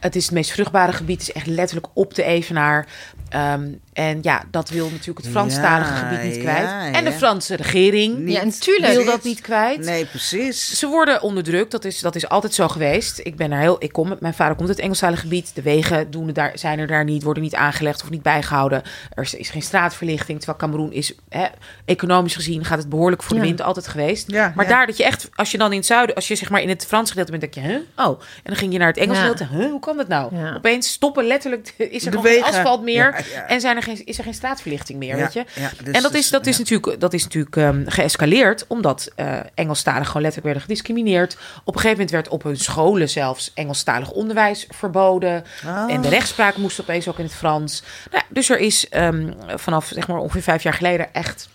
Het 0.00 0.16
is 0.16 0.24
het 0.24 0.34
meest 0.34 0.50
vruchtbare 0.50 0.92
gebied, 0.92 1.18
het 1.20 1.28
is 1.28 1.34
echt 1.34 1.46
letterlijk 1.46 1.86
op 1.94 2.14
de 2.14 2.22
evenaar. 2.22 2.86
Ehm, 3.28 3.68
en 3.92 4.18
ja, 4.22 4.42
dat 4.50 4.68
wil 4.68 4.90
natuurlijk 4.90 5.18
het 5.18 5.28
Franstalige 5.28 5.90
Ja, 5.92 5.96
gebied 5.98 6.22
niet 6.22 6.34
ja, 6.34 6.40
kwijt. 6.40 6.94
en 6.94 7.04
de 7.04 7.10
ja. 7.10 7.16
Franse 7.16 7.56
regering 7.56 8.18
Niet 8.18 8.34
Ja, 8.36 8.44
natuurlijk. 8.44 8.92
wil 8.92 9.04
dat 9.04 9.24
niet 9.24 9.40
kwijt. 9.40 9.84
Nee, 9.84 10.04
precies. 10.06 10.78
Ze 10.78 10.86
worden 10.86 11.22
onderdrukt, 11.22 11.70
dat 11.70 11.84
is, 11.84 12.00
dat 12.00 12.14
is 12.16 12.28
altijd 12.28 12.54
zo 12.54 12.68
geweest. 12.68 13.20
Ik 13.22 13.36
ben 13.36 13.52
er 13.52 13.58
heel, 13.60 13.76
ik 13.78 13.92
kom, 13.92 14.16
mijn 14.20 14.34
vader 14.34 14.54
komt 14.54 14.68
uit 14.68 14.76
het 14.76 14.84
Engelstalige 14.84 15.20
gebied. 15.22 15.54
De 15.54 15.62
wegen 15.62 16.10
doen 16.10 16.32
daar, 16.32 16.52
zijn 16.54 16.78
er 16.78 16.86
daar 16.86 17.04
niet, 17.04 17.22
worden 17.22 17.42
niet 17.42 17.54
aangelegd 17.54 18.02
of 18.02 18.10
niet 18.10 18.22
bijgehouden. 18.22 18.82
Er 19.14 19.22
is, 19.22 19.34
is 19.34 19.50
geen 19.50 19.62
straatverlichting, 19.62 20.38
terwijl 20.38 20.58
Cameroen 20.58 20.92
is, 20.92 21.14
hè, 21.28 21.46
economisch 21.84 22.34
gezien, 22.34 22.64
gaat 22.64 22.78
het 22.78 22.88
behoorlijk 22.88 23.22
voor 23.22 23.36
de 23.36 23.42
wind 23.42 23.62
altijd 23.62 23.88
geweest. 23.88 24.30
Ja, 24.30 24.52
maar 24.56 24.64
ja. 24.64 24.70
daar 24.70 24.86
dat 24.86 24.96
je 24.96 25.04
echt, 25.04 25.28
als 25.34 25.50
je 25.50 25.58
dan 25.58 25.70
in 25.70 25.76
het 25.78 25.86
zuiden, 25.86 26.14
als 26.14 26.28
je 26.28 26.34
zeg 26.36 26.50
maar 26.50 26.60
in 26.62 26.68
het 26.68 26.86
Frans 26.86 27.08
gedeelte 27.10 27.30
bent, 27.38 27.42
denk 27.42 27.54
je, 27.66 27.72
huh? 27.72 28.06
Oh, 28.06 28.20
en 28.20 28.42
dan 28.44 28.56
ging 28.56 28.72
je 28.72 28.78
naar 28.78 28.88
het 28.88 28.96
Engels 28.96 29.18
Ja. 29.18 29.26
gedeelte, 29.26 29.54
huh? 29.56 29.70
Hoe 29.70 29.80
kan 29.80 29.96
dat 29.96 30.08
nou? 30.08 30.36
Ja. 30.36 30.54
Opeens 30.56 30.88
stoppen 30.92 31.26
letterlijk, 31.26 31.74
is 31.76 32.04
er 32.06 32.10
De 32.10 32.16
gewoon 32.16 32.24
geen 32.32 32.42
wegen. 32.42 32.46
asfalt 32.58 32.82
meer 32.82 33.17
Ja, 33.32 33.46
en 33.46 33.60
zijn 33.60 33.76
er 33.76 33.82
geen, 33.82 34.04
is 34.06 34.18
er 34.18 34.24
geen 34.24 34.34
straatverlichting 34.34 34.98
meer, 34.98 35.16
Ja, 35.16 35.22
weet 35.22 35.32
je? 35.32 35.44
ja, 35.54 35.70
dus- 35.84 35.94
en 35.94 36.02
dat 36.02 36.14
is, 36.14 36.20
dus, 36.20 36.30
dat 36.30 36.46
is 36.46 36.56
ja. 36.56 36.62
natuurlijk, 36.62 37.00
dat 37.00 37.12
is 37.12 37.22
natuurlijk 37.22 37.56
ehm, 37.56 37.82
geëscaleerd, 37.86 38.64
omdat 38.66 39.10
eh 39.14 39.38
Engelstaligen 39.54 40.06
gewoon 40.06 40.22
letterlijk 40.22 40.44
werden 40.54 40.62
gediscrimineerd. 40.62 41.32
Op 41.64 41.74
een 41.74 41.80
gegeven 41.80 41.90
moment 41.90 42.10
werd 42.10 42.28
op 42.28 42.42
hun 42.42 42.56
scholen 42.56 43.08
zelfs 43.08 43.50
Engelstalig 43.54 44.10
onderwijs 44.10 44.66
verboden. 44.70 45.44
Ah. 45.66 45.92
En 45.92 46.00
de 46.00 46.08
rechtspraak 46.08 46.56
moest 46.56 46.80
opeens 46.80 47.08
ook 47.08 47.18
in 47.18 47.24
het 47.24 47.34
Frans. 47.34 47.82
Nou, 48.12 48.24
dus 48.28 48.48
er 48.50 48.58
is 48.58 48.88
ehm, 48.88 49.32
vanaf 49.54 49.86
zeg 49.94 50.08
maar 50.08 50.18
ongeveer 50.18 50.42
vijf 50.42 50.62
jaar 50.62 50.74
geleden 50.74 51.12
echt 51.14 51.48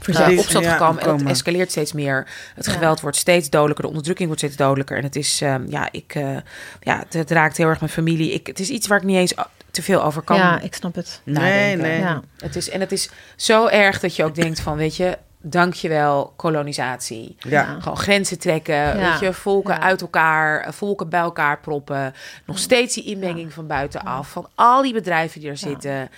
Verzet. 0.00 0.30
uh, 0.30 0.38
opstand 0.38 0.64
Ja, 0.64 0.72
gekomen. 0.72 1.02
En 1.02 1.08
komen. 1.08 1.26
escaleert 1.26 1.70
steeds 1.70 1.92
meer. 1.92 2.26
Het 2.54 2.66
Ja. 2.66 2.72
geweld 2.72 3.00
wordt 3.00 3.16
steeds 3.16 3.50
dodelijker. 3.50 3.82
De 3.82 3.88
onderdrukking 3.88 4.28
wordt 4.28 4.42
steeds 4.42 4.56
dodelijker. 4.56 4.96
En 4.96 5.02
het 5.02 5.16
is, 5.16 5.40
ehm, 5.40 5.64
ja, 5.68 5.88
ik, 5.90 6.14
eh, 6.14 6.36
ja 6.80 6.98
het, 6.98 7.12
het 7.12 7.30
raakt 7.30 7.56
heel 7.56 7.68
erg 7.68 7.80
mijn 7.80 7.92
familie. 7.92 8.32
Ik, 8.32 8.46
het 8.46 8.60
is 8.60 8.68
iets 8.68 8.86
waar 8.86 8.98
ik 8.98 9.04
niet 9.04 9.16
eens 9.16 9.34
te 9.74 9.82
veel 9.82 10.02
over 10.04 10.22
kan 10.22 10.36
Ja, 10.36 10.60
ik 10.60 10.74
snap 10.74 10.94
het. 10.94 11.20
Nee, 11.24 11.34
nadenken. 11.76 11.78
nee. 11.78 12.00
Ja. 12.00 12.20
Het 12.38 12.56
is, 12.56 12.70
en 12.70 12.80
het 12.80 12.92
is 12.92 13.10
zo 13.36 13.66
erg 13.66 14.00
dat 14.00 14.16
je 14.16 14.24
ook 14.24 14.34
denkt 14.34 14.60
van, 14.60 14.76
weet 14.76 14.96
je, 14.96 15.18
dankjewel 15.40 16.32
kolonisatie. 16.36 17.36
Ja. 17.38 17.76
Gewoon 17.80 17.96
grenzen 17.98 18.38
trekken, 18.38 18.96
weet 18.96 19.20
je, 19.20 19.32
volken 19.32 19.74
Ja. 19.74 19.80
uit 19.80 20.00
elkaar, 20.00 20.74
volken 20.74 21.08
bij 21.08 21.20
elkaar 21.20 21.58
proppen. 21.60 22.14
Nog 22.46 22.58
steeds 22.58 22.94
die 22.94 23.04
inmenging 23.04 23.52
van 23.52 23.66
buitenaf, 23.66 24.30
van 24.30 24.48
al 24.54 24.82
die 24.82 24.92
bedrijven 24.92 25.40
die 25.40 25.50
er 25.50 25.56
zitten. 25.56 26.10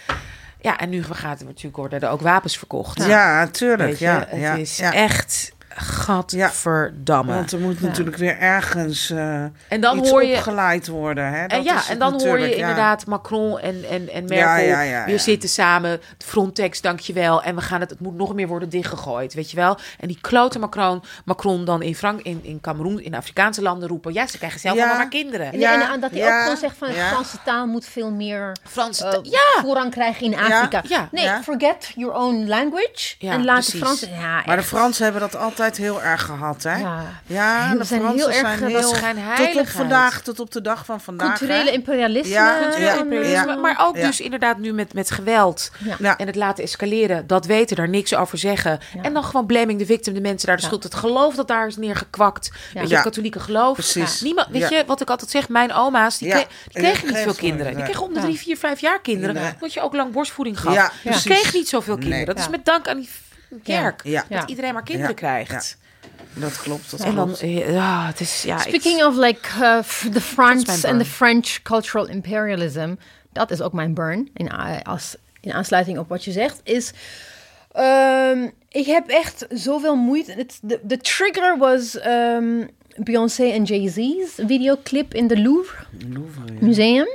Ja, 0.60 0.78
en 0.78 0.88
nu 0.88 1.02
gaat 1.04 1.40
er 1.40 1.46
natuurlijk 1.46 1.76
worden 1.76 2.00
er 2.00 2.08
ook 2.10 2.20
wapens 2.20 2.58
verkocht. 2.58 3.04
Ja, 3.04 3.46
tuurlijk. 3.46 3.88
Weet 3.88 3.98
je, 3.98 4.04
ja, 4.04 4.26
het 4.28 4.40
ja, 4.40 4.54
is 4.54 4.76
ja. 4.76 4.92
echt 4.92 5.52
gadverdamme. 5.76 7.34
Want 7.34 7.52
er 7.52 7.58
moet 7.60 7.78
Ja. 7.80 7.86
natuurlijk 7.86 8.16
weer 8.16 8.38
ergens 8.38 9.10
eh 9.10 9.42
En 9.68 9.80
dan 9.80 9.98
iets 9.98 10.10
hoor 10.10 10.24
je 10.24 10.34
opgeleid 10.36 10.86
worden. 10.88 11.32
Hè? 11.32 11.40
En 11.42 11.48
Dat 11.48 11.64
ja, 11.64 11.74
is 11.74 11.80
het 11.80 11.88
en 11.90 11.98
dan 11.98 12.12
hoor 12.22 12.38
je 12.38 12.48
ja. 12.48 12.54
inderdaad 12.54 13.06
Macron 13.06 13.58
en, 13.58 13.84
en, 13.90 14.08
en 14.08 14.24
Merkel 14.24 14.36
Ja, 14.36 14.56
ja, 14.56 14.80
ja, 14.80 15.04
weer 15.04 15.14
ja. 15.14 15.20
zitten 15.20 15.48
samen. 15.48 16.00
Frontex, 16.18 16.80
dankjewel. 16.80 17.42
En 17.42 17.54
we 17.54 17.60
gaan 17.60 17.80
het, 17.80 17.90
het 17.90 18.00
moet 18.00 18.14
nog 18.14 18.34
meer 18.34 18.46
worden 18.48 18.68
dichtgegooid, 18.68 19.34
weet 19.34 19.50
je 19.50 19.56
wel. 19.56 19.78
En 20.00 20.08
die 20.08 20.18
klote 20.20 20.58
Macron, 20.58 21.02
Macron 21.24 21.64
dan 21.64 21.82
in 21.82 21.94
Frank, 21.96 22.20
in, 22.20 22.40
in 22.42 22.60
Cameroen, 22.60 23.00
in 23.02 23.14
Afrikaanse 23.14 23.62
landen 23.62 23.88
roepen. 23.88 24.12
Ja, 24.12 24.26
ze 24.26 24.38
krijgen 24.38 24.60
zelf 24.60 24.74
Ja. 24.74 24.80
allemaal 24.80 25.00
maar 25.00 25.08
kinderen. 25.10 25.52
En, 25.52 25.58
Ja, 25.58 25.92
en 25.92 26.00
dat 26.00 26.10
hij 26.10 26.20
ja, 26.20 26.36
ook 26.36 26.42
gewoon 26.42 26.56
zegt 26.56 26.76
van 26.78 26.88
de 26.88 26.94
ja. 26.94 27.08
Franse 27.08 27.36
taal 27.44 27.66
moet 27.66 27.84
veel 27.86 28.10
meer 28.10 28.56
Frans, 28.68 29.00
eh, 29.02 29.12
ja. 29.22 29.62
voorrang 29.62 29.90
krijgen 29.90 30.26
in 30.26 30.36
Afrika. 30.38 30.82
ja, 30.88 31.08
nee, 31.12 31.24
ja. 31.24 31.42
forget 31.42 31.92
your 31.96 32.14
own 32.14 32.46
language 32.48 33.14
Ja, 33.18 33.32
en 33.32 33.44
laat 33.44 33.54
precies. 33.54 33.72
de 33.72 33.78
Fransen. 33.78 34.10
Ja, 34.10 34.42
Maar 34.46 34.56
de. 34.56 34.62
Fransen 34.62 35.04
hebben 35.04 35.20
dat 35.22 35.36
altijd 35.36 35.65
heel 35.74 36.02
erg 36.02 36.22
gehad, 36.22 36.62
hè? 36.62 36.76
Ja. 36.76 37.04
Ja, 37.26 37.68
Heel- 37.68 37.78
de 37.78 37.84
zijn 37.84 38.00
Fransen 38.00 38.30
heel 38.30 38.30
erg, 38.44 38.58
zijn 38.58 38.70
heel... 38.70 38.82
geen 39.36 39.52
tot 39.52 39.60
op 39.60 39.68
vandaag, 39.68 40.20
tot 40.20 40.40
op 40.40 40.50
de 40.52 40.60
dag 40.60 40.84
van 40.84 41.00
vandaag. 41.00 41.38
culturele 41.38 41.64
hè? 41.70 41.74
imperialisme. 41.76 42.32
Ja, 42.32 42.70
van, 42.72 42.80
ja, 42.82 42.92
Imperialisme, 42.94 43.46
ja. 43.52 43.56
maar 43.56 43.76
ook 43.80 43.96
Ja. 43.96 44.06
dus 44.06 44.20
inderdaad 44.20 44.58
nu 44.58 44.72
met, 44.72 44.94
met 44.94 45.10
geweld 45.10 45.70
en 46.18 46.26
het 46.26 46.36
laten 46.36 46.64
escaleren. 46.64 47.26
Dat 47.26 47.46
weten, 47.46 47.76
daar 47.76 47.88
niks 47.88 48.14
over 48.14 48.38
zeggen. 48.38 48.78
Ja. 48.94 49.02
En 49.02 49.12
dan 49.14 49.24
gewoon 49.24 49.46
blaming 49.46 49.78
de 49.78 49.86
victim, 49.86 50.14
de 50.14 50.20
mensen 50.20 50.46
daar 50.46 50.56
de 50.56 50.62
Ja. 50.62 50.68
schuld. 50.68 50.82
Het 50.82 50.94
geloof 50.94 51.34
dat 51.34 51.48
daar 51.48 51.66
is 51.66 51.76
neergekwakt. 51.76 52.50
Weet 52.74 52.82
je, 52.82 52.88
Ja. 52.88 52.94
het 52.94 53.04
katholieke 53.04 53.40
geloof. 53.40 53.74
Precies. 53.74 54.20
Niemand, 54.20 54.48
weet 54.50 54.68
Ja. 54.68 54.76
je, 54.78 54.84
wat 54.86 55.00
ik 55.00 55.10
altijd 55.10 55.30
zeg, 55.30 55.48
mijn 55.48 55.72
oma's, 55.72 56.18
die, 56.18 56.28
Ja. 56.28 56.34
kre- 56.34 56.46
die 56.72 56.82
kregen 56.82 57.06
Ja, 57.08 57.12
niet 57.14 57.22
veel 57.22 57.34
kinderen. 57.34 57.74
Die 57.74 57.84
kregen 57.84 58.02
om 58.02 58.14
de 58.14 58.20
drie, 58.20 58.38
vier, 58.38 58.56
vijf 58.56 58.80
jaar 58.80 59.00
kinderen. 59.00 59.36
Omdat 59.54 59.72
je 59.72 59.80
ook 59.80 59.94
lang 59.94 60.12
borstvoeding 60.12 60.60
gaf. 60.60 60.74
Ja, 60.74 60.90
Dus 61.02 61.22
kregen 61.22 61.54
niet 61.54 61.68
zoveel 61.68 61.98
kinderen. 61.98 62.26
Dat 62.26 62.38
is 62.38 62.48
met 62.48 62.64
dank 62.64 62.88
aan 62.88 62.96
die 62.96 63.08
kerk. 63.62 64.00
Ja. 64.04 64.24
Ja. 64.28 64.40
Dat 64.40 64.48
iedereen 64.50 64.72
maar 64.74 64.82
kinderen 64.82 65.10
Ja. 65.10 65.16
krijgt. 65.16 65.76
Dat 66.34 66.58
klopt, 66.62 66.90
dat 66.90 67.00
En 67.00 67.14
dan, 67.14 67.24
klopt. 67.24 67.40
eh, 67.40 67.72
ja, 67.72 68.06
het 68.06 68.20
is, 68.20 68.42
ja, 68.42 68.58
Speaking 68.58 68.98
ik- 69.00 69.04
of 69.06 69.16
like 69.16 69.48
uh, 69.60 69.78
the 70.12 70.20
France 70.20 70.88
and 70.88 70.98
the 70.98 71.04
French 71.04 71.62
cultural 71.62 72.06
imperialism, 72.08 72.94
dat 73.32 73.50
is 73.50 73.60
ook 73.60 73.72
mijn 73.72 73.94
burn 73.94 74.28
in, 74.34 74.50
a- 74.52 74.80
als, 74.82 75.16
in 75.40 75.52
aansluiting 75.52 75.98
op 75.98 76.08
wat 76.08 76.24
je 76.24 76.32
zegt, 76.32 76.60
is 76.64 76.92
ehm, 77.72 78.48
ik 78.68 78.86
heb 78.86 79.08
echt 79.08 79.46
zoveel 79.50 79.96
moeite. 79.96 80.32
Het- 80.32 80.58
De 80.62 80.80
de 80.82 80.96
trigger 80.98 81.58
was 81.58 81.98
ehm, 81.98 82.66
Beyoncé 82.96 83.44
en 83.44 83.62
Jay-Z's 83.64 84.32
videoclip 84.46 85.14
in 85.14 85.26
de 85.26 85.40
Louvre 85.42 85.84
Louvre, 86.12 86.42
ja. 86.46 86.66
museum. 86.66 87.08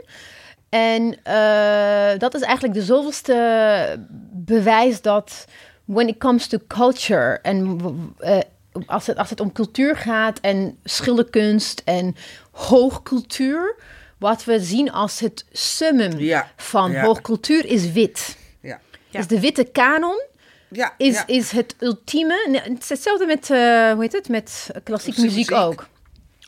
En 0.70 1.18
eh, 1.24 2.20
dat 2.20 2.34
is 2.36 2.42
eigenlijk 2.42 2.74
de 2.74 2.84
zoveelste 2.84 4.06
bewijs 4.32 5.02
dat 5.02 5.46
when 5.86 6.08
it 6.08 6.18
comes 6.18 6.48
to 6.48 6.58
culture 6.68 7.40
en 7.42 7.80
eh, 8.20 8.38
als, 8.86 9.08
het, 9.08 9.18
als 9.18 9.30
het 9.30 9.40
om 9.40 9.52
cultuur 9.52 9.96
gaat 9.98 10.40
en 10.40 10.78
schilderkunst 10.84 11.82
en 11.86 12.16
hoogcultuur, 12.52 13.76
wat 14.18 14.44
we 14.44 14.60
zien 14.60 14.92
als 14.92 15.20
het 15.20 15.46
summum 15.52 16.18
Ja, 16.20 16.52
van 16.58 16.92
ja. 16.92 17.04
hoogcultuur 17.04 17.66
is 17.66 17.92
wit. 17.92 18.38
Ja. 18.62 18.80
Ja. 19.10 19.18
Dus 19.20 19.28
de 19.28 19.40
witte 19.40 19.64
kanon 19.64 20.22
Ja, 20.70 20.94
is, 20.98 21.14
ja. 21.16 21.28
is 21.28 21.52
het 21.52 21.76
ultieme. 21.80 22.48
Het 22.64 22.82
is 22.82 22.90
hetzelfde 22.90 23.26
met, 23.26 23.50
eh, 23.50 23.92
hoe 23.92 24.02
heet 24.02 24.12
het, 24.14 24.30
met 24.30 24.50
klassieke 24.50 24.82
Klassieke 24.84 25.22
muziek 25.22 25.50
muziek. 25.50 25.52
ook. 25.66 25.88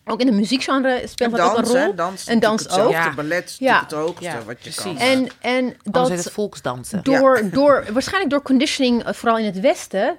Ook 0.05 0.19
in 0.19 0.25
de 0.25 0.31
muziekgenre 0.31 1.01
speelt 1.07 1.31
En 1.31 1.37
dat 1.37 1.51
ook 1.51 1.57
een 1.57 1.75
hè, 1.77 1.83
rol. 1.85 1.95
dans, 1.95 2.25
en 2.27 2.39
dans 2.39 2.61
ook. 2.61 2.67
hetzelfde. 2.67 2.97
Ja. 2.97 3.13
ballet 3.13 3.49
is 3.49 3.55
Ja. 3.59 3.79
het 3.79 3.91
hoogste 3.91 4.23
Ja, 4.23 4.43
wat 4.43 4.63
je 4.63 4.71
precies. 4.71 4.83
kan. 4.83 4.97
En, 4.97 5.27
en 5.41 5.75
dat 5.83 6.09
het 6.09 6.31
volksdansen. 6.31 7.03
door, 7.03 7.49
door, 7.51 7.85
waarschijnlijk 7.91 8.31
door 8.31 8.41
conditioning, 8.41 9.03
eh, 9.03 9.13
vooral 9.13 9.37
in 9.37 9.45
het 9.45 9.59
Westen, 9.59 10.17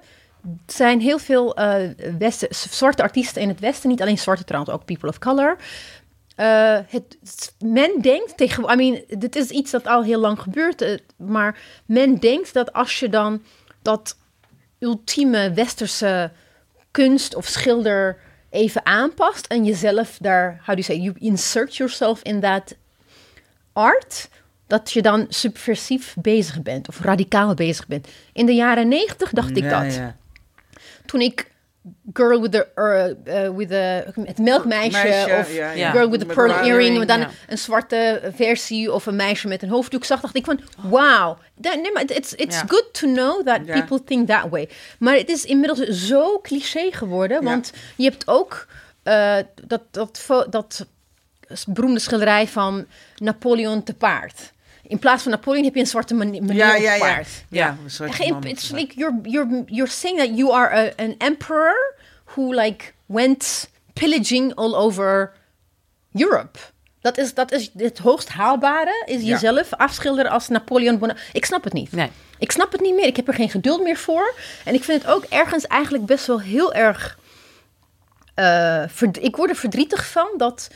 zijn 0.67 0.99
heel 1.01 1.17
veel 1.19 1.55
eh, 1.55 1.89
Westen, 2.19 2.47
zwarte 2.51 3.01
artiesten 3.01 3.41
in 3.41 3.47
het 3.49 3.59
Westen, 3.59 3.89
niet 3.89 4.01
alleen 4.01 4.17
zwarte 4.17 4.43
trouwens, 4.43 4.73
ook 4.73 4.85
people 4.85 5.09
of 5.09 5.19
color. 5.19 5.57
eh, 6.35 6.77
het, 6.89 7.17
men 7.59 8.01
denkt 8.01 8.37
tegen, 8.37 8.63
I 8.71 8.75
mean, 8.75 9.19
dit 9.19 9.35
is 9.35 9.49
iets 9.49 9.71
dat 9.71 9.87
al 9.87 10.03
heel 10.03 10.19
lang 10.19 10.39
gebeurt, 10.39 11.01
maar 11.17 11.59
men 11.85 12.15
denkt 12.19 12.53
dat 12.53 12.73
als 12.73 12.99
je 12.99 13.09
dan 13.09 13.43
dat 13.81 14.17
ultieme 14.79 15.53
westerse 15.53 16.31
kunst 16.91 17.35
of 17.35 17.45
schilder 17.45 18.17
even 18.55 18.85
aanpast 18.85 19.47
en 19.47 19.65
jezelf 19.65 20.17
daar, 20.21 20.61
how 20.65 20.75
do 20.75 20.81
you 20.81 20.83
say, 20.83 20.95
you 20.95 21.15
insert 21.19 21.75
yourself 21.75 22.21
in 22.21 22.39
that 22.39 22.75
art, 23.73 24.29
dat 24.67 24.91
je 24.91 25.01
dan 25.01 25.25
subversief 25.29 26.15
bezig 26.21 26.61
bent 26.61 26.87
of 26.87 26.99
radicaal 26.99 27.53
bezig 27.53 27.87
bent. 27.87 28.07
In 28.33 28.45
de 28.45 28.53
jaren 28.53 28.87
negentig 28.87 29.29
dacht 29.29 29.57
ik 29.57 29.69
dat. 29.69 29.95
ja. 29.95 30.15
Toen 31.05 31.21
ik 31.21 31.51
Girl 32.13 32.41
with 32.41 32.51
the, 32.51 32.67
uh, 32.75 33.55
with 33.57 33.69
the 33.69 34.05
het 34.23 34.37
melkmeisje 34.37 35.03
Meisje, 35.03 35.37
of 35.39 35.53
ja, 35.53 35.71
ja. 35.71 35.91
Girl 35.91 36.09
with 36.09 36.19
the 36.19 36.25
Met 36.25 36.35
pearl 36.35 36.51
earring, 36.51 36.67
earring, 36.67 37.05
dan 37.05 37.19
ja. 37.19 37.29
een 37.47 37.57
zwarte 37.57 38.21
versie 38.35 38.93
of 38.93 39.05
een 39.05 39.15
meisje 39.15 39.47
met 39.47 39.61
een 39.61 39.69
hoofddoek 39.69 40.03
zag, 40.03 40.21
dacht 40.21 40.35
ik 40.35 40.45
van, 40.45 40.59
wow, 40.81 41.37
that, 41.61 41.75
nee, 41.81 41.91
maar 41.91 42.03
it's, 42.11 42.33
it's 42.33 42.61
good 42.67 42.87
to 42.91 43.07
know 43.07 43.45
that 43.45 43.65
people 43.65 44.03
think 44.03 44.27
that 44.27 44.49
way. 44.49 44.69
Maar 44.99 45.15
het 45.15 45.29
is 45.29 45.45
inmiddels 45.45 45.79
zo 46.07 46.39
cliché 46.39 46.91
geworden, 46.91 47.43
want 47.43 47.73
je 47.95 48.03
hebt 48.03 48.27
ook 48.27 48.67
eh, 49.03 49.37
dat, 49.67 49.81
dat, 49.91 50.45
dat 50.49 50.85
beroemde 51.67 51.99
schilderij 51.99 52.47
van 52.47 52.85
Napoleon 53.17 53.83
te 53.83 53.93
paard. 53.93 54.53
In 54.87 54.99
plaats 54.99 55.21
van 55.23 55.31
Napoleon 55.31 55.63
heb 55.63 55.73
je 55.73 55.79
een 55.79 55.87
zwarte 55.87 56.13
meneer 56.13 56.53
Ja, 56.53 56.75
op 56.75 56.81
ja, 56.81 56.93
ja. 56.93 56.99
paard. 56.99 57.27
Ja, 57.49 57.65
Ja. 57.65 57.77
een 57.83 57.89
soort 57.91 58.29
man 58.29 58.43
it's 58.43 58.69
like 58.71 58.93
you're 58.95 59.19
you're 59.23 59.63
you're 59.65 59.91
saying 59.91 60.19
that 60.19 60.37
you 60.37 60.51
are 60.53 60.75
a, 60.97 61.03
an 61.03 61.15
emperor 61.17 61.95
who 62.25 62.53
like 62.53 62.85
went 63.05 63.69
pillaging 63.93 64.55
all 64.55 64.75
over 64.75 65.31
Europe. 66.13 66.59
Dat 67.01 67.17
is, 67.17 67.33
dat 67.33 67.51
is 67.51 67.71
het 67.77 67.97
hoogst 67.97 68.29
haalbare, 68.29 69.03
is 69.05 69.21
Ja. 69.21 69.27
jezelf 69.27 69.73
afschilderen 69.73 70.31
als 70.31 70.47
Napoleon 70.47 70.97
Bonaparte. 70.99 71.29
Ik 71.33 71.45
snap 71.45 71.63
het 71.63 71.73
niet. 71.73 71.91
Nee. 71.91 72.11
Ik 72.39 72.51
snap 72.51 72.71
het 72.71 72.81
niet 72.81 72.95
meer. 72.95 73.05
Ik 73.05 73.15
heb 73.15 73.27
er 73.27 73.33
geen 73.33 73.49
geduld 73.49 73.81
meer 73.81 73.97
voor. 73.97 74.33
En 74.65 74.73
ik 74.73 74.83
vind 74.83 75.01
het 75.01 75.11
ook 75.11 75.23
ergens 75.23 75.67
eigenlijk 75.67 76.05
best 76.05 76.25
wel 76.25 76.41
heel 76.41 76.73
erg. 76.73 77.17
eh, 78.35 78.83
verd- 78.87 79.23
ik 79.23 79.35
word 79.35 79.49
er 79.49 79.55
verdrietig 79.55 80.07
van 80.07 80.27
dat, 80.37 80.69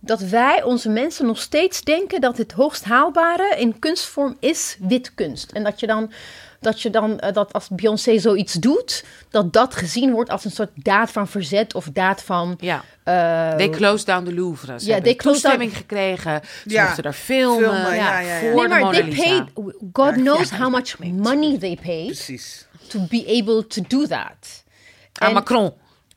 dat 0.00 0.20
wij, 0.20 0.62
onze 0.62 0.88
mensen, 0.88 1.26
nog 1.26 1.40
steeds 1.40 1.82
denken 1.82 2.20
dat 2.20 2.36
het 2.36 2.52
hoogst 2.52 2.84
haalbare 2.84 3.54
in 3.58 3.78
kunstvorm 3.78 4.36
is 4.40 4.76
wit 4.80 5.14
kunst. 5.14 5.52
En 5.52 5.64
dat 5.64 5.80
je 5.80 5.86
dan, 5.86 6.12
dat, 6.60 6.82
je 6.82 6.90
dan 6.90 7.18
eh, 7.20 7.32
dat 7.32 7.52
als 7.52 7.68
Beyoncé 7.68 8.18
zoiets 8.18 8.52
doet, 8.52 9.04
dat 9.30 9.52
dat 9.52 9.74
gezien 9.74 10.12
wordt 10.12 10.30
als 10.30 10.44
een 10.44 10.50
soort 10.50 10.70
daad 10.74 11.10
van 11.10 11.28
verzet 11.28 11.74
of 11.74 11.88
daad 11.92 12.22
van. 12.22 12.56
Ja. 12.60 12.84
eh, 13.04 13.56
They 13.56 13.70
closed 13.70 14.06
down 14.06 14.24
the 14.24 14.34
Louvre. 14.34 14.78
Ze 14.80 14.86
Ja, 14.86 14.92
hebben 14.92 15.10
they 15.10 15.20
closed 15.20 15.40
toestemming 15.42 15.76
gekregen. 15.76 16.40
Ze 16.66 16.70
Ja. 16.70 16.84
mochten 16.84 17.02
daar 17.02 17.12
filmen. 17.12 17.70
Filmen, 17.70 17.94
ja, 17.94 18.20
ja, 18.20 18.38
ja. 18.38 18.38
Voor 18.40 18.48
nee, 18.54 18.62
de 18.62 18.68
maar 18.68 18.78
Mona 18.80 18.90
they 18.92 19.02
Lisa. 19.02 19.22
paid. 19.22 19.72
God 19.92 20.14
Ja, 20.14 20.20
knows 20.22 20.50
ja. 20.50 20.56
how 20.56 20.74
much 20.74 20.98
money 21.28 21.58
they 21.58 21.78
paid 21.84 22.06
Precies. 22.06 22.66
to 22.88 22.98
be 23.08 23.24
able 23.42 23.66
to 23.66 23.82
do 23.88 24.06
that. 24.06 24.64
Aan 25.12 25.28
En- 25.28 25.34
Macron. 25.34 25.72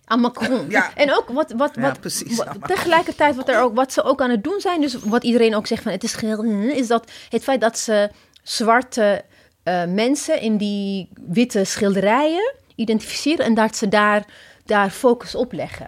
Aan 0.10 0.20
Macron. 0.20 0.70
Ja. 0.70 0.92
En 0.96 1.14
ook 1.16 1.30
wat, 1.30 1.52
wat, 1.58 1.72
Ja, 1.76 1.82
wat, 1.82 2.00
precies, 2.00 2.38
wat- 2.38 2.58
tegelijkertijd 2.68 3.36
wat, 3.36 3.50
er 3.50 3.62
ook, 3.62 3.76
wat 3.76 3.94
ze 3.94 4.04
ook 4.04 4.22
aan 4.22 4.30
het 4.30 4.44
doen 4.44 4.60
zijn, 4.60 4.82
dus 4.82 4.94
wat 5.04 5.24
iedereen 5.24 5.56
ook 5.56 5.68
zegt 5.68 5.84
van 5.84 5.92
het 5.92 6.04
is 6.04 6.14
geheel, 6.14 6.44
is 6.72 6.88
dat 6.88 7.12
het 7.30 7.44
feit 7.44 7.62
dat 7.62 7.78
ze 7.80 8.10
zwarte 8.44 9.24
eh, 9.64 9.86
mensen 9.86 10.42
in 10.42 10.58
die 10.58 11.10
witte 11.28 11.64
schilderijen 11.64 12.54
identificeren 12.76 13.46
en 13.46 13.54
dat 13.54 13.76
ze 13.76 13.88
daar, 13.88 14.26
daar 14.66 14.90
focus 14.90 15.36
op 15.36 15.52
leggen. 15.54 15.88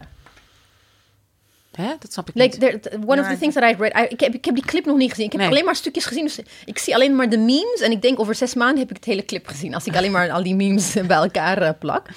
Hè? 1.72 1.88
Dat 1.99 2.13
snap 2.13 2.30
ik 2.30 2.36
Like, 2.36 2.57
niet. 2.57 2.82
there, 2.84 2.99
one 3.05 3.22
of 3.22 3.28
the 3.28 3.38
things 3.38 3.55
that 3.55 3.63
I 3.72 3.76
read, 3.80 3.95
I, 3.97 4.13
ik, 4.13 4.19
heb, 4.19 4.34
ik 4.34 4.45
heb 4.45 4.55
die 4.55 4.65
clip 4.65 4.86
nog 4.86 4.97
niet 4.97 5.09
gezien. 5.09 5.26
Ik 5.26 5.32
heb 5.32 5.41
Nee. 5.41 5.49
alleen 5.49 5.65
maar 5.65 5.76
stukjes 5.76 6.05
gezien, 6.05 6.24
dus 6.24 6.39
ik 6.65 6.78
zie 6.78 6.95
alleen 6.95 7.15
maar 7.15 7.30
de 7.30 7.38
memes. 7.38 7.80
En 7.82 7.91
ik 7.91 8.01
denk 8.01 8.19
over 8.19 8.36
zes 8.36 8.53
maanden 8.53 8.80
heb 8.80 8.89
ik 8.89 8.95
het 8.95 9.05
hele 9.05 9.26
clip 9.26 9.47
gezien, 9.47 9.74
als 9.74 9.86
ik 9.86 9.95
alleen 9.95 10.11
maar 10.11 10.32
al 10.32 10.43
die 10.43 10.55
memes 10.55 10.93
bij 11.07 11.17
elkaar 11.17 11.61
eh, 11.61 11.69
plak. 11.80 12.07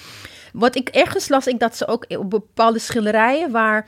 Wat 0.55 0.75
ik 0.75 0.89
ergens 0.89 1.27
las, 1.27 1.47
ik 1.47 1.59
dat 1.59 1.77
ze 1.77 1.87
ook 1.87 2.05
op 2.17 2.29
bepaalde 2.29 2.79
schilderijen, 2.79 3.51
waar 3.51 3.87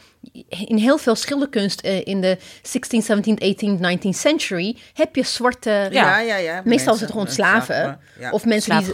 in 0.50 0.78
heel 0.78 0.98
veel 0.98 1.16
schilderkunst 1.16 1.82
eh, 1.82 2.06
in 2.06 2.22
de 2.22 2.38
16th, 2.62 3.06
17th, 3.06 3.44
18th, 3.44 4.00
19th 4.00 4.10
century, 4.10 4.78
heb 4.94 5.16
je 5.16 5.24
zwarte. 5.26 5.70
Ja. 5.70 5.88
Ja, 5.90 6.20
ja, 6.20 6.36
ja. 6.36 6.62
Meestal 6.66 6.94
is 6.94 7.02
het 7.02 7.12
gewoon 7.12 7.26
eh, 7.26 7.32
slaven. 7.32 8.00
Ja. 8.20 8.32
Of 8.32 8.46
mensen 8.46 8.78
die 8.78 8.94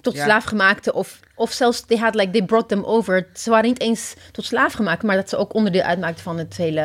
tot 0.00 0.14
Ja. 0.14 0.24
slaafgemaakte. 0.24 0.92
Of, 0.94 1.20
of 1.34 1.52
zelfs, 1.52 1.80
they 1.86 1.96
had 1.98 2.14
like, 2.14 2.30
they 2.30 2.42
brought 2.44 2.68
them 2.68 2.84
over. 2.84 3.26
Ze 3.34 3.50
waren 3.50 3.68
niet 3.68 3.80
eens 3.80 4.14
tot 4.32 4.44
slaafgemaakt, 4.44 5.02
maar 5.02 5.16
dat 5.16 5.28
ze 5.28 5.36
ook 5.36 5.54
onderdeel 5.54 5.82
uitmaakten 5.82 6.22
van 6.22 6.38
het 6.38 6.56
hele 6.56 6.80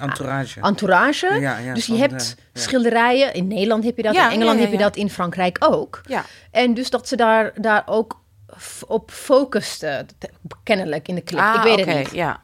Entourage. 0.00 0.60
entourage. 0.60 1.26
Ja, 1.40 1.58
ja, 1.58 1.74
dus 1.74 1.86
je 1.86 1.94
hebt 1.96 2.18
de- 2.36 2.42
ja. 2.52 2.60
schilderijen. 2.60 3.34
In 3.34 3.46
Nederland 3.46 3.84
heb 3.84 3.96
je 3.96 4.02
dat, 4.02 4.14
Ja, 4.14 4.24
in 4.26 4.32
Engeland 4.32 4.58
ja, 4.58 4.64
ja, 4.64 4.70
heb 4.70 4.78
je 4.78 4.84
dat, 4.84 4.96
in 4.96 5.10
Frankrijk 5.10 5.56
ook. 5.60 6.00
Ja. 6.06 6.24
En 6.50 6.74
dus 6.74 6.90
dat 6.90 7.08
ze 7.08 7.16
daar, 7.16 7.52
daar 7.54 7.82
ook 7.86 8.26
op 8.86 9.10
focusten, 9.10 10.06
te- 10.18 10.30
kennelijk 10.62 11.08
in 11.08 11.14
de 11.14 11.22
clip. 11.22 11.40
Ah, 11.40 11.54
ik 11.56 11.62
weet 11.62 11.80
oké, 11.80 11.90
het 11.90 11.98
niet. 11.98 12.14
ja. 12.14 12.40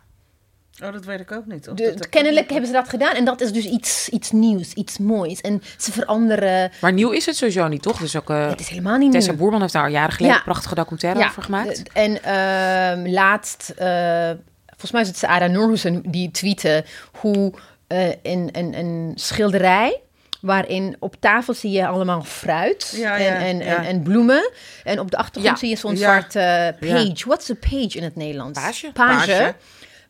Oh, 0.82 0.92
dat 0.92 1.04
weet 1.04 1.20
ik 1.20 1.32
ook 1.32 1.46
niet. 1.46 1.68
Of 1.68 1.76
De- 1.76 2.08
kennelijk 2.10 2.42
ook 2.44 2.50
hebben 2.50 2.66
ze 2.68 2.74
dat 2.74 2.88
gedaan 2.88 3.14
en 3.14 3.24
dat 3.24 3.40
is 3.40 3.52
dus 3.52 3.64
iets, 3.64 4.08
iets 4.08 4.30
nieuws, 4.30 4.72
iets 4.72 4.98
moois. 4.98 5.40
En 5.40 5.62
ze 5.78 5.92
veranderen. 5.92 6.70
Maar 6.80 6.92
nieuw 6.92 7.10
is 7.10 7.26
het 7.26 7.36
sowieso 7.36 7.68
niet, 7.68 7.82
toch? 7.82 7.98
Dus 7.98 8.16
ook 8.16 8.30
eh, 8.30 8.48
het 8.48 8.60
is 8.60 8.68
helemaal 8.68 8.96
niet 8.98 9.12
Tessa 9.12 9.30
nieuw. 9.30 9.38
Boerman 9.38 9.60
heeft 9.60 9.72
daar 9.72 9.90
jaren 9.90 10.12
geleden 10.12 10.32
Ja. 10.32 10.38
een 10.38 10.44
prachtige 10.44 10.74
documentaire 10.74 11.24
over 11.24 11.42
gemaakt. 11.42 11.82
En 11.92 12.22
ehm, 12.22 13.12
laatst, 13.12 13.68
eh, 13.76 14.30
volgens 14.66 14.90
mij 14.92 15.00
is 15.00 15.08
het 15.08 15.16
Sarah 15.16 15.50
Noorhusen 15.50 16.02
die 16.10 16.30
tweette 16.30 16.84
hoe 17.12 17.52
eh, 17.86 18.08
een, 18.08 18.48
een, 18.52 18.78
een 18.78 19.12
schilderij 19.14 20.00
waarin 20.44 20.96
op 20.98 21.14
tafel 21.20 21.54
zie 21.54 21.70
je 21.70 21.86
allemaal 21.86 22.22
fruit 22.22 22.92
Ja, 22.96 23.16
ja, 23.16 23.26
en, 23.34 23.40
en, 23.40 23.56
ja. 23.58 23.76
en, 23.76 23.84
en 23.84 24.02
bloemen. 24.02 24.50
En 24.84 24.98
op 25.00 25.10
de 25.10 25.16
achtergrond 25.16 25.58
zie 25.58 25.68
je 25.68 25.76
zo'n 25.76 25.96
zwarte 25.96 26.76
page. 26.80 27.14
What's 27.26 27.50
a 27.50 27.54
page 27.54 27.88
in 27.96 28.02
het 28.02 28.16
Nederlands? 28.16 28.60
Page. 28.60 28.90
Page. 28.92 29.26
Page. 29.26 29.54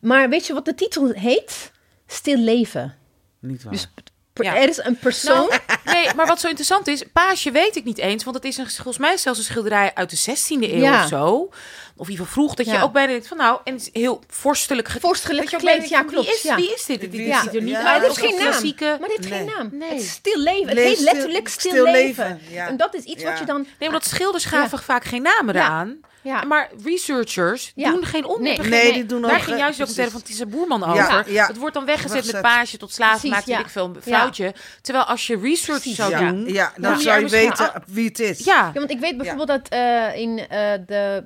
Maar 0.01 0.29
weet 0.29 0.47
je 0.47 0.53
wat 0.53 0.65
de 0.65 0.75
titel 0.75 1.11
heet? 1.11 1.71
Stil 2.07 2.37
leven. 2.37 2.95
Niet 3.39 3.63
waar. 3.63 3.71
Dus 3.73 3.87
Ja. 4.33 4.55
er 4.55 4.69
is 4.69 4.77
een 4.83 4.97
persoon... 4.97 5.47
Nou, 5.47 5.61
nee, 5.95 6.07
maar 6.15 6.27
wat 6.27 6.39
zo 6.39 6.47
interessant 6.47 6.87
is, 6.87 7.03
paasje 7.13 7.51
weet 7.51 7.75
ik 7.75 7.83
niet 7.83 7.97
eens, 7.97 8.23
want 8.23 8.35
het 8.35 8.45
is 8.45 8.57
een, 8.57 8.69
volgens 8.69 8.97
mij 8.97 9.17
zelfs 9.17 9.39
een 9.39 9.45
schilderij 9.45 9.91
uit 9.93 10.09
de 10.09 10.17
16e 10.37 10.47
eeuw 10.61 10.79
Ja. 10.79 11.01
of 11.03 11.07
zo. 11.07 11.49
Of 11.97 12.07
geval 12.07 12.25
vroeg, 12.25 12.53
dat 12.55 12.65
je 12.65 12.71
Ja. 12.71 12.81
ook 12.81 12.93
bijna 12.93 13.11
denkt 13.11 13.27
van 13.27 13.37
nou, 13.37 13.59
en 13.63 13.73
het 13.73 13.81
is 13.81 13.89
heel 14.01 14.23
vorstelijk 14.27 14.87
gekleed. 14.87 15.05
Vorstelijk 15.11 15.49
gekleed, 15.49 15.89
ja, 15.89 16.03
klopt, 16.03 16.25
Wie 16.25 16.35
is, 16.35 16.41
ja. 16.41 16.55
wie 16.55 16.73
is 16.73 16.85
dit? 16.85 16.99
Dit 17.01 17.11
Wie 17.11 17.33
ziet 17.33 17.45
is- 17.49 17.55
er 17.55 17.61
niet 17.61 17.69
ja, 17.71 17.83
uit 17.93 18.01
Maar 18.01 18.09
een 18.09 18.15
geen 18.15 18.29
naam. 18.35 18.39
klassieke... 18.39 18.97
Maar 18.99 19.09
het 19.09 19.17
heeft 19.17 19.33
geen 19.35 19.45
naam. 19.45 19.69
Nee. 19.71 19.89
Het 19.89 19.99
is 20.01 20.09
stil 20.11 20.39
leven. 20.39 20.67
Het 20.69 20.77
heet 20.77 20.99
letterlijk 20.99 21.47
stil, 21.47 21.71
stil 21.71 21.83
leven. 21.83 22.25
leven, 22.27 22.39
ja. 22.55 22.67
En 22.67 22.77
dat 22.77 22.95
is 22.95 23.03
iets 23.03 23.23
wat 23.23 23.33
Ja. 23.33 23.39
je 23.39 23.45
dan... 23.45 23.67
Nee, 23.79 23.87
omdat 23.89 24.05
schilders 24.05 24.45
gaven 24.45 24.79
vaak 24.79 25.03
geen 25.03 25.21
namen 25.21 25.55
eraan. 25.55 25.99
Ja. 26.21 26.43
Maar 26.43 26.69
researchers 26.83 27.71
Ja. 27.75 27.89
doen 27.91 28.05
geen 28.05 28.25
onderzoek. 28.25 28.65
Nee. 28.67 28.83
Nee, 28.83 28.93
die 28.93 29.05
doen 29.05 29.21
Daar 29.21 29.31
ook- 29.35 29.41
ging 29.41 29.57
juist 29.57 29.81
ook 29.81 29.93
precies. 29.93 30.11
van 30.11 30.21
Tissa 30.21 30.45
Boerman 30.45 30.79
Ja, 30.79 30.87
over. 30.91 31.31
ja. 31.31 31.47
Het 31.47 31.57
wordt 31.57 31.73
dan 31.73 31.85
weggezet 31.85 32.31
met 32.31 32.41
paasje 32.41 32.77
tot 32.77 32.93
slaaf 32.93 33.09
Precies, 33.11 33.29
maakt, 33.29 33.45
ja. 33.47 33.59
ik 33.59 33.69
veel, 33.69 33.85
een 33.85 33.97
Ja. 34.05 34.19
foutje. 34.19 34.53
Terwijl 34.81 35.05
als 35.05 35.27
je 35.27 35.37
research 35.39 35.79
Precies, 35.81 35.95
zou 35.95 36.11
ja, 36.11 36.29
doen... 36.29 36.45
ja, 36.53 36.73
dan 36.77 36.99
zou 36.99 37.19
je 37.19 37.29
weten 37.29 37.83
wie 37.87 38.07
het 38.07 38.19
is. 38.19 38.43
Ja, 38.45 38.71
Ja, 38.73 38.79
want 38.79 38.91
ik 38.91 38.99
weet 38.99 39.17
bijvoorbeeld 39.17 39.47
dat 39.47 39.67
eh, 39.69 40.15
in 40.15 40.39
eh, 40.49 40.71
de 40.87 41.23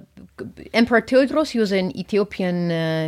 Emperor 0.72 1.04
Theodros, 1.04 1.52
die 1.52 1.60
was 1.60 1.70
een 1.70 1.92
Ethiopian 1.92 2.70
eh, 2.70 3.06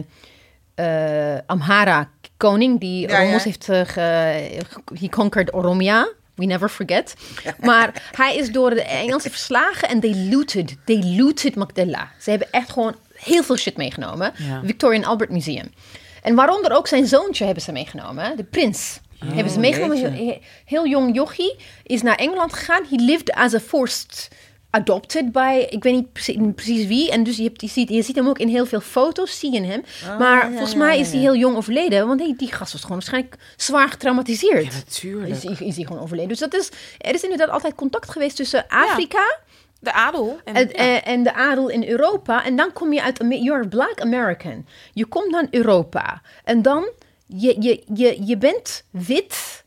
eh, 0.75 1.39
Amhara 1.45 2.09
koning 2.37 2.79
die 2.79 3.07
Ja, 3.07 3.19
Oromos 3.19 3.43
ja. 3.43 3.49
heeft 3.49 3.69
uh, 3.69 3.81
ge, 3.85 4.01
he 4.99 5.09
conquered 5.09 5.53
Oromia. 5.53 6.09
We 6.35 6.45
never 6.45 6.69
forget. 6.69 7.15
Maar 7.59 8.11
hij 8.15 8.35
is 8.35 8.51
door 8.51 8.69
de 8.69 8.83
Engelsen 8.83 9.31
verslagen 9.31 9.89
en 9.89 9.99
they 9.99 10.27
looted. 10.29 10.75
They 10.85 11.15
looted 11.17 11.55
Magdala. 11.55 12.11
Ze 12.19 12.29
hebben 12.29 12.47
echt 12.51 12.71
gewoon 12.71 12.95
heel 13.15 13.43
veel 13.43 13.57
shit 13.57 13.77
meegenomen. 13.77 14.33
Ja. 14.37 14.61
Victoria 14.65 14.97
and 14.97 15.07
Albert 15.07 15.29
Museum. 15.29 15.71
En 16.21 16.35
waaronder 16.35 16.71
ook 16.71 16.87
zijn 16.87 17.07
zoontje 17.07 17.45
hebben 17.45 17.63
ze 17.63 17.71
meegenomen, 17.71 18.37
de 18.37 18.43
prins. 18.43 18.99
hebben 19.25 19.53
ze 19.53 19.59
meegenomen. 19.59 20.39
heel 20.65 20.87
jong 20.87 21.15
jochie 21.15 21.55
is 21.83 22.01
naar 22.01 22.15
Engeland 22.15 22.53
gegaan. 22.53 22.83
He 22.89 22.95
lived 22.95 23.31
as 23.31 23.53
a 23.53 23.59
forced 23.59 24.29
adopted 24.71 25.31
by, 25.31 25.65
ik 25.69 25.83
weet 25.83 25.93
niet 25.93 26.13
precies, 26.13 26.37
precies 26.55 26.87
wie. 26.87 27.11
En 27.11 27.23
dus 27.23 27.37
je, 27.37 27.43
hebt, 27.43 27.61
je, 27.61 27.67
ziet, 27.67 27.89
je 27.89 28.01
ziet 28.01 28.15
hem 28.15 28.27
ook 28.27 28.39
in 28.39 28.47
heel 28.47 28.65
veel 28.65 28.79
foto's, 28.81 29.39
zie 29.39 29.51
je 29.51 29.63
hem. 29.65 29.83
maar 30.19 30.43
ja, 30.43 30.49
volgens 30.49 30.71
ja, 30.71 30.77
mij 30.77 30.99
is 30.99 31.11
hij 31.11 31.19
heel 31.19 31.35
jong 31.35 31.55
overleden. 31.55 32.07
Want 32.07 32.19
die, 32.19 32.35
die 32.35 32.51
gast 32.51 32.71
was 32.71 32.81
gewoon 32.81 32.97
waarschijnlijk 32.97 33.35
zwaar 33.57 33.89
getraumatiseerd. 33.89 34.65
Ja, 34.65 34.71
natuurlijk. 34.85 35.29
Is, 35.31 35.43
hij- 35.43 35.67
is 35.67 35.75
hij 35.75 35.85
gewoon 35.85 36.01
overleden. 36.01 36.29
Dus 36.29 36.39
dat 36.39 36.53
is, 36.55 36.69
er 36.97 37.13
is 37.13 37.23
inderdaad 37.23 37.49
altijd 37.49 37.75
contact 37.75 38.11
geweest 38.11 38.35
tussen 38.35 38.65
Afrika 38.67 39.39
de 39.79 39.93
adel. 39.93 40.39
En, 40.43 40.55
en, 40.55 40.67
ja. 40.67 40.73
eh, 40.73 41.07
en 41.13 41.23
de 41.23 41.33
adel 41.33 41.69
in 41.69 41.87
Europa. 41.89 42.45
En 42.45 42.55
dan 42.55 42.73
kom 42.73 42.93
je 42.93 43.01
uit, 43.03 43.17
you're 43.29 43.67
black 43.67 44.01
American. 44.01 44.65
Je 44.93 45.05
komt 45.05 45.31
naar 45.31 45.47
Europa. 45.49 46.21
En 46.43 46.61
dan, 46.61 46.89
je, 47.25 47.55
je, 47.61 47.83
je, 47.93 48.25
je 48.25 48.37
bent 48.37 48.83
wit, 48.91 49.60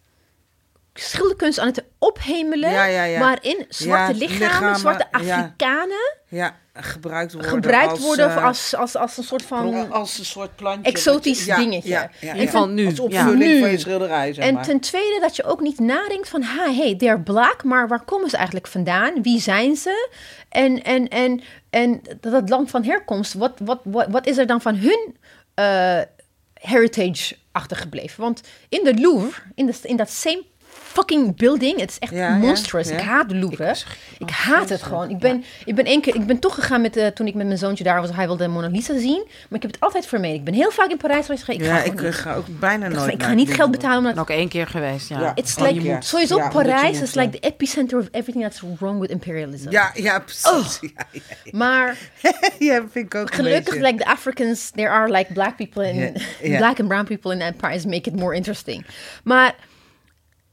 schilderkunst 0.95 1.59
aan 1.59 1.67
het 1.67 1.85
ophemelen. 1.99 2.71
Ja, 2.71 2.85
ja, 2.85 3.05
ja. 3.05 3.19
Waarin 3.21 3.65
zwarte 3.69 4.15
lichamen, 4.15 4.39
lichamen, 4.39 4.77
zwarte. 4.77 5.13
Afrikanen 5.13 6.17
Ja, 6.29 6.57
gebruikt 6.75 7.33
worden 7.33 7.51
gebruikt 7.51 7.91
als, 7.91 8.01
worden 8.01 8.31
eh, 8.31 8.45
als, 8.45 8.75
als, 8.75 8.97
als 8.97 9.17
een 9.17 9.25
soort 9.25 9.43
van... 9.43 9.91
als 9.93 10.19
een 10.19 10.25
soort 10.25 10.57
plantje. 10.57 10.91
exotisch 10.93 11.45
dingetje. 11.45 12.11
En 12.21 12.49
van 12.49 12.75
nu, 12.75 12.87
Als 12.87 12.97
ja. 12.97 13.03
opvulling 13.03 13.53
Nu. 13.53 13.61
van 13.61 13.71
je 13.71 13.79
schilderij, 13.79 14.33
zeg 14.33 14.45
En 14.45 14.55
maar. 14.55 14.65
ten 14.65 14.81
tweede 14.81 15.19
dat 15.21 15.37
je 15.37 15.45
ook 15.45 15.61
niet 15.61 15.79
nadenkt 15.79 16.29
van, 16.29 16.43
ha, 16.43 16.73
hey, 16.73 16.97
they're 16.97 17.21
black, 17.21 17.65
maar 17.65 17.89
waar 17.89 18.05
komen 18.05 18.31
ze 18.31 18.37
eigenlijk 18.37 18.67
vandaan? 18.67 19.23
Wie 19.23 19.41
zijn 19.41 19.77
ze? 19.77 20.09
En, 20.49 20.83
en, 20.83 21.09
en, 21.09 21.41
en 21.71 22.03
dat 22.21 22.33
het 22.33 22.49
land 22.49 22.71
van 22.71 22.85
herkomst, 22.85 23.35
wat, 23.35 23.53
wat, 23.65 23.81
wat, 23.85 24.07
wat 24.11 24.27
is 24.27 24.39
er 24.39 24.47
dan 24.47 24.61
van 24.61 24.75
hun 24.75 25.17
eh, 25.55 26.01
heritage 26.55 27.37
achtergebleven? 27.53 28.23
Want 28.23 28.41
in 28.69 28.85
de 28.85 28.95
Louvre, 29.01 29.43
in, 29.55 29.67
de, 29.67 29.75
in 29.83 29.97
dat 29.97 30.11
same 30.11 30.45
fucking 30.95 31.37
building, 31.37 31.81
het 31.81 31.91
is 31.91 31.99
echt 31.99 32.13
Ja, 32.13 32.35
monstrous. 32.37 32.89
ja. 32.89 32.95
Ik 32.97 33.01
haat 33.05 33.29
de 33.29 33.35
Louvre. 33.37 33.75
Ik, 34.19 34.31
haat 34.31 34.69
het 34.69 34.83
gewoon. 34.83 35.11
Ik 35.11 35.19
ben, 35.19 35.45
ik 35.65 35.75
ben 35.75 35.85
één 35.85 36.01
keer, 36.01 36.15
ik 36.15 36.27
ben 36.27 36.39
toch 36.39 36.55
gegaan 36.55 36.81
met, 36.81 36.97
eh, 36.97 37.07
toen 37.07 37.27
ik 37.27 37.35
met 37.35 37.47
mijn 37.47 37.59
zoontje 37.59 37.85
daar 37.85 38.01
was, 38.01 38.11
hij 38.13 38.27
wilde 38.27 38.49
Mona 38.49 38.69
Lisa 38.69 38.99
zien, 38.99 39.23
maar 39.25 39.57
ik 39.59 39.63
heb 39.63 39.71
het 39.73 39.81
altijd 39.81 40.07
vermeden. 40.07 40.37
Ik 40.37 40.45
ben 40.45 40.55
heel 40.55 40.71
vaak 40.71 40.91
in 40.91 40.97
Parijs 40.97 41.27
geweest. 41.27 41.49
Ik 41.49 41.63
ga 41.63 41.65
ja, 41.65 41.83
ik 41.83 42.03
niet. 42.03 42.15
ga 42.15 42.35
ook 42.35 42.45
bijna 42.61 42.87
Ik 42.87 42.93
nooit 42.93 43.13
ik 43.13 43.23
ga 43.23 43.33
niet 43.33 43.55
geld 43.55 43.71
betalen 43.71 43.99
om 43.99 44.07
En 44.07 44.15
dat 44.15 44.21
ook 44.31 44.37
één 44.37 44.49
keer 44.49 44.67
geweest, 44.67 45.09
ja. 45.09 45.33
It's 45.35 45.57
Oh, 45.57 45.63
like, 45.63 45.89
moet. 45.93 46.05
sowieso 46.05 46.37
omdat 46.37 46.53
Parijs 46.53 47.01
is 47.01 47.15
like 47.15 47.31
the 47.39 47.47
epicenter 47.47 47.99
of 47.99 48.09
everything 48.11 48.45
that's 48.45 48.63
wrong 48.79 49.01
with 49.01 49.11
imperialism. 49.11 49.71
Ja, 49.71 49.91
ja, 49.95 50.19
precies. 50.19 50.47
Oh. 50.51 50.65
Ja, 50.81 51.07
ja, 51.13 51.21
Maar 51.51 51.97
ja, 52.59 52.85
vind 52.91 53.07
ik 53.07 53.15
ook 53.15 53.35
gelukkig, 53.35 53.75
like 53.75 53.95
the 53.97 54.07
Africans, 54.07 54.71
there 54.71 54.89
are 54.89 55.11
like 55.11 55.33
black 55.33 55.57
people 55.57 55.95
ja. 56.43 56.57
black 56.59 56.79
and 56.81 56.89
brown 56.89 57.05
people 57.05 57.37
in 57.45 57.57
Paris 57.57 57.85
make 57.85 58.09
it 58.11 58.17
more 58.17 58.35
interesting. 58.37 58.87
Maar 59.25 59.55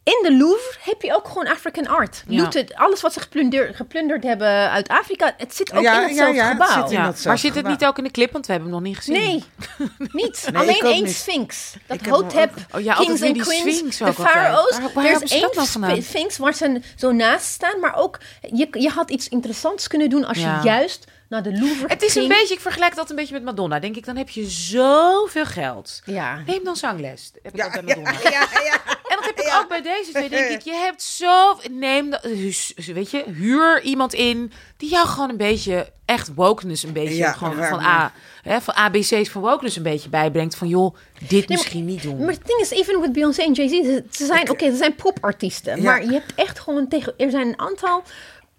in 0.04 0.20
de 0.24 0.38
Louvre 0.38 0.78
heb 0.80 1.02
je 1.02 1.16
ook 1.16 1.28
gewoon 1.28 1.47
African 1.47 1.88
art. 1.88 2.24
Ja. 2.28 2.41
Looted, 2.41 2.76
alles 2.76 3.02
wat 3.02 3.14
ze 3.14 3.20
geplunderd, 3.20 3.76
geplunderd 3.76 4.24
hebben 4.24 4.47
uit 4.72 4.88
Afrika, 4.88 5.34
het 5.38 5.56
zit 5.56 5.74
ook 5.74 5.82
Ja, 5.84 5.93
in 5.93 5.99
ja, 6.02 6.08
hetzelfde 6.08 6.36
ja, 6.36 6.43
het 6.43 6.52
gebouw. 6.52 6.88
zit 6.88 6.97
in 6.97 7.28
Maar 7.30 7.38
zit 7.38 7.56
het 7.56 7.68
niet 7.68 7.86
ook 7.86 7.97
in 7.97 8.04
de 8.04 8.12
clip? 8.12 8.32
Want 8.32 8.45
we 8.45 8.52
hebben 8.52 8.72
hem 8.72 8.80
nog 8.80 8.88
niet 8.89 8.97
gezien. 8.97 9.14
Nee, 9.14 9.43
niet. 10.24 10.47
Nee, 10.52 10.62
Alleen 10.62 10.82
één 10.82 11.04
niet. 11.04 11.16
sphinx. 11.16 11.74
Dat 11.88 11.99
Ik 11.99 12.06
Hotep, 12.06 12.52
ook- 12.52 12.76
Oh 12.78 12.82
ja, 12.82 12.93
altijd 12.93 13.08
kings 13.08 13.20
weer 13.20 13.30
en 13.30 13.34
die 13.36 13.43
queens, 13.43 13.78
sphinx 13.78 13.97
de 13.97 14.14
pharaohs. 14.14 14.78
Er 14.95 15.22
is 15.24 15.32
één 15.32 15.49
nou 15.80 16.02
sphinx 16.02 16.38
waar 16.38 16.54
ze 16.54 16.82
zo 16.95 17.12
naast 17.12 17.45
staan. 17.45 17.80
Maar 17.80 17.95
ook, 17.95 18.18
je, 18.41 18.68
je 18.72 18.89
had 18.89 19.10
iets 19.10 19.28
interessants 19.30 19.88
kunnen 19.88 20.10
doen 20.10 20.26
als 20.26 20.38
Ja. 20.38 20.58
je 20.58 20.64
juist 20.68 21.06
naar 21.32 21.43
de 21.43 21.51
Louvre 21.59 21.88
Het 21.88 22.01
is 22.01 22.15
een 22.15 22.27
beetje, 22.27 22.53
ik 22.53 22.59
vergelijk 22.59 22.95
dat 22.95 23.09
een 23.09 23.15
beetje 23.15 23.34
met 23.34 23.43
Madonna. 23.43 23.79
Denk 23.79 23.95
ik, 23.95 24.05
dan 24.05 24.15
heb 24.15 24.29
je 24.29 24.45
zoveel 24.49 25.45
geld. 25.45 26.01
Ja. 26.05 26.41
Neem 26.45 26.63
dan 26.63 26.75
zangles. 26.75 27.32
Heb 27.43 27.53
ik 27.53 27.59
Ja, 27.59 27.65
ook 27.65 27.71
bij 27.71 27.82
ja, 27.86 27.95
Madonna. 28.01 28.29
ja, 28.29 28.29
ja. 28.63 28.73
En 28.86 29.15
dat 29.17 29.25
heb 29.25 29.39
ik 29.39 29.45
Ja. 29.45 29.59
ook 29.59 29.67
bij 29.67 29.82
deze 29.82 30.11
twee. 30.11 30.29
Denk 30.29 30.49
ik, 30.49 30.61
je 30.61 30.73
hebt 30.73 31.01
zo. 31.03 31.57
Neem 31.71 32.09
dat. 32.09 32.21
dus, 32.23 32.73
Weet 32.93 33.11
je, 33.11 33.23
huur 33.27 33.82
iemand 33.82 34.13
in 34.13 34.51
die 34.77 34.89
jou 34.89 35.07
gewoon 35.07 35.29
een 35.29 35.38
beetje 35.38 35.91
echt 36.05 36.34
wokeness 36.36 36.84
een 36.84 36.93
beetje 36.93 37.15
Ja, 37.15 37.32
gewoon 37.32 37.55
van 37.65 37.79
A, 37.79 38.11
hè, 38.41 38.61
van 38.61 38.73
ABC's 38.73 39.29
van 39.29 39.41
wokeness 39.41 39.75
een 39.75 39.84
beetje 39.84 40.09
bijbrengt 40.09 40.55
van 40.55 40.67
joh, 40.67 40.95
dit 41.27 41.49
misschien 41.49 41.86
niet 41.86 42.01
doen. 42.03 42.17
Maar 42.17 42.34
het 42.34 42.47
ding 42.47 42.59
is, 42.59 42.69
even 42.69 42.99
met 42.99 43.11
Beyoncé 43.13 43.41
en 43.41 43.51
Jay-Z, 43.53 43.71
ze- 43.71 44.03
ze 44.11 44.25
zijn, 44.25 44.49
oké, 44.49 44.69
ze 44.71 44.75
zijn 44.77 44.95
popartiesten. 44.95 45.75
Ja. 45.77 45.84
Maar 45.84 46.03
je 46.05 46.11
hebt 46.11 46.34
echt 46.36 46.59
gewoon 46.59 46.88
tegen, 46.88 47.13
er 47.17 47.29
zijn 47.32 47.47
een 47.47 47.59
aantal 47.59 48.03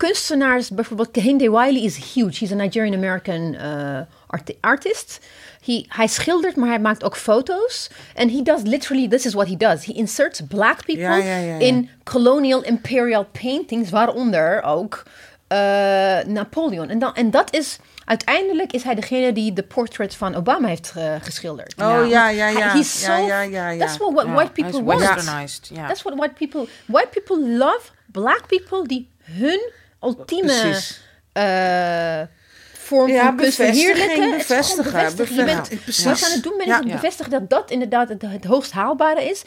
kunstenaars, 0.06 0.70
bijvoorbeeld 0.70 1.10
Kehinde 1.10 1.50
Wiley 1.50 1.82
is 1.84 1.96
huge. 2.14 2.38
He's 2.38 2.52
a 2.52 2.54
Nigerian-American 2.54 3.54
uh, 3.54 4.00
arti- 4.26 4.56
artist. 4.60 5.20
He, 5.64 5.84
hij 5.88 6.06
schildert, 6.06 6.56
maar 6.56 6.68
hij 6.68 6.78
maakt 6.80 7.04
ook 7.04 7.16
foto's. 7.16 7.90
En 8.14 8.30
he 8.30 8.42
does 8.42 8.62
literally, 8.62 9.08
this 9.08 9.26
is 9.26 9.32
what 9.32 9.48
he 9.48 9.56
does. 9.56 9.84
He 9.84 9.92
inserts 9.92 10.40
black 10.48 10.84
people 10.84 11.02
Ja, 11.02 11.16
ja, 11.16 11.36
ja, 11.36 11.36
ja. 11.36 11.58
in 11.58 11.88
colonial 12.04 12.62
imperial 12.62 13.24
paintings, 13.42 13.90
waaronder 13.90 14.62
ook 14.62 15.02
uh, 15.52 15.58
Napoleon. 16.26 16.88
En, 16.88 16.98
dan, 16.98 17.14
en 17.14 17.30
dat 17.30 17.54
is, 17.54 17.78
uiteindelijk 18.04 18.72
is 18.72 18.82
hij 18.82 18.94
degene 18.94 19.32
die 19.32 19.52
de 19.52 19.62
portrait 19.62 20.14
van 20.14 20.34
Obama 20.34 20.68
heeft 20.68 20.92
uh, 20.96 21.14
geschilderd. 21.22 21.74
Oh 21.82 22.08
ja, 22.08 22.28
ja, 22.28 22.44
Hij- 22.44 22.52
ja. 22.52 22.72
he's 22.72 23.00
ja, 23.06 23.16
so- 23.18 23.26
ja, 23.26 23.40
ja, 23.40 23.68
ja. 23.70 23.78
That's 23.86 23.96
what, 23.98 24.12
what 24.12 24.26
Ja, 24.26 24.32
white 24.34 24.52
people 24.52 24.82
want. 24.84 25.00
westernized. 25.00 25.70
Ja. 25.74 25.86
That's 25.86 26.02
what 26.02 26.16
white 26.18 26.34
people... 26.34 26.66
White 26.86 27.08
people 27.22 27.48
love 27.56 27.80
black 28.06 28.46
people 28.46 28.86
die 28.86 29.08
hun 29.22 29.60
ultieme 30.02 30.74
eh, 31.32 32.20
vorm 32.78 33.08
Ja, 33.08 33.14
van 33.14 33.20
gewoon 33.24 33.36
bevestigen, 33.36 33.72
bevestigen. 33.94 34.16
Je 34.16 34.24
bent, 34.26 34.36
bevestigen. 34.36 34.92
Wat 36.10 36.18
je 36.20 36.26
aan 36.26 36.32
het 36.32 36.42
doen 36.42 36.54
bent, 36.56 36.68
is 36.68 36.74
Ja. 36.76 36.80
Ja. 36.86 36.94
bevestigen 36.94 37.30
dat 37.32 37.50
dat 37.50 37.70
inderdaad 37.70 38.08
het, 38.08 38.22
het 38.22 38.44
hoogst 38.44 38.72
haalbare 38.72 39.24
is. 39.30 39.42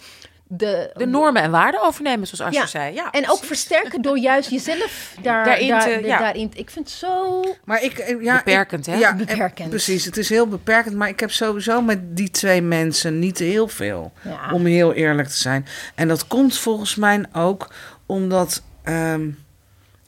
De, 0.47 0.91
De 0.95 1.05
normen 1.05 1.41
en 1.41 1.51
waarden 1.51 1.81
overnemen, 1.83 2.27
zoals 2.27 2.55
Ja. 2.55 2.65
zei. 2.65 2.93
Ja, 2.93 3.11
en 3.11 3.21
ook 3.21 3.25
precies. 3.27 3.47
versterken 3.47 4.01
door 4.01 4.17
juist 4.17 4.49
jezelf 4.49 5.13
daar, 5.21 5.45
Daarin 5.45 5.67
daar, 5.67 5.81
te- 5.83 6.01
ja. 6.05 6.17
daarin. 6.19 6.51
Ik 6.55 6.69
vind 6.69 6.87
het 6.89 6.97
zo... 6.97 7.43
Maar 7.63 7.83
ik, 7.83 7.97
eh, 7.97 8.21
ja, 8.23 8.35
Beperkend, 8.37 8.87
ik- 8.87 8.93
hè? 8.93 8.99
Ja, 8.99 9.09
en- 9.09 9.17
Beperkend. 9.17 9.69
precies, 9.69 10.05
het 10.05 10.17
is 10.17 10.29
heel 10.29 10.47
beperkend. 10.47 10.95
Maar 10.95 11.09
ik 11.09 11.19
heb 11.19 11.31
sowieso 11.31 11.81
met 11.81 12.17
die 12.17 12.29
twee 12.31 12.61
mensen 12.61 13.19
niet 13.19 13.37
heel 13.39 13.67
veel. 13.67 14.11
Ja. 14.21 14.51
Om 14.53 14.65
heel 14.65 14.93
eerlijk 14.93 15.27
te 15.27 15.37
zijn. 15.37 15.65
En 15.95 16.07
dat 16.07 16.27
komt 16.27 16.57
volgens 16.57 16.95
mij 16.95 17.25
ook 17.33 17.73
omdat 18.05 18.61
ehm, 18.83 19.29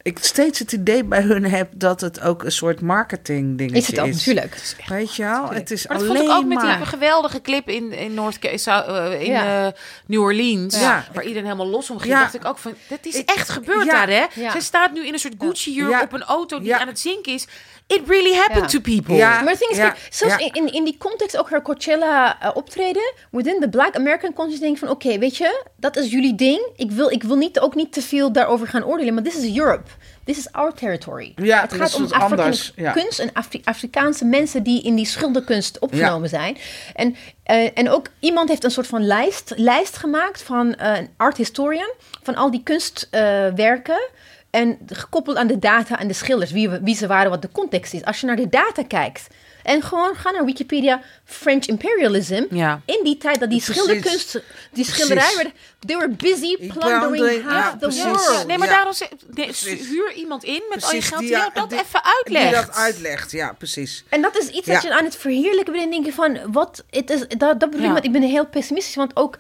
ik 0.07 0.17
steeds 0.21 0.59
het 0.59 0.71
idee 0.71 1.03
bij 1.03 1.21
hun 1.21 1.45
heb 1.45 1.69
dat 1.75 2.01
het 2.01 2.21
ook 2.21 2.43
een 2.43 2.51
soort 2.51 2.81
marketing 2.81 3.57
dingetje 3.57 3.77
Is 3.79 3.87
het 3.87 3.99
ook, 3.99 4.07
natuurlijk. 4.07 4.75
Weet 4.87 5.15
je 5.15 5.23
wel? 5.23 5.49
Het 5.49 5.71
is 5.71 5.87
Maar 5.87 5.97
dat 5.97 6.07
alleen 6.09 6.17
vond 6.17 6.29
ik 6.29 6.35
ook 6.37 6.45
met 6.45 6.77
die 6.77 6.85
geweldige 6.85 7.41
clip 7.41 7.69
in, 7.69 7.91
in, 7.91 8.13
North, 8.13 8.39
eh, 8.39 9.21
in 9.21 9.31
Ja. 9.31 9.65
eh, 9.67 9.71
New 10.05 10.21
Orleans. 10.21 10.79
Ja. 10.79 11.05
Waar 11.13 11.23
iedereen 11.23 11.43
helemaal 11.45 11.67
los 11.67 11.89
om 11.89 11.97
ging. 11.99 12.13
Ja. 12.13 12.19
dacht 12.19 12.33
ik 12.35 12.45
ook 12.45 12.57
van, 12.57 12.73
dit 12.87 13.05
is 13.05 13.15
Ik- 13.15 13.29
echt 13.29 13.49
gebeurd 13.49 13.85
ja. 13.85 13.91
daar, 14.05 14.07
hè? 14.09 14.25
Ja. 14.41 14.51
Zij 14.51 14.61
staat 14.61 14.93
nu 14.93 15.05
in 15.07 15.13
een 15.13 15.19
soort 15.19 15.33
Gucci-jurk 15.37 15.91
Ja. 15.91 16.01
op 16.01 16.13
een 16.13 16.23
auto 16.23 16.59
die 16.59 16.67
Ja. 16.67 16.79
aan 16.79 16.87
het 16.87 16.99
zinken 16.99 17.33
is. 17.33 17.47
It 17.87 18.01
really 18.07 18.33
happened 18.33 18.71
Ja. 18.71 18.79
to 18.79 18.79
people. 18.79 19.15
Ja. 19.15 19.41
Maar 19.41 19.49
het 19.49 19.59
ding 19.59 19.71
is, 19.71 19.77
Ja, 19.77 19.89
kijk, 19.89 20.07
zelfs 20.09 20.35
ja. 20.37 20.53
in, 20.53 20.73
in 20.73 20.83
die 20.83 20.95
context, 20.97 21.37
ook 21.37 21.49
haar 21.49 21.61
Coachella 21.61 22.41
eh, 22.41 22.49
optreden, 22.53 23.13
within 23.31 23.59
the 23.59 23.69
Black 23.69 23.95
American 23.95 24.33
context, 24.33 24.61
denk 24.61 24.73
ik 24.73 24.79
van, 24.79 24.89
oké, 24.89 25.17
weet 25.17 25.37
je, 25.37 25.63
dat 25.75 25.95
is 25.97 26.11
jullie 26.11 26.35
ding. 26.35 26.67
Ik 26.75 26.91
wil, 26.91 27.09
ik 27.11 27.23
wil 27.23 27.35
niet, 27.35 27.59
ook 27.59 27.75
niet 27.75 27.93
te 27.93 28.01
veel 28.01 28.31
daarover 28.31 28.67
gaan 28.67 28.83
oordelen, 28.85 29.13
maar 29.13 29.23
this 29.23 29.35
is 29.43 29.57
Europe. 29.57 29.89
This 30.25 30.37
is 30.37 30.51
our 30.51 30.73
territory. 30.73 31.33
Ja, 31.35 31.61
het 31.61 31.69
dat 31.69 31.79
gaat 31.79 31.87
is 31.89 31.95
om 31.95 32.03
Afrikaanse 32.03 32.35
anders, 32.41 32.71
ja. 32.75 32.91
kunst 32.91 33.19
en 33.19 33.29
Afri- 33.33 33.61
Afrikaanse 33.63 34.25
mensen 34.25 34.63
die 34.63 34.83
in 34.83 34.95
die 34.95 35.05
schilderkunst 35.05 35.79
opgenomen 35.79 36.29
zijn. 36.29 36.57
En, 36.95 37.15
eh, 37.43 37.69
en 37.73 37.89
ook 37.89 38.07
iemand 38.19 38.49
heeft 38.49 38.63
een 38.63 38.71
soort 38.71 38.87
van 38.87 39.05
lijst, 39.05 39.53
lijst 39.55 39.97
gemaakt 39.97 40.41
van 40.41 40.75
eh, 40.75 40.97
een 40.97 41.09
art 41.17 41.37
historian, 41.37 41.91
van 42.23 42.35
al 42.35 42.51
die 42.51 42.63
kunstwerken. 42.63 44.09
En 44.49 44.77
gekoppeld 44.87 45.37
aan 45.37 45.47
de 45.47 45.59
data 45.59 45.99
en 45.99 46.07
de 46.07 46.13
schilders, 46.13 46.51
wie, 46.51 46.69
wie 46.69 46.95
ze 46.95 47.07
waren, 47.07 47.29
wat 47.29 47.41
de 47.41 47.49
context 47.51 47.93
is. 47.93 48.03
Als 48.03 48.19
je 48.19 48.25
naar 48.25 48.35
de 48.35 48.49
data 48.49 48.83
kijkt 48.83 49.27
en 49.63 49.81
gewoon 49.81 50.15
ga 50.15 50.31
naar 50.31 50.45
Wikipedia, 50.45 51.01
French 51.25 51.65
imperialism. 51.65 52.43
Ja. 52.49 52.81
In 52.85 52.99
die 53.03 53.17
tijd 53.17 53.39
dat 53.39 53.49
die 53.49 53.61
Precies. 53.63 53.83
schilderkunst, 53.83 54.41
die 54.71 54.85
schilderij 54.85 55.33
werden, 55.35 55.53
they 55.85 55.97
were 55.97 56.09
busy 56.09 56.57
plundering 56.57 57.43
half 57.43 57.63
ja, 57.63 57.71
the 57.71 57.77
precies. 57.77 58.03
world. 58.03 58.37
Ja, 58.39 58.43
nee, 58.43 58.57
maar 58.57 58.67
Ja. 58.67 58.73
daarom 58.73 58.93
nee, 59.33 59.51
huur 59.89 60.13
iemand 60.13 60.43
in 60.43 60.61
met 60.69 60.83
al 60.83 60.93
je 60.93 61.01
geld 61.01 61.19
die- 61.21 61.29
jou 61.29 61.49
dat 61.53 61.69
die- 61.69 61.79
even 61.79 62.01
uitlegt. 62.03 62.45
Die 62.55 62.65
dat 62.65 62.75
uitlegt, 62.75 63.31
ja, 63.31 63.53
precies. 63.53 64.03
En 64.09 64.21
dat 64.21 64.37
is 64.37 64.47
iets 64.47 64.67
Ja. 64.67 64.73
dat 64.73 64.83
je 64.83 64.93
aan 64.93 65.03
het 65.05 65.15
verheerlijken 65.15 65.73
bent 65.73 65.85
en 65.85 65.91
denk 65.91 66.05
je 66.05 66.13
van, 66.13 66.39
wat, 66.51 66.83
het 66.89 67.09
is, 67.09 67.19
dat, 67.27 67.39
dat 67.39 67.59
bedoel 67.59 67.79
ik 67.79 67.85
Ja. 67.85 67.91
met, 67.93 68.03
ik 68.05 68.11
ben 68.11 68.21
heel 68.21 68.45
pessimistisch, 68.47 68.95
want 68.95 69.15
ook, 69.15 69.37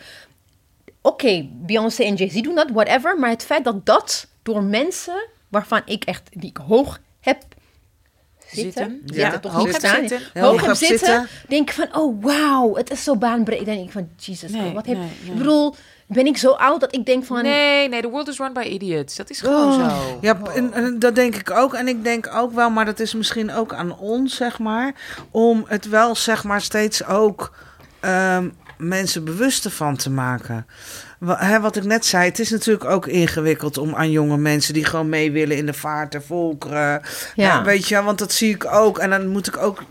oké, 1.01 1.47
Beyoncé 1.51 2.03
en 2.03 2.15
Jay-Z 2.15 2.41
doen 2.41 2.55
dat, 2.55 2.69
whatever, 2.73 3.19
maar 3.19 3.29
het 3.29 3.43
feit 3.45 3.63
dat 3.63 3.85
dat 3.85 4.27
door 4.47 4.63
mensen, 4.63 5.27
waarvan 5.47 5.81
ik 5.85 6.03
echt, 6.03 6.29
die 6.31 6.49
ik 6.49 6.57
hoog 6.67 6.99
heb 7.19 7.41
zitten, 8.47 8.83
Zitten. 8.83 9.01
zitten, 9.05 9.17
Ja, 9.17 9.39
toch 9.39 9.53
hoog 9.53 9.69
staan, 9.73 10.07
zitten. 10.07 10.41
hoog, 10.41 10.65
heb 10.65 10.75
zitten, 10.75 10.97
zitten. 10.97 11.27
denk 11.47 11.69
ik 11.69 11.75
van, 11.75 11.95
oh 11.95 12.23
wauw, 12.23 12.75
het 12.75 12.91
is 12.91 13.03
zo 13.03 13.15
baanbreed. 13.15 13.65
Dan 13.65 13.75
denk 13.75 13.85
ik 13.87 13.91
van, 13.91 14.09
Jesus, 14.15 14.51
Nee, 14.51 14.73
wat 14.73 14.85
heb, 14.85 14.97
nee, 14.97 15.07
nee. 15.21 15.31
ik 15.31 15.37
bedoel, 15.37 15.75
ben 16.07 16.25
ik 16.25 16.37
zo 16.37 16.51
oud 16.51 16.79
dat 16.79 16.95
ik 16.95 17.05
denk 17.05 17.25
van, 17.25 17.43
Nee, 17.43 17.89
nee, 17.89 18.01
the 18.01 18.09
world 18.09 18.27
is 18.27 18.37
run 18.37 18.53
by 18.53 18.61
idiots. 18.61 19.15
Dat 19.15 19.29
is 19.29 19.39
gewoon 19.39 19.81
Oh. 19.81 19.89
zo. 19.89 20.17
Ja, 20.21 20.37
en, 20.55 20.73
en 20.73 20.99
dat 20.99 21.15
denk 21.15 21.35
ik 21.35 21.51
ook. 21.51 21.73
En 21.73 21.87
ik 21.87 22.03
denk 22.03 22.27
ook 22.35 22.51
wel, 22.53 22.69
maar 22.69 22.85
dat 22.85 22.99
is 22.99 23.13
misschien 23.13 23.51
ook 23.53 23.73
aan 23.73 23.97
ons, 23.97 24.35
zeg 24.35 24.59
maar, 24.59 24.93
om 25.31 25.65
het 25.67 25.89
wel, 25.89 26.15
zeg 26.15 26.43
maar, 26.43 26.61
steeds 26.61 27.05
ook 27.05 27.55
ehm, 27.99 28.49
mensen 28.77 29.23
bewust 29.23 29.65
ervan 29.65 29.95
te 29.95 30.09
maken. 30.09 30.65
Wat 31.19 31.75
ik 31.75 31.83
net 31.83 32.05
zei, 32.05 32.25
het 32.25 32.39
is 32.39 32.49
natuurlijk 32.49 32.85
ook 32.85 33.07
ingewikkeld 33.07 33.77
om 33.77 33.95
aan 33.95 34.11
jonge 34.11 34.37
mensen 34.37 34.73
die 34.73 34.85
gewoon 34.85 35.09
mee 35.09 35.31
willen 35.31 35.57
in 35.57 35.65
de 35.65 35.73
vaart 35.73 36.11
der 36.11 36.23
volkeren. 36.23 37.01
Ja. 37.35 37.63
Weet 37.63 37.87
je, 37.87 38.03
want 38.03 38.19
dat 38.19 38.31
zie 38.31 38.53
ik 38.53 38.65
ook. 38.65 38.97
En 38.97 39.09
dan 39.09 39.27
moet 39.27 39.47
ik 39.47 39.57
ook 39.57 39.83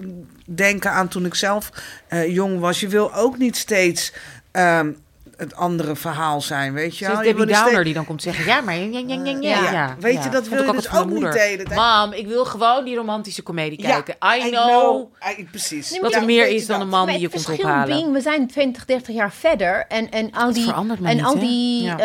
denken 0.46 0.90
aan 0.90 1.08
toen 1.08 1.26
ik 1.26 1.34
zelf 1.34 1.70
eh, 2.08 2.34
jong 2.34 2.60
was. 2.60 2.80
Je 2.80 2.88
wil 2.88 3.14
ook 3.14 3.38
niet 3.38 3.56
steeds 3.56 4.12
ehm, 4.50 4.92
het 5.36 5.54
andere 5.54 5.96
verhaal 5.96 6.40
zijn, 6.40 6.72
weet 6.72 6.98
je 6.98 7.06
wel. 7.06 7.22
Debbie 7.22 7.46
Downer 7.46 7.84
die 7.84 7.94
dan 7.94 8.04
komt 8.06 8.22
zeggen, 8.22 8.44
ja, 8.44 8.60
maar... 8.60 8.76
Ja, 8.76 8.98
ja, 9.06 9.14
ja, 9.14 9.22
ja, 9.24 9.36
Ja. 9.40 9.72
ja. 9.72 9.96
Weet 10.00 10.24
je, 10.24 10.28
dat 10.30 10.48
wil 10.48 10.60
ik 10.60 10.66
je 10.66 10.72
dus 10.72 10.90
ook 10.92 11.04
niet 11.04 11.12
moeder. 11.12 11.32
de 11.32 11.40
hele 11.40 11.62
tijd. 11.62 11.74
Mam, 11.76 12.12
ik 12.12 12.26
wil 12.26 12.44
gewoon 12.44 12.84
die 12.84 12.96
romantische 12.96 13.42
comedie 13.42 13.78
kijken. 13.82 14.14
I 14.36 14.50
know. 14.50 15.12
I- 15.38 15.44
precies. 15.50 15.98
Wat 16.00 16.14
er 16.14 16.24
meer 16.24 16.48
is 16.48 16.66
dan 16.66 16.76
dat. 16.78 16.84
een 16.86 16.92
man 16.92 17.04
Maar 17.04 17.14
die 17.14 17.22
je 17.22 17.28
komt 17.28 17.44
verschil 17.44 17.64
ophalen. 17.68 18.12
we 18.12 18.20
zijn 18.20 18.46
20, 18.48 18.84
30 18.84 19.14
jaar 19.14 19.32
verder 19.32 19.84
en, 19.88 20.10
en 20.10 20.32
al 20.32 20.52
die, 20.52 20.64
verandert 20.64 21.00
en 21.02 21.16
niet, 21.16 21.24
al 21.24 21.38
die, 21.38 21.82
Ja. 21.82 21.98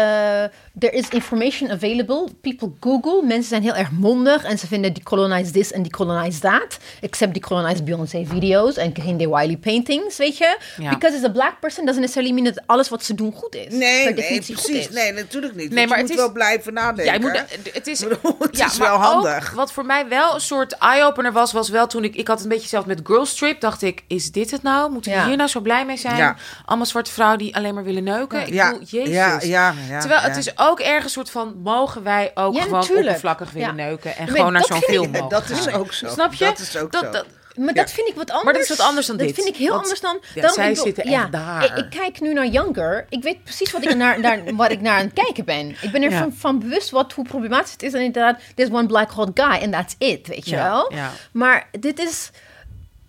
eh, 0.44 0.50
there 0.80 0.94
is 0.98 1.08
information 1.10 1.72
available. 1.72 2.28
People 2.42 2.72
Google. 2.80 3.22
Mensen 3.26 3.50
zijn 3.50 3.62
heel 3.62 3.76
erg 3.76 3.92
mondig 3.92 4.44
en 4.44 4.58
ze 4.58 4.68
vinden 4.68 4.94
decolonize 4.94 5.52
this 5.52 5.72
en 5.72 5.84
decolonize 5.84 6.40
that. 6.40 6.78
Except 7.02 7.34
decolonize 7.34 7.84
Beyoncé 7.84 8.26
video's 8.26 8.78
en 8.78 8.92
Kehinde 8.92 9.30
Wiley 9.30 9.58
paintings, 9.58 10.18
weet 10.18 10.38
je? 10.38 10.58
Ja. 10.78 10.90
Because 10.90 11.16
it's 11.16 11.26
a 11.26 11.30
black 11.30 11.60
person 11.60 11.86
doesn't 11.86 12.02
necessarily 12.02 12.34
mean 12.42 12.54
dat 12.54 12.64
alles 12.66 12.90
wat 12.90 13.04
ze 13.04 13.14
doen 13.16 13.34
goed 13.34 13.56
is. 13.56 13.74
Nee, 13.74 14.14
nee, 14.14 14.14
precies. 14.42 14.66
is. 14.68 14.90
Nee, 14.90 15.12
natuurlijk 15.14 15.56
niet. 15.56 15.72
Nee, 15.72 15.88
maar 15.88 15.98
je 15.98 16.04
het 16.04 16.12
moet 16.12 16.20
is- 16.20 16.26
wel 16.26 16.32
blijven 16.32 16.74
nadenken. 16.74 17.06
Ja, 17.06 17.14
je 17.14 17.20
moet, 17.20 17.74
het 17.74 17.88
is, 17.88 18.00
het 18.40 18.58
ja, 18.58 18.66
is 18.66 18.78
maar 18.78 18.88
wel 18.90 18.98
ook 18.98 19.04
handig. 19.04 19.52
wat 19.52 19.72
voor 19.72 19.86
mij 19.86 20.08
wel 20.08 20.34
een 20.34 20.42
soort 20.42 20.78
eye-opener 20.78 21.32
was, 21.32 21.52
was 21.52 21.70
wel 21.70 21.88
toen 21.88 22.04
ik... 22.04 22.16
Ik 22.16 22.28
had 22.28 22.44
een 22.44 22.50
beetje 22.50 22.68
zelf 22.68 22.86
met 22.86 23.00
Girls 23.04 23.36
Trip, 23.36 23.62
dacht 23.62 23.82
ik, 23.82 24.04
is 24.08 24.32
dit 24.32 24.52
het 24.52 24.64
nou? 24.64 24.92
Moeten 24.92 25.12
we 25.12 25.18
Ja. 25.18 25.28
hier 25.28 25.38
nou 25.38 25.50
zo 25.50 25.60
blij 25.60 25.86
mee 25.86 25.98
zijn? 25.98 26.18
Ja. 26.18 26.36
Allemaal 26.66 26.86
zwarte 26.86 27.12
vrouwen 27.12 27.38
die 27.38 27.56
alleen 27.56 27.74
maar 27.74 27.84
willen 27.84 28.04
neuken. 28.04 28.42
Ik 28.42 28.54
ja, 28.54 28.72
bedoel, 28.72 28.88
jezus. 28.88 29.14
ja, 29.14 29.40
ja, 29.42 29.74
ja, 29.90 30.00
Terwijl 30.00 30.22
ja. 30.22 30.28
het 30.28 30.38
is 30.38 30.56
ook 30.62 30.80
ergens 30.80 31.14
soort 31.14 31.30
van, 31.30 31.56
mogen 31.64 32.04
wij 32.04 32.32
ook 32.34 32.54
Ja, 32.56 32.62
gewoon 32.62 32.80
natuurlijk. 32.80 33.06
oppervlakkig 33.08 33.52
willen 33.52 33.68
Ja. 33.68 33.74
neuken 33.74 34.16
en 34.16 34.26
Maar 34.26 34.36
gewoon 34.36 34.52
naar 34.52 34.62
dat 34.62 34.70
zo'n 34.72 34.82
film 34.82 35.12
mogen 35.12 35.30
dat 35.30 35.50
is 35.50 35.68
ook 35.74 35.94
zo. 35.94 36.08
Snap 36.10 36.34
je? 36.34 36.46
Dat 36.46 36.60
is 36.60 36.78
ook 36.78 36.92
dat, 36.92 37.04
zo. 37.06 37.12
Dat, 37.12 37.26
Maar 37.56 37.74
dat 37.74 37.92
vind 37.92 38.08
ik 38.08 38.16
wat 38.16 38.30
anders. 38.30 38.44
Maar 38.44 38.54
dat 38.54 38.62
is 38.64 38.70
wat 38.70 38.80
anders 38.88 39.08
dan 39.08 39.18
dat 39.18 39.26
dit. 39.26 39.36
vind 39.36 39.48
ik 39.48 39.56
heel 39.56 39.68
Want- 39.70 39.82
anders 39.82 40.00
dan... 40.02 40.18
ja, 40.22 40.42
daarom 40.42 40.54
zij 40.62 40.72
ik 40.72 40.78
zitten 40.78 41.04
echt 41.04 41.14
ja, 41.14 41.28
daar. 41.28 41.64
Ik, 41.64 41.78
ik 41.78 41.90
kijk 41.90 42.20
nu 42.22 42.34
naar 42.34 42.48
Younger. 42.48 43.06
Ik 43.10 43.24
weet 43.24 43.44
precies 43.44 43.72
wat 43.72 43.84
ik 43.84 43.96
naar, 43.96 44.20
naar, 44.20 44.42
wat 44.56 44.72
ik 44.72 44.82
naar 44.82 44.98
aan 44.98 45.06
het 45.06 45.14
kijken 45.14 45.46
ben. 45.46 45.76
Ik 45.82 45.92
ben 45.92 46.04
er 46.04 46.12
van, 46.12 46.34
van 46.34 46.60
bewust 46.60 46.90
wat, 46.90 47.14
hoe 47.14 47.26
problematisch 47.28 47.72
het 47.72 47.84
is. 47.84 47.94
En 47.94 48.02
inderdaad, 48.02 48.40
there's 48.56 48.72
one 48.74 48.86
black 48.88 49.12
hot 49.12 49.30
guy 49.34 49.62
and 49.64 49.72
that's 49.72 49.96
it, 49.98 50.28
weet 50.28 50.50
je 50.50 50.56
wel. 50.56 50.94
ja. 50.94 51.12
Maar 51.32 51.68
dit 51.80 52.00
is... 52.00 52.30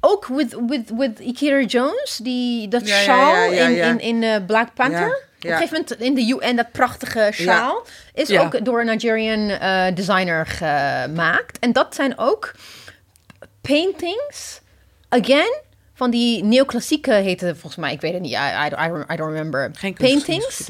Ook 0.04 0.26
with, 0.26 0.56
with, 0.66 0.90
with 0.96 1.18
Ikira 1.18 1.60
Jones, 1.60 2.16
die, 2.22 2.68
dat 2.68 2.88
Ja, 2.88 2.96
ja, 2.96 3.02
sjaal 3.02 3.34
ja, 3.34 3.66
ja, 3.68 3.86
in, 3.86 4.00
in, 4.00 4.00
in 4.00 4.22
eh, 4.22 4.46
Black 4.46 4.74
Panther. 4.74 5.18
Op 5.44 5.50
een 5.50 5.56
gegeven 5.56 5.84
moment 5.88 6.00
in 6.00 6.14
de 6.14 6.38
UN, 6.46 6.56
dat 6.56 6.72
prachtige 6.72 7.28
sjaal, 7.32 7.86
is 8.14 8.30
ook 8.38 8.64
door 8.64 8.80
een 8.80 8.86
Nigerian 8.86 9.48
eh, 9.48 9.94
designer 9.94 10.46
gemaakt. 10.46 11.58
En 11.58 11.72
dat 11.72 11.94
zijn 11.94 12.18
ook 12.18 12.52
paintings, 13.60 14.60
again, 15.08 15.60
van 15.94 16.10
die 16.10 16.44
neoclassieke 16.44 17.12
heette 17.12 17.46
volgens 17.46 17.76
mij, 17.76 17.92
ik 17.92 18.00
weet 18.00 18.12
het 18.12 18.22
niet, 18.22 18.32
I, 18.32 18.66
I, 19.12 19.16
don't 19.16 19.32
remember. 19.32 19.70
geen 19.72 19.94
paintings 19.94 20.68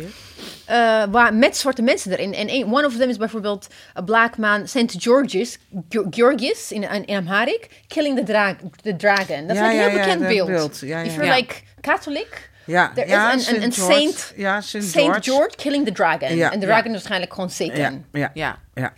eh, 0.67 1.03
waar, 1.11 1.35
met 1.35 1.57
zwarte 1.57 1.83
mensen 1.83 2.13
erin. 2.13 2.35
En 2.35 2.51
een, 2.51 2.65
one 2.73 2.87
of 2.87 2.97
them 2.97 3.09
is 3.09 3.17
bijvoorbeeld 3.17 3.67
a 3.99 4.03
black 4.03 4.37
man, 4.37 4.69
St. 4.69 4.95
George's, 4.99 5.59
Geo- 5.89 6.07
Georgius 6.11 6.73
in, 6.73 6.83
in, 6.83 7.05
in 7.05 7.17
Amharic, 7.17 7.69
killing 7.87 8.17
the, 8.19 8.23
dra 8.25 8.57
the 8.83 8.97
dragon. 8.97 9.47
Dat 9.47 9.57
is 9.57 9.63
Ja, 9.63 9.69
een 9.71 9.75
ja, 9.77 9.81
heel 9.89 9.99
ja, 9.99 10.05
bekend 10.05 10.27
beeld. 10.29 10.49
beeld. 10.49 10.79
Ja, 10.81 10.99
ja. 10.99 11.05
If 11.05 11.15
you're 11.15 11.27
Ja. 11.27 11.35
like 11.37 11.55
Catholic, 11.81 12.51
Ja, 12.67 12.93
er 12.97 13.09
ja, 13.09 13.33
is 13.33 13.47
een, 13.49 13.57
een, 13.57 13.63
een 13.63 13.73
St. 13.73 13.79
George. 13.79 13.95
saint, 13.95 14.33
Ja. 14.37 14.61
Saint 14.61 14.85
George. 14.93 15.21
George. 15.23 15.57
killing 15.57 15.87
the 15.87 15.93
dragon. 15.93 16.37
Ja, 16.37 16.53
en 16.53 16.61
de 16.61 16.67
ja. 16.67 16.73
dragon 16.73 16.87
is 16.87 16.93
waarschijnlijk 16.97 17.35
gewoon 17.35 17.51
Satan. 17.51 17.77
Ja, 17.77 18.01
ja, 18.13 18.31
Ja. 18.35 18.59
ja. 18.75 18.93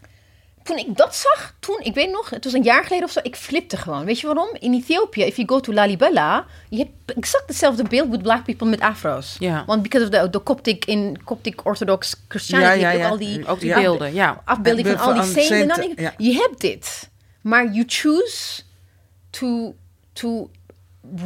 Toen 0.62 0.76
ik 0.78 0.96
dat 0.96 1.14
zag, 1.16 1.54
toen, 1.60 1.80
ik 1.82 1.94
weet 1.94 2.10
nog, 2.10 2.30
het 2.30 2.44
was 2.44 2.52
een 2.52 2.62
jaar 2.62 2.82
geleden 2.84 3.04
of 3.04 3.10
zo, 3.10 3.20
ik 3.22 3.36
flipte 3.36 3.76
gewoon. 3.76 4.04
Weet 4.04 4.20
je 4.20 4.26
waarom? 4.26 4.48
In 4.58 4.74
Ethiopië, 4.74 5.22
if 5.24 5.36
you 5.36 5.48
go 5.48 5.60
to 5.60 5.72
Lalibela, 5.72 6.46
je 6.68 6.78
hebt 6.78 7.18
exact 7.18 7.44
hetzelfde 7.46 7.82
beeld 7.82 8.08
with 8.10 8.22
black 8.22 8.44
people 8.44 8.66
met 8.68 8.80
afro's. 8.80 9.36
Ja. 9.38 9.64
Want 9.66 9.82
because 9.82 10.04
of 10.06 10.10
the, 10.12 10.30
the 10.30 10.42
Coptic, 10.42 10.84
in 10.84 11.18
Coptic 11.24 11.64
Orthodox 11.66 12.14
Christianity, 12.28 12.78
Ja, 12.80 12.90
ja, 12.90 12.98
heb 12.98 12.98
je 12.98 12.98
ook 12.98 13.04
ja. 13.04 13.08
al 13.10 13.18
die 13.36 13.46
Ook 13.46 13.60
die 13.60 13.68
Ja. 13.68 13.80
beelden, 13.80 14.14
ja. 14.14 14.42
afbeelding 14.44 14.86
van 14.88 14.98
al 14.98 15.12
die 15.12 15.22
saints. 15.22 15.50
En 15.50 15.68
dan 15.68 15.76
sainten, 15.76 15.96
denk 15.96 16.14
ik, 16.14 16.18
ja. 16.18 16.26
je 16.26 16.32
hebt 16.32 16.60
dit. 16.60 17.10
Maar 17.40 17.64
you 17.64 17.84
choose 17.86 18.62
to, 19.30 19.74
to 20.12 20.50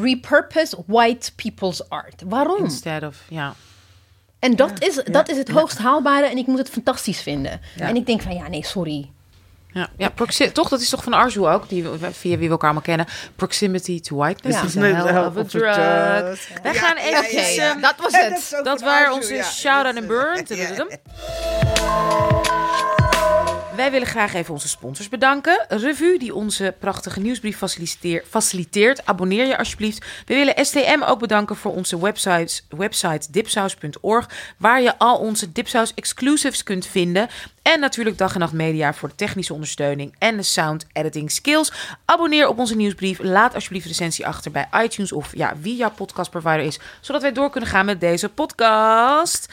repurpose 0.00 0.76
white 0.86 1.32
people's 1.34 1.88
art. 1.88 2.22
Waarom? 2.26 2.64
Instead 2.64 3.02
of, 3.02 3.16
ja. 3.28 3.54
En 4.38 4.56
dat, 4.56 4.82
is, 4.82 4.94
dat 5.04 5.28
is 5.28 5.36
het 5.36 5.48
hoogst 5.48 5.78
haalbare 5.78 6.26
en 6.26 6.36
ik 6.36 6.46
moet 6.46 6.58
het 6.58 6.70
fantastisch 6.70 7.20
vinden. 7.20 7.60
Ja. 7.76 7.86
En 7.88 7.96
ik 7.96 8.06
denk 8.06 8.22
van, 8.22 8.34
ja, 8.34 8.48
nee, 8.48 8.64
sorry. 8.64 9.10
Ja, 9.72 9.88
ja 9.96 10.08
proxi- 10.08 10.52
toch? 10.52 10.68
Dat 10.68 10.80
is 10.80 10.88
toch 10.88 11.02
van 11.02 11.12
Arzu 11.12 11.46
ook, 11.46 11.68
die, 11.68 11.82
we- 11.88 12.12
via 12.12 12.36
wie 12.36 12.46
we 12.46 12.50
elkaar 12.50 12.70
allemaal 12.70 12.82
kennen. 12.82 13.06
Proximity 13.36 14.00
to 14.00 14.16
whiteness 14.16 14.58
Ja. 14.60 14.64
is 14.68 14.76
a 14.76 14.80
Nee, 14.80 14.92
hell 14.94 15.04
hell 15.12 15.24
of 15.26 15.36
a 15.36 15.40
of 15.40 15.46
a 15.46 15.48
drug. 15.48 15.74
drug. 15.74 16.48
Wij 16.62 16.72
Ja, 16.72 16.78
gaan 16.78 16.96
ja, 17.10 17.24
even... 17.24 17.80
dat 17.80 17.94
was 18.00 18.12
het. 18.22 18.60
dat 18.64 18.80
waren 18.80 19.12
onze 19.12 19.34
ja. 19.34 19.44
shout-out 19.44 19.96
en 19.96 20.06
burn. 20.06 20.46
Wij 23.78 23.90
willen 23.90 24.06
graag 24.06 24.34
even 24.34 24.52
onze 24.54 24.68
sponsors 24.68 25.08
bedanken. 25.08 25.66
Revue, 25.68 26.18
die 26.18 26.34
onze 26.34 26.74
prachtige 26.78 27.20
nieuwsbrief 27.20 27.56
faciliteer- 27.56 28.24
faciliteert. 28.28 29.06
Abonneer 29.06 29.46
je 29.46 29.58
alsjeblieft. 29.58 30.04
We 30.26 30.34
willen 30.34 30.64
STM 30.66 31.02
ook 31.02 31.18
bedanken 31.18 31.56
voor 31.56 31.74
onze 31.74 32.00
website, 32.00 32.62
website 32.68 33.30
dipsaus.org, 33.30 34.30
waar 34.56 34.82
je 34.82 34.98
al 34.98 35.18
onze 35.18 35.52
Dipsaus 35.52 35.94
exclusives 35.94 36.62
kunt 36.62 36.86
vinden. 36.86 37.28
En 37.68 37.80
natuurlijk 37.80 38.18
Dag 38.18 38.34
en 38.34 38.40
Nacht 38.40 38.52
Media 38.52 38.94
voor 38.94 39.08
de 39.08 39.14
technische 39.14 39.52
ondersteuning 39.52 40.14
en 40.18 40.36
de 40.36 40.42
sound 40.42 40.86
editing 40.92 41.30
skills. 41.30 41.72
Abonneer 42.04 42.48
op 42.48 42.58
onze 42.58 42.76
nieuwsbrief. 42.76 43.18
Laat 43.22 43.54
alsjeblieft 43.54 43.86
recensie 43.86 44.26
achter 44.26 44.50
bij 44.50 44.68
iTunes 44.82 45.12
of 45.12 45.36
ja, 45.36 45.54
wie 45.60 45.76
jouw 45.76 45.90
podcastprovider 45.90 46.60
is, 46.60 46.78
zodat 47.00 47.22
wij 47.22 47.32
door 47.32 47.50
kunnen 47.50 47.70
gaan 47.70 47.86
met 47.86 48.00
deze 48.00 48.28
podcast. 48.28 49.52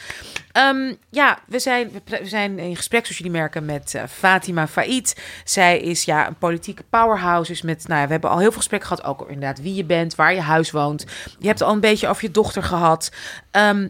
Ehm, 0.52 0.94
ja, 1.10 1.38
we 1.46 1.58
zijn, 1.58 1.90
we 2.04 2.26
zijn 2.26 2.58
in 2.58 2.76
gesprek, 2.76 3.02
zoals 3.02 3.18
jullie 3.18 3.32
merken, 3.32 3.64
met 3.64 3.94
eh, 3.94 4.02
Fatima 4.08 4.66
Faid. 4.66 5.20
Zij 5.44 5.80
is 5.80 6.04
ja, 6.04 6.26
een 6.26 6.38
politieke 6.38 6.82
powerhouse. 6.90 7.50
Dus 7.50 7.62
met, 7.62 7.88
nou 7.88 8.00
ja, 8.00 8.06
we 8.06 8.12
hebben 8.12 8.30
al 8.30 8.38
heel 8.38 8.48
veel 8.48 8.56
gesprekken 8.56 8.88
gehad. 8.88 9.04
Ook 9.04 9.28
inderdaad 9.28 9.60
wie 9.60 9.74
je 9.74 9.84
bent, 9.84 10.14
waar 10.14 10.34
je 10.34 10.40
huis 10.40 10.70
woont. 10.70 11.06
Je 11.38 11.46
hebt 11.46 11.62
al 11.62 11.72
een 11.72 11.80
beetje 11.80 12.08
over 12.08 12.24
je 12.24 12.30
dochter 12.30 12.62
gehad. 12.62 13.10
Ehm, 13.50 13.88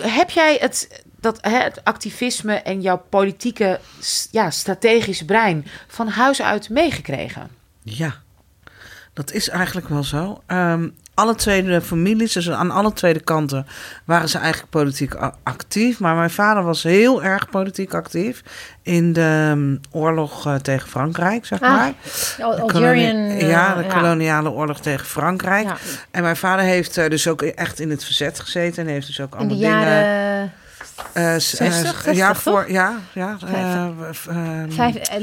heb 0.00 0.30
jij 0.30 0.56
het, 0.60 1.03
dat, 1.24 1.38
hè, 1.40 1.58
het 1.58 1.80
activisme 1.84 2.54
en 2.54 2.80
jouw 2.80 3.02
politieke 3.08 3.80
ja, 4.30 4.50
strategische 4.50 5.24
brein 5.24 5.66
van 5.88 6.08
huis 6.08 6.42
uit 6.42 6.68
meegekregen? 6.70 7.48
Ja, 7.82 8.14
dat 9.12 9.32
is 9.32 9.48
eigenlijk 9.48 9.88
wel 9.88 10.04
zo. 10.04 10.42
Ehm, 10.46 10.88
alle 11.14 11.34
twee 11.34 11.62
de 11.62 11.80
families, 11.80 12.32
dus 12.32 12.50
aan 12.50 12.70
alle 12.70 12.92
twee 12.92 13.12
de 13.12 13.20
kanten, 13.20 13.66
waren 14.04 14.28
ze 14.28 14.38
eigenlijk 14.38 14.70
politiek 14.70 15.14
actief. 15.42 16.00
Maar 16.00 16.14
mijn 16.16 16.30
vader 16.30 16.62
was 16.62 16.82
heel 16.82 17.22
erg 17.24 17.48
politiek 17.50 17.94
actief 17.94 18.42
in 18.82 19.12
de 19.12 19.46
ehm, 19.50 19.76
oorlog 20.02 20.46
eh, 20.46 20.54
tegen 20.54 20.88
Frankrijk, 20.88 21.46
zeg 21.46 21.60
Ah, 21.60 21.70
maar. 21.76 21.92
Al- 22.40 22.56
De 22.56 22.60
Algerian. 22.62 23.16
eh, 23.16 23.48
ja, 23.48 23.74
de 23.74 23.86
koloniale 23.86 24.50
oorlog 24.50 24.80
tegen 24.80 25.06
Frankrijk. 25.06 25.64
Ja. 25.66 25.76
En 26.10 26.22
mijn 26.22 26.36
vader 26.36 26.64
heeft 26.64 26.96
eh, 26.96 27.08
dus 27.10 27.28
ook 27.28 27.42
echt 27.42 27.80
in 27.80 27.90
het 27.90 28.04
verzet 28.04 28.40
gezeten 28.40 28.86
en 28.86 28.92
heeft 28.92 29.06
dus 29.06 29.20
ook 29.20 29.32
In 29.32 29.38
allemaal 29.38 29.56
de 29.56 29.62
dingen. 29.62 29.80
jaren 29.80 30.52
s- 30.94 31.12
eh, 31.12 31.32
60, 31.34 31.60
60, 31.60 32.14
ja, 32.14 32.28
toch? 32.28 32.42
voor, 32.42 32.70
ja, 32.70 32.98
ja. 33.12 33.36
eh, 33.46 33.84
ehm, 34.28 34.70
vijf, 34.70 34.94
eh, 34.96 35.18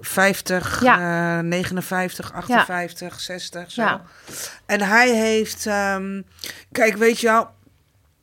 50, 0.00 0.80
Ja. 0.82 1.38
eh, 1.38 1.44
59, 1.44 2.32
58, 2.32 3.20
60, 3.20 3.70
zo. 3.70 3.82
Ja. 3.82 4.00
En 4.66 4.80
hij 4.80 5.10
heeft... 5.10 5.66
ehm, 5.66 6.22
kijk, 6.72 6.96
weet 6.96 7.20
je 7.20 7.26
wel... 7.26 7.48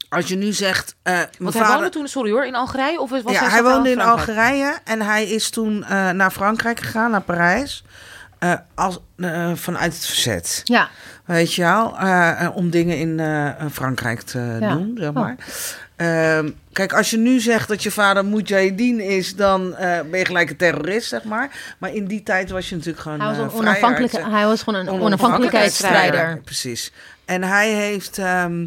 Als 0.10 0.28
je 0.28 0.36
nu 0.36 0.54
zegt... 0.54 0.96
eh 1.04 1.20
Want 1.40 1.54
hij 1.54 1.64
vader, 1.64 1.76
woonde 1.76 1.90
toen, 1.90 2.08
sorry 2.08 2.32
hoor, 2.32 2.46
in 2.46 2.56
Algerije? 2.56 3.00
Of 3.00 3.10
was 3.10 3.22
ja, 3.34 3.40
hij 3.40 3.50
hij 3.50 3.64
woonde 3.64 3.90
in 3.92 4.00
Frankrijk? 4.00 4.28
Algerije 4.38 4.78
en 4.84 5.02
hij 5.02 5.26
is 5.26 5.50
toen 5.50 5.84
eh, 5.84 6.10
naar 6.10 6.32
Frankrijk 6.32 6.80
gegaan, 6.80 7.12
naar 7.12 7.22
Parijs. 7.22 7.84
eh, 8.40 8.54
als, 8.76 9.00
eh, 9.18 9.52
vanuit 9.56 9.94
het 9.94 10.06
verzet. 10.06 10.62
ja. 10.64 10.90
Weet 11.26 11.54
je 11.54 11.62
wel? 11.62 11.98
eh, 11.98 12.44
eh, 12.46 12.56
om 12.56 12.70
dingen 12.70 12.98
in 12.98 13.20
eh, 13.20 13.50
Frankrijk 13.72 14.22
te 14.22 14.58
Ja. 14.60 14.74
doen, 14.74 14.98
zeg 15.00 15.10
Oh. 15.10 15.30
Ehm, 16.00 16.50
kijk, 16.72 16.94
als 16.94 17.10
je 17.10 17.18
nu 17.18 17.40
zegt 17.40 17.68
dat 17.68 17.84
je 17.84 17.92
vader 17.92 18.26
Mujahideen 18.26 19.00
is, 19.00 19.36
dan 19.36 19.76
eh, 19.76 20.00
ben 20.10 20.20
je 20.20 20.26
gelijk 20.26 20.50
een 20.50 20.56
terrorist, 20.56 21.08
zeg 21.08 21.24
maar. 21.24 21.76
Maar 21.78 21.94
in 21.94 22.06
die 22.06 22.24
tijd 22.24 22.50
was 22.50 22.70
je 22.70 22.76
natuurlijk 22.76 23.04
gewoon 23.04 23.20
Hij 23.20 23.28
was, 23.28 23.38
eh, 23.38 23.44
een 23.44 23.52
onafhankelijke, 23.52 24.30
hij 24.30 24.46
was 24.46 24.64
gewoon 24.64 24.80
een 24.80 25.02
onafhankelijkheidsstrijder. 25.02 26.42
Precies. 26.44 26.92
En 27.26 27.44
hij 27.44 27.70
heeft... 27.70 28.18
ehm, 28.18 28.66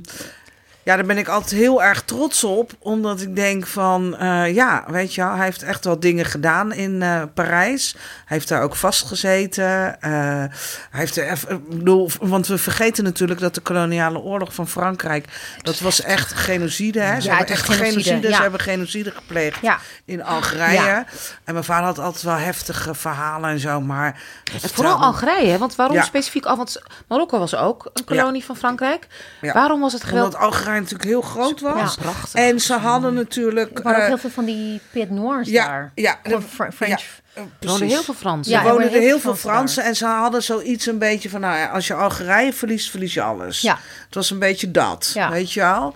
ja, 0.85 0.97
daar 0.97 1.07
ben 1.07 1.19
ik 1.19 1.29
altijd 1.29 1.61
heel 1.61 1.83
erg 1.83 2.03
trots 2.03 2.45
op. 2.45 2.73
Omdat 2.79 3.21
ik 3.21 3.37
denk 3.37 3.67
van, 3.67 4.17
eh, 4.17 4.55
ja, 4.55 4.85
weet 4.87 5.15
je 5.15 5.23
wel, 5.23 5.35
hij 5.35 5.45
heeft 5.45 5.63
echt 5.63 5.85
wel 5.85 6.01
dingen 6.01 6.25
gedaan 6.25 6.73
in 6.73 7.03
eh, 7.03 7.23
Parijs. 7.35 7.93
Hij 7.93 8.37
heeft 8.37 8.49
daar 8.49 8.63
ook 8.63 8.77
vastgezeten. 8.77 10.01
Eh, 10.01 10.11
hij 10.11 10.51
heeft 10.91 11.17
er 11.17 11.31
even, 11.31 11.51
ik 11.51 11.79
bedoel, 11.79 12.11
want 12.21 12.47
we 12.47 12.59
vergeten 12.59 13.05
natuurlijk 13.05 13.41
dat 13.41 13.55
de 13.55 13.61
koloniale 13.61 14.19
oorlog 14.19 14.55
van 14.55 14.69
Frankrijk, 14.69 15.27
dat 15.63 15.79
was 15.81 16.01
echt 16.03 16.33
genocide. 16.33 17.01
Hè? 17.01 17.21
Ze 17.21 17.29
Ja, 17.29 17.37
hebben 17.37 17.55
echt 17.55 17.65
genocide, 17.65 17.91
genocide, 17.91 18.29
ja. 18.29 18.37
ze 18.37 18.43
hebben 18.43 18.61
genocide 18.61 19.11
gepleegd 19.11 19.59
Ja. 19.61 19.79
in 20.05 20.25
Algerije. 20.25 21.05
En 21.45 21.53
mijn 21.53 21.65
vader 21.65 21.85
had 21.85 21.99
altijd 21.99 22.23
wel 22.23 22.37
heftige 22.37 22.95
verhalen 22.95 23.51
en 23.51 23.59
zo, 23.59 23.81
maar... 23.81 24.21
En 24.63 24.69
vooral 24.69 24.97
Algerije, 25.03 25.59
want 25.59 25.77
waarom 25.77 26.03
specifiek 26.03 26.45
al? 26.47 26.57
Want 26.57 26.83
Marokko 27.09 27.39
was 27.39 27.55
ook 27.55 27.91
een 27.93 28.05
kolonie 28.05 28.45
van 28.45 28.57
Frankrijk. 28.57 29.07
Waarom 29.41 29.81
was 29.81 29.93
het 29.93 30.05
geweld? 30.05 30.25
Omdat 30.35 30.41
Algerije 30.41 30.72
natuurlijk 30.81 31.09
heel 31.09 31.21
groot 31.23 31.61
was. 31.61 31.95
Ja, 31.95 32.03
prachtig. 32.03 32.41
En 32.41 32.61
ze 32.61 32.75
hadden 32.75 33.15
natuurlijk... 33.15 33.79
Er 33.79 33.83
waren 33.83 33.97
ook 33.99 34.03
eh, 34.03 34.09
heel 34.09 34.19
veel 34.19 34.31
van 34.31 34.45
die 34.45 34.81
Piet 34.91 35.11
Noirs 35.11 35.49
ja, 35.49 35.67
daar. 35.67 35.93
ja, 35.95 36.19
Fr- 36.49 36.71
French. 36.75 36.91
ja, 36.91 36.97
eh, 37.35 37.43
Er 37.43 37.49
precies. 37.59 37.71
woonden 37.71 37.89
heel 37.89 38.03
veel 38.03 38.15
Fransen. 38.15 38.53
Ja, 38.53 38.59
er 38.59 38.65
woonden 38.65 38.85
er 38.87 38.91
wonen 38.93 39.07
heel 39.09 39.19
veel 39.21 39.35
Fransen 39.37 39.51
Fransen 39.83 39.85
en 39.85 39.97
ze 39.97 40.07
hadden 40.07 40.43
zoiets 40.43 40.87
een 40.87 40.99
beetje 40.99 41.29
van, 41.31 41.41
nou 41.41 41.59
ja, 41.59 41.67
als 41.67 41.87
je 41.87 41.95
Algerije 41.95 42.53
verliest, 42.53 42.91
verlies 42.91 43.15
je 43.15 43.23
alles. 43.23 43.61
Ja. 43.61 43.79
Het 44.07 44.15
was 44.15 44.31
een 44.31 44.39
beetje 44.39 44.71
dat, 44.71 45.11
Ja. 45.15 45.31
weet 45.31 45.53
je 45.53 45.61
wel. 45.61 45.95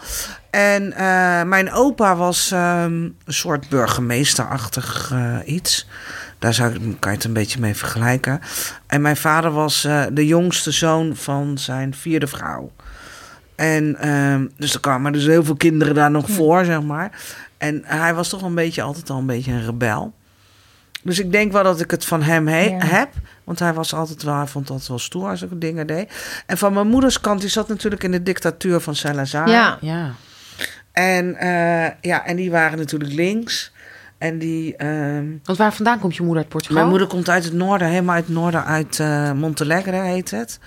En 0.50 0.92
eh, 0.92 1.42
mijn 1.42 1.72
opa 1.72 2.16
was 2.16 2.50
ehm, 2.50 2.92
een 3.02 3.14
soort 3.26 3.68
burgemeesterachtig 3.68 5.10
eh, 5.12 5.36
iets. 5.44 5.86
Daar 6.38 6.54
zou, 6.54 6.72
ik- 6.74 6.80
kan 7.00 7.10
je 7.10 7.16
het 7.16 7.26
een 7.26 7.32
beetje 7.32 7.60
mee 7.60 7.74
vergelijken. 7.76 8.40
En 8.86 9.00
mijn 9.02 9.16
vader 9.16 9.50
was 9.50 9.84
eh, 9.84 10.04
de 10.12 10.26
jongste 10.26 10.70
zoon 10.70 11.16
van 11.16 11.58
zijn 11.58 11.94
vierde 11.94 12.26
vrouw. 12.26 12.70
En 13.56 13.96
ehm, 13.98 14.46
dus 14.56 14.74
er 14.74 14.80
kwamen 14.80 15.12
dus 15.12 15.26
heel 15.26 15.44
veel 15.44 15.56
kinderen 15.56 15.94
daar 15.94 16.10
nog 16.10 16.30
voor, 16.30 16.64
zeg 16.64 16.82
maar. 16.82 17.10
En 17.58 17.82
hij 17.84 18.14
was 18.14 18.28
toch 18.28 18.42
een 18.42 18.54
beetje 18.54 18.82
altijd 18.82 19.10
al 19.10 19.18
een 19.18 19.26
beetje 19.26 19.52
een 19.52 19.64
rebel. 19.64 20.14
Dus 21.02 21.18
ik 21.18 21.32
denk 21.32 21.52
wel 21.52 21.62
dat 21.62 21.80
ik 21.80 21.90
het 21.90 22.04
van 22.04 22.22
hem 22.22 22.48
he- 22.48 22.60
Ja. 22.68 22.84
heb. 22.84 23.08
Want 23.44 23.58
hij 23.58 23.72
was 23.74 23.94
altijd 23.94 24.22
wel, 24.22 24.36
hij 24.36 24.46
vond 24.46 24.66
dat 24.66 24.86
wel 24.86 24.98
stoer 24.98 25.28
als 25.28 25.42
ik 25.42 25.60
dingen 25.60 25.86
deed. 25.86 26.42
En 26.46 26.58
van 26.58 26.72
mijn 26.72 26.88
moeders 26.88 27.20
kant, 27.20 27.40
die 27.40 27.50
zat 27.50 27.68
natuurlijk 27.68 28.02
in 28.04 28.10
de 28.10 28.22
dictatuur 28.22 28.80
van 28.80 28.94
Salazar. 28.94 29.48
Ja. 29.48 29.78
Ja. 29.80 30.10
En, 30.92 31.34
eh, 31.36 31.90
ja, 32.00 32.24
en 32.24 32.36
die 32.36 32.50
waren 32.50 32.78
natuurlijk 32.78 33.12
links. 33.12 33.72
En 34.18 34.38
die. 34.38 34.76
ehm, 34.76 35.24
Want 35.44 35.58
waar 35.58 35.72
vandaan 35.72 35.98
komt 35.98 36.16
je 36.16 36.22
moeder 36.22 36.42
uit 36.42 36.48
Portugal? 36.52 36.76
mijn 36.76 36.88
moeder 36.88 37.08
komt 37.08 37.28
uit 37.28 37.44
het 37.44 37.52
noorden, 37.52 37.88
helemaal 37.88 38.14
uit 38.14 38.24
het 38.26 38.34
noorden, 38.34 38.64
uit 38.64 39.00
eh 39.00 39.32
Montalegre 39.32 40.00
heet 40.00 40.30
het. 40.30 40.58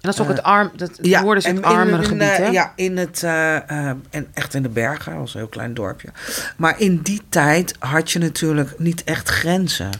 En 0.00 0.10
dat 0.10 0.14
is 0.14 0.20
ook 0.20 0.28
het 0.28 0.42
arm, 0.42 0.70
dat 0.76 0.88
het 0.96 1.06
noorden 1.06 1.44
is 1.44 1.50
het 1.50 1.62
armere 1.62 2.04
gebied, 2.04 2.22
eh, 2.22 2.36
hè? 2.36 2.46
Ja, 2.46 2.72
in 2.76 2.96
het, 2.96 3.22
eh, 3.22 3.56
eh, 3.56 3.96
en 4.10 4.26
echt 4.34 4.54
in 4.54 4.62
de 4.62 4.68
bergen, 4.68 5.12
dat 5.12 5.20
was 5.20 5.34
een 5.34 5.40
heel 5.40 5.48
klein 5.48 5.74
dorpje. 5.74 6.08
Maar 6.56 6.80
in 6.80 7.00
die 7.02 7.22
tijd 7.28 7.74
had 7.78 8.10
je 8.10 8.18
natuurlijk 8.18 8.78
niet 8.78 9.04
echt 9.04 9.28
grenzen. 9.28 9.90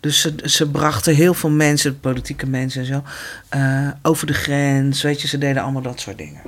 Dus 0.00 0.20
ze, 0.20 0.34
ze 0.44 0.70
brachten 0.70 1.14
heel 1.14 1.34
veel 1.34 1.50
mensen, 1.50 2.00
politieke 2.00 2.46
mensen 2.46 2.80
en 2.80 2.86
zo, 2.86 3.02
eh, 3.48 3.88
over 4.02 4.26
de 4.26 4.32
grens. 4.32 5.02
Weet 5.02 5.20
je, 5.20 5.28
ze 5.28 5.38
deden 5.38 5.62
allemaal 5.62 5.82
dat 5.82 6.00
soort 6.00 6.18
dingen. 6.18 6.40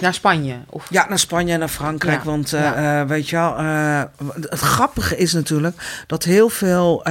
Naar 0.00 0.14
Spanje. 0.14 0.56
Of... 0.68 0.86
Ja, 0.90 1.08
naar 1.08 1.18
Spanje 1.18 1.52
en 1.52 1.58
naar 1.58 1.68
Frankrijk. 1.68 2.18
Ja, 2.18 2.24
Want 2.24 2.52
eh, 2.52 2.60
ja. 2.60 3.00
eh, 3.00 3.08
weet 3.08 3.28
je 3.28 3.36
wel, 3.36 3.56
eh, 3.56 4.02
het 4.40 4.60
grappige 4.60 5.16
is 5.16 5.32
natuurlijk 5.32 6.04
dat 6.06 6.24
heel 6.24 6.48
veel 6.48 7.04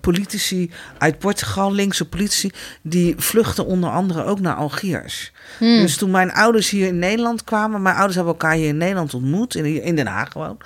politici 0.00 0.70
uit 0.98 1.18
Portugal, 1.18 1.72
linkse 1.72 2.08
politici, 2.08 2.50
die 2.82 3.14
vluchten 3.16 3.66
onder 3.66 3.90
andere 3.90 4.24
ook 4.24 4.40
naar 4.40 4.54
Algiers. 4.54 5.32
Hmm. 5.58 5.80
Dus 5.80 5.96
toen 5.96 6.10
mijn 6.10 6.32
ouders 6.32 6.70
hier 6.70 6.86
in 6.86 6.98
Nederland 6.98 7.44
kwamen, 7.44 7.82
mijn 7.82 7.94
ouders 7.94 8.14
hebben 8.14 8.32
elkaar 8.32 8.54
hier 8.54 8.68
in 8.68 8.76
Nederland 8.76 9.14
ontmoet, 9.14 9.54
in, 9.54 9.82
in 9.82 9.96
Den 9.96 10.06
Haag 10.06 10.32
gewoon. 10.32 10.58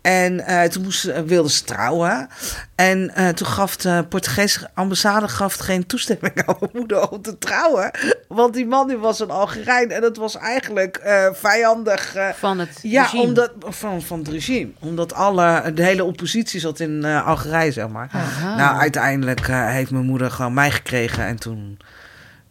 En 0.00 0.40
eh, 0.40 0.62
toen 0.62 0.82
moesten, 0.82 1.26
wilden 1.26 1.50
ze 1.50 1.64
trouwen. 1.64 2.28
En 2.74 3.14
eh, 3.14 3.28
toen 3.28 3.46
gaf 3.46 3.76
de 3.76 4.04
Portugese 4.08 4.68
ambassade 4.74 5.28
gaf 5.28 5.54
geen 5.54 5.86
toestemming 5.86 6.32
aan 6.46 6.56
mijn 6.60 6.72
moeder 6.74 7.10
om 7.10 7.22
te 7.22 7.38
trouwen. 7.38 7.90
Want 8.28 8.54
die 8.54 8.66
man 8.66 8.88
die 8.88 8.96
was 8.96 9.20
een 9.20 9.30
Algerijn 9.30 9.90
en 9.90 10.00
dat 10.00 10.16
was 10.16 10.36
eigenlijk 10.36 10.96
eh, 10.96 11.28
vijandig. 11.32 12.16
Van 12.34 12.58
het 12.58 12.78
ja, 12.82 13.02
regime. 13.02 13.22
omdat, 13.22 13.52
van, 13.58 14.02
van 14.02 14.18
het 14.18 14.28
regime. 14.28 14.70
Omdat 14.78 15.14
alle, 15.14 15.72
de 15.74 15.82
hele 15.82 16.04
oppositie 16.04 16.60
zat 16.60 16.80
in 16.80 17.04
Algerije, 17.04 17.72
zeg 17.72 17.88
maar. 17.88 18.08
Aha. 18.12 18.56
Nou, 18.56 18.78
uiteindelijk 18.80 19.46
heeft 19.46 19.90
mijn 19.90 20.04
moeder 20.04 20.30
gewoon 20.30 20.54
mij 20.54 20.70
gekregen. 20.70 21.24
En 21.24 21.36
toen... 21.36 21.78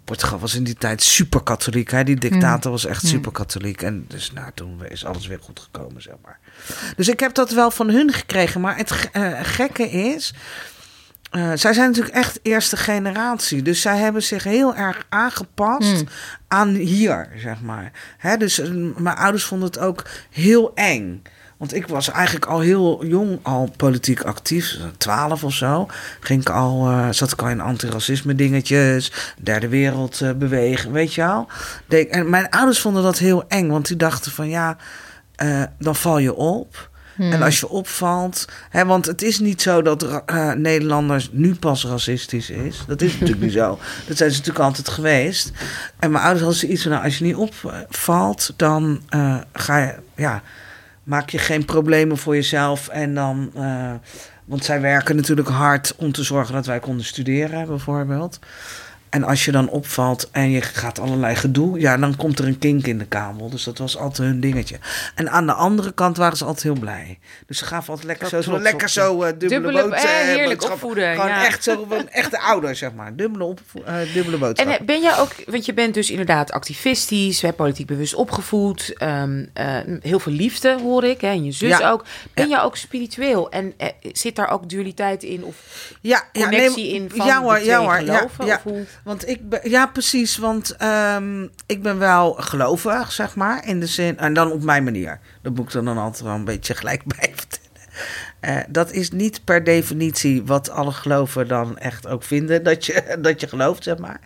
Portugal 0.10 0.40
was 0.40 0.56
in 0.56 0.64
die 0.64 0.76
tijd 0.76 1.04
super 1.04 1.44
katholiek. 1.44 1.92
Hè? 1.92 2.04
Die 2.04 2.16
dictator 2.16 2.72
was 2.72 2.86
echt 2.86 3.06
super 3.08 3.32
katholiek. 3.32 3.82
En 3.82 4.06
dus 4.08 4.32
nou, 4.32 4.52
toen 4.54 4.86
is 4.86 5.06
alles 5.06 5.28
weer 5.28 5.40
goed 5.42 5.60
gekomen, 5.60 6.02
zeg 6.02 6.14
maar. 6.24 6.40
Dus 6.96 7.08
ik 7.08 7.20
heb 7.20 7.34
dat 7.34 7.52
wel 7.52 7.72
van 7.72 7.90
hun 7.90 8.14
gekregen. 8.14 8.62
Maar 8.62 8.78
het 8.78 9.10
eh, 9.12 9.32
gekke 9.42 9.90
is... 9.90 10.34
eh, 11.32 11.52
zij 11.56 11.74
zijn 11.74 11.88
natuurlijk 11.88 12.16
echt 12.16 12.40
eerste 12.44 12.78
generatie. 12.78 13.62
Dus 13.62 13.82
zij 13.82 13.98
hebben 13.98 14.24
zich 14.24 14.44
heel 14.44 14.76
erg 14.76 15.06
aangepast 15.10 15.92
Hmm. 15.92 16.08
aan 16.48 16.70
hier, 16.76 17.30
zeg 17.38 17.62
maar. 17.62 17.92
Hè, 18.18 18.38
dus 18.38 18.60
eh, 18.60 18.70
mijn 18.98 19.18
ouders 19.18 19.44
vonden 19.44 19.68
het 19.68 19.80
ook 19.80 20.06
heel 20.30 20.72
eng. 20.76 21.24
Want 21.60 21.76
ik 21.76 21.88
was 21.88 22.10
eigenlijk 22.12 22.46
al 22.46 22.60
heel 22.60 23.06
jong 23.06 23.40
al 23.42 23.74
politiek 23.78 24.22
actief. 24.22 24.78
Twaalf 24.98 25.44
of 25.44 25.54
zo. 25.54 25.88
Ging 26.20 26.42
ik 26.42 26.50
al, 26.50 26.88
eh, 26.90 27.08
zat 27.12 27.32
ik 27.32 27.42
al 27.42 27.50
in 27.50 27.62
antiracisme 27.62 28.36
dingetjes. 28.36 29.12
Derde 29.42 29.68
wereld 29.68 30.22
eh, 30.22 30.32
bewegen, 30.32 30.92
weet 30.92 31.14
je 31.14 31.22
wel. 31.22 31.48
Deed- 31.88 32.10
En 32.10 32.30
mijn 32.30 32.50
ouders 32.50 32.80
vonden 32.80 33.04
dat 33.04 33.18
heel 33.18 33.44
eng. 33.48 33.70
Want 33.70 33.88
die 33.88 33.98
dachten 33.98 34.32
van 34.32 34.50
ja, 34.50 34.78
eh, 35.36 35.64
dan 35.80 35.96
val 35.96 36.18
je 36.18 36.34
op. 36.36 36.90
En 37.18 37.42
als 37.42 37.60
je 37.60 37.70
opvalt, 37.70 38.48
hè, 38.70 38.86
want 38.86 39.06
het 39.06 39.22
is 39.22 39.40
niet 39.40 39.62
zo 39.62 39.82
dat 39.82 40.24
eh, 40.26 40.52
Nederlanders 40.52 41.30
nu 41.32 41.56
pas 41.56 41.86
racistisch 41.86 42.50
is. 42.50 42.84
Dat 42.88 43.02
is 43.02 43.12
natuurlijk 43.14 43.42
niet 43.42 43.52
zo. 43.54 43.80
Dat 44.08 44.18
zijn 44.18 44.32
ze 44.32 44.38
natuurlijk 44.38 44.66
altijd 44.66 44.90
geweest. 44.90 45.52
En 46.00 46.12
mijn 46.12 46.24
ouders 46.24 46.44
hadden 46.44 46.60
zoiets 46.60 46.82
van, 46.82 46.92
nou, 46.92 47.04
als 47.04 47.18
je 47.18 47.24
niet 47.26 47.36
opvalt, 47.36 48.54
dan 48.56 49.02
eh, 49.10 49.36
ga 49.54 49.78
je, 49.78 49.94
ja, 50.16 50.42
maak 51.10 51.30
je 51.30 51.38
geen 51.38 51.66
problemen 51.66 52.18
voor 52.18 52.36
jezelf. 52.36 52.88
En 52.88 53.14
dan, 53.14 53.52
eh, 53.56 53.94
want 54.46 54.66
zij 54.66 54.82
werken 54.82 55.16
natuurlijk 55.16 55.48
hard 55.48 55.96
om 55.96 56.12
te 56.12 56.24
zorgen 56.24 56.54
dat 56.54 56.66
wij 56.66 56.80
konden 56.80 57.06
studeren, 57.06 57.68
bijvoorbeeld. 57.68 58.40
En 59.10 59.24
als 59.24 59.46
je 59.46 59.52
dan 59.52 59.70
opvalt 59.70 60.30
en 60.32 60.50
je 60.50 60.62
gaat 60.62 61.00
allerlei 61.00 61.36
gedoe, 61.36 61.80
ja, 61.80 61.98
dan 61.98 62.16
komt 62.16 62.40
er 62.40 62.48
een 62.48 62.58
kink 62.60 62.88
in 62.88 62.98
de 62.98 63.06
kabel. 63.06 63.50
Dus 63.50 63.64
dat 63.64 63.78
was 63.78 63.98
altijd 63.98 64.28
hun 64.30 64.40
dingetje. 64.40 64.78
En 65.16 65.30
aan 65.30 65.46
de 65.46 65.54
andere 65.54 65.92
kant 65.92 66.18
waren 66.18 66.38
ze 66.38 66.46
altijd 66.46 66.64
heel 66.64 66.80
blij. 66.80 67.20
Dus 67.48 67.58
ze 67.58 67.66
gaven 67.66 67.90
altijd 67.90 68.08
lekker 68.08 68.30
Dat 68.30 68.44
zo, 68.44 68.50
klopt 68.50 68.64
lekker 68.64 68.90
zo 68.90 69.22
eh, 69.24 69.30
dubbele, 69.38 69.50
Dubbele- 69.50 69.82
boot, 69.84 69.94
eh, 69.94 70.02
heerlijk 70.10 70.64
opvoeden, 70.72 71.14
Gewoon 71.16 71.28
ja. 71.28 71.46
echt 71.46 71.64
zo, 71.64 71.88
een 71.90 72.10
echte 72.22 72.40
ouder, 72.40 72.76
zeg 72.76 72.94
maar. 72.94 73.16
Dubbele, 73.16 73.54
eh, 73.86 73.96
dubbele 74.14 74.34
En 74.34 74.40
boodschap. 74.40 74.68
eh, 74.68 74.86
ben 74.86 75.02
jij 75.02 75.18
ook, 75.18 75.32
want 75.48 75.66
je 75.66 75.74
bent 75.74 75.94
dus 75.94 76.10
inderdaad 76.10 76.52
activistisch, 76.52 77.42
hè, 77.42 77.54
politiek 77.54 77.88
bewust 77.88 78.14
opgevoed, 78.14 78.94
ehm, 78.98 79.46
eh, 79.54 79.78
heel 80.02 80.20
veel 80.20 80.34
liefde 80.34 80.78
hoor 80.82 81.04
ik, 81.04 81.22
hè, 81.22 81.28
en 81.28 81.44
je 81.46 81.52
zus 81.52 81.78
Ja. 81.78 81.90
ook. 81.92 82.06
Ben 82.34 82.48
Ja. 82.48 82.56
jij 82.56 82.64
ook 82.64 82.76
spiritueel 82.78 83.50
en 83.52 83.74
zit 84.12 84.36
daar 84.36 84.50
ook 84.50 84.70
dualiteit 84.70 85.24
in 85.24 85.44
of 85.44 85.56
ja, 86.02 86.24
ja, 86.32 86.42
connectie 86.42 86.84
nee, 86.92 86.94
in 87.02 87.10
van 87.16 87.26
ja, 87.26 87.42
hoor, 87.42 87.54
de 87.54 87.60
twee 87.60 87.72
ja, 87.72 87.80
hoor, 87.80 88.00
ja, 88.02 88.18
geloven? 88.18 88.46
ja. 88.46 88.56
Of 88.56 88.64
hoe? 88.64 88.86
Want 89.04 89.28
ik 89.28 89.50
ben, 89.50 89.70
ja, 89.70 89.88
precies. 89.88 90.38
Want 90.38 90.76
ehm, 90.76 91.48
ik 91.66 91.82
ben 91.82 91.98
wel 91.98 92.34
gelovig, 92.34 93.12
zeg 93.12 93.36
maar. 93.36 93.68
In 93.68 93.80
de 93.80 93.88
zin, 93.88 94.18
en 94.18 94.34
dan 94.34 94.52
op 94.52 94.64
mijn 94.64 94.84
manier. 94.84 95.20
Dat 95.42 95.56
moet 95.56 95.68
ik 95.68 95.74
er 95.74 95.86
dan 95.86 95.98
altijd 95.98 96.24
wel 96.24 96.36
een 96.36 96.46
beetje 96.46 96.76
gelijk 96.76 97.04
bij 97.18 97.34
vertellen. 97.36 97.68
Eh, 98.40 98.58
dat 98.70 98.92
is 98.92 99.12
niet 99.12 99.44
per 99.44 99.64
definitie 99.64 100.44
wat 100.46 100.70
alle 100.70 100.92
geloven 100.92 101.48
dan 101.48 101.78
echt 101.78 102.08
ook 102.08 102.24
vinden. 102.24 102.64
Dat 102.64 102.86
je, 102.86 103.04
dat 103.22 103.42
je 103.42 103.48
gelooft, 103.48 103.84
zeg 103.84 103.98
maar. 103.98 104.20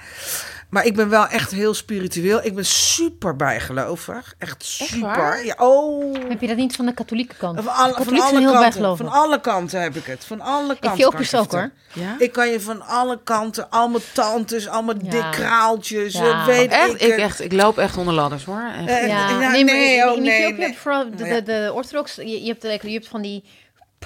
Maar 0.74 0.86
ik 0.86 0.96
ben 0.96 1.10
wel 1.10 1.28
echt 1.28 1.52
heel 1.52 1.74
spiritueel. 1.74 2.44
Ik 2.44 2.56
ben 2.56 2.66
super 2.66 3.36
bijgelovig. 3.36 4.34
Echt 4.38 4.64
super. 4.64 5.46
Ja, 5.46 5.56
oh. 5.58 6.16
Heb 6.30 6.42
je 6.42 6.48
dat 6.48 6.58
niet 6.58 6.76
van 6.76 6.86
de 6.86 6.94
katholieke 6.94 7.36
kant? 7.36 7.60
Van 7.64 7.74
alle, 7.74 7.94
van 8.04 8.20
alle 8.20 8.40
heel 8.40 8.52
kanten. 8.52 8.98
Van 8.98 9.08
alle 9.10 9.42
kanten 9.42 9.82
heb 9.82 9.96
ik 9.96 10.06
het. 10.06 10.26
Van 10.26 10.42
alle 10.42 10.68
kanten. 10.68 10.92
Ethiopisch 10.92 11.30
je 11.30 11.38
ook, 11.38 11.52
hoor. 11.52 11.72
Ja? 11.94 12.16
Ik 12.18 12.32
kan 12.32 12.48
je 12.50 12.60
van 12.62 12.82
alle 12.88 13.20
kanten, 13.24 13.70
allemaal 13.70 14.00
tantes, 14.14 14.68
allemaal 14.68 14.96
Ja. 15.02 15.10
dik 15.10 15.32
kraaltjes, 15.32 16.14
Ja. 16.14 16.24
eh, 16.24 16.46
weet 16.46 16.72
Echt, 16.72 16.94
ik. 16.94 17.02
ik, 17.02 17.18
echt, 17.18 17.42
ik 17.42 17.52
loop 17.54 17.78
echt 17.78 17.98
onder 17.98 18.14
ladders 18.14 18.44
hoor. 18.44 18.64
Echt. 18.78 18.88
Eh, 18.90 19.08
Ja, 19.08 19.30
ja, 19.30 19.50
nee, 19.50 19.66
maar 19.66 19.74
nee, 19.74 20.10
oh, 20.10 20.18
in 20.18 20.24
nee, 20.24 20.34
Ethiopië 20.34 20.52
nee. 20.58 20.66
heb 20.66 20.74
je 20.74 20.80
vooral 20.82 21.10
de, 21.10 21.24
de, 21.24 21.44
de 21.44 21.72
orthodox, 21.74 22.16
je, 22.16 22.42
je, 22.42 22.48
hebt, 22.48 22.64
like, 22.64 22.88
je 22.88 22.94
hebt 22.94 23.08
van 23.08 23.22
die 23.22 23.44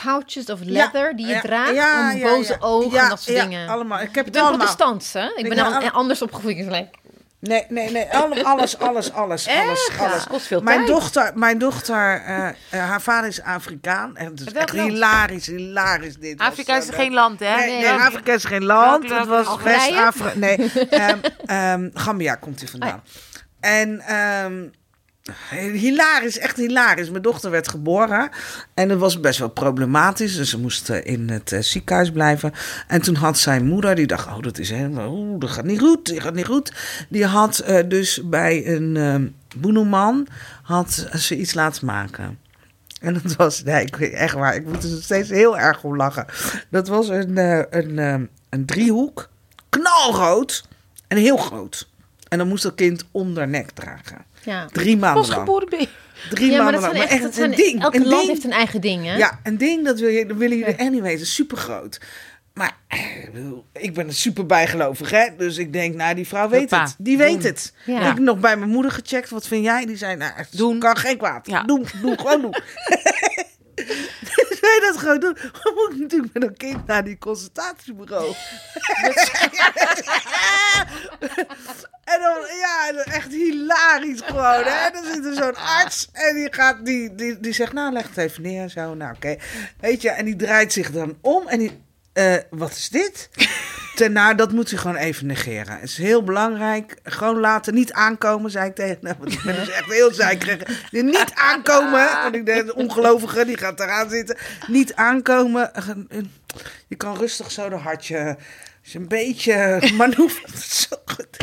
pouches 0.04 0.46
of 0.50 0.60
leather 0.64 1.16
die 1.16 1.26
je 1.28 1.34
ja, 1.34 1.42
draagt 1.42 1.74
ja, 1.74 2.14
om 2.14 2.20
boze 2.20 2.52
ja. 2.52 2.58
ogen 2.60 2.92
Ja, 2.92 3.04
en 3.04 3.10
dat 3.10 3.22
soort 3.22 3.38
ja, 3.38 3.44
dingen. 3.44 3.70
allemaal. 3.70 4.00
Ik 4.00 4.04
heb 4.04 4.10
Ik 4.16 4.24
het 4.24 4.32
ben 4.34 4.42
allemaal. 4.42 4.58
protestants, 4.60 5.14
hè? 5.14 5.24
Ik 5.24 5.30
Ik 5.30 5.36
ben 5.36 5.50
ben 5.50 5.58
dan 5.58 5.74
alle- 5.74 5.92
anders 5.92 6.22
opgevoed. 6.22 6.52
Ik 6.52 6.70
Nee, 7.40 7.66
nee, 7.70 7.92
nee. 7.92 8.14
alle- 8.14 8.44
Alles, 8.44 8.44
alles, 8.44 8.80
alles, 8.80 9.14
alles, 9.14 9.48
alles. 9.50 9.90
Ja, 10.00 10.20
kost 10.30 10.46
veel 10.48 10.62
Mijn 10.62 10.78
tijd. 10.78 10.90
dochter, 10.90 11.32
mijn 11.36 11.58
dochter 11.58 12.22
eh, 12.26 12.48
eh, 12.48 12.54
haar 12.70 13.02
vader 13.02 13.30
is 13.30 13.42
Afrikaan. 13.42 14.16
En 14.16 14.26
het 14.26 14.40
is 14.40 14.52
echt 14.54 14.74
land? 14.74 14.90
hilarisch, 14.90 15.46
hilarisch 15.46 16.16
dit. 16.16 16.38
was, 16.38 16.48
Afrika 16.48 16.78
is 16.78 16.90
geen 16.90 17.14
land, 17.14 17.40
hè? 17.40 17.56
Nee, 17.56 17.82
Nee. 17.82 17.92
Afrika 17.92 18.34
is 18.34 18.44
geen 18.46 18.64
land. 18.66 19.10
Het 19.10 19.28
was? 19.28 19.58
West-Afrika. 19.64 20.38
Nee, 20.38 20.58
ehm, 20.90 21.18
ehm, 21.46 21.90
Gambia 21.94 22.36
komt 22.36 22.60
hij 22.60 22.70
vandaan. 22.70 23.04
En 23.60 24.00
ehm, 24.00 24.68
hilarisch, 25.74 26.38
echt 26.38 26.58
hilarisch. 26.58 27.10
Mijn 27.10 27.22
dochter 27.22 27.52
werd 27.52 27.68
geboren 27.68 28.30
en 28.74 28.90
het 28.90 29.00
was 29.00 29.20
best 29.20 29.40
wel 29.40 29.50
problematisch. 29.50 30.36
Dus 30.36 30.50
ze 30.50 30.60
moest 30.60 30.90
eh, 30.90 31.06
in 31.06 31.30
het 31.30 31.52
eh, 31.52 31.62
ziekenhuis 31.62 32.12
blijven. 32.12 32.54
En 32.88 33.02
toen 33.02 33.16
had 33.16 33.38
zijn 33.38 33.66
moeder, 33.66 33.96
die 33.96 34.08
dacht, 34.08 34.28
oh, 34.28 34.42
dat 34.42 34.58
is 34.58 34.70
helemaal, 34.70 35.12
oeh, 35.12 35.40
dat 35.40 35.50
gaat 35.50 35.66
niet 35.66 35.80
goed, 35.80 36.08
dat 36.08 36.22
gaat 36.22 36.34
niet 36.34 36.46
goed. 36.46 36.74
Die 37.10 37.26
had 37.26 37.60
eh, 37.60 37.84
dus 37.88 38.22
bij 38.24 38.68
een 38.68 38.98
ehm 38.98 39.28
boeneman, 39.56 40.28
had 40.64 41.08
ze 41.14 41.38
iets 41.38 41.54
laten 41.54 41.86
maken. 41.86 42.40
En 43.02 43.14
dat 43.14 43.36
was, 43.36 43.64
nee, 43.64 43.86
ik 43.86 43.96
weet 43.96 44.14
echt 44.14 44.34
waar, 44.34 44.56
ik 44.56 44.66
moet 44.66 44.84
er 44.84 45.02
steeds 45.02 45.30
heel 45.30 45.58
erg 45.58 45.84
om 45.84 45.96
lachen. 45.96 46.26
Dat 46.70 46.88
was 46.88 47.08
een, 47.10 47.38
een, 47.78 48.30
een 48.50 48.66
driehoek, 48.66 49.30
knalrood 49.70 50.68
en 51.08 51.18
heel 51.18 51.38
groot. 51.38 51.88
En 52.30 52.38
dan 52.38 52.48
moest 52.48 52.64
dat 52.64 52.76
kind 52.76 53.06
onder 53.12 53.48
nek 53.48 53.72
dragen. 53.72 54.26
ja. 54.44 54.66
Drie 54.72 54.98
maanden 54.98 55.28
lang. 55.28 55.88
Drie 56.30 56.52
ja, 56.52 56.64
maar 56.64 56.72
maanden 56.72 56.82
dat 56.82 56.82
zijn 56.82 56.98
lang. 56.98 57.10
echt, 57.10 57.22
Maar 57.24 57.34
zijn, 57.34 57.50
een 57.52 57.56
ding. 57.58 57.82
elke 57.84 57.98
een 57.98 58.06
land 58.08 58.20
ding. 58.22 58.32
heeft 58.32 58.44
een 58.44 58.52
eigen 58.52 58.82
ding, 58.82 59.06
hè? 59.06 59.16
Ja, 59.18 59.40
een 59.44 59.58
ding, 59.58 59.86
dat, 59.86 60.00
wil 60.00 60.10
je, 60.10 60.26
dat 60.26 60.38
willen 60.38 60.58
jullie 60.58 60.76
echt 60.76 60.92
niet 60.92 61.02
weten. 61.02 61.26
Super 61.26 61.58
groot. 61.58 62.00
Maar 62.54 62.78
eh, 62.88 63.00
ik 63.74 63.94
ben 63.94 64.08
er 64.08 64.14
super 64.14 64.46
bijgelovig, 64.46 65.10
hè? 65.12 65.28
Dus 65.38 65.58
ik 65.58 65.74
denk, 65.74 65.96
nou, 65.96 66.16
die 66.16 66.28
vrouw 66.28 66.50
weet 66.50 66.60
Hoppa, 66.60 66.82
het. 66.84 66.96
Die 66.98 67.18
weet 67.18 67.34
doen. 67.42 67.42
het. 67.52 67.74
Ja. 67.86 68.00
Ik 68.00 68.06
heb 68.06 68.20
nog 68.20 68.40
bij 68.40 68.58
mijn 68.58 68.70
moeder 68.72 68.92
gecheckt. 68.92 69.30
Wat 69.30 69.48
vind 69.48 69.64
jij? 69.64 69.86
Die 69.86 69.98
zei, 69.98 70.16
nou, 70.16 70.32
het 70.36 70.48
Doen. 70.58 70.80
kan 70.80 70.98
geen 70.98 71.18
kwaad. 71.18 71.48
Ja. 71.48 71.64
Doen, 71.64 71.86
doen, 72.02 72.20
gewoon 72.20 72.42
doen. 72.42 72.56
dat 74.82 74.98
gewoon 74.98 75.20
doen. 75.20 75.38
Dan 75.64 75.74
moet 75.74 75.92
ik 75.92 76.00
natuurlijk 76.00 76.34
met 76.34 76.44
een 76.44 76.58
kind 76.58 76.86
naar 76.86 77.04
die 77.04 77.18
consultatiebureau. 77.18 78.34
En 82.04 82.20
dan, 82.22 82.38
ja, 82.60 83.04
echt 83.04 83.32
hilarisch 83.32 84.22
gewoon, 84.22 84.64
hè. 84.64 84.92
Dan 84.92 85.04
zit 85.14 85.26
er 85.26 85.34
zo'n 85.34 85.56
arts 85.56 86.10
en 86.12 86.36
die 86.36 86.54
gaat, 86.54 86.86
die, 86.86 87.16
die, 87.16 87.40
die 87.40 87.54
zegt, 87.54 87.74
nou, 87.74 87.94
leg 87.94 88.08
het 88.08 88.18
even 88.18 88.42
neer, 88.42 88.70
zo, 88.70 88.94
nou, 88.94 89.16
oké. 89.16 89.36
Weet 89.80 90.02
je, 90.02 90.10
en 90.10 90.26
die 90.26 90.36
draait 90.36 90.74
zich 90.74 90.92
dan 90.92 91.18
om 91.22 91.48
en 91.48 91.60
die, 91.60 91.82
eh, 92.18 92.36
wat 92.50 92.72
is 92.72 92.90
dit? 92.90 93.30
Ten, 93.96 94.12
nou, 94.12 94.36
dat 94.36 94.52
moet 94.52 94.72
u 94.72 94.78
gewoon 94.78 94.96
even 94.96 95.26
negeren. 95.26 95.74
Het 95.80 95.90
is 95.90 95.98
heel 95.98 96.24
belangrijk. 96.24 96.96
Gewoon 97.04 97.40
laten, 97.40 97.74
niet 97.74 97.94
aankomen, 97.94 98.52
zei 98.52 98.70
ik 98.70 98.76
tegen 98.76 98.98
hem. 99.02 99.16
Want 99.20 99.32
ik 99.32 99.42
ben 99.44 99.56
dus 99.56 99.70
echt 99.70 99.92
heel 99.92 100.14
zeikerig. 100.14 100.92
Niet 100.92 101.32
aankomen, 101.34 102.10
want 102.24 102.36
ik 102.36 102.46
denk, 102.46 102.66
de 102.66 102.76
ongelovige, 102.76 103.46
die 103.46 103.58
gaat 103.58 103.80
eraan 103.80 104.10
zitten. 104.10 104.38
Niet 104.68 104.96
aankomen. 104.96 105.72
Je 106.88 106.96
kan 106.96 107.18
rustig 107.18 107.52
zo 107.52 107.70
de 107.70 107.76
hartje... 107.76 108.38
Als 108.84 108.92
je 108.96 109.00
een 109.00 109.08
beetje 109.08 109.78
is 110.54 110.82
zo 110.90 110.96
goed. 111.06 111.38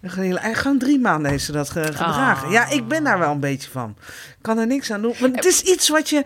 En 0.00 0.54
gewoon 0.56 0.78
drie 0.78 0.98
maanden 1.00 1.30
heeft 1.30 1.44
ze 1.44 1.52
dat 1.52 1.70
ge- 1.70 1.82
gedragen. 1.84 2.46
Ah. 2.46 2.52
Ja, 2.52 2.68
ik 2.68 2.88
ben 2.88 3.04
daar 3.04 3.18
wel 3.18 3.30
een 3.30 3.40
beetje 3.40 3.70
van. 3.70 3.96
Ik 4.28 4.42
kan 4.42 4.58
er 4.58 4.66
niks 4.66 4.90
aan 4.90 5.02
doen. 5.02 5.14
Want 5.20 5.36
het 5.36 5.44
is 5.44 5.62
iets 5.62 5.88
wat 5.88 6.08
je... 6.10 6.24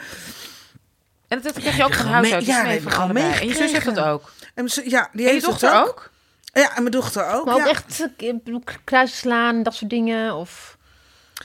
En 1.31 1.40
dat 1.43 1.52
krijg 1.52 1.77
je 1.77 1.85
ook 1.85 1.94
van 1.94 2.07
huis 2.07 2.23
mee- 2.27 2.35
uit. 2.35 2.47
ja, 2.47 2.57
Ja, 2.57 2.62
mee 2.62 2.73
heb 2.73 2.82
van 2.90 3.02
allebei. 3.02 3.32
En 3.40 3.47
je 3.47 3.55
zus 3.55 3.73
heeft 3.73 3.85
dat 3.94 3.98
ook. 3.98 4.32
En 4.55 4.69
ze- 4.69 4.90
ja, 4.90 5.09
die 5.12 5.20
En 5.20 5.27
je 5.27 5.32
heeft 5.32 5.44
dochter 5.44 5.74
ook? 5.82 6.11
Ja, 6.52 6.69
en 6.77 6.82
mijn 6.82 6.90
dochter 6.90 7.27
ook. 7.31 7.44
Maar 7.44 7.55
ook 7.55 7.61
ja. 7.61 7.69
echt 7.69 8.07
eh, 8.19 8.55
kruisen 8.85 9.16
slaan, 9.16 9.62
dat 9.62 9.74
soort 9.74 9.90
dingen. 9.90 10.35
Of... 10.35 10.78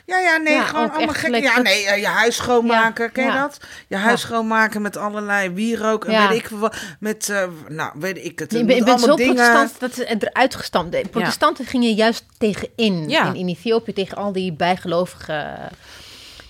Ja, 0.06 0.18
ja, 0.20 0.38
nee, 0.38 0.54
Ja, 0.54 0.64
gewoon 0.64 0.92
allemaal 0.92 1.14
gelijk 1.16 1.44
Ja, 1.44 1.62
nee, 1.62 1.86
eh, 1.86 1.98
je 2.00 2.08
huis 2.08 2.36
schoonmaken, 2.36 3.04
Ja, 3.04 3.10
ken 3.12 3.26
je 3.26 3.32
ja. 3.32 3.42
dat? 3.42 3.60
Je 3.88 3.96
huis 3.96 4.22
schoonmaken 4.22 4.82
met 4.82 4.98
allerlei 4.98 5.50
wierook 5.50 6.06
en 6.06 6.12
Ja. 6.12 6.28
weet 6.30 6.38
ik 6.40 6.48
wat. 6.48 6.76
Met, 7.00 7.30
eh, 7.30 7.48
nou, 7.68 7.92
weet 7.96 8.18
ik 8.26 8.40
het. 8.40 8.52
Nee, 8.52 8.62
ik 8.62 8.68
met 8.68 8.78
ben, 8.78 8.88
ik 8.88 9.00
ben 9.00 9.00
zo 9.10 9.16
dingen. 9.16 9.34
protestant 9.36 9.80
dat 9.80 9.94
ze 9.94 10.16
eruit 10.20 10.56
gestampt. 10.56 11.12
Protestanten 11.12 11.66
gingen 11.66 11.94
juist 11.94 12.24
tegenin 12.38 13.10
Ja. 13.10 13.26
in, 13.28 13.36
in 13.36 13.48
Ethiopië 13.48 13.94
tegen 13.94 14.18
al 14.18 14.32
die 14.32 14.54
bijgelovige 14.54 15.56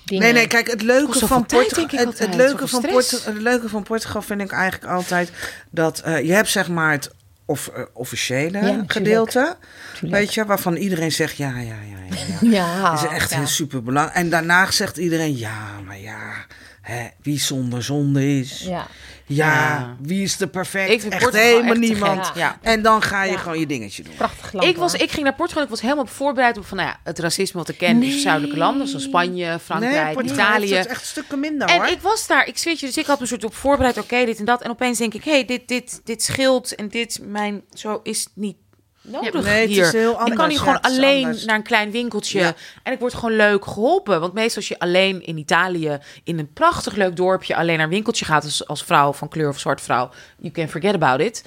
dingen. 0.06 0.24
Nee, 0.24 0.34
nee, 0.34 0.48
kijk, 0.48 0.68
het 0.68 0.82
leuke 0.82 1.28
van 1.28 1.46
Portugal, 1.46 2.06
het, 2.06 2.20
het, 2.20 2.36
leuke 2.36 2.68
van. 2.68 2.82
Portugal, 2.82 3.34
het 3.34 3.42
leuke 3.42 3.70
van 3.70 3.84
Portugal 3.84 4.22
vind 4.22 4.42
ik 4.42 4.52
eigenlijk 4.52 4.92
altijd 4.92 5.32
dat 5.70 6.00
eh, 6.00 6.22
je 6.22 6.34
hebt 6.34 6.50
zeg 6.50 6.68
maar 6.70 6.92
het 6.92 7.12
of, 7.46 7.68
eh, 7.68 7.84
officiële 7.94 8.84
gedeelte, 8.88 9.56
Tuurlijk. 9.94 10.22
weet 10.22 10.34
je, 10.34 10.46
waarvan 10.46 10.76
iedereen 10.76 11.12
zegt 11.12 11.38
ja, 11.38 11.58
ja, 11.58 11.64
ja, 11.64 12.06
ja. 12.10 12.16
ja. 12.42 12.50
Ja, 12.58 12.92
Dat 12.92 13.04
is 13.04 13.10
echt 13.10 13.34
heel 13.34 13.48
super 13.48 13.84
belangrijk. 13.84 14.18
En 14.18 14.30
daarna 14.30 14.72
zegt 14.72 14.98
iedereen 14.98 15.38
ja, 15.38 15.80
maar 15.86 16.00
ja, 16.00 16.46
hè, 16.82 17.08
wie 17.22 17.40
zonder 17.40 17.84
zonde 17.84 18.40
is. 18.40 18.60
Ja. 18.60 18.88
Ja, 19.28 19.46
Ja. 19.46 19.96
wie 20.02 20.24
is 20.24 20.38
de 20.38 20.48
perfect? 20.48 20.90
Ik 20.90 21.02
vind 21.02 21.14
echt 21.14 21.22
Portugal 21.24 21.48
helemaal 21.48 21.72
echt 21.72 21.80
niemand. 21.80 22.32
Ja. 22.36 22.58
En 22.62 22.82
dan 22.82 23.02
ga 23.02 23.24
je 23.24 23.32
Ja. 23.32 23.38
gewoon 23.38 23.60
je 23.60 23.66
dingetje 23.66 24.04
doen. 24.04 24.16
Prachtig 24.16 24.54
land. 24.54 24.68
Ik, 24.68 24.78
was, 24.78 24.94
ik 24.94 25.12
ging 25.12 25.24
naar 25.24 25.36
Portugal 25.36 25.64
ik 25.64 25.70
was 25.70 25.82
helemaal 25.82 26.06
voorbereid 26.06 26.58
op 26.58 26.66
van, 26.66 26.78
nou 26.78 26.90
ja, 26.90 27.00
het 27.04 27.20
racisme 27.20 27.60
wat 27.60 27.70
ik 27.70 27.78
ken 27.78 28.04
in 28.04 28.20
zuidelijke 28.20 28.58
landen, 28.58 28.88
zoals 28.88 29.04
Spanje, 29.04 29.60
Frankrijk, 29.64 30.14
Portugal 30.14 30.46
Italië. 30.46 30.68
heeft 30.74 30.84
het 30.88 30.88
echt 30.98 31.06
stukken 31.06 31.40
minder 31.40 31.68
En 31.68 31.76
hoor. 31.76 31.88
ik 31.88 32.02
was 32.02 32.28
daar, 32.28 32.48
ik 32.48 32.58
zweet 32.58 32.80
je, 32.80 32.86
dus 32.86 32.98
ik 32.98 33.06
had 33.06 33.20
me 33.20 33.26
soort 33.26 33.44
op 33.44 33.56
voorbereid, 33.56 33.98
oké, 33.98 34.26
dit 34.26 34.40
en 34.40 34.46
dat. 34.46 34.62
En 34.62 34.70
opeens 34.70 34.98
denk 34.98 35.14
ik, 35.14 35.24
hé, 35.24 35.32
hey, 35.32 35.46
dit, 35.46 35.68
dit, 35.68 36.02
dit 36.04 36.24
scheelt 36.24 36.76
en 36.76 36.88
dit, 36.90 37.20
mijn, 37.24 37.62
zo 37.74 38.00
is 38.04 38.28
niet 38.34 38.58
nodig 39.06 39.44
nee, 39.44 39.62
het 39.62 39.70
hier. 39.70 39.86
is 39.86 39.92
heel 39.92 40.26
ik 40.26 40.36
kan 40.36 40.50
hier 40.50 40.58
Ja, 40.58 40.64
gewoon 40.64 40.82
alleen 40.82 41.26
anders. 41.26 41.46
naar 41.46 41.56
een 41.56 41.64
klein 41.64 41.92
winkeltje 41.92 42.40
Ja. 42.40 42.54
en 42.84 42.94
ik 42.94 43.00
word 43.00 43.14
gewoon 43.14 43.36
leuk 43.36 43.66
geholpen. 43.66 44.20
Want 44.20 44.34
meestal 44.34 44.56
als 44.56 44.68
je 44.68 44.80
alleen 44.80 45.26
in 45.26 45.38
Italië, 45.38 46.00
in 46.24 46.40
een 46.40 46.54
prachtig 46.54 46.96
leuk 46.96 47.16
dorpje, 47.16 47.56
alleen 47.56 47.76
naar 47.76 47.86
een 47.86 47.92
winkeltje 47.92 48.26
gaat 48.26 48.44
als, 48.44 48.68
als 48.68 48.84
vrouw 48.84 49.14
van 49.14 49.30
kleur 49.30 49.50
of 49.50 49.60
zwart 49.60 49.82
vrouw, 49.82 50.10
you 50.38 50.52
can 50.54 50.68
forget 50.70 50.94
about 50.94 51.20
it. 51.20 51.44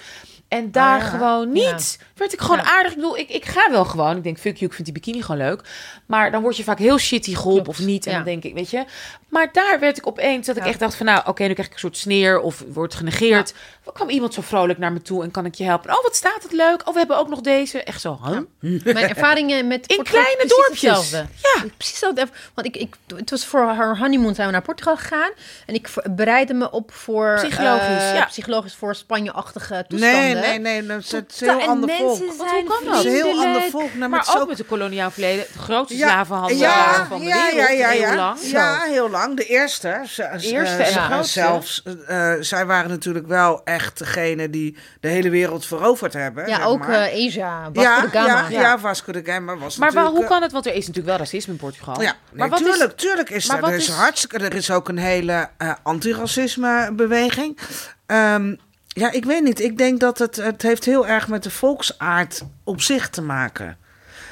En 0.49 0.71
daar 0.71 0.97
Oh 0.99 1.03
ja. 1.05 1.09
gewoon 1.11 1.53
niet. 1.53 1.99
Werd 2.15 2.33
ik 2.33 2.41
gewoon 2.41 2.57
Ja. 2.57 2.65
aardig. 2.65 2.91
Ik 2.91 2.97
bedoel, 2.97 3.19
ik, 3.19 3.29
ik 3.31 3.45
ga 3.45 3.71
wel 3.71 3.85
gewoon. 3.85 4.17
Ik 4.17 4.23
denk, 4.23 4.39
fuck 4.39 4.57
you, 4.57 4.65
ik 4.67 4.73
vind 4.73 4.85
die 4.85 4.93
bikini 4.95 5.23
gewoon 5.23 5.41
leuk. 5.47 5.61
Maar 6.07 6.31
dan 6.31 6.43
word 6.43 6.57
je 6.57 6.63
vaak 6.65 6.79
heel 6.79 6.99
shitty 6.99 7.35
geholpen 7.35 7.63
Klopt, 7.63 7.79
of 7.81 7.87
niet. 7.87 8.07
En 8.07 8.11
ja. 8.11 8.17
dan 8.17 8.27
denk 8.27 8.45
ik, 8.45 8.55
weet 8.55 8.71
je. 8.71 8.85
Maar 9.29 9.49
daar 9.53 9.77
werd 9.81 9.97
ik 9.99 10.07
opeens 10.07 10.47
dat 10.47 10.57
ik 10.57 10.63
Ja. 10.63 10.69
echt 10.69 10.79
dacht 10.79 10.95
van, 10.95 11.07
nou, 11.07 11.23
oké, 11.27 11.45
nu 11.45 11.53
krijg 11.53 11.69
ik 11.69 11.73
een 11.75 11.79
soort 11.81 11.97
sneer 11.97 12.41
of 12.41 12.65
word 12.73 12.95
genegeerd. 12.95 13.55
Er 13.89 13.95
kwam 13.95 14.09
iemand 14.09 14.35
zo 14.35 14.43
vrolijk 14.43 14.79
naar 14.79 14.93
me 14.93 15.03
toe 15.03 15.23
en 15.23 15.31
kan 15.31 15.45
ik 15.45 15.55
je 15.55 15.65
helpen? 15.65 15.91
Oh, 15.97 16.03
wat 16.03 16.17
staat 16.17 16.43
het 16.43 16.53
leuk. 16.53 16.81
Oh, 16.89 16.93
we 16.93 16.99
hebben 16.99 17.19
ook 17.19 17.29
nog 17.29 17.41
deze. 17.41 17.83
Echt 17.83 18.01
zo, 18.01 18.19
huh? 18.25 18.39
Mijn 18.85 18.97
ervaringen 19.09 19.67
met 19.67 19.87
In 19.87 19.97
Portugal 19.97 20.23
kleine 20.23 20.37
precies 20.47 20.57
dorpjes. 20.57 20.81
hetzelfde. 20.91 21.17
Ja. 21.43 21.65
Precies 21.77 22.01
hetzelfde. 22.01 22.27
Want 22.55 22.67
ik, 22.67 22.77
ik, 22.77 22.95
het 23.17 23.31
was 23.31 23.47
voor 23.47 23.61
haar 23.67 23.99
honeymoon 23.99 24.35
zijn 24.35 24.47
we 24.47 24.53
naar 24.53 24.63
Portugal 24.63 24.97
gegaan. 24.97 25.31
En 25.67 25.75
ik 25.75 25.89
bereidde 26.11 26.55
me 26.55 26.71
op 26.71 26.93
voor... 26.93 27.35
Psychologisch, 27.35 27.87
eh, 27.87 28.15
ja. 28.15 28.25
Psychologisch 28.25 28.75
voor 28.75 28.95
Spanje-achtige 28.95 29.85
toestanden. 29.89 30.21
Nee, 30.41 30.59
nee, 30.59 30.59
nee. 30.59 30.87
Dat 30.87 30.99
is 31.01 31.13
het 31.13 31.33
is 31.33 31.41
een 31.41 31.49
En 31.49 31.59
heel 31.59 31.69
ander 31.69 31.89
mensen 31.89 32.17
volk. 32.33 32.49
zijn 32.49 32.67
hoe 32.67 32.75
kan 32.77 32.85
dat? 32.85 32.97
Het 32.97 33.05
is 33.05 33.11
een 33.11 33.17
heel 33.17 33.25
ander 33.25 33.43
vriendelijk. 33.43 33.71
volk. 33.71 33.95
Nou, 33.95 34.11
Maar 34.11 34.35
ook 34.39 34.49
met 34.49 34.57
de 34.57 34.65
koloniaal 34.65 35.11
verleden. 35.11 35.45
De 35.53 35.59
grootste 35.59 35.97
Ja, 35.97 36.09
slavenhandel 36.09 36.57
ja, 36.59 37.07
van 37.07 37.19
de 37.19 37.25
ja, 37.27 37.35
wereld. 37.51 37.69
ja, 37.69 37.71
ja, 37.71 37.89
heel 37.89 38.01
ja. 38.01 38.15
lang. 38.15 38.39
Ja, 38.43 38.81
heel 38.81 39.11
lang. 39.11 39.37
De 39.37 39.45
eerste. 39.45 40.01
Z- 40.07 40.19
eerste 40.19 40.55
eh, 40.55 40.71
en 40.73 40.79
de 40.79 40.85
z- 40.85 40.97
grootste. 40.97 41.41
Zelfs, 41.41 41.83
eh, 42.07 42.33
eh, 42.33 42.43
zij 42.43 42.67
waren 42.67 42.91
natuurlijk 42.91 43.27
wel 43.27 43.61
echt 43.65 43.78
degene 43.95 44.51
die 44.51 44.77
de 45.01 45.09
hele 45.09 45.31
wereld 45.31 45.67
veroverd 45.67 46.13
hebben. 46.13 46.49
Ja, 46.49 46.65
ook 46.65 46.79
maar. 46.79 47.01
eh, 47.03 47.27
Asia, 47.27 47.63
Vasco 47.73 47.81
ja, 47.81 48.01
da 48.01 48.09
Gama. 48.09 48.49
ja, 48.49 48.61
ja, 48.61 48.79
Vasco 48.79 49.13
da 49.13 49.21
Gama 49.25 49.57
was 49.57 49.77
Maar 49.77 49.93
waar, 49.93 50.03
natuurlijk... 50.03 50.15
hoe 50.15 50.25
eh, 50.25 50.31
kan 50.31 50.43
het? 50.43 50.53
Want 50.53 50.67
er 50.67 50.73
is 50.75 50.79
natuurlijk 50.87 51.07
wel 51.07 51.17
racisme 51.17 51.53
in 51.53 51.59
Portugal. 51.59 52.03
Ja, 52.03 52.15
maar 52.33 52.41
nee, 52.41 52.49
wat 52.49 52.59
tuurlijk, 52.59 52.93
is... 52.97 53.03
tuurlijk 53.03 53.31
is 53.31 53.47
maar 53.47 53.57
er. 53.57 53.63
wat 53.63 53.71
Er 53.71 53.77
is, 53.77 53.89
is- 53.89 53.95
hartstikke, 53.95 54.39
er 54.39 54.55
is 54.55 54.71
ook 54.71 54.89
een 54.89 54.99
hele 54.99 55.49
eh 55.59 55.73
antiracisme 55.83 56.91
beweging. 56.93 57.59
Ehm, 58.07 58.55
ja, 58.89 59.11
ik 59.13 59.25
weet 59.25 59.43
niet. 59.43 59.61
Ik 59.61 59.79
denk 59.79 60.01
dat 60.01 60.19
het, 60.19 60.37
het 60.37 60.63
heeft 60.63 60.85
heel 60.85 61.07
erg 61.07 61.29
met 61.29 61.43
de 61.43 61.51
volksaard 61.51 62.43
op 62.65 62.81
zich 62.81 63.09
te 63.11 63.23
maken. 63.23 63.77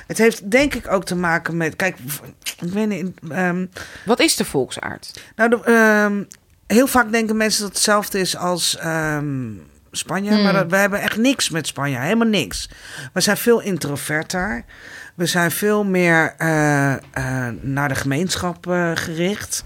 Het 0.07 0.19
heeft 0.19 0.51
denk 0.51 0.75
ik 0.75 0.89
ook 0.93 1.05
te 1.05 1.17
maken 1.17 1.57
met... 1.57 1.77
Kijk, 1.77 1.97
ik 2.61 2.73
weet 2.73 2.89
niet... 2.89 3.11
ehm, 3.31 3.67
Wat 4.05 4.21
is 4.21 4.37
de 4.37 4.45
volksaard? 4.45 5.21
nou, 5.37 5.51
de, 5.51 5.61
ehm, 5.65 6.23
heel 6.67 6.87
vaak 6.87 7.13
denken 7.13 7.37
mensen 7.37 7.61
dat 7.61 7.69
het 7.69 7.77
hetzelfde 7.79 8.19
is 8.21 8.37
als 8.37 8.77
ehm, 8.77 9.51
Spanje. 9.91 10.43
Maar 10.43 10.53
dat, 10.53 10.71
we 10.71 10.77
hebben 10.77 11.01
echt 11.01 11.17
niks 11.17 11.51
met 11.51 11.67
Spanje. 11.67 11.99
Helemaal 11.99 12.29
niks. 12.29 12.69
We 13.13 13.21
zijn 13.21 13.37
veel 13.37 13.61
introverter. 13.61 14.65
We 15.15 15.27
zijn 15.27 15.51
veel 15.51 15.85
meer 15.85 16.35
eh, 16.39 16.93
eh, 16.93 16.99
naar 17.61 17.89
de 17.89 17.95
gemeenschap 17.95 18.67
eh, 18.67 18.91
gericht. 18.95 19.65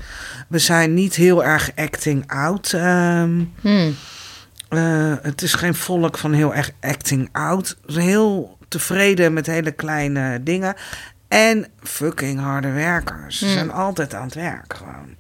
We 0.49 0.59
zijn 0.59 0.95
niet 0.95 1.15
heel 1.15 1.45
erg 1.45 1.71
acting 1.77 2.25
out. 2.33 2.73
ehm, 2.73 3.45
Hmm. 3.61 3.95
het 5.23 5.43
is 5.43 5.55
geen 5.55 5.75
volk 5.75 6.19
van 6.19 6.33
heel 6.33 6.55
erg 6.55 6.71
acting 6.81 7.29
out. 7.33 7.77
Heel 7.87 8.59
tevreden 8.69 9.33
met 9.33 9.47
hele 9.47 9.71
kleine 9.73 10.43
dingen. 10.43 10.75
En 11.29 11.67
fucking 11.83 12.41
harde 12.41 12.71
werkers. 12.71 13.39
Ze 13.39 13.45
Hmm. 13.45 13.55
zijn 13.55 13.73
altijd 13.73 14.15
aan 14.15 14.25
het 14.25 14.35
werk 14.35 14.75
gewoon. 14.77 15.17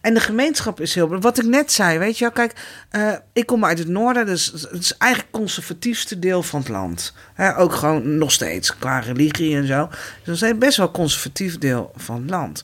En 0.00 0.14
de 0.14 0.20
gemeenschap 0.20 0.80
is 0.80 0.94
heel... 0.94 1.20
Wat 1.20 1.38
ik 1.38 1.44
net 1.44 1.72
zei, 1.72 1.98
weet 1.98 2.18
je 2.18 2.24
wel. 2.24 2.32
Kijk, 2.32 2.52
eh, 2.90 3.12
ik 3.32 3.46
kom 3.46 3.64
uit 3.64 3.78
het 3.78 3.88
noorden. 3.88 4.26
Dus 4.26 4.52
het 4.52 4.82
is 4.82 4.96
eigenlijk 4.96 5.32
het 5.32 5.40
conservatiefste 5.40 6.18
deel 6.18 6.42
van 6.42 6.60
het 6.60 6.68
land. 6.68 7.14
Ook 7.56 7.72
gewoon 7.72 8.18
nog 8.18 8.32
steeds 8.32 8.78
qua 8.78 8.98
religie 8.98 9.56
en 9.56 9.66
zo. 9.66 9.88
Dus 10.24 10.40
dat 10.40 10.50
is 10.50 10.58
best 10.58 10.76
wel 10.76 10.86
een 10.86 10.92
conservatief 10.92 11.58
deel 11.58 11.92
van 11.96 12.20
het 12.20 12.30
land. 12.30 12.62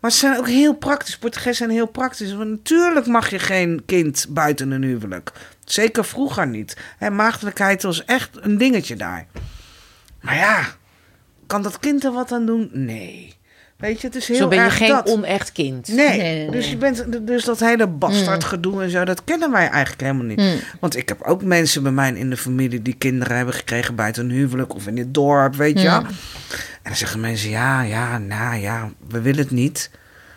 Maar 0.00 0.12
ze 0.12 0.18
zijn 0.18 0.38
ook 0.38 0.48
heel 0.48 0.74
praktisch. 0.74 1.18
Portugezen 1.18 1.54
zijn 1.54 1.70
heel 1.70 1.86
praktisch. 1.86 2.34
Want 2.34 2.50
natuurlijk 2.50 3.06
mag 3.06 3.30
je 3.30 3.38
geen 3.38 3.82
kind 3.86 4.26
buiten 4.28 4.70
een 4.70 4.82
huwelijk. 4.82 5.32
Zeker 5.64 6.04
vroeger 6.04 6.46
niet. 6.46 6.76
Maagdelijkheid 7.12 7.82
was 7.82 8.04
echt 8.04 8.30
een 8.40 8.58
dingetje 8.58 8.96
daar. 8.96 9.26
Maar 10.20 10.36
ja, 10.36 10.66
kan 11.46 11.62
dat 11.62 11.78
kind 11.78 12.04
er 12.04 12.12
wat 12.12 12.32
aan 12.32 12.46
doen? 12.46 12.70
Nee. 12.72 13.35
Weet 13.76 14.00
je, 14.00 14.06
het 14.06 14.16
is 14.16 14.28
heel 14.28 14.36
Zo 14.36 14.48
ben 14.48 14.58
je 14.58 14.64
erg 14.64 14.76
geen 14.76 14.88
dat. 14.88 15.08
onecht 15.10 15.52
kind. 15.52 15.88
Nee. 15.88 16.08
Nee, 16.08 16.18
nee, 16.18 16.50
Dus, 16.50 16.70
je 16.70 16.76
bent, 16.76 17.26
dus 17.26 17.44
dat 17.44 17.60
hele 17.60 17.86
bastardgedoe 17.86 18.82
en 18.82 18.90
zo, 18.90 19.04
dat 19.04 19.24
kennen 19.24 19.50
wij 19.50 19.68
eigenlijk 19.68 20.00
helemaal 20.00 20.24
niet. 20.24 20.40
Hmm. 20.40 20.58
Want 20.80 20.96
ik 20.96 21.08
heb 21.08 21.22
ook 21.22 21.42
mensen 21.42 21.82
bij 21.82 21.92
mij 21.92 22.12
in 22.12 22.30
de 22.30 22.36
familie 22.36 22.82
die 22.82 22.94
kinderen 22.98 23.36
hebben 23.36 23.54
gekregen 23.54 23.94
buiten 23.94 24.24
een 24.24 24.30
huwelijk 24.30 24.74
of 24.74 24.86
in 24.86 24.98
het 24.98 25.14
dorp, 25.14 25.54
weet 25.54 25.80
je. 25.80 25.88
Hmm. 25.88 26.06
En 26.06 26.12
dan 26.82 26.96
zeggen 26.96 27.20
mensen, 27.20 27.50
ja, 27.50 27.82
ja, 27.82 28.18
nou 28.18 28.56
ja, 28.60 28.90
we 29.08 29.20
willen 29.20 29.40
het 29.42 29.50
niet. 29.50 29.90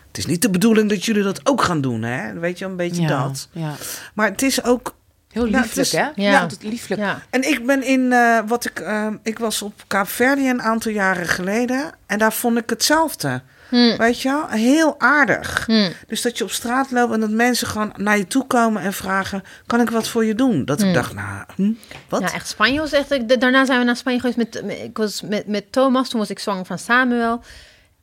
Het 0.08 0.18
is 0.18 0.26
niet 0.26 0.42
de 0.42 0.50
bedoeling 0.50 0.88
dat 0.88 1.04
jullie 1.04 1.22
dat 1.22 1.40
ook 1.48 1.62
gaan 1.62 1.80
doen, 1.80 2.02
hè? 2.02 2.38
Weet 2.38 2.58
je, 2.58 2.64
een 2.64 2.76
beetje 2.76 3.02
Ja, 3.02 3.08
dat. 3.22 3.48
ja. 3.52 3.74
Maar 4.14 4.28
het 4.30 4.42
is 4.42 4.64
ook 4.64 4.94
Heel 5.32 5.46
Nou, 5.46 5.62
lieflijk, 5.62 5.86
is- 5.86 5.92
hè? 5.92 6.08
Ja. 6.14 6.40
het 6.42 6.62
lieflijk. 6.62 7.00
Ja. 7.00 7.20
En 7.30 7.48
ik 7.48 7.66
ben 7.66 7.82
in 7.82 8.12
eh, 8.12 8.38
wat 8.46 8.64
ik. 8.64 8.80
eh, 8.80 9.06
ik 9.22 9.38
was 9.38 9.62
op 9.62 9.72
Kaapverdi 9.86 10.48
een 10.50 10.62
aantal 10.62 10.92
jaren 10.92 11.26
geleden. 11.28 11.92
En 12.06 12.18
daar 12.18 12.32
vond 12.32 12.56
ik 12.58 12.70
hetzelfde. 12.70 13.40
Hmm. 13.68 13.96
Weet 13.96 14.20
je 14.22 14.28
wel? 14.28 14.48
Heel 14.48 14.94
aardig. 15.00 15.66
Hmm. 15.66 15.88
Dus 16.06 16.22
dat 16.22 16.38
je 16.38 16.44
op 16.44 16.50
straat 16.50 16.90
loopt 16.90 17.12
en 17.12 17.20
dat 17.20 17.30
mensen 17.30 17.66
gewoon 17.66 17.92
naar 17.96 18.16
je 18.18 18.26
toe 18.26 18.46
komen 18.46 18.82
en 18.82 18.92
vragen: 18.92 19.42
Kan 19.66 19.80
ik 19.80 19.90
wat 19.90 20.08
voor 20.08 20.24
je 20.24 20.34
doen? 20.34 20.64
Dat 20.64 20.78
ik 20.78 20.84
Hmm. 20.84 20.94
dacht, 20.94 21.14
nou, 21.14 21.44
hm, 21.56 21.70
wat? 22.08 22.20
Ja, 22.20 22.32
echt 22.32 22.48
Spanje 22.48 22.80
was 22.80 22.92
echt... 22.92 23.28
da- 23.28 23.36
Daarna 23.36 23.64
zijn 23.64 23.78
we 23.78 23.84
naar 23.84 23.96
Spanje 23.96 24.20
geweest 24.20 24.36
met, 24.38 24.60
met- 24.64 24.78
ik 24.82 24.96
was 24.96 25.22
met, 25.22 25.46
met 25.46 25.72
Thomas. 25.72 26.08
Toen 26.08 26.20
was 26.20 26.30
ik 26.30 26.38
zwanger 26.38 26.64
van 26.64 26.78
Samuel. 26.78 27.42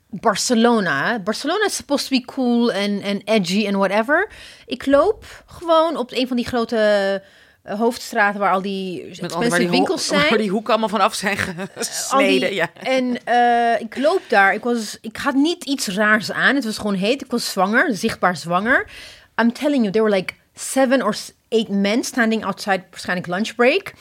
Barcelona. 0.09 1.19
Barcelona 1.19 1.65
is 1.65 1.75
supposed 1.75 2.07
to 2.09 2.17
be 2.17 2.25
cool 2.25 2.71
en 2.71 3.21
edgy 3.25 3.65
en 3.67 3.77
whatever. 3.77 4.29
Ik 4.65 4.85
loop 4.85 5.25
gewoon 5.45 5.97
op 5.97 6.11
een 6.11 6.27
van 6.27 6.35
die 6.37 6.45
grote 6.45 7.21
eh, 7.63 7.79
hoofdstraten 7.79 8.39
waar 8.39 8.51
al 8.51 8.61
die 8.61 9.05
Met 9.21 9.51
die, 9.57 9.69
winkels 9.69 10.07
ho- 10.09 10.15
zijn. 10.17 10.29
waar 10.29 10.37
die 10.37 10.49
hoeken 10.49 10.69
allemaal 10.69 10.89
vanaf 10.89 11.13
zijn 11.13 11.37
die- 11.37 11.65
gesneden. 11.75 12.53
Ja. 12.53 12.69
En 12.73 13.25
eh, 13.25 13.81
ik 13.81 13.97
loop 13.97 14.21
daar. 14.27 14.53
Ik, 14.53 14.63
was, 14.63 14.97
ik 15.01 15.17
had 15.17 15.33
niet 15.35 15.63
iets 15.63 15.87
raars 15.87 16.31
aan. 16.31 16.55
Het 16.55 16.65
was 16.65 16.77
gewoon 16.77 16.95
heet. 16.95 17.21
Ik 17.21 17.31
was 17.31 17.51
zwanger, 17.51 17.95
zichtbaar 17.95 18.37
zwanger. 18.37 18.87
I'm 19.41 19.53
telling 19.53 19.79
you, 19.81 19.91
there 19.91 20.03
were 20.03 20.15
like 20.15 20.33
seven 20.55 21.03
or 21.03 21.15
eight 21.49 21.69
men 21.69 22.03
standing 22.03 22.45
outside, 22.45 22.83
waarschijnlijk 22.89 23.27
lunch 23.27 23.55
break. 23.55 23.93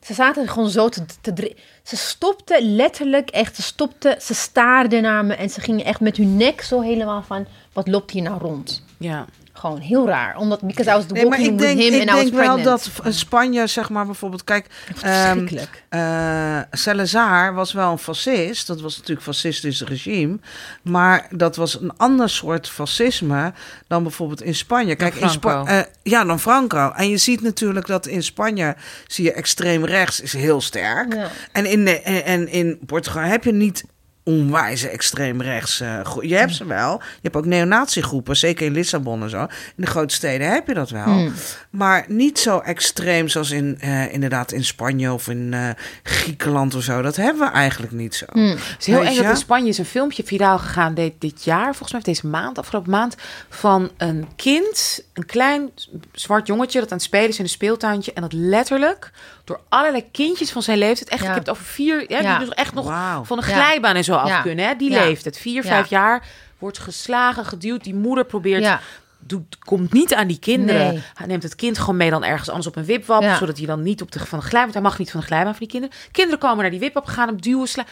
Ze 0.00 0.14
zaten 0.14 0.48
gewoon 0.48 0.70
zo 0.70 0.88
te, 0.88 1.04
te 1.20 1.54
Ze 1.82 1.96
stopten 1.96 2.74
letterlijk 2.74 3.30
echt. 3.30 3.56
Ze 3.56 3.62
stopten, 3.62 4.20
ze 4.20 4.34
staarden 4.34 5.02
naar 5.02 5.24
me 5.24 5.34
en 5.34 5.50
ze 5.50 5.60
gingen 5.60 5.84
echt 5.84 6.00
met 6.00 6.16
hun 6.16 6.36
nek 6.36 6.60
zo 6.62 6.80
helemaal 6.80 7.22
van: 7.22 7.46
wat 7.72 7.88
loopt 7.88 8.10
hier 8.10 8.22
nou 8.22 8.38
rond? 8.38 8.82
ja. 8.98 9.26
Gewoon 9.58 9.78
heel 9.78 10.06
raar. 10.06 10.36
Omdat, 10.36 10.60
because 10.60 10.90
I 10.90 10.92
was 10.94 11.06
Nee, 11.06 11.26
maar 11.26 11.40
ik 11.40 11.50
with 11.50 11.58
denk, 11.58 11.78
him 11.78 11.92
ik 11.94 12.00
and 12.00 12.10
I 12.10 12.12
was 12.12 12.20
denk 12.22 12.34
wel 12.34 12.54
pregnant. 12.54 12.64
dat 13.04 13.14
Spanje, 13.14 13.66
zeg 13.66 13.90
maar 13.90 14.06
bijvoorbeeld, 14.06 14.44
kijk, 14.44 14.66
ehm, 14.86 14.96
Verschrikkelijk. 14.98 15.82
eh 15.88 16.58
Salazar 16.70 17.54
was 17.54 17.72
wel 17.72 17.92
een 17.92 17.98
fascist. 17.98 18.66
Dat 18.66 18.80
was 18.80 18.92
natuurlijk 18.96 19.26
een 19.26 19.32
fascistisch 19.32 19.82
regime. 19.82 20.38
Maar 20.82 21.26
dat 21.30 21.56
was 21.56 21.80
een 21.80 21.96
ander 21.96 22.30
soort 22.30 22.68
fascisme 22.68 23.52
dan 23.86 24.02
bijvoorbeeld 24.02 24.42
in 24.42 24.54
Spanje. 24.54 24.94
Kijk, 24.94 25.14
in 25.14 25.18
Franco. 25.28 25.64
Spa- 25.64 25.64
eh, 25.78 25.84
ja, 26.02 26.24
dan 26.24 26.40
Franco. 26.40 26.90
En 26.96 27.08
je 27.08 27.16
ziet 27.16 27.40
natuurlijk 27.42 27.86
dat 27.86 28.06
in 28.06 28.22
Spanje 28.22 28.76
zie 29.06 29.24
je 29.24 29.32
extreem 29.32 29.84
rechts 29.84 30.20
is 30.20 30.32
heel 30.32 30.60
sterk. 30.60 31.14
Ja. 31.14 31.28
En, 31.52 31.66
in, 31.66 31.84
de- 31.84 32.00
en, 32.00 32.24
en 32.24 32.48
in 32.48 32.78
Portugal 32.86 33.22
heb 33.22 33.44
je 33.44 33.52
niet 33.52 33.84
onwijze 34.28 34.88
extreem 34.88 35.42
rechts. 35.42 35.80
eh, 35.80 36.00
je 36.20 36.34
hebt 36.34 36.54
ze 36.54 36.64
wel. 36.64 36.92
Je 36.98 37.18
hebt 37.22 37.36
ook 37.36 37.46
neonatiegroepen, 37.46 38.36
zeker 38.36 38.66
in 38.66 38.72
Lissabon 38.72 39.22
en 39.22 39.30
zo. 39.30 39.40
In 39.42 39.48
de 39.76 39.86
grote 39.86 40.14
steden 40.14 40.50
heb 40.50 40.66
je 40.66 40.74
dat 40.74 40.90
wel. 40.90 41.04
Hmm. 41.04 41.32
Maar 41.70 42.04
niet 42.08 42.38
zo 42.38 42.58
extreem 42.58 43.28
zoals 43.28 43.50
in, 43.50 43.76
eh, 43.80 44.12
inderdaad 44.12 44.52
in 44.52 44.64
Spanje 44.64 45.12
of 45.12 45.28
in 45.28 45.54
eh, 45.54 45.70
Griekenland 46.02 46.74
of 46.74 46.82
zo. 46.82 47.02
Dat 47.02 47.16
hebben 47.16 47.42
we 47.42 47.52
eigenlijk 47.52 47.92
niet 47.92 48.14
zo. 48.14 48.26
Hmm. 48.32 48.50
Het 48.50 48.76
is 48.78 48.86
heel 48.86 49.02
je? 49.02 49.22
dat 49.22 49.30
in 49.30 49.36
Spanje 49.36 49.68
is 49.68 49.78
een 49.78 49.84
filmpje 49.84 50.24
viraal 50.24 50.58
gegaan 50.58 50.94
dit, 50.94 51.12
dit 51.18 51.44
jaar, 51.44 51.74
volgens 51.74 51.92
mij 51.92 52.00
deze 52.00 52.26
maand, 52.26 52.58
afgelopen 52.58 52.90
maand, 52.90 53.14
van 53.48 53.90
een 53.96 54.28
kind, 54.36 55.04
een 55.12 55.26
klein 55.26 55.70
zwart 56.12 56.46
jongetje 56.46 56.80
dat 56.80 56.90
aan 56.90 56.96
het 56.96 57.06
spelen 57.06 57.28
is 57.28 57.38
in 57.38 57.44
een 57.44 57.50
speeltuintje 57.50 58.12
en 58.12 58.22
dat 58.22 58.32
letterlijk 58.32 59.10
door 59.48 59.60
allerlei 59.68 60.04
kindjes 60.12 60.50
van 60.50 60.62
zijn 60.62 60.78
leeftijd, 60.78 61.08
echt, 61.08 61.22
Ja. 61.22 61.28
ik 61.28 61.34
heb 61.34 61.44
het 61.44 61.50
over 61.50 61.64
vier, 61.64 62.10
ja, 62.10 62.20
Ja. 62.20 62.36
die 62.38 62.46
dus 62.46 62.54
echt 62.54 62.74
nog 62.74 62.84
van 63.26 63.38
een 63.38 63.48
Ja. 63.48 63.54
glijbaan 63.54 63.94
en 63.96 64.04
zo 64.04 64.14
af 64.14 64.28
Ja. 64.28 64.40
kunnen, 64.40 64.66
hè? 64.66 64.74
die 64.76 64.90
Ja. 64.90 65.04
leeftijd, 65.04 65.38
vier, 65.38 65.62
Ja. 65.62 65.68
vijf 65.68 65.86
jaar, 65.88 66.26
wordt 66.58 66.78
geslagen, 66.78 67.44
geduwd, 67.44 67.84
die 67.84 67.94
moeder 67.94 68.24
probeert 68.24 68.62
Ja. 68.62 68.80
doet, 69.18 69.58
komt 69.58 69.92
niet 69.92 70.14
aan 70.14 70.26
die 70.26 70.38
kinderen. 70.38 70.86
Nee. 70.94 71.02
Hij 71.14 71.26
neemt 71.26 71.42
het 71.42 71.54
kind 71.54 71.78
gewoon 71.78 71.96
mee 71.96 72.10
dan 72.10 72.24
ergens 72.24 72.48
anders 72.48 72.66
op 72.66 72.76
een 72.76 72.84
wipwap, 72.84 73.22
Ja. 73.22 73.36
zodat 73.36 73.56
hij 73.56 73.66
dan 73.66 73.82
niet 73.82 74.02
op 74.02 74.12
de 74.12 74.18
van 74.18 74.38
de 74.38 74.44
glijbaan. 74.44 74.72
Hij 74.72 74.80
mag 74.82 74.98
niet 74.98 75.10
van 75.10 75.20
de 75.20 75.26
glijbaan 75.26 75.50
van 75.50 75.58
die 75.60 75.68
kinderen. 75.68 75.96
Kinderen 76.12 76.38
komen 76.40 76.58
naar 76.58 76.70
die 76.70 76.80
wipwap, 76.80 77.04
gaan 77.06 77.28
hem 77.28 77.40
duwen, 77.40 77.68
slaan. 77.68 77.86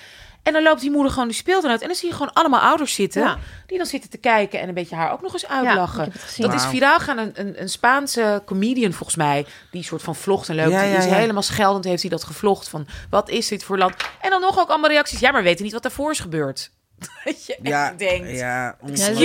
En 0.46 0.52
dan 0.52 0.62
loopt 0.62 0.80
die 0.80 0.90
moeder 0.90 1.12
gewoon 1.12 1.28
die 1.28 1.36
speeltuin 1.36 1.72
uit. 1.72 1.80
En 1.80 1.86
dan 1.86 1.96
zie 1.96 2.08
je 2.08 2.14
gewoon 2.14 2.32
allemaal 2.32 2.60
ouders 2.60 2.94
zitten. 2.94 3.22
Ja. 3.22 3.38
Die 3.66 3.78
dan 3.78 3.86
zitten 3.86 4.10
te 4.10 4.18
kijken 4.18 4.60
en 4.60 4.68
een 4.68 4.74
beetje 4.74 4.96
haar 4.96 5.12
ook 5.12 5.22
nog 5.22 5.32
eens 5.32 5.46
uitlachen. 5.46 6.12
dat 6.36 6.54
is 6.54 6.64
viraal 6.64 6.98
gaan. 6.98 7.18
Een, 7.18 7.30
een, 7.34 7.60
een 7.60 7.68
Spaanse 7.68 8.42
comedian 8.44 8.92
volgens 8.92 9.16
mij. 9.16 9.46
Die 9.70 9.82
soort 9.82 10.02
van 10.02 10.16
vlogt 10.16 10.48
en 10.48 10.54
leuk. 10.54 10.70
Ja, 10.70 10.82
die 10.82 10.96
is 10.96 11.04
ja. 11.04 11.14
helemaal 11.14 11.42
scheldend 11.42 11.84
heeft 11.84 12.00
hij 12.00 12.10
dat 12.10 12.24
gevlogd. 12.24 12.68
Van 12.68 12.86
wat 13.10 13.28
is 13.28 13.48
dit 13.48 13.64
voor 13.64 13.78
land? 13.78 13.94
En 14.20 14.30
dan 14.30 14.40
nog 14.40 14.58
ook 14.58 14.68
allemaal 14.68 14.90
reacties. 14.90 15.20
Ja, 15.20 15.30
maar 15.30 15.42
we 15.42 15.48
weten 15.48 15.64
niet 15.64 15.72
wat 15.72 15.82
daarvoor 15.82 16.10
is 16.10 16.20
gebeurd. 16.20 16.70
Dat 17.24 17.46
je 17.46 17.58
Ja, 17.62 17.88
echt 17.88 17.98
denkt... 17.98 18.30
ja, 18.30 18.76
Excuse. 18.86 19.24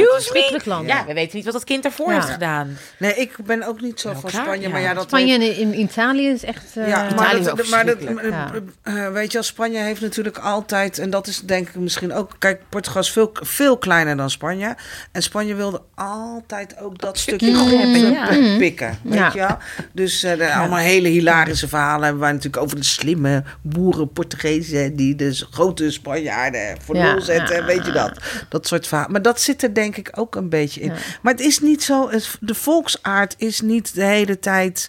Ja, 0.86 1.06
we 1.06 1.14
weten 1.14 1.36
niet 1.36 1.46
wat 1.46 1.54
dat 1.54 1.64
kind 1.64 1.84
daarvoor 1.84 2.08
Ja. 2.10 2.14
heeft 2.20 2.30
gedaan. 2.30 2.78
Nee, 3.00 3.14
ik 3.16 3.36
ben 3.46 3.64
ook 3.68 3.82
niet 3.82 4.00
zo 4.00 4.10
Nou, 4.10 4.22
van 4.22 4.30
klaar, 4.30 4.44
Spanje, 4.44 4.62
ja. 4.62 4.70
maar 4.70 4.82
ja, 4.82 4.94
dat 4.94 5.04
Spanje 5.04 5.34
en 5.34 5.58
in 5.58 5.80
Italië 5.80 6.28
is 6.28 6.44
echt... 6.44 6.78
eh, 6.78 6.88
Ja, 6.88 6.98
maar, 7.04 7.12
Italië 7.14 7.44
dat, 7.44 7.52
ook 7.62 7.68
maar 7.70 7.86
dat, 7.86 7.98
verschrikkelijk. 7.98 8.62
eh, 8.84 9.06
eh, 9.06 9.12
weet 9.14 9.28
je 9.28 9.34
wel, 9.34 9.44
Spanje 9.44 9.78
heeft 9.80 10.02
natuurlijk 10.02 10.38
altijd, 10.38 11.00
en 11.00 11.10
dat 11.10 11.28
is 11.28 11.40
denk 11.40 11.68
ik 11.68 11.76
misschien 11.76 12.14
ook, 12.14 12.32
kijk, 12.40 12.62
Portugal 12.70 13.02
is 13.02 13.12
veel, 13.12 13.32
veel 13.34 13.78
kleiner 13.78 14.18
dan 14.18 14.30
Spanje. 14.30 14.76
En 15.12 15.22
Spanje 15.24 15.56
wilde 15.56 15.82
altijd 15.96 16.80
ook 16.80 17.00
dat 17.00 17.18
stukje 17.18 17.48
eh, 17.52 18.12
ja. 18.12 18.58
pikken, 18.58 18.98
weet 19.04 19.14
Ja. 19.18 19.32
je 19.34 19.40
wel. 19.40 19.58
Dus 19.92 20.24
eh, 20.24 20.38
de- 20.38 20.54
allemaal 20.54 20.78
hele 20.80 21.08
hilarische 21.08 21.68
verhalen 21.68 22.04
hebben 22.04 22.22
wij 22.22 22.32
natuurlijk 22.32 22.64
over 22.64 22.76
de 22.76 22.84
slimme 22.84 23.44
boeren 23.62 24.12
Portugezen 24.12 24.96
die 24.96 25.16
de 25.16 25.46
grote 25.52 25.92
Spanjaarden 25.92 26.78
voor 26.82 26.96
Ja. 26.96 27.12
nul 27.12 27.22
zetten, 27.22 27.61
Ja. 27.62 27.68
weet 27.68 27.86
je 27.86 27.92
dat. 27.92 28.20
Dat 28.50 28.68
soort 28.68 28.88
verhalen. 28.88 29.12
Maar 29.12 29.22
dat 29.22 29.42
zit 29.42 29.64
er 29.64 29.74
denk 29.74 29.98
ik 29.98 30.10
ook 30.16 30.36
een 30.36 30.50
beetje 30.50 30.82
in. 30.82 30.92
Ja. 30.94 30.98
Maar 31.22 31.34
het 31.34 31.42
is 31.42 31.60
niet 31.60 31.84
zo, 31.84 32.10
het, 32.10 32.38
de 32.40 32.56
volksaard 32.56 33.36
is 33.38 33.62
niet 33.62 33.94
de 33.96 34.04
hele 34.04 34.40
tijd 34.40 34.88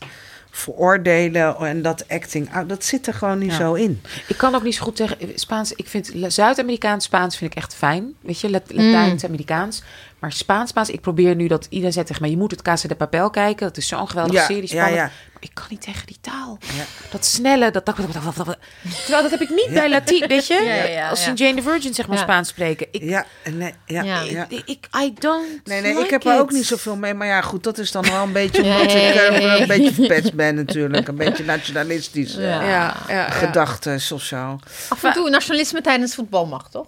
veroordelen 0.51 1.57
en 1.57 1.83
dat 1.83 2.05
acting, 2.09 2.51
dat 2.67 2.85
zit 2.85 3.07
er 3.07 3.15
gewoon 3.15 3.39
niet 3.39 3.51
Ja. 3.51 3.57
zo 3.57 3.75
in. 3.75 4.03
Ik 4.27 4.37
kan 4.37 4.55
ook 4.55 4.63
niet 4.63 4.75
zo 4.75 4.83
goed 4.85 4.97
tegen 4.97 5.17
Spaans. 5.35 5.73
Ik 5.73 5.89
vind 5.89 6.11
Zuid-Amerikaans 6.27 7.05
Spaans 7.05 7.37
vind 7.37 7.51
ik 7.51 7.57
echt 7.57 7.75
fijn. 7.75 8.15
Weet 8.21 8.41
je, 8.41 8.51
Lat- 8.51 8.73
Latijns-Amerikaans. 8.73 9.83
Maar 10.19 10.33
Spaans, 10.33 10.71
Spaans, 10.71 10.91
ik 10.91 11.01
probeer 11.01 11.35
nu 11.35 11.47
dat 11.47 11.67
iedereen 11.71 11.93
zegt 11.93 12.07
tegen 12.07 12.23
mij: 12.23 12.31
je 12.31 12.37
moet 12.37 12.51
het 12.51 12.63
Casa 12.63 12.89
de 12.89 12.95
Papel 12.95 13.31
kijken. 13.31 13.67
Dat 13.67 13.77
is 13.77 13.89
zo'n 13.89 14.09
geweldige 14.09 14.39
Ja, 14.39 14.45
serie. 14.47 14.63
ja, 14.63 14.69
Spannend. 14.69 14.95
ja. 14.97 15.11
Ik 15.43 15.51
kan 15.55 15.65
niet 15.69 15.81
tegen 15.83 16.07
die 16.07 16.17
taal. 16.21 16.59
Ja. 16.61 16.85
Dat 17.11 17.25
snelle, 17.25 17.71
dat, 17.71 17.87
dat, 17.87 17.97
dat, 17.97 18.13
dat, 18.13 18.23
dat- 18.37 18.47
dat- 18.47 18.59
Terwijl 19.01 19.23
dat 19.23 19.31
heb 19.31 19.41
ik 19.41 19.49
niet 19.51 19.71
bij 19.73 19.91
Latijn, 19.91 20.29
weet 20.29 20.47
je? 20.47 20.55
Ja, 20.55 20.75
ja, 20.75 20.85
ja, 20.85 21.09
Als 21.09 21.23
ze 21.23 21.29
ja. 21.29 21.35
Jane 21.35 21.55
the 21.57 21.63
Virgin 21.63 21.95
zeg 21.95 22.07
maar 22.07 22.17
Ja. 22.17 22.23
Spaans 22.23 22.49
spreken. 22.49 22.87
Ik, 22.91 23.03
Ja, 23.03 23.25
nee, 23.51 23.75
ja, 23.87 24.03
Ja. 24.03 24.21
ja. 24.21 24.47
ik, 24.49 24.63
ik, 24.67 24.87
I 25.05 25.13
don't 25.19 25.47
Nee, 25.67 25.81
nee, 25.81 25.99
ik 26.05 26.11
heb 26.11 26.25
er 26.25 26.39
ook 26.41 26.51
niet 26.51 26.67
zoveel 26.67 26.97
mee. 26.97 27.15
Maar 27.15 27.27
ja, 27.27 27.41
goed, 27.41 27.65
dat 27.65 27.79
is 27.79 27.91
dan 27.91 28.03
wel 28.03 28.23
een 28.23 28.33
beetje 28.33 28.63
omdat 28.73 28.83
ik 28.83 28.91
eh, 28.91 29.61
een 29.61 29.67
beetje 29.67 29.93
verpest 29.93 30.35
ben 30.35 30.55
natuurlijk. 30.55 31.09
Een 31.09 31.17
beetje 31.17 31.45
nationalistisch 31.45 32.37
eh, 32.37 32.45
Ja. 32.45 32.63
Ja, 32.63 32.97
ja, 33.09 33.15
ja. 33.15 33.31
gedachten 33.31 34.01
of 34.13 34.23
zo. 34.23 34.59
Af 34.89 35.05
en 35.05 35.13
toe 35.13 35.31
nationalisme 35.31 35.81
tijdens 35.81 36.15
voetbal 36.15 36.47
mag, 36.47 36.71
toch? 36.71 36.87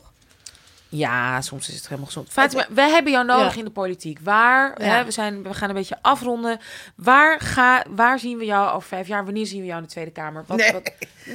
Ja, 0.96 1.40
soms 1.40 1.68
is 1.68 1.74
het 1.74 1.84
helemaal 1.84 2.06
gezond. 2.06 2.28
Fatima, 2.30 2.66
wij 2.70 2.90
hebben 2.90 3.12
jou 3.12 3.24
nodig 3.26 3.52
Ja. 3.52 3.58
in 3.58 3.64
de 3.64 3.70
politiek. 3.70 4.18
Waar, 4.22 4.82
Ja. 4.82 4.84
hè, 4.96 5.04
we, 5.04 5.10
zijn, 5.10 5.42
we 5.42 5.54
gaan 5.54 5.68
een 5.68 5.74
beetje 5.74 5.96
afronden. 6.02 6.58
Waar, 6.94 7.40
ga, 7.40 7.84
waar 7.90 8.18
zien 8.18 8.38
we 8.38 8.44
jou 8.44 8.74
over 8.74 8.88
vijf 8.88 9.06
jaar? 9.06 9.24
Wanneer 9.24 9.46
zien 9.46 9.60
we 9.60 9.66
jou 9.66 9.78
in 9.78 9.84
de 9.84 9.90
Tweede 9.90 10.10
Kamer? 10.10 10.44
Wat, 10.46 10.56
Nee. 10.58 10.72
wat, 10.72 10.90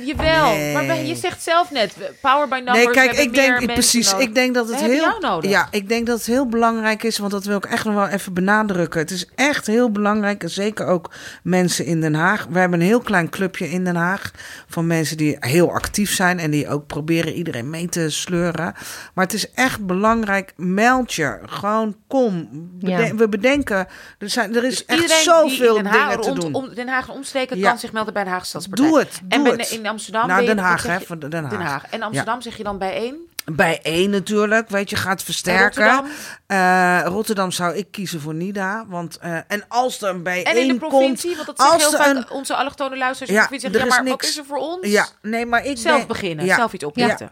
jawel, 0.05 0.51
Nee. 0.51 0.73
maar 0.73 0.95
je 1.03 1.15
zegt 1.15 1.41
zelf 1.43 1.71
net, 1.71 1.95
we- 1.95 2.13
power 2.21 2.47
by 2.47 2.55
numbers. 2.55 2.77
Nee, 2.77 2.85
we 2.87 2.93
kijk, 2.93 3.11
ik 3.11 3.33
denk 3.33 3.65
precies. 3.73 4.11
nodig. 4.11 4.27
Ik 4.27 4.33
denk 4.35 4.53
dat 4.53 4.67
het 4.69 4.79
We 4.81 4.85
heel. 4.87 5.47
Ja, 5.47 5.67
ik 5.71 5.89
denk 5.89 6.07
dat 6.07 6.17
het 6.17 6.27
heel 6.27 6.47
belangrijk 6.47 7.03
is, 7.03 7.17
want 7.17 7.31
dat 7.31 7.43
wil 7.43 7.57
ik 7.57 7.65
echt 7.65 7.85
nog 7.85 7.93
wel 7.93 8.07
even 8.07 8.33
benadrukken. 8.33 8.99
Het 8.99 9.11
is 9.11 9.27
echt 9.35 9.67
heel 9.67 9.91
belangrijk, 9.91 10.43
en 10.43 10.49
zeker 10.49 10.85
ook 10.85 11.11
mensen 11.43 11.85
in 11.85 12.01
Den 12.01 12.13
Haag. 12.13 12.45
We 12.49 12.59
hebben 12.59 12.79
een 12.79 12.85
heel 12.85 12.99
klein 13.01 13.29
clubje 13.29 13.69
in 13.69 13.83
Den 13.83 13.95
Haag 13.95 14.31
van 14.67 14.87
mensen 14.87 15.17
die 15.17 15.37
heel 15.39 15.71
actief 15.73 16.11
zijn 16.13 16.39
en 16.39 16.51
die 16.51 16.69
ook 16.69 16.87
proberen 16.87 17.33
iedereen 17.33 17.69
mee 17.69 17.89
te 17.89 18.09
sleuren. 18.09 18.73
Maar 19.13 19.25
het 19.25 19.33
is 19.33 19.48
echt 19.53 19.85
belangrijk. 19.85 20.53
Meld 20.55 21.13
je, 21.13 21.39
gewoon 21.45 21.95
kom. 22.07 22.49
Beden- 22.51 23.05
Ja. 23.07 23.15
We 23.15 23.29
bedenken, 23.29 23.87
er, 24.17 24.29
zijn, 24.29 24.55
er 24.55 24.63
is 24.63 24.85
Dus 24.85 24.97
echt 25.09 25.11
zoveel 25.23 25.83
Haag, 25.83 26.11
dingen 26.11 26.21
te 26.21 26.39
doen. 26.39 26.53
Om, 26.53 26.73
Den 26.75 26.87
Haag 26.87 27.07
en 27.07 27.13
omstreken 27.13 27.57
Ja. 27.57 27.69
kan 27.69 27.79
zich 27.79 27.91
melden 27.91 28.13
bij 28.13 28.23
de 28.23 28.29
Haagse 28.29 28.49
Stadspartij. 28.49 28.87
Doe 28.87 28.99
het, 28.99 29.21
en 29.29 29.43
doe 29.43 29.53
het. 29.55 29.69
in 29.69 29.87
Amsterdam 29.87 30.27
Nou, 30.27 30.39
ben 30.39 30.49
je- 30.49 30.55
Den 30.55 30.63
Haag, 30.63 30.83
hè, 30.83 30.99
van 31.01 31.19
Den 31.19 31.43
Haag. 31.61 31.83
En 31.89 32.01
Amsterdam 32.01 32.41
zeg 32.41 32.57
je 32.57 32.63
dan 32.63 32.77
bij 32.77 32.93
één? 32.93 33.15
Bij 33.51 33.79
één 33.81 34.09
natuurlijk, 34.09 34.69
weet 34.69 34.89
je, 34.89 34.95
gaat 34.95 35.23
versterken. 35.23 35.63
Rotterdam? 35.63 36.05
Eh, 36.47 37.01
Rotterdam 37.05 37.51
zou 37.51 37.75
ik 37.75 37.87
kiezen 37.91 38.21
voor 38.21 38.33
Nida. 38.33 38.85
Want, 38.87 39.17
eh, 39.17 39.35
en 39.47 39.63
als 39.67 40.01
er 40.01 40.09
een 40.09 40.23
bij 40.23 40.43
En 40.43 40.51
in 40.57 40.61
de 40.61 40.67
één 40.69 40.77
provincie, 40.79 41.35
komt, 41.35 41.45
want 41.45 41.57
dat 41.57 41.71
als 41.71 41.81
heel 41.89 41.99
vaak 41.99 42.31
onze 42.33 42.55
allochtone 42.55 42.97
luisteraars 42.97 43.31
Ja, 43.35 43.41
de 43.41 43.47
provincie. 43.47 43.69
Zeggen, 43.71 43.79
er 43.79 43.95
ja, 43.95 43.97
is 43.97 44.09
maar 44.09 44.11
wat 44.19 44.23
is 44.29 44.37
er 44.37 44.45
voor 44.45 44.57
ons? 44.57 44.87
Ja, 44.87 45.07
nee, 45.21 45.45
maar 45.45 45.65
ik 45.65 45.77
Zelf 45.77 46.07
beginnen, 46.07 46.45
ja, 46.45 46.55
zelf 46.55 46.73
iets 46.73 46.83
oprichten. 46.83 47.31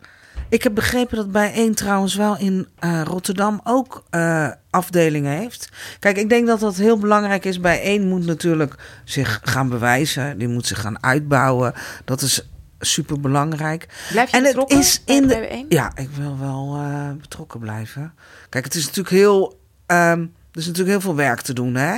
Ik 0.49 0.63
heb 0.63 0.73
begrepen 0.75 1.15
dat 1.17 1.31
bij 1.31 1.53
één 1.53 1.75
trouwens 1.75 2.15
wel 2.15 2.37
in 2.37 2.67
eh, 2.79 3.01
Rotterdam 3.03 3.61
ook 3.63 4.03
eh, 4.09 4.49
afdelingen 4.69 5.37
heeft. 5.37 5.69
Kijk, 5.99 6.17
ik 6.17 6.29
denk 6.29 6.47
dat 6.47 6.59
dat 6.59 6.75
heel 6.75 6.97
belangrijk 6.97 7.45
is. 7.45 7.59
Bij 7.59 7.81
één 7.81 8.07
moet 8.07 8.25
natuurlijk 8.25 8.75
zich 9.03 9.39
gaan 9.43 9.69
bewijzen. 9.69 10.37
Die 10.37 10.47
moet 10.47 10.65
zich 10.67 10.81
gaan 10.81 11.03
uitbouwen. 11.03 11.73
Dat 12.05 12.21
is 12.21 12.49
super 12.79 13.19
belangrijk. 13.19 13.87
Blijf 14.11 14.29
je 14.31 14.37
En 14.37 14.43
het 14.43 14.51
betrokken 14.51 14.77
is 14.79 15.03
bij- 15.03 15.15
in 15.15 15.27
de. 15.27 15.65
Ja, 15.69 15.91
ik 15.95 16.09
wil 16.09 16.37
wel 16.39 16.75
eh, 16.81 17.11
betrokken 17.21 17.59
blijven. 17.59 18.13
Kijk, 18.49 18.63
het 18.63 18.75
is 18.75 18.85
natuurlijk 18.85 19.15
heel. 19.15 19.59
ehm, 19.85 20.25
er 20.57 20.63
is 20.63 20.69
natuurlijk 20.69 20.97
heel 21.03 21.07
veel 21.13 21.15
werk 21.25 21.41
te 21.41 21.53
doen, 21.53 21.75
hè? 21.75 21.97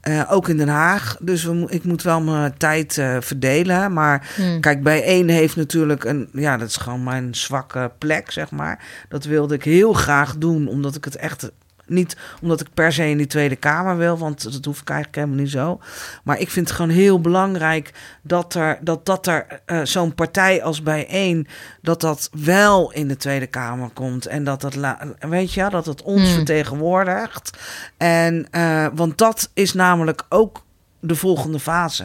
Eh, 0.00 0.22
ook 0.32 0.48
in 0.48 0.56
Den 0.56 0.68
Haag. 0.68 1.16
Dus 1.20 1.44
we, 1.44 1.64
ik 1.68 1.84
moet 1.84 2.02
wel 2.02 2.20
mijn 2.20 2.54
tijd 2.56 2.98
eh, 2.98 3.16
verdelen. 3.20 3.92
Maar 3.92 4.28
Hmm. 4.36 4.60
kijk, 4.60 4.82
bij 4.82 5.02
één 5.02 5.28
heeft 5.28 5.56
natuurlijk 5.56 6.04
een. 6.04 6.28
Ja, 6.32 6.56
dat 6.56 6.68
is 6.68 6.76
gewoon 6.76 7.02
mijn 7.02 7.34
zwakke 7.34 7.90
plek, 7.98 8.30
zeg 8.30 8.50
maar. 8.50 8.84
Dat 9.08 9.24
wilde 9.24 9.54
ik 9.54 9.64
heel 9.64 9.92
graag 9.92 10.36
doen, 10.36 10.68
omdat 10.68 10.96
ik 10.96 11.04
het 11.04 11.16
echt. 11.16 11.50
Niet 11.90 12.16
omdat 12.42 12.60
ik 12.60 12.66
per 12.74 12.92
se 12.92 13.08
in 13.08 13.16
die 13.16 13.26
Tweede 13.26 13.56
Kamer 13.56 13.96
wil, 13.96 14.18
want 14.18 14.52
dat 14.52 14.64
hoef 14.64 14.80
ik 14.80 14.88
eigenlijk 14.88 15.18
helemaal 15.18 15.42
niet 15.44 15.52
zo. 15.52 15.80
Maar 16.24 16.38
ik 16.38 16.50
vind 16.50 16.68
het 16.68 16.76
gewoon 16.76 16.90
heel 16.90 17.20
belangrijk 17.20 17.92
dat 18.22 18.54
er, 18.54 18.78
dat, 18.80 19.06
dat 19.06 19.26
er 19.26 19.46
eh, 19.64 19.80
zo'n 19.82 20.14
partij 20.14 20.62
als 20.62 20.82
bijeen, 20.82 21.46
dat 21.82 22.00
dat 22.00 22.30
wel 22.32 22.92
in 22.92 23.08
de 23.08 23.16
Tweede 23.16 23.46
Kamer 23.46 23.88
komt. 23.88 24.26
En 24.26 24.44
dat 24.44 24.60
dat, 24.60 24.76
weet 25.18 25.52
je, 25.52 25.68
dat 25.70 25.86
het 25.86 26.02
ons 26.02 26.18
Hmm. 26.20 26.34
vertegenwoordigt. 26.34 27.58
En, 27.96 28.46
eh, 28.50 28.86
want 28.94 29.18
dat 29.18 29.50
is 29.54 29.72
namelijk 29.72 30.22
ook 30.28 30.62
de 31.00 31.14
volgende 31.14 31.60
fase. 31.60 32.04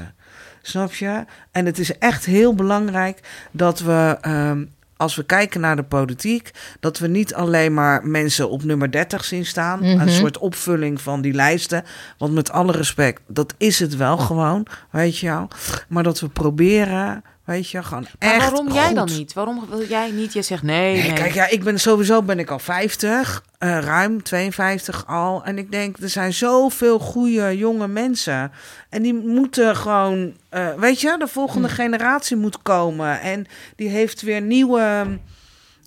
Snap 0.62 0.94
je? 0.94 1.26
En 1.52 1.66
het 1.66 1.80
is 1.80 1.98
echt 1.98 2.26
heel 2.26 2.54
belangrijk 2.56 3.48
dat 3.52 3.80
we, 3.80 4.18
ehm, 4.22 4.64
als 4.98 5.16
we 5.16 5.24
kijken 5.24 5.62
naar 5.62 5.76
de 5.76 5.84
politiek, 5.84 6.52
dat 6.80 7.00
we 7.00 7.08
niet 7.08 7.34
alleen 7.34 7.74
maar 7.74 8.08
mensen 8.08 8.50
op 8.50 8.64
nummer 8.64 8.92
30 8.92 9.26
zien 9.26 9.46
staan. 9.46 9.80
Mhm. 9.80 10.00
Een 10.00 10.10
soort 10.10 10.38
opvulling 10.38 11.02
van 11.02 11.22
die 11.22 11.34
lijsten. 11.34 11.84
Want 12.18 12.34
met 12.34 12.52
alle 12.52 12.72
respect, 12.72 13.22
dat 13.28 13.54
is 13.58 13.80
het 13.80 13.96
wel 13.96 14.18
gewoon, 14.18 14.68
weet 14.92 15.18
je 15.18 15.28
wel. 15.28 15.48
Maar 15.88 16.04
dat 16.04 16.20
we 16.20 16.30
proberen, 16.30 17.24
weet 17.46 17.70
je, 17.70 17.84
gewoon 17.84 18.08
Maar 18.20 18.34
echt 18.34 18.50
waarom 18.50 18.72
jij 18.72 18.94
dan 18.94 19.06
niet? 19.08 19.34
Waarom 19.34 19.66
wil 19.70 19.84
jij 19.84 20.12
niet? 20.12 20.34
Je 20.34 20.42
zegt 20.42 20.64
nee, 20.64 21.02
nee. 21.02 21.14
Kijk, 21.14 21.34
ja, 21.34 21.48
ik 21.48 21.64
ben 21.64 21.80
sowieso 21.80 22.22
ben 22.22 22.40
ik 22.40 22.50
al 22.50 22.60
50, 22.60 23.44
eh, 23.58 23.80
ruim 23.80 24.24
52 24.24 25.08
al. 25.08 25.44
En 25.44 25.58
ik 25.58 25.72
denk, 25.72 25.98
er 25.98 26.10
zijn 26.10 26.34
zoveel 26.34 27.00
goede 27.00 27.58
jonge 27.58 27.88
mensen. 27.88 28.52
En 28.90 29.02
die 29.02 29.14
moeten 29.14 29.76
gewoon, 29.76 30.34
eh, 30.50 30.74
weet 30.74 31.02
je, 31.02 31.16
de 31.20 31.28
volgende 31.28 31.68
Hmm. 31.68 31.76
generatie 31.76 32.38
moet 32.38 32.62
komen. 32.62 33.22
En 33.22 33.46
die 33.76 33.90
heeft 33.90 34.22
weer 34.22 34.42
nieuwe 34.42 34.80
ehm, 34.82 35.18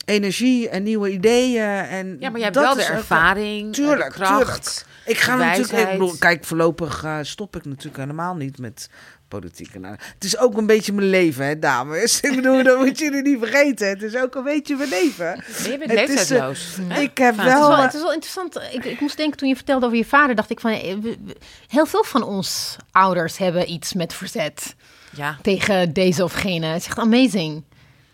energie 0.04 0.68
en 0.68 0.82
nieuwe 0.82 1.10
ideeën. 1.10 1.62
En 1.68 2.16
ja, 2.20 2.30
maar 2.30 2.40
jij 2.40 2.50
hebt 2.52 2.56
wel 2.56 2.74
de 2.74 2.82
ook- 2.82 2.88
ervaring, 2.88 3.72
Tuurlijk, 3.74 4.12
de 4.12 4.20
kracht. 4.20 4.86
Ik 5.06 5.18
ga 5.18 5.36
natuurlijk, 5.36 6.02
ik 6.12 6.20
kijk, 6.20 6.44
voorlopig 6.44 7.04
eh, 7.04 7.18
stop 7.22 7.56
ik 7.56 7.64
natuurlijk 7.64 7.96
helemaal 7.96 8.34
niet 8.34 8.58
met 8.58 8.90
politiek. 9.28 9.74
En, 9.74 9.80
nou, 9.80 9.96
het 10.14 10.24
is 10.24 10.38
ook 10.38 10.56
een 10.56 10.66
beetje 10.66 10.92
mijn 10.92 11.08
leven, 11.10 11.46
hè, 11.46 11.58
dames. 11.58 12.20
Ik 12.20 12.34
bedoel, 12.34 12.62
dat 12.62 12.78
moet 12.78 12.98
je 12.98 13.10
er 13.10 13.22
niet 13.22 13.38
vergeten. 13.38 13.88
Het 13.88 14.02
is 14.02 14.16
ook 14.16 14.34
een 14.34 14.44
beetje 14.44 14.76
mijn 14.76 14.88
leven. 14.88 15.44
Je 15.64 15.76
bent 15.78 15.90
Het 15.90 15.90
is, 15.90 15.90
eh, 15.90 16.06
leeftijdsloos. 16.06 16.78
ik 17.00 17.18
heb 17.18 17.34
Vaak. 17.34 17.44
Het 17.46 17.54
is, 17.54 17.60
wel- 17.60 17.76
het 17.76 17.94
is 17.94 18.00
wel 18.00 18.12
interessant. 18.12 18.60
Ik, 18.72 18.84
ik 18.84 19.00
moest 19.00 19.16
denken 19.16 19.36
toen 19.36 19.48
je 19.48 19.54
vertelde 19.56 19.86
over 19.86 19.98
je 19.98 20.04
vader, 20.04 20.34
dacht 20.34 20.50
ik 20.50 20.60
van 20.60 20.70
eh, 20.70 20.96
heel 21.68 21.86
veel 21.86 22.04
van 22.04 22.22
ons 22.22 22.76
ouders 22.92 23.38
hebben 23.38 23.70
iets 23.70 23.92
met 23.92 24.14
verzet 24.14 24.74
Ja. 25.16 25.38
tegen 25.42 25.92
deze 25.92 26.24
of 26.24 26.32
gene. 26.32 26.66
Het 26.66 26.80
is 26.80 26.86
echt 26.86 26.98
amazing. 26.98 27.64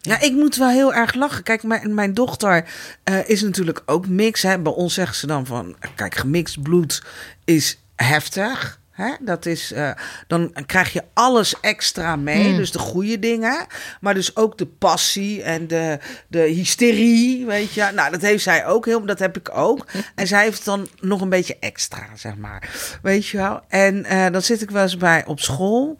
Ja, 0.00 0.20
ik 0.20 0.32
moet 0.32 0.56
wel 0.56 0.68
heel 0.68 0.94
erg 0.94 1.14
lachen. 1.14 1.42
Kijk, 1.42 1.62
mijn, 1.62 1.94
mijn 1.94 2.14
dochter 2.14 2.64
eh, 3.04 3.28
is 3.28 3.42
natuurlijk 3.42 3.82
ook 3.86 4.08
mix. 4.08 4.42
Hè. 4.42 4.58
Bij 4.58 4.72
ons 4.72 4.94
zeggen 4.94 5.16
ze 5.16 5.26
dan 5.26 5.46
van... 5.46 5.76
Kijk, 5.94 6.14
gemixt 6.14 6.62
bloed 6.62 7.02
is 7.44 7.78
heftig. 7.96 8.80
Hè? 8.94 9.10
Dat 9.20 9.46
is, 9.46 9.72
eh, 9.72 9.90
dan 10.26 10.52
krijg 10.66 10.92
je 10.92 11.02
alles 11.14 11.60
extra 11.60 12.16
mee. 12.16 12.44
Hmm. 12.44 12.56
Dus 12.56 12.72
de 12.72 12.78
goede 12.78 13.18
dingen. 13.18 13.66
Maar 14.00 14.14
dus 14.14 14.36
ook 14.36 14.58
de 14.58 14.66
passie 14.66 15.42
en 15.42 15.66
de, 15.66 15.98
de 16.28 16.38
hysterie. 16.38 17.46
Weet 17.46 17.72
je. 17.72 17.90
Nou, 17.94 18.10
dat 18.10 18.20
heeft 18.20 18.42
zij 18.42 18.66
ook 18.66 18.86
heel. 18.86 19.06
Dat 19.06 19.18
heb 19.18 19.36
ik 19.36 19.56
ook. 19.56 19.86
En 20.14 20.26
zij 20.26 20.42
heeft 20.42 20.64
dan 20.64 20.88
nog 21.00 21.20
een 21.20 21.28
beetje 21.28 21.56
extra, 21.60 22.06
zeg 22.14 22.36
maar. 22.36 22.70
Weet 23.02 23.26
je 23.26 23.36
wel. 23.36 23.60
En 23.68 24.04
eh, 24.04 24.30
dan 24.32 24.42
zit 24.42 24.62
ik 24.62 24.70
wel 24.70 24.82
eens 24.82 24.96
bij 24.96 25.24
op 25.26 25.40
school. 25.40 25.98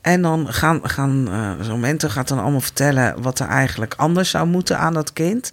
En 0.00 0.22
dan 0.22 0.52
gaan, 0.52 0.80
gaan 0.82 1.28
eh, 1.28 1.64
zo'n 1.66 1.80
mentor 1.80 2.10
gaat 2.10 2.28
dan 2.28 2.38
allemaal 2.38 2.60
vertellen 2.60 3.22
wat 3.22 3.38
er 3.38 3.46
eigenlijk 3.46 3.94
anders 3.96 4.30
zou 4.30 4.46
moeten 4.46 4.78
aan 4.78 4.94
dat 4.94 5.12
kind. 5.12 5.50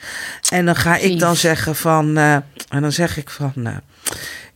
En 0.50 0.66
dan 0.66 0.76
ga 0.76 0.96
ik 0.96 1.20
dan 1.20 1.36
zeggen 1.36 1.76
van, 1.76 2.18
en 2.18 2.82
dan 2.82 2.92
zeg 2.92 3.18
ik 3.18 3.30
van, 3.30 3.82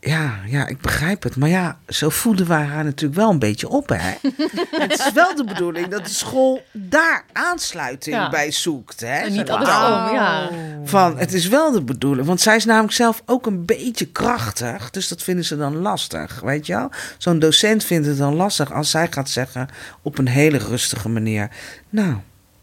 ja, 0.05 0.39
ja, 0.47 0.67
ik 0.67 0.81
begrijp 0.81 1.23
het. 1.23 1.35
Maar 1.35 1.49
ja, 1.49 1.77
zo 1.87 2.09
voeden 2.09 2.47
wij 2.47 2.63
haar 2.63 2.83
natuurlijk 2.83 3.19
wel 3.19 3.29
een 3.29 3.39
beetje 3.39 3.69
op, 3.69 3.89
hè? 3.89 4.13
het 4.83 4.91
is 4.99 5.11
wel 5.13 5.35
de 5.35 5.43
bedoeling 5.43 5.87
dat 5.87 6.05
de 6.05 6.11
school 6.11 6.61
daar 6.71 7.25
aansluiting 7.33 8.15
Ja. 8.15 8.29
bij 8.29 8.51
zoekt, 8.51 8.99
hè? 8.99 9.15
En 9.15 9.31
niet 9.31 9.49
andersom, 9.49 10.13
ja. 10.13 10.49
Van, 10.83 11.17
het 11.17 11.33
is 11.33 11.47
wel 11.47 11.71
de 11.71 11.81
bedoeling. 11.83 12.27
Want 12.27 12.41
zij 12.41 12.55
is 12.55 12.65
namelijk 12.65 12.93
zelf 12.93 13.21
ook 13.25 13.45
een 13.45 13.65
beetje 13.65 14.05
krachtig. 14.05 14.89
Dus 14.89 15.07
dat 15.07 15.23
vinden 15.23 15.45
ze 15.45 15.57
dan 15.57 15.75
lastig, 15.77 16.39
weet 16.43 16.65
je 16.65 16.73
wel? 16.73 16.89
Zo'n 17.17 17.39
docent 17.39 17.83
vindt 17.83 18.07
het 18.07 18.17
dan 18.17 18.35
lastig 18.35 18.73
als 18.73 18.89
zij 18.89 19.07
gaat 19.09 19.29
zeggen 19.29 19.67
op 20.01 20.17
een 20.17 20.27
hele 20.27 20.57
rustige 20.57 21.09
manier... 21.09 21.49
Nou, 21.89 22.15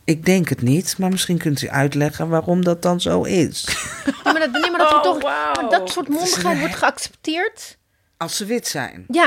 ik 0.05 0.25
denk 0.27 0.49
het 0.49 0.63
niet, 0.63 0.99
maar 0.99 1.11
misschien 1.11 1.39
kunt 1.39 1.63
u 1.63 1.69
uitleggen 1.69 2.29
waarom 2.29 2.65
dat 2.65 2.83
dan 2.83 3.01
zo 3.01 3.23
is. 3.23 3.65
Ja, 4.25 4.33
maar 4.33 4.41
dat, 4.41 4.51
nee, 4.63 4.71
maar 4.71 4.81
dat, 4.81 4.91
wordt 4.93 5.07
Oh, 5.25 5.53
toch, 5.53 5.71
dat 5.71 5.91
soort 5.91 6.09
mondigheid 6.09 6.59
wordt 6.61 6.75
geaccepteerd. 6.75 7.77
Als 8.17 8.37
ze 8.37 8.45
wit 8.45 8.67
zijn. 8.69 9.05
Ja. 9.09 9.27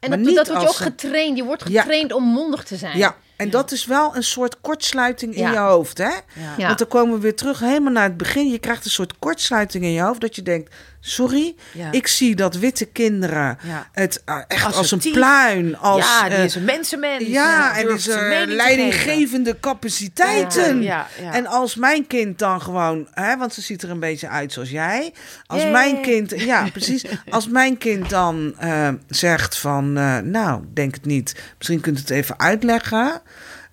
En 0.00 0.08
Maar 0.08 0.18
dat, 0.18 0.26
niet 0.26 0.36
dat 0.36 0.46
wordt 0.48 0.62
je 0.62 0.68
ook 0.68 0.74
ze- 0.74 0.82
getraind. 0.82 1.36
Je 1.36 1.44
wordt 1.44 1.64
Ja. 1.68 1.80
getraind 1.82 2.12
om 2.12 2.24
mondig 2.24 2.62
te 2.64 2.76
zijn. 2.76 2.98
Ja, 2.98 3.16
en 3.36 3.50
dat 3.50 3.72
is 3.72 3.84
wel 3.86 4.16
een 4.16 4.22
soort 4.22 4.60
kortsluiting 4.60 5.34
in 5.34 5.42
Ja. 5.42 5.50
je 5.52 5.58
hoofd, 5.58 5.98
hè? 5.98 6.04
Ja. 6.04 6.20
Ja. 6.56 6.66
Want 6.66 6.78
dan 6.78 6.88
komen 6.88 7.14
we 7.14 7.20
weer 7.20 7.36
terug 7.36 7.60
helemaal 7.60 7.92
naar 7.92 8.02
het 8.08 8.16
begin. 8.16 8.48
Je 8.50 8.58
krijgt 8.58 8.84
een 8.84 8.90
soort 8.90 9.18
kortsluiting 9.18 9.84
in 9.84 9.90
je 9.92 10.00
hoofd 10.02 10.20
dat 10.20 10.36
je 10.36 10.42
denkt... 10.42 10.74
Sorry, 11.04 11.54
Ja. 11.72 11.92
ik 11.92 12.06
zie 12.06 12.34
dat 12.34 12.54
witte 12.56 12.84
kinderen 12.84 13.58
Ja. 13.62 13.88
het 13.92 14.22
eh, 14.24 14.38
echt 14.48 14.76
als 14.76 14.90
een 14.90 14.98
pluin, 14.98 15.76
als... 15.78 16.04
ja, 16.04 16.28
die 16.28 16.36
eh, 16.36 16.44
is 16.44 16.54
een 16.54 16.64
mensenmens. 16.64 17.26
ja, 17.26 17.76
en 17.76 17.88
is 17.90 18.06
er 18.08 18.46
te 18.46 18.52
leidinggevende 18.54 19.60
capaciteiten. 19.60 20.86
En 21.32 21.46
als 21.46 21.74
mijn 21.74 22.06
kind 22.06 22.38
dan 22.38 22.62
gewoon, 22.62 23.08
hè, 23.10 23.36
want 23.36 23.54
ze 23.54 23.60
ziet 23.60 23.82
er 23.82 23.90
een 23.90 24.00
beetje 24.00 24.28
uit 24.28 24.52
zoals 24.52 24.70
jij. 24.70 25.12
Als 25.46 25.60
Yay. 25.62 25.70
mijn 25.70 26.00
kind, 26.02 26.40
ja, 26.40 26.68
precies. 26.72 27.04
Als 27.30 27.48
mijn 27.48 27.78
kind 27.78 28.10
dan 28.10 28.54
eh, 28.58 28.88
zegt 29.08 29.58
van, 29.58 29.96
eh, 29.96 30.18
nou, 30.18 30.62
denk 30.74 30.94
het 30.94 31.04
niet. 31.04 31.34
Misschien 31.58 31.80
kunt 31.80 31.96
u 31.98 32.00
het 32.00 32.10
even 32.10 32.38
uitleggen. 32.38 33.20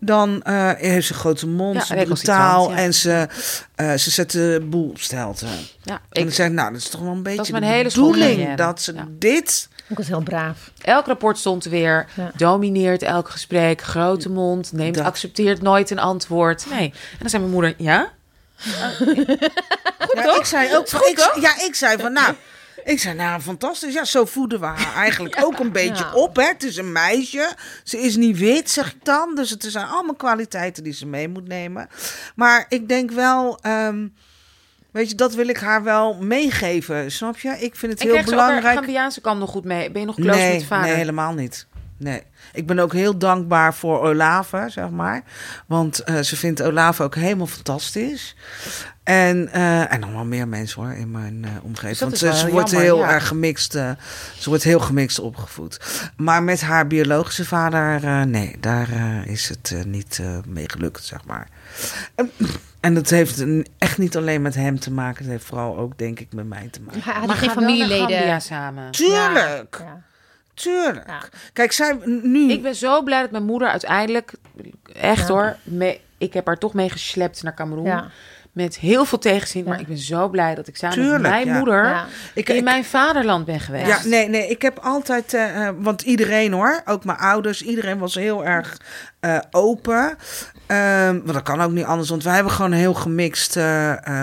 Dan 0.01 0.41
eh, 0.43 0.71
heeft 0.77 1.07
ze 1.07 1.13
een 1.13 1.19
grote 1.19 1.47
mond, 1.47 1.87
Ja, 1.87 2.03
brutaal 2.03 2.69
ja. 2.69 2.77
en 2.77 2.93
ze, 2.93 3.27
eh, 3.75 3.93
ze 3.93 4.11
zet 4.11 4.31
de 4.31 4.65
boel 4.69 4.89
op 4.89 4.99
stelte. 4.99 5.45
Ja, 5.83 5.93
En 5.93 5.99
dan 6.09 6.23
ik, 6.27 6.33
zeg 6.33 6.47
ik, 6.47 6.53
nou, 6.53 6.71
dat 6.71 6.81
is 6.81 6.89
toch 6.89 7.01
wel 7.01 7.11
een 7.11 7.23
beetje 7.23 7.51
mijn 7.51 7.63
de 7.63 7.69
hele 7.69 7.83
bedoeling 7.89 8.55
dat 8.55 8.81
ze 8.81 8.93
Ja. 8.93 9.05
dit... 9.09 9.67
Ik 9.87 9.97
was 9.97 10.07
heel 10.07 10.21
braaf. 10.21 10.71
elk 10.81 11.05
rapport 11.05 11.37
stond 11.37 11.65
er 11.65 11.71
weer. 11.71 12.07
Ja. 12.15 12.31
Domineert 12.35 13.01
elk 13.01 13.29
gesprek. 13.29 13.81
Grote 13.81 14.29
mond. 14.29 14.71
Neemt, 14.73 14.95
Dat- 14.95 15.05
accepteert 15.05 15.61
nooit 15.61 15.89
een 15.89 15.99
antwoord. 15.99 16.65
Nee. 16.69 16.93
En 17.11 17.17
dan 17.19 17.29
zei 17.29 17.41
mijn 17.41 17.53
moeder, 17.53 17.73
ja? 17.77 18.11
ja, 18.57 20.35
Ik 20.39 20.45
zei 20.45 20.75
ook 20.77 20.87
van, 20.89 20.99
goed, 20.99 21.09
ik, 21.09 21.17
toch? 21.17 21.41
ja, 21.41 21.61
ik 21.65 21.75
zei 21.75 21.97
van, 21.97 22.13
nou, 22.13 22.33
ik 22.89 22.99
zei, 22.99 23.15
nou, 23.15 23.41
fantastisch. 23.41 23.93
Ja, 23.93 24.05
zo 24.05 24.25
voeden 24.25 24.59
we 24.59 24.65
haar 24.65 24.93
eigenlijk 25.03 25.35
ook 25.43 25.59
een 25.59 25.71
beetje 25.71 26.03
Ja. 26.03 26.13
op. 26.13 26.35
Hè. 26.35 26.43
Het 26.43 26.63
is 26.63 26.77
een 26.77 26.91
meisje. 26.91 27.51
Ze 27.83 27.97
is 27.99 28.15
niet 28.15 28.37
wit, 28.37 28.69
zeg 28.69 28.91
ik 28.93 29.05
dan. 29.05 29.35
Dus 29.35 29.49
het 29.49 29.63
zijn 29.69 29.87
allemaal 29.87 30.15
kwaliteiten 30.15 30.83
die 30.83 30.93
ze 30.93 31.05
mee 31.05 31.27
moet 31.29 31.47
nemen. 31.47 31.87
Maar 32.35 32.65
ik 32.69 32.87
denk 32.89 33.11
wel, 33.11 33.59
ehm, 33.61 34.07
weet 34.91 35.09
je, 35.09 35.15
dat 35.15 35.33
wil 35.33 35.47
ik 35.47 35.57
haar 35.57 35.83
wel 35.83 36.13
meegeven. 36.21 37.11
Snap 37.11 37.37
je? 37.39 37.49
Ik 37.59 37.75
vind 37.75 37.91
het 37.91 38.01
En 38.01 38.15
heel 38.15 38.23
belangrijk. 38.23 38.77
Gambiaanse 38.77 39.21
kant 39.21 39.39
nog 39.39 39.49
goed 39.49 39.65
mee? 39.65 39.91
Ben 39.91 40.01
je 40.01 40.07
nog 40.07 40.15
close 40.15 40.29
met 40.29 40.39
Nee, 40.39 40.65
vader? 40.65 40.87
nee, 40.87 40.95
helemaal 40.95 41.33
niet. 41.33 41.67
Nee. 41.97 42.21
Ik 42.53 42.67
ben 42.67 42.79
ook 42.79 42.93
heel 42.93 43.17
dankbaar 43.17 43.73
voor 43.73 44.01
Olave, 44.01 44.65
zeg 44.69 44.89
maar. 44.89 45.23
Want 45.67 45.99
eh, 46.03 46.19
ze 46.19 46.35
vindt 46.35 46.61
Olave 46.61 47.03
ook 47.03 47.15
helemaal 47.15 47.47
fantastisch. 47.47 48.35
En, 49.03 49.49
eh, 49.51 49.93
en 49.93 49.99
nog 49.99 50.11
wel 50.11 50.25
meer 50.25 50.47
mensen 50.47 50.81
hoor 50.81 50.91
in 50.93 51.11
mijn 51.11 51.45
eh, 51.45 51.51
omgeving. 51.63 51.99
Want 51.99 52.17
ze, 52.17 52.49
wordt 52.51 52.69
jammer, 52.69 52.87
heel 52.89 52.99
ja. 52.99 53.09
erg 53.09 53.27
gemixt. 53.27 53.75
eh, 53.75 53.91
ze 54.37 54.49
wordt 54.49 54.63
heel 54.63 54.79
gemixt 54.79 55.19
opgevoed. 55.19 55.79
Maar 56.17 56.43
met 56.43 56.61
haar 56.61 56.87
biologische 56.87 57.45
vader, 57.45 58.03
eh, 58.03 58.21
nee, 58.21 58.55
daar 58.59 58.89
is 59.25 59.49
het 59.49 59.75
niet 59.85 60.19
eh, 60.21 60.37
mee 60.47 60.69
gelukt, 60.69 61.03
zeg 61.03 61.25
maar. 61.25 61.47
En, 62.15 62.31
en 62.79 62.93
dat 62.93 63.09
heeft 63.09 63.43
echt 63.77 63.97
niet 63.97 64.17
alleen 64.17 64.41
met 64.41 64.55
hem 64.55 64.79
te 64.79 64.91
maken. 64.91 65.23
Het 65.23 65.31
heeft 65.31 65.45
vooral 65.45 65.77
ook, 65.77 65.97
denk 65.97 66.19
ik, 66.19 66.33
met 66.33 66.47
mij 66.47 66.67
te 66.71 66.79
maken. 66.81 67.01
Had 67.01 67.25
Maar 67.27 67.35
geen 67.35 67.49
familieleden. 67.49 68.41
Samen. 68.41 68.91
Tuurlijk, 68.91 69.75
Ja, 69.79 69.85
ja. 69.85 70.01
Tuurlijk. 70.61 71.07
Ja. 71.07 71.21
Kijk, 71.53 71.71
zij 71.71 71.97
nu... 72.05 72.51
Ik 72.51 72.61
ben 72.61 72.75
zo 72.75 73.01
blij 73.03 73.21
dat 73.21 73.31
mijn 73.31 73.45
moeder 73.45 73.67
uiteindelijk, 73.67 74.33
echt 75.01 75.27
Ja. 75.27 75.33
hoor, 75.33 75.55
mee, 75.63 76.01
ik 76.17 76.33
heb 76.33 76.45
haar 76.45 76.57
toch 76.57 76.73
meegeslept 76.73 77.43
naar 77.43 77.53
Cameroen. 77.53 77.85
Ja. 77.85 78.07
Met 78.51 78.77
heel 78.77 79.05
veel 79.05 79.17
tegenzin, 79.17 79.63
maar 79.63 79.79
ik 79.79 79.87
ben 79.87 79.97
zo 79.97 80.29
blij 80.29 80.55
dat 80.55 80.67
ik 80.67 80.77
samen 80.77 80.95
Tuurlijk, 80.97 81.21
met 81.21 81.31
mijn 81.45 81.57
moeder 81.57 82.05
ik, 82.33 82.49
in 82.49 82.55
ik- 82.55 82.63
mijn 82.63 82.85
vaderland 82.85 83.45
ben 83.45 83.59
geweest. 83.59 83.87
Ja, 83.87 84.09
nee, 84.09 84.29
nee. 84.29 84.47
Ik 84.47 84.61
heb 84.61 84.79
altijd, 84.79 85.33
eh, 85.33 85.67
eh, 85.67 85.75
want 85.77 86.01
iedereen 86.01 86.53
hoor, 86.53 86.81
ook 86.85 87.03
mijn 87.05 87.17
ouders, 87.17 87.61
iedereen 87.61 87.97
was 87.97 88.15
heel 88.15 88.45
erg 88.45 88.77
eh, 89.19 89.37
open. 89.51 90.15
Ehm, 90.67 91.13
want 91.13 91.33
dat 91.33 91.43
kan 91.43 91.61
ook 91.61 91.71
niet 91.71 91.85
anders, 91.85 92.09
want 92.09 92.23
wij 92.23 92.33
hebben 92.35 92.51
gewoon 92.53 92.71
een 92.71 92.77
heel 92.77 92.93
gemixt 92.93 93.59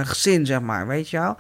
gezin, 0.05 0.47
zeg 0.47 0.61
maar, 0.61 0.87
weet 0.87 1.11
je 1.11 1.19
wel. 1.19 1.37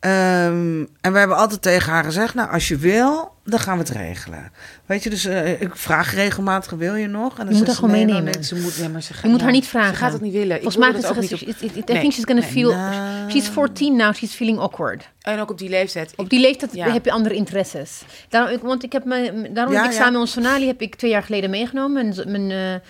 Ehm, 0.00 0.84
en 1.00 1.12
we 1.12 1.18
hebben 1.18 1.36
altijd 1.36 1.62
tegen 1.62 1.92
haar 1.92 2.04
gezegd, 2.04 2.34
nou, 2.34 2.50
als 2.50 2.68
je 2.68 2.76
wil, 2.76 3.32
dan 3.44 3.58
gaan 3.60 3.78
we 3.78 3.84
het 3.84 3.92
regelen. 3.92 4.52
Weet 4.86 5.02
je, 5.02 5.10
dus 5.10 5.24
eh, 5.24 5.60
ik 5.60 5.76
vraag 5.76 6.14
regelmatig, 6.14 6.70
wil 6.72 6.94
je 6.94 7.06
nog? 7.06 7.38
En 7.38 7.44
dan 7.44 7.54
Je 7.54 7.58
moet 7.58 7.66
haar 7.66 7.74
ze, 7.76 7.80
gewoon 7.80 7.94
nee, 7.96 8.04
meenemen. 8.06 8.44
Ze 8.44 8.54
moet, 8.54 8.74
ja, 8.74 8.88
maar 8.88 9.02
ze 9.02 9.14
gaat, 9.14 9.22
Je 9.22 9.28
moet 9.28 9.40
haar 9.40 9.50
niet 9.50 9.66
vragen. 9.66 9.94
Ze 9.94 10.00
gaat 10.00 10.12
het 10.12 10.20
niet 10.20 10.32
willen. 10.32 10.56
Ik 10.56 10.62
Volgens 10.62 10.76
mij 10.76 10.88
is 10.88 10.96
het 10.96 11.06
ook 11.16 11.20
niet 11.20 11.32
op... 11.32 11.40
I 11.40 11.44
I 11.64 11.82
Nee, 11.86 12.00
think 12.00 12.12
she's 12.12 12.24
gonna 12.24 12.40
nee. 12.40 12.50
feel... 12.50 12.70
Nou. 12.70 13.30
She's 13.30 13.48
14 13.48 13.96
now, 13.96 14.14
she's 14.14 14.32
feeling 14.32 14.58
awkward. 14.58 15.08
En 15.20 15.40
ook 15.40 15.50
op 15.50 15.58
die 15.58 15.68
leeftijd. 15.68 16.12
Op 16.16 16.30
die 16.30 16.40
leeftijd 16.40 16.72
Ja. 16.74 16.92
heb 16.92 17.04
je 17.04 17.10
andere 17.12 17.34
interesses. 17.34 18.02
Daarom, 18.28 18.54
ik- 18.54 18.62
want 18.62 18.82
ik 18.84 18.92
heb 18.92 19.04
mijn, 19.04 19.54
daarom 19.54 19.74
Ja, 19.74 19.82
het 19.82 19.92
ja. 19.92 19.98
examen 19.98 20.20
ons 20.20 20.32
Sonali 20.32 20.66
heb 20.66 20.80
ik 20.80 20.94
twee 20.94 21.10
jaar 21.10 21.22
geleden 21.22 21.50
meegenomen. 21.50 21.92
Mijn, 21.92 22.14
z- 22.14 22.24
mijn 22.24 22.50
eh, 22.50 22.88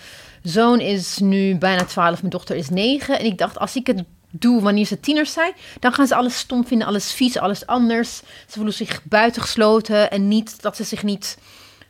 zoon 0.51 0.79
is 0.79 1.17
nu 1.17 1.55
bijna 1.57 1.83
12, 1.83 2.17
mijn 2.19 2.29
dochter 2.31 2.55
is 2.55 2.69
9. 2.69 3.19
En 3.19 3.25
ik 3.25 3.37
dacht, 3.37 3.57
als 3.59 3.75
ik 3.75 3.87
het 3.87 4.03
doe 4.31 4.61
wanneer 4.61 4.85
ze 4.85 4.99
tieners 4.99 5.33
zijn, 5.33 5.53
dan 5.79 5.93
gaan 5.93 6.07
ze 6.07 6.15
alles 6.15 6.37
stom 6.37 6.65
vinden, 6.67 6.87
alles 6.87 7.11
vies, 7.13 7.37
alles 7.37 7.65
anders. 7.65 8.17
Ze 8.17 8.23
voelen 8.55 8.73
zich 8.73 9.03
buitengesloten 9.03 10.11
en 10.11 10.27
niet 10.27 10.61
dat 10.61 10.75
ze 10.75 10.83
zich 10.83 11.03
niet. 11.03 11.37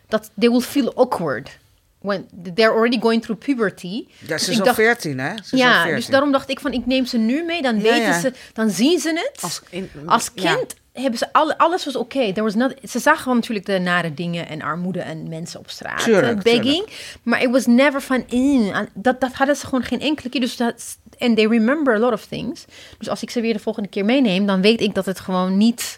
Dat 0.08 0.30
they 0.40 0.50
will 0.50 0.60
feel 0.62 0.94
awkward. 0.96 1.60
When 2.00 2.28
they're 2.56 2.72
already 2.74 3.00
going 3.00 3.22
through 3.24 3.46
puberty. 3.46 4.06
Ja, 4.20 4.28
Dus 4.28 4.44
ze 4.46 4.52
ik 4.52 4.62
is 4.62 4.68
al 4.68 4.74
14, 4.74 5.20
hè? 5.20 5.34
Ze 5.44 5.58
Ja, 5.58 5.74
14. 5.82 5.96
dus 5.96 6.06
daarom 6.08 6.32
dacht 6.32 6.50
ik 6.50 6.60
van 6.60 6.72
ik 6.74 6.86
neem 6.86 7.06
ze 7.06 7.18
nu 7.18 7.44
mee, 7.44 7.62
dan 7.62 7.76
Ja, 7.76 7.82
weten 7.82 8.02
ja. 8.02 8.20
ze, 8.20 8.34
dan 8.54 8.70
zien 8.70 9.00
ze 9.00 9.10
het. 9.10 9.42
Als, 9.44 9.62
in, 9.70 9.90
Als 10.06 10.30
ja. 10.36 10.56
kind 10.56 10.76
hebben 10.94 11.18
ze 11.20 11.34
alle, 11.34 11.58
alles 11.58 11.86
was 11.86 11.96
oké. 11.96 12.20
There 12.20 12.42
was 12.42 12.56
not- 12.56 12.76
Ze 12.90 13.00
zagen 13.00 13.22
gewoon 13.22 13.38
natuurlijk 13.38 13.66
de 13.66 13.80
nare 13.80 14.14
dingen 14.14 14.48
en 14.48 14.62
armoede 14.62 15.00
en 15.02 15.30
mensen 15.30 15.60
op 15.60 15.70
straat 15.70 16.04
Tuurlijk, 16.04 16.38
eh, 16.38 16.44
begging. 16.44 16.88
Maar 17.24 17.42
it 17.44 17.50
was 17.50 17.66
never 17.66 18.02
van 18.02 18.26
en 18.30 18.90
dat, 18.94 19.22
dat 19.22 19.34
hadden 19.34 19.56
ze 19.56 19.66
gewoon 19.66 19.84
geen 19.84 20.02
enkele 20.02 20.30
keer. 20.30 20.42
Dus 20.42 20.58
dat 20.58 20.98
en 21.22 21.36
they 21.36 21.48
remember 21.48 21.96
a 21.96 22.00
lot 22.00 22.14
of 22.14 22.26
things. 22.26 22.66
Dus 22.98 23.10
als 23.10 23.22
ik 23.24 23.30
ze 23.30 23.42
weer 23.42 23.54
de 23.54 23.60
volgende 23.60 23.90
keer 23.90 24.06
meeneem, 24.06 24.46
dan 24.46 24.62
weet 24.62 24.82
ik 24.82 24.96
dat 24.96 25.06
het 25.06 25.20
gewoon 25.20 25.58
niet 25.58 25.98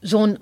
zo'n 0.00 0.38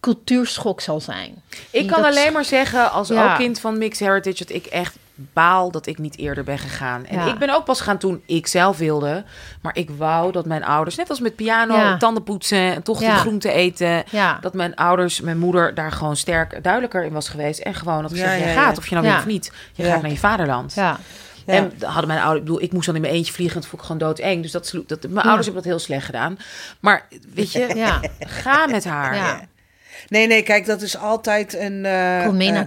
cultuurschok 0.00 0.80
zal 0.80 1.00
zijn. 1.00 1.42
Ik 1.70 1.86
kan 1.86 2.02
Dat- 2.02 2.10
alleen 2.10 2.32
maar 2.32 2.44
zeggen, 2.44 2.90
als 2.92 3.08
Ja. 3.08 3.30
ook 3.32 3.38
kind 3.38 3.60
van 3.60 3.78
Mixed 3.78 4.06
Heritage, 4.06 4.44
dat 4.44 4.56
ik 4.56 4.66
echt 4.66 4.96
baal 5.32 5.70
dat 5.70 5.86
ik 5.86 5.98
niet 5.98 6.18
eerder 6.18 6.44
ben 6.44 6.58
gegaan. 6.58 7.06
En 7.06 7.18
Ja. 7.18 7.26
ik 7.32 7.38
ben 7.38 7.54
ook 7.54 7.64
pas 7.64 7.80
gaan 7.80 7.98
toen 7.98 8.22
ik 8.26 8.46
zelf 8.46 8.78
wilde. 8.78 9.24
Maar 9.62 9.76
ik 9.76 9.90
wou 9.90 10.32
dat 10.32 10.46
mijn 10.46 10.64
ouders, 10.64 10.96
net 10.96 11.10
als 11.10 11.20
met 11.20 11.36
piano, 11.36 11.74
Ja. 11.76 11.96
tanden 11.96 12.22
poetsen 12.22 12.58
en 12.74 12.82
toch 12.82 13.00
Ja. 13.00 13.12
de 13.12 13.18
groente 13.18 13.50
eten. 13.52 14.04
Ja. 14.10 14.38
Dat 14.40 14.54
mijn 14.54 14.74
ouders, 14.74 15.20
mijn 15.20 15.38
moeder 15.38 15.74
daar 15.74 15.92
gewoon 15.92 16.16
sterk 16.16 16.62
duidelijker 16.62 17.04
in 17.04 17.12
was 17.12 17.28
geweest. 17.28 17.60
En 17.60 17.74
gewoon 17.74 18.02
dat 18.02 18.10
ik 18.10 18.16
Ja, 18.16 18.22
zeg, 18.24 18.38
ja, 18.38 18.44
jij 18.44 18.54
ja. 18.54 18.62
gaat, 18.62 18.78
of 18.78 18.86
je 18.88 18.94
nou 18.94 19.06
Ja. 19.06 19.12
wil 19.12 19.20
of 19.20 19.26
niet. 19.26 19.52
Je 19.74 19.82
Ja. 19.82 19.92
gaat 19.92 20.02
naar 20.02 20.10
je 20.10 20.18
vaderland. 20.18 20.74
Ja. 20.74 20.98
Ja. 21.46 21.52
En 21.52 21.72
hadden 21.80 22.06
mijn 22.06 22.20
ouders, 22.20 22.38
ik 22.40 22.44
bedoel, 22.46 22.62
ik 22.62 22.72
moest 22.72 22.86
dan 22.86 22.94
in 22.94 23.00
mijn 23.00 23.12
eentje 23.12 23.32
vliegen. 23.32 23.54
en 23.56 23.60
Dat 23.60 23.70
vond 23.70 23.82
ik 23.82 23.88
gewoon 23.88 24.08
doodeng. 24.08 24.42
Dus 24.42 24.50
dat, 24.52 24.66
sloeg- 24.66 24.86
dat, 24.86 25.02
mijn 25.08 25.26
ouders 25.26 25.44
hebben 25.46 25.62
dat 25.62 25.72
heel 25.72 25.80
slecht 25.80 26.04
gedaan. 26.06 26.38
Maar 26.80 27.06
weet 27.34 27.52
je, 27.52 27.70
Ja. 27.74 28.00
ga 28.20 28.66
met 28.66 28.84
haar. 28.84 29.14
Ja. 29.14 29.40
Nee, 30.08 30.26
nee, 30.26 30.42
kijk, 30.42 30.66
dat 30.66 30.82
is 30.82 30.96
altijd 30.96 31.54
een... 31.54 31.84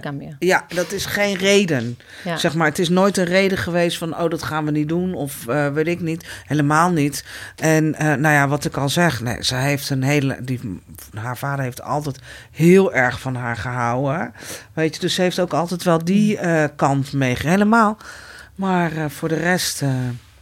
Gambia. 0.02 0.36
Ja, 0.38 0.64
dat 0.74 0.92
is 0.92 1.06
geen 1.06 1.36
reden. 1.36 1.98
Ja. 2.24 2.36
Zeg 2.36 2.54
maar, 2.54 2.66
het 2.66 2.78
is 2.78 2.88
nooit 2.88 3.16
een 3.16 3.24
reden 3.24 3.58
geweest 3.58 3.98
van, 3.98 4.18
oh, 4.18 4.30
dat 4.30 4.42
gaan 4.42 4.64
we 4.64 4.70
niet 4.70 4.88
doen. 4.88 5.14
Of 5.14 5.46
eh, 5.46 5.68
weet 5.68 5.86
ik 5.86 6.00
niet. 6.00 6.28
Helemaal 6.46 6.90
niet. 6.90 7.24
En 7.56 7.94
eh, 7.94 8.06
nou 8.06 8.34
ja, 8.34 8.48
wat 8.48 8.64
ik 8.64 8.76
al 8.76 8.88
zeg, 8.88 9.20
nee, 9.20 9.42
zij 9.42 9.62
heeft 9.62 9.90
een 9.90 10.02
hele. 10.02 10.36
Die, 10.42 10.80
haar 11.14 11.36
vader 11.38 11.64
heeft 11.64 11.82
altijd 11.82 12.18
heel 12.50 12.92
erg 12.94 13.20
van 13.20 13.34
haar 13.34 13.56
gehouden. 13.56 14.32
Weet 14.72 14.94
je, 14.94 15.00
dus 15.00 15.14
ze 15.14 15.22
heeft 15.22 15.40
ook 15.40 15.52
altijd 15.52 15.82
wel 15.82 16.04
die 16.04 16.38
eh, 16.38 16.64
kant 16.76 17.12
meegegeven. 17.12 17.50
Helemaal. 17.50 17.96
Maar 18.60 18.96
eh, 18.96 19.04
voor 19.08 19.28
de 19.28 19.34
rest, 19.34 19.82
eh, 19.82 19.88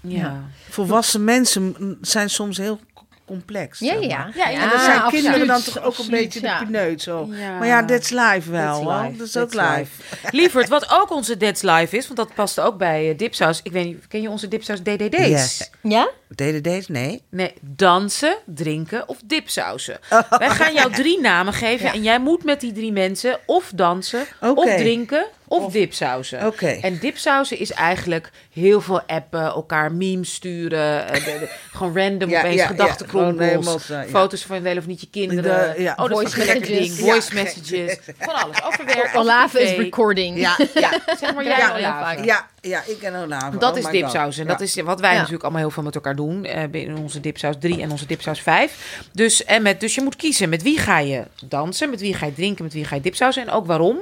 Ja. 0.00 0.44
volwassen 0.68 1.24
mensen 1.24 1.98
zijn 2.00 2.30
soms 2.30 2.56
heel 2.56 2.80
complex. 3.26 3.78
Ja, 3.78 3.92
zeg 3.92 4.02
ja. 4.04 4.18
maar. 4.18 4.32
Ja, 4.36 4.48
ja, 4.48 4.62
En 4.62 4.70
dan 4.70 4.80
zijn 4.80 5.00
absoluut, 5.00 5.22
kinderen 5.24 5.46
dan 5.46 5.62
toch 5.62 5.82
ook 5.82 5.98
een 5.98 6.10
beetje 6.10 6.40
ja. 6.40 6.58
de 6.58 6.64
pineut 6.64 7.02
zo. 7.02 7.28
Ja. 7.30 7.58
Maar 7.58 7.66
ja, 7.66 7.84
that's 7.84 8.10
live 8.10 8.50
wel. 8.50 8.84
Dat 9.16 9.26
is 9.26 9.36
ook 9.36 9.50
that's 9.50 9.76
live. 9.76 9.90
Lieverd, 10.30 10.68
wat 10.68 10.90
ook 10.90 11.10
onze 11.10 11.36
That's 11.36 11.62
Live 11.62 11.96
is, 11.96 12.04
want 12.04 12.16
dat 12.16 12.34
past 12.34 12.60
ook 12.60 12.78
bij 12.78 13.10
uh, 13.10 13.18
Dipsaus. 13.18 13.60
Ik 13.62 13.72
weet 13.72 13.84
niet, 13.84 14.06
ken 14.08 14.22
je 14.22 14.30
onze 14.30 14.48
Dipsaus 14.48 14.82
DDD's? 14.82 15.70
Ja. 15.82 16.10
Deze? 16.28 16.92
Nee. 16.92 17.22
Nee, 17.30 17.54
dansen, 17.60 18.36
drinken 18.46 19.08
of 19.08 19.16
dipsausen. 19.24 19.98
Wij 20.38 20.50
gaan 20.50 20.74
jou 20.74 20.92
drie 21.02 21.20
namen 21.20 21.52
geven 21.52 21.86
Ja. 21.86 21.92
en 21.92 22.02
jij 22.02 22.20
moet 22.20 22.44
met 22.44 22.60
die 22.60 22.72
drie 22.72 22.92
mensen 22.92 23.38
of 23.46 23.70
dansen, 23.74 24.26
of 24.40 24.64
drinken, 24.76 25.26
of, 25.48 25.72
dipsausen. 25.72 26.46
Oké. 26.46 26.66
En 26.66 26.98
dipsausen 26.98 27.58
is 27.58 27.70
eigenlijk 27.72 28.30
heel 28.52 28.80
veel 28.80 29.02
appen, 29.06 29.42
elkaar 29.42 29.92
memes 29.92 30.34
sturen, 30.34 31.08
eh, 31.08 31.14
de- 31.14 31.20
de- 31.38 31.48
gewoon 31.72 31.96
random 31.98 32.28
Ja, 32.38 32.38
opeens 32.38 32.54
ja, 32.60 32.66
gedachtenkronkels, 32.66 33.86
ja. 33.86 34.04
foto's 34.04 34.42
van 34.44 34.62
wel 34.62 34.76
of 34.76 34.86
niet 34.86 35.00
je 35.00 35.08
kinderen. 35.10 35.74
De- 35.76 35.82
ja. 35.82 35.92
Oh, 35.92 35.96
dat 36.08 36.10
Voice 36.10 36.40
is 36.40 36.46
messages. 36.46 36.68
ding. 36.96 37.08
Voice 37.10 37.34
messages, 37.34 37.98
van 38.18 38.34
alles. 38.34 38.62
Over 38.64 38.84
werk, 38.84 39.10
Olave 39.16 39.60
is 39.60 39.76
recording. 39.76 40.38
Ja, 40.38 40.56
Ja, 40.74 40.90
zeg 41.20 41.34
maar 41.34 41.44
jij 41.44 41.58
Ja, 41.58 41.78
ja, 41.78 42.12
ja, 42.24 42.46
ja, 42.60 42.82
ik 42.86 42.96
ken 43.00 43.14
Olave. 43.16 43.58
dat 43.58 43.72
Oh 43.72 43.78
is 43.78 43.84
my 43.84 43.90
dipsaus. 43.90 44.38
En 44.38 44.48
God. 44.48 44.58
dat 44.58 44.74
Ja. 44.74 44.80
is 44.80 44.86
wat 44.86 45.00
wij 45.00 45.10
Ja. 45.10 45.16
natuurlijk 45.16 45.42
allemaal 45.42 45.60
heel 45.62 45.70
veel 45.70 45.82
met 45.82 45.94
elkaar 45.94 46.16
doen. 46.16 46.44
eh, 46.44 46.64
binnen 46.70 46.96
onze 46.98 47.20
dipsaus 47.20 47.54
3 47.60 47.82
en 47.82 47.90
onze 47.90 48.06
dipsaus 48.06 48.40
5. 48.40 49.00
Dus, 49.12 49.44
en 49.44 49.62
met, 49.62 49.80
dus 49.80 49.94
je 49.94 50.00
moet 50.02 50.16
kiezen 50.16 50.48
met 50.48 50.62
wie 50.62 50.78
ga 50.78 50.98
je 50.98 51.22
dansen, 51.44 51.90
met 51.90 52.00
wie 52.00 52.14
ga 52.14 52.26
je 52.26 52.34
drinken, 52.34 52.64
met 52.64 52.72
wie 52.72 52.84
ga 52.84 52.94
je 52.94 53.00
dipsausen 53.00 53.42
en 53.42 53.50
ook 53.50 53.66
waarom. 53.66 53.98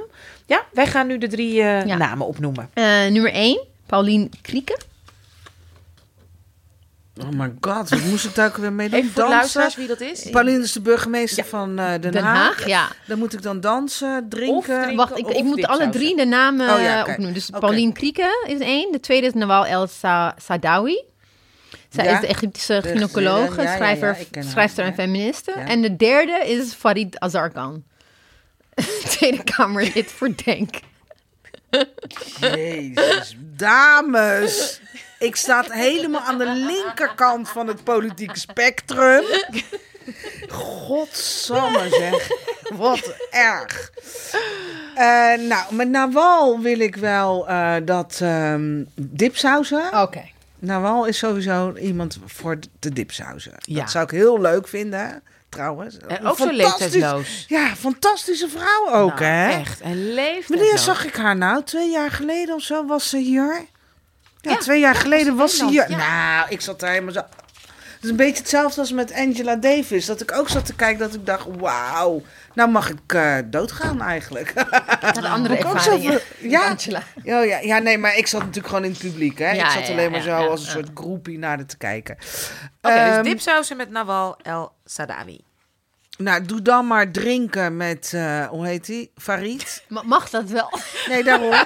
Ja, 0.47 0.63
wij 0.71 0.87
gaan 0.87 1.07
nu 1.07 1.17
de 1.17 1.27
drie 1.27 1.61
eh, 1.61 1.85
Ja. 1.85 1.97
namen 1.97 2.27
opnoemen. 2.27 2.69
Eh, 2.73 2.83
nummer 3.07 3.31
1, 3.33 3.59
Paulien 3.85 4.31
Krieken. 4.41 4.77
Oh 7.21 7.29
my 7.29 7.53
god, 7.61 7.89
wat 7.89 8.03
moest 8.03 8.25
ik 8.25 8.35
daar 8.35 8.47
ook 8.47 8.57
weer 8.57 8.73
mee 8.73 8.89
doen? 8.89 8.99
Even 8.99 9.11
voor 9.11 9.23
de 9.23 9.29
Dansen? 9.29 9.37
luisteraars 9.39 9.75
wie 9.75 9.87
dat 9.87 10.01
is. 10.01 10.29
Pauline 10.31 10.63
is 10.63 10.71
de 10.71 10.81
burgemeester 10.81 11.45
van 11.45 11.79
eh, 11.79 11.89
Den, 12.01 12.11
Den 12.11 12.23
Haag. 12.23 12.57
Haag, 12.57 12.67
ja. 12.67 12.87
Dan 13.07 13.17
moet 13.19 13.33
ik 13.33 13.41
dan 13.41 13.59
dansen, 13.59 14.25
drinken. 14.29 14.63
drinken. 14.63 14.95
Wacht, 14.95 15.17
ik, 15.17 15.25
of 15.27 15.33
ik 15.33 15.43
moet 15.43 15.65
alle 15.67 15.89
drie 15.89 16.15
de 16.15 16.25
namen 16.25 16.73
Oh 16.75 16.81
ja, 16.81 17.03
eh, 17.03 17.09
opnoemen. 17.09 17.33
Dus 17.33 17.49
Oké. 17.49 17.59
Paulien 17.59 17.93
Krieken 17.93 18.43
is 18.47 18.59
één. 18.59 18.91
De 18.91 18.99
tweede 18.99 19.27
is 19.27 19.33
Nawal 19.33 19.65
El 19.65 19.87
Sa 19.87 20.35
Sadawi. 20.41 21.03
Zij 21.89 22.05
Ja. 22.05 22.13
is 22.13 22.19
de 22.21 22.27
Egyptische 22.27 22.81
gynaecoloog, 22.85 23.55
ja, 23.55 23.61
ja, 23.63 23.69
ja, 23.69 23.75
schrijver, 23.75 24.17
schrijfster 24.39 24.85
en 24.85 24.93
feministe. 24.93 25.53
Ja. 25.55 25.65
En 25.67 25.81
de 25.81 25.95
derde 25.95 26.43
is 26.45 26.73
Farid 26.73 27.19
Azarkan. 27.19 27.83
Tweede 29.17 29.43
Kamerlid 29.43 30.11
voor 30.11 30.29
Denk. 30.45 30.75
Jezus, 32.39 33.37
dames. 33.39 34.81
Ik 35.19 35.35
sta 35.35 35.65
helemaal 35.69 36.21
aan 36.21 36.37
de 36.37 36.53
linkerkant 36.53 37.49
van 37.49 37.67
het 37.67 37.83
politieke 37.83 38.39
spectrum. 38.39 39.23
Godsamme 40.49 41.89
zeg. 41.89 42.29
Wat 42.73 43.13
erg. 43.31 43.91
Eh, 44.95 45.33
nou, 45.47 45.73
met 45.73 45.89
Nawal 45.89 46.59
wil 46.59 46.79
ik 46.79 46.95
wel 46.95 47.47
eh, 47.47 47.75
dat 47.83 48.19
ehm 48.21 48.83
dipsausen. 48.95 50.01
Oké. 50.01 50.23
Nawal 50.59 51.05
is 51.05 51.17
sowieso 51.17 51.75
iemand 51.75 52.19
voor 52.25 52.59
de 52.79 52.93
dipsausen. 52.93 53.53
Ja. 53.59 53.79
Dat 53.79 53.91
zou 53.91 54.03
ik 54.03 54.11
heel 54.11 54.41
leuk 54.41 54.67
vinden, 54.67 55.23
trouwens. 55.57 55.97
En 55.97 56.25
ook 56.25 56.37
zo 56.37 56.45
Fantastisch- 56.45 56.79
leeftijdsloos. 56.79 57.45
Ja, 57.47 57.75
fantastische 57.75 58.47
vrouw 58.49 58.93
ook, 59.01 59.19
Nou, 59.19 59.23
hè? 59.31 59.49
Echt, 59.59 59.81
en 59.81 60.13
leeft. 60.13 60.49
Wanneer 60.49 60.77
zag 60.77 61.05
ik 61.05 61.15
haar 61.15 61.35
nou? 61.37 61.63
Twee 61.63 61.89
jaar 61.91 62.11
geleden 62.11 62.55
of 62.55 62.61
zo 62.61 62.85
was 62.85 63.09
ze 63.09 63.17
hier? 63.17 63.65
Ja, 64.41 64.51
Ja, 64.51 64.57
twee 64.57 64.79
jaar 64.79 64.95
geleden 64.95 65.35
was 65.35 65.57
ze 65.57 65.65
hier. 65.67 65.85
Nou, 65.89 66.45
ik 66.49 66.61
zat 66.61 66.79
daar 66.79 66.89
helemaal 66.91 67.13
zo... 67.13 67.19
Het 67.95 68.05
is 68.05 68.09
een 68.11 68.15
beetje 68.25 68.41
hetzelfde 68.41 68.79
als 68.81 68.91
met 68.91 69.13
Angela 69.13 69.55
Davis. 69.55 70.05
Dat 70.05 70.21
ik 70.21 70.31
ook 70.31 70.49
zat 70.49 70.65
te 70.65 70.73
kijken 70.75 70.99
dat 70.99 71.13
ik 71.13 71.25
dacht, 71.25 71.45
wauw. 71.59 72.21
Nou 72.53 72.69
mag 72.69 72.89
ik 72.89 73.13
eh, 73.13 73.35
doodgaan 73.45 74.01
eigenlijk. 74.01 74.53
Dat 75.01 75.15
de 75.15 75.27
andere 75.27 75.65
Ook 75.65 75.79
zo 75.79 75.99
ja. 76.39 76.69
Angela. 76.69 77.03
ja, 77.23 77.41
ja, 77.41 77.57
ja, 77.59 77.77
nee, 77.79 77.97
maar 77.97 78.15
ik 78.17 78.27
zat 78.27 78.39
natuurlijk 78.39 78.67
gewoon 78.67 78.83
in 78.83 78.89
het 78.91 78.99
publiek. 78.99 79.39
Hè? 79.39 79.51
Ja, 79.51 79.65
ik 79.65 79.71
zat 79.71 79.87
ja, 79.87 79.91
alleen 79.93 80.11
maar 80.11 80.21
zo 80.21 80.35
als 80.47 80.61
een 80.65 80.71
soort 80.71 80.89
groepie 80.93 81.37
naar 81.37 81.57
het 81.57 81.69
te 81.69 81.77
kijken. 81.77 82.17
Oké, 82.81 82.93
Ehm, 82.93 83.23
dus 83.23 83.31
dipsausen 83.31 83.77
met 83.77 83.89
Nawal 83.89 84.37
El 84.43 84.71
Sadawi. 84.85 85.39
Nou, 86.17 86.45
doe 86.45 86.61
dan 86.61 86.87
maar 86.87 87.11
drinken 87.11 87.77
met, 87.77 88.11
eh, 88.15 88.47
hoe 88.47 88.65
heet 88.67 88.85
die? 88.85 89.11
Farid. 89.17 89.83
Ma- 89.87 90.01
Mag 90.05 90.29
dat 90.29 90.49
wel? 90.49 90.79
Nee, 91.09 91.23
daarom. 91.23 91.53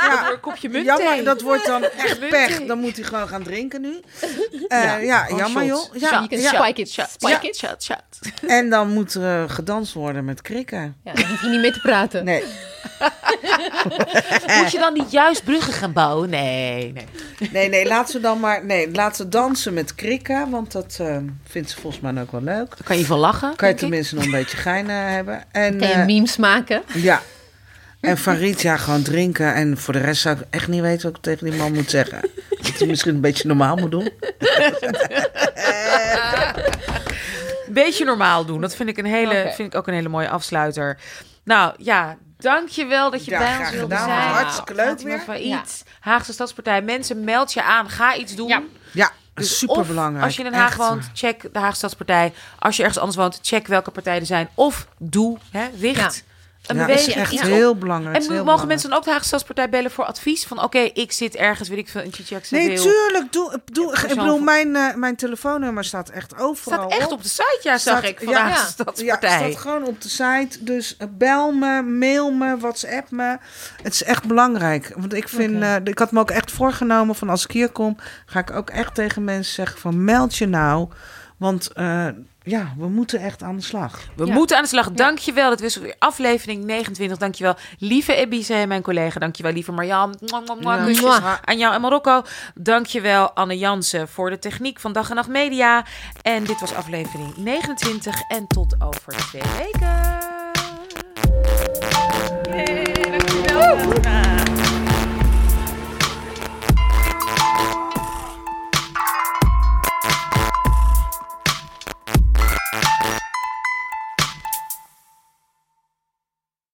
Ja, 0.00 0.30
Een 0.30 0.40
kopje 0.40 0.68
munt 0.68 0.84
Jammer, 0.84 1.24
dat 1.24 1.40
wordt 1.40 1.66
dan 1.66 1.82
echt 1.84 2.20
Munt 2.20 2.30
pech. 2.30 2.56
thee. 2.56 2.66
Dan 2.66 2.78
moet 2.78 2.96
hij 2.96 3.04
gewoon 3.04 3.28
gaan 3.28 3.42
drinken 3.42 3.80
nu. 3.80 4.00
Eh, 4.68 4.82
ja, 4.84 4.96
Ja, 4.96 5.22
gewoon 5.24 5.38
jammer 5.38 5.64
shots. 5.66 5.88
joh. 5.92 6.00
Ja, 6.00 6.10
you 6.10 6.28
can 6.28 6.38
ja. 6.40 6.62
spike 6.62 6.80
it. 6.80 6.90
Shot, 6.90 7.10
Spike 7.10 7.48
it. 7.48 7.56
shot, 7.56 7.82
shot. 7.82 8.04
En 8.46 8.70
dan 8.70 8.88
moet 8.92 9.14
er 9.14 9.42
eh, 9.42 9.50
gedanst 9.50 9.92
worden 9.92 10.24
met 10.24 10.42
krikken. 10.42 10.96
Ja, 11.04 11.12
dan 11.12 11.24
hoef 11.26 11.40
je 11.42 11.48
niet 11.48 11.60
mee 11.60 11.72
te 11.72 11.80
praten. 11.80 12.24
Nee, 12.24 12.44
Moet 14.58 14.72
je 14.72 14.78
dan 14.78 14.92
niet 14.92 15.10
juist 15.10 15.44
bruggen 15.44 15.72
gaan 15.72 15.92
bouwen? 15.92 16.30
Nee, 16.30 16.92
nee. 16.92 17.06
nee, 17.52 17.68
nee, 17.68 17.86
laten 17.86 18.14
we 18.14 18.20
dan 18.20 18.40
maar 18.40 18.64
nee, 18.64 18.90
laten 18.90 19.16
ze 19.16 19.28
dansen 19.28 19.74
met 19.74 19.94
krikken. 19.94 20.50
Want 20.50 20.72
dat 20.72 20.96
eh, 21.00 21.16
vindt 21.44 21.70
ze 21.70 21.80
volgens 21.80 22.02
mij 22.02 22.22
ook 22.22 22.32
wel 22.32 22.42
leuk. 22.42 22.68
Dan 22.68 22.84
kan 22.84 22.98
je 22.98 23.04
van 23.04 23.18
lachen. 23.18 23.56
Kan 23.56 23.68
je 23.68 23.74
ik. 23.74 23.80
tenminste 23.80 24.14
nog 24.14 24.24
een 24.24 24.30
beetje 24.30 24.56
gein 24.56 24.90
eh, 24.90 24.96
hebben. 24.96 25.44
En, 25.52 25.78
Kan 25.78 25.88
je 25.88 25.94
eh, 25.94 26.04
memes 26.04 26.36
maken? 26.36 26.82
ja. 26.94 27.22
En 28.00 28.18
Farid, 28.18 28.62
ja, 28.62 28.76
gewoon 28.76 29.02
drinken. 29.02 29.54
En 29.54 29.78
voor 29.78 29.92
de 29.92 30.00
rest 30.00 30.22
zou 30.22 30.36
ik 30.38 30.46
echt 30.50 30.68
niet 30.68 30.80
weten 30.80 31.06
wat 31.06 31.16
ik 31.16 31.22
tegen 31.22 31.50
die 31.50 31.58
man 31.58 31.72
moet 31.72 31.90
zeggen. 31.90 32.20
Dat 32.48 32.78
hij 32.78 32.86
misschien 32.86 33.14
een 33.14 33.20
beetje 33.20 33.48
normaal 33.48 33.76
moet 33.76 33.90
doen. 33.90 34.10
Beetje 37.68 38.04
normaal 38.04 38.44
doen. 38.44 38.60
Dat 38.60 38.74
vind 38.76 38.88
ik, 38.88 38.98
een 38.98 39.04
hele, 39.04 39.52
vind 39.54 39.72
ik 39.72 39.78
ook 39.78 39.86
een 39.86 39.94
hele 39.94 40.08
mooie 40.08 40.28
afsluiter. 40.28 40.98
Nou 41.44 41.74
ja, 41.78 42.16
dankjewel 42.40 43.10
dat 43.10 43.24
je 43.24 43.30
Ja, 43.30 43.38
bij 43.38 43.58
ons 43.58 43.70
wilde 43.70 43.96
gedaan. 43.96 44.08
zijn. 44.08 44.28
Hartstikke 44.28 44.74
leuk 44.74 44.86
Fatima 44.88 45.08
weer. 45.10 45.20
Failliet, 45.20 45.84
Haagse 46.00 46.32
Stadspartij. 46.32 46.82
Mensen, 46.82 47.24
meld 47.24 47.52
je 47.52 47.62
aan. 47.62 47.90
Ga 47.90 48.14
iets 48.16 48.34
doen. 48.34 48.48
Ja. 48.48 48.62
Ja, 48.92 49.10
Dus 49.34 49.58
super 49.58 49.76
of 49.76 49.86
belangrijk. 49.86 50.24
Als 50.24 50.36
je 50.36 50.44
in 50.44 50.50
Den 50.50 50.60
Haag 50.60 50.76
woont, 50.76 51.10
check 51.14 51.42
de 51.52 51.58
Haagse 51.58 51.76
Stadspartij. 51.76 52.32
Als 52.58 52.76
je 52.76 52.82
ergens 52.82 52.98
anders 53.00 53.18
woont, 53.18 53.38
check 53.42 53.66
welke 53.66 53.90
partijen 53.90 54.20
er 54.20 54.26
zijn. 54.26 54.48
Of 54.54 54.86
doe, 54.98 55.38
hè, 55.50 55.68
richt 55.80 56.24
een 56.70 56.76
Ja, 56.76 56.86
is 56.86 56.88
beweging. 56.88 57.16
echt 57.16 57.32
iets 57.32 57.42
op. 57.42 57.48
heel 57.48 57.76
belangrijk. 57.76 58.14
En 58.16 58.20
is 58.22 58.28
mogen 58.28 58.42
belangrijk. 58.44 58.68
mensen 58.68 58.88
dan 58.88 58.98
ook 58.98 59.04
de 59.04 59.10
Haagse 59.10 59.26
Stadspartij 59.26 59.68
bellen 59.68 59.90
voor 59.90 60.04
advies? 60.04 60.46
Van 60.46 60.62
oké, 60.62 60.78
ik 60.78 61.12
zit 61.12 61.36
ergens, 61.36 61.68
weet 61.68 61.78
ik 61.78 61.88
veel, 61.88 62.02
in 62.02 62.12
Chichak 62.12 62.50
Nee, 62.50 62.80
tuurlijk. 62.80 63.32
Doe, 63.32 63.60
doe, 63.72 63.92
ik 63.92 64.08
bedoel, 64.08 64.38
mijn, 64.38 64.76
eh, 64.76 64.94
mijn 64.94 65.16
telefoonnummer 65.16 65.84
staat 65.84 66.08
echt 66.08 66.38
overal 66.38 66.88
staat 66.90 67.00
echt 67.00 67.12
op 67.12 67.22
de 67.22 67.28
site, 67.28 67.60
ja, 67.62 67.78
zag 67.78 68.02
ik, 68.02 68.20
van 68.24 68.32
ja, 68.32 68.44
de 68.44 68.50
Haagse. 68.50 68.70
Stadspartij. 68.70 69.30
Ja, 69.30 69.44
het 69.44 69.52
staat 69.52 69.62
gewoon 69.62 69.84
op 69.84 70.00
de 70.00 70.08
site. 70.08 70.64
Dus 70.64 70.96
eh, 70.96 71.06
bel 71.10 71.52
me, 71.52 71.82
mail 71.82 72.30
me, 72.30 72.56
WhatsApp 72.58 73.10
me. 73.10 73.38
Het 73.82 73.92
is 73.92 74.02
echt 74.02 74.24
belangrijk. 74.26 74.92
Want 74.96 75.14
ik 75.14 75.28
vind, 75.28 75.62
eh, 75.62 75.74
ik 75.84 75.98
had 75.98 76.12
me 76.12 76.20
ook 76.20 76.30
echt 76.30 76.52
voorgenomen 76.52 77.14
van 77.14 77.28
als 77.28 77.44
ik 77.44 77.50
hier 77.50 77.68
kom, 77.70 77.96
ga 78.26 78.38
ik 78.40 78.50
ook 78.50 78.70
echt 78.70 78.94
tegen 78.94 79.24
mensen 79.24 79.54
zeggen 79.54 79.78
van 79.78 80.04
meld 80.04 80.36
je 80.36 80.46
nou. 80.46 80.88
Want 81.36 81.70
ja, 82.50 82.72
we 82.78 82.88
moeten 82.88 83.20
echt 83.20 83.42
aan 83.42 83.56
de 83.56 83.62
slag. 83.62 83.98
We 84.16 84.26
Ja. 84.26 84.32
moeten 84.32 84.56
aan 84.56 84.62
de 84.62 84.68
slag. 84.68 84.90
Dankjewel. 84.92 85.48
Dat 85.50 85.60
was 85.60 85.76
weer 85.76 85.94
aflevering 85.98 86.64
29. 86.64 87.18
Dankjewel. 87.18 87.54
Lieve 87.78 88.14
Ebice, 88.14 88.64
mijn 88.68 88.82
collega. 88.82 89.18
Dankjewel, 89.20 89.52
lieve 89.52 89.72
mwah. 89.72 89.86
Ja. 89.86 90.10
Aan 91.44 91.58
jou 91.58 91.74
en 91.74 91.80
Marokko. 91.80 92.22
Dankjewel, 92.54 93.30
Anne 93.30 93.58
Jansen, 93.58 94.08
voor 94.08 94.30
de 94.30 94.38
techniek 94.38 94.80
van 94.80 94.92
Dag 94.92 95.08
en 95.10 95.16
Nacht 95.16 95.28
Media. 95.28 95.84
En 96.22 96.44
dit 96.44 96.60
was 96.60 96.74
aflevering 96.74 97.36
29. 97.36 98.14
En 98.28 98.46
tot 98.46 98.74
over 98.78 99.12
twee 99.16 99.42
weken. 99.58 100.18
Yay, 102.50 103.10
dankjewel. 103.10 104.19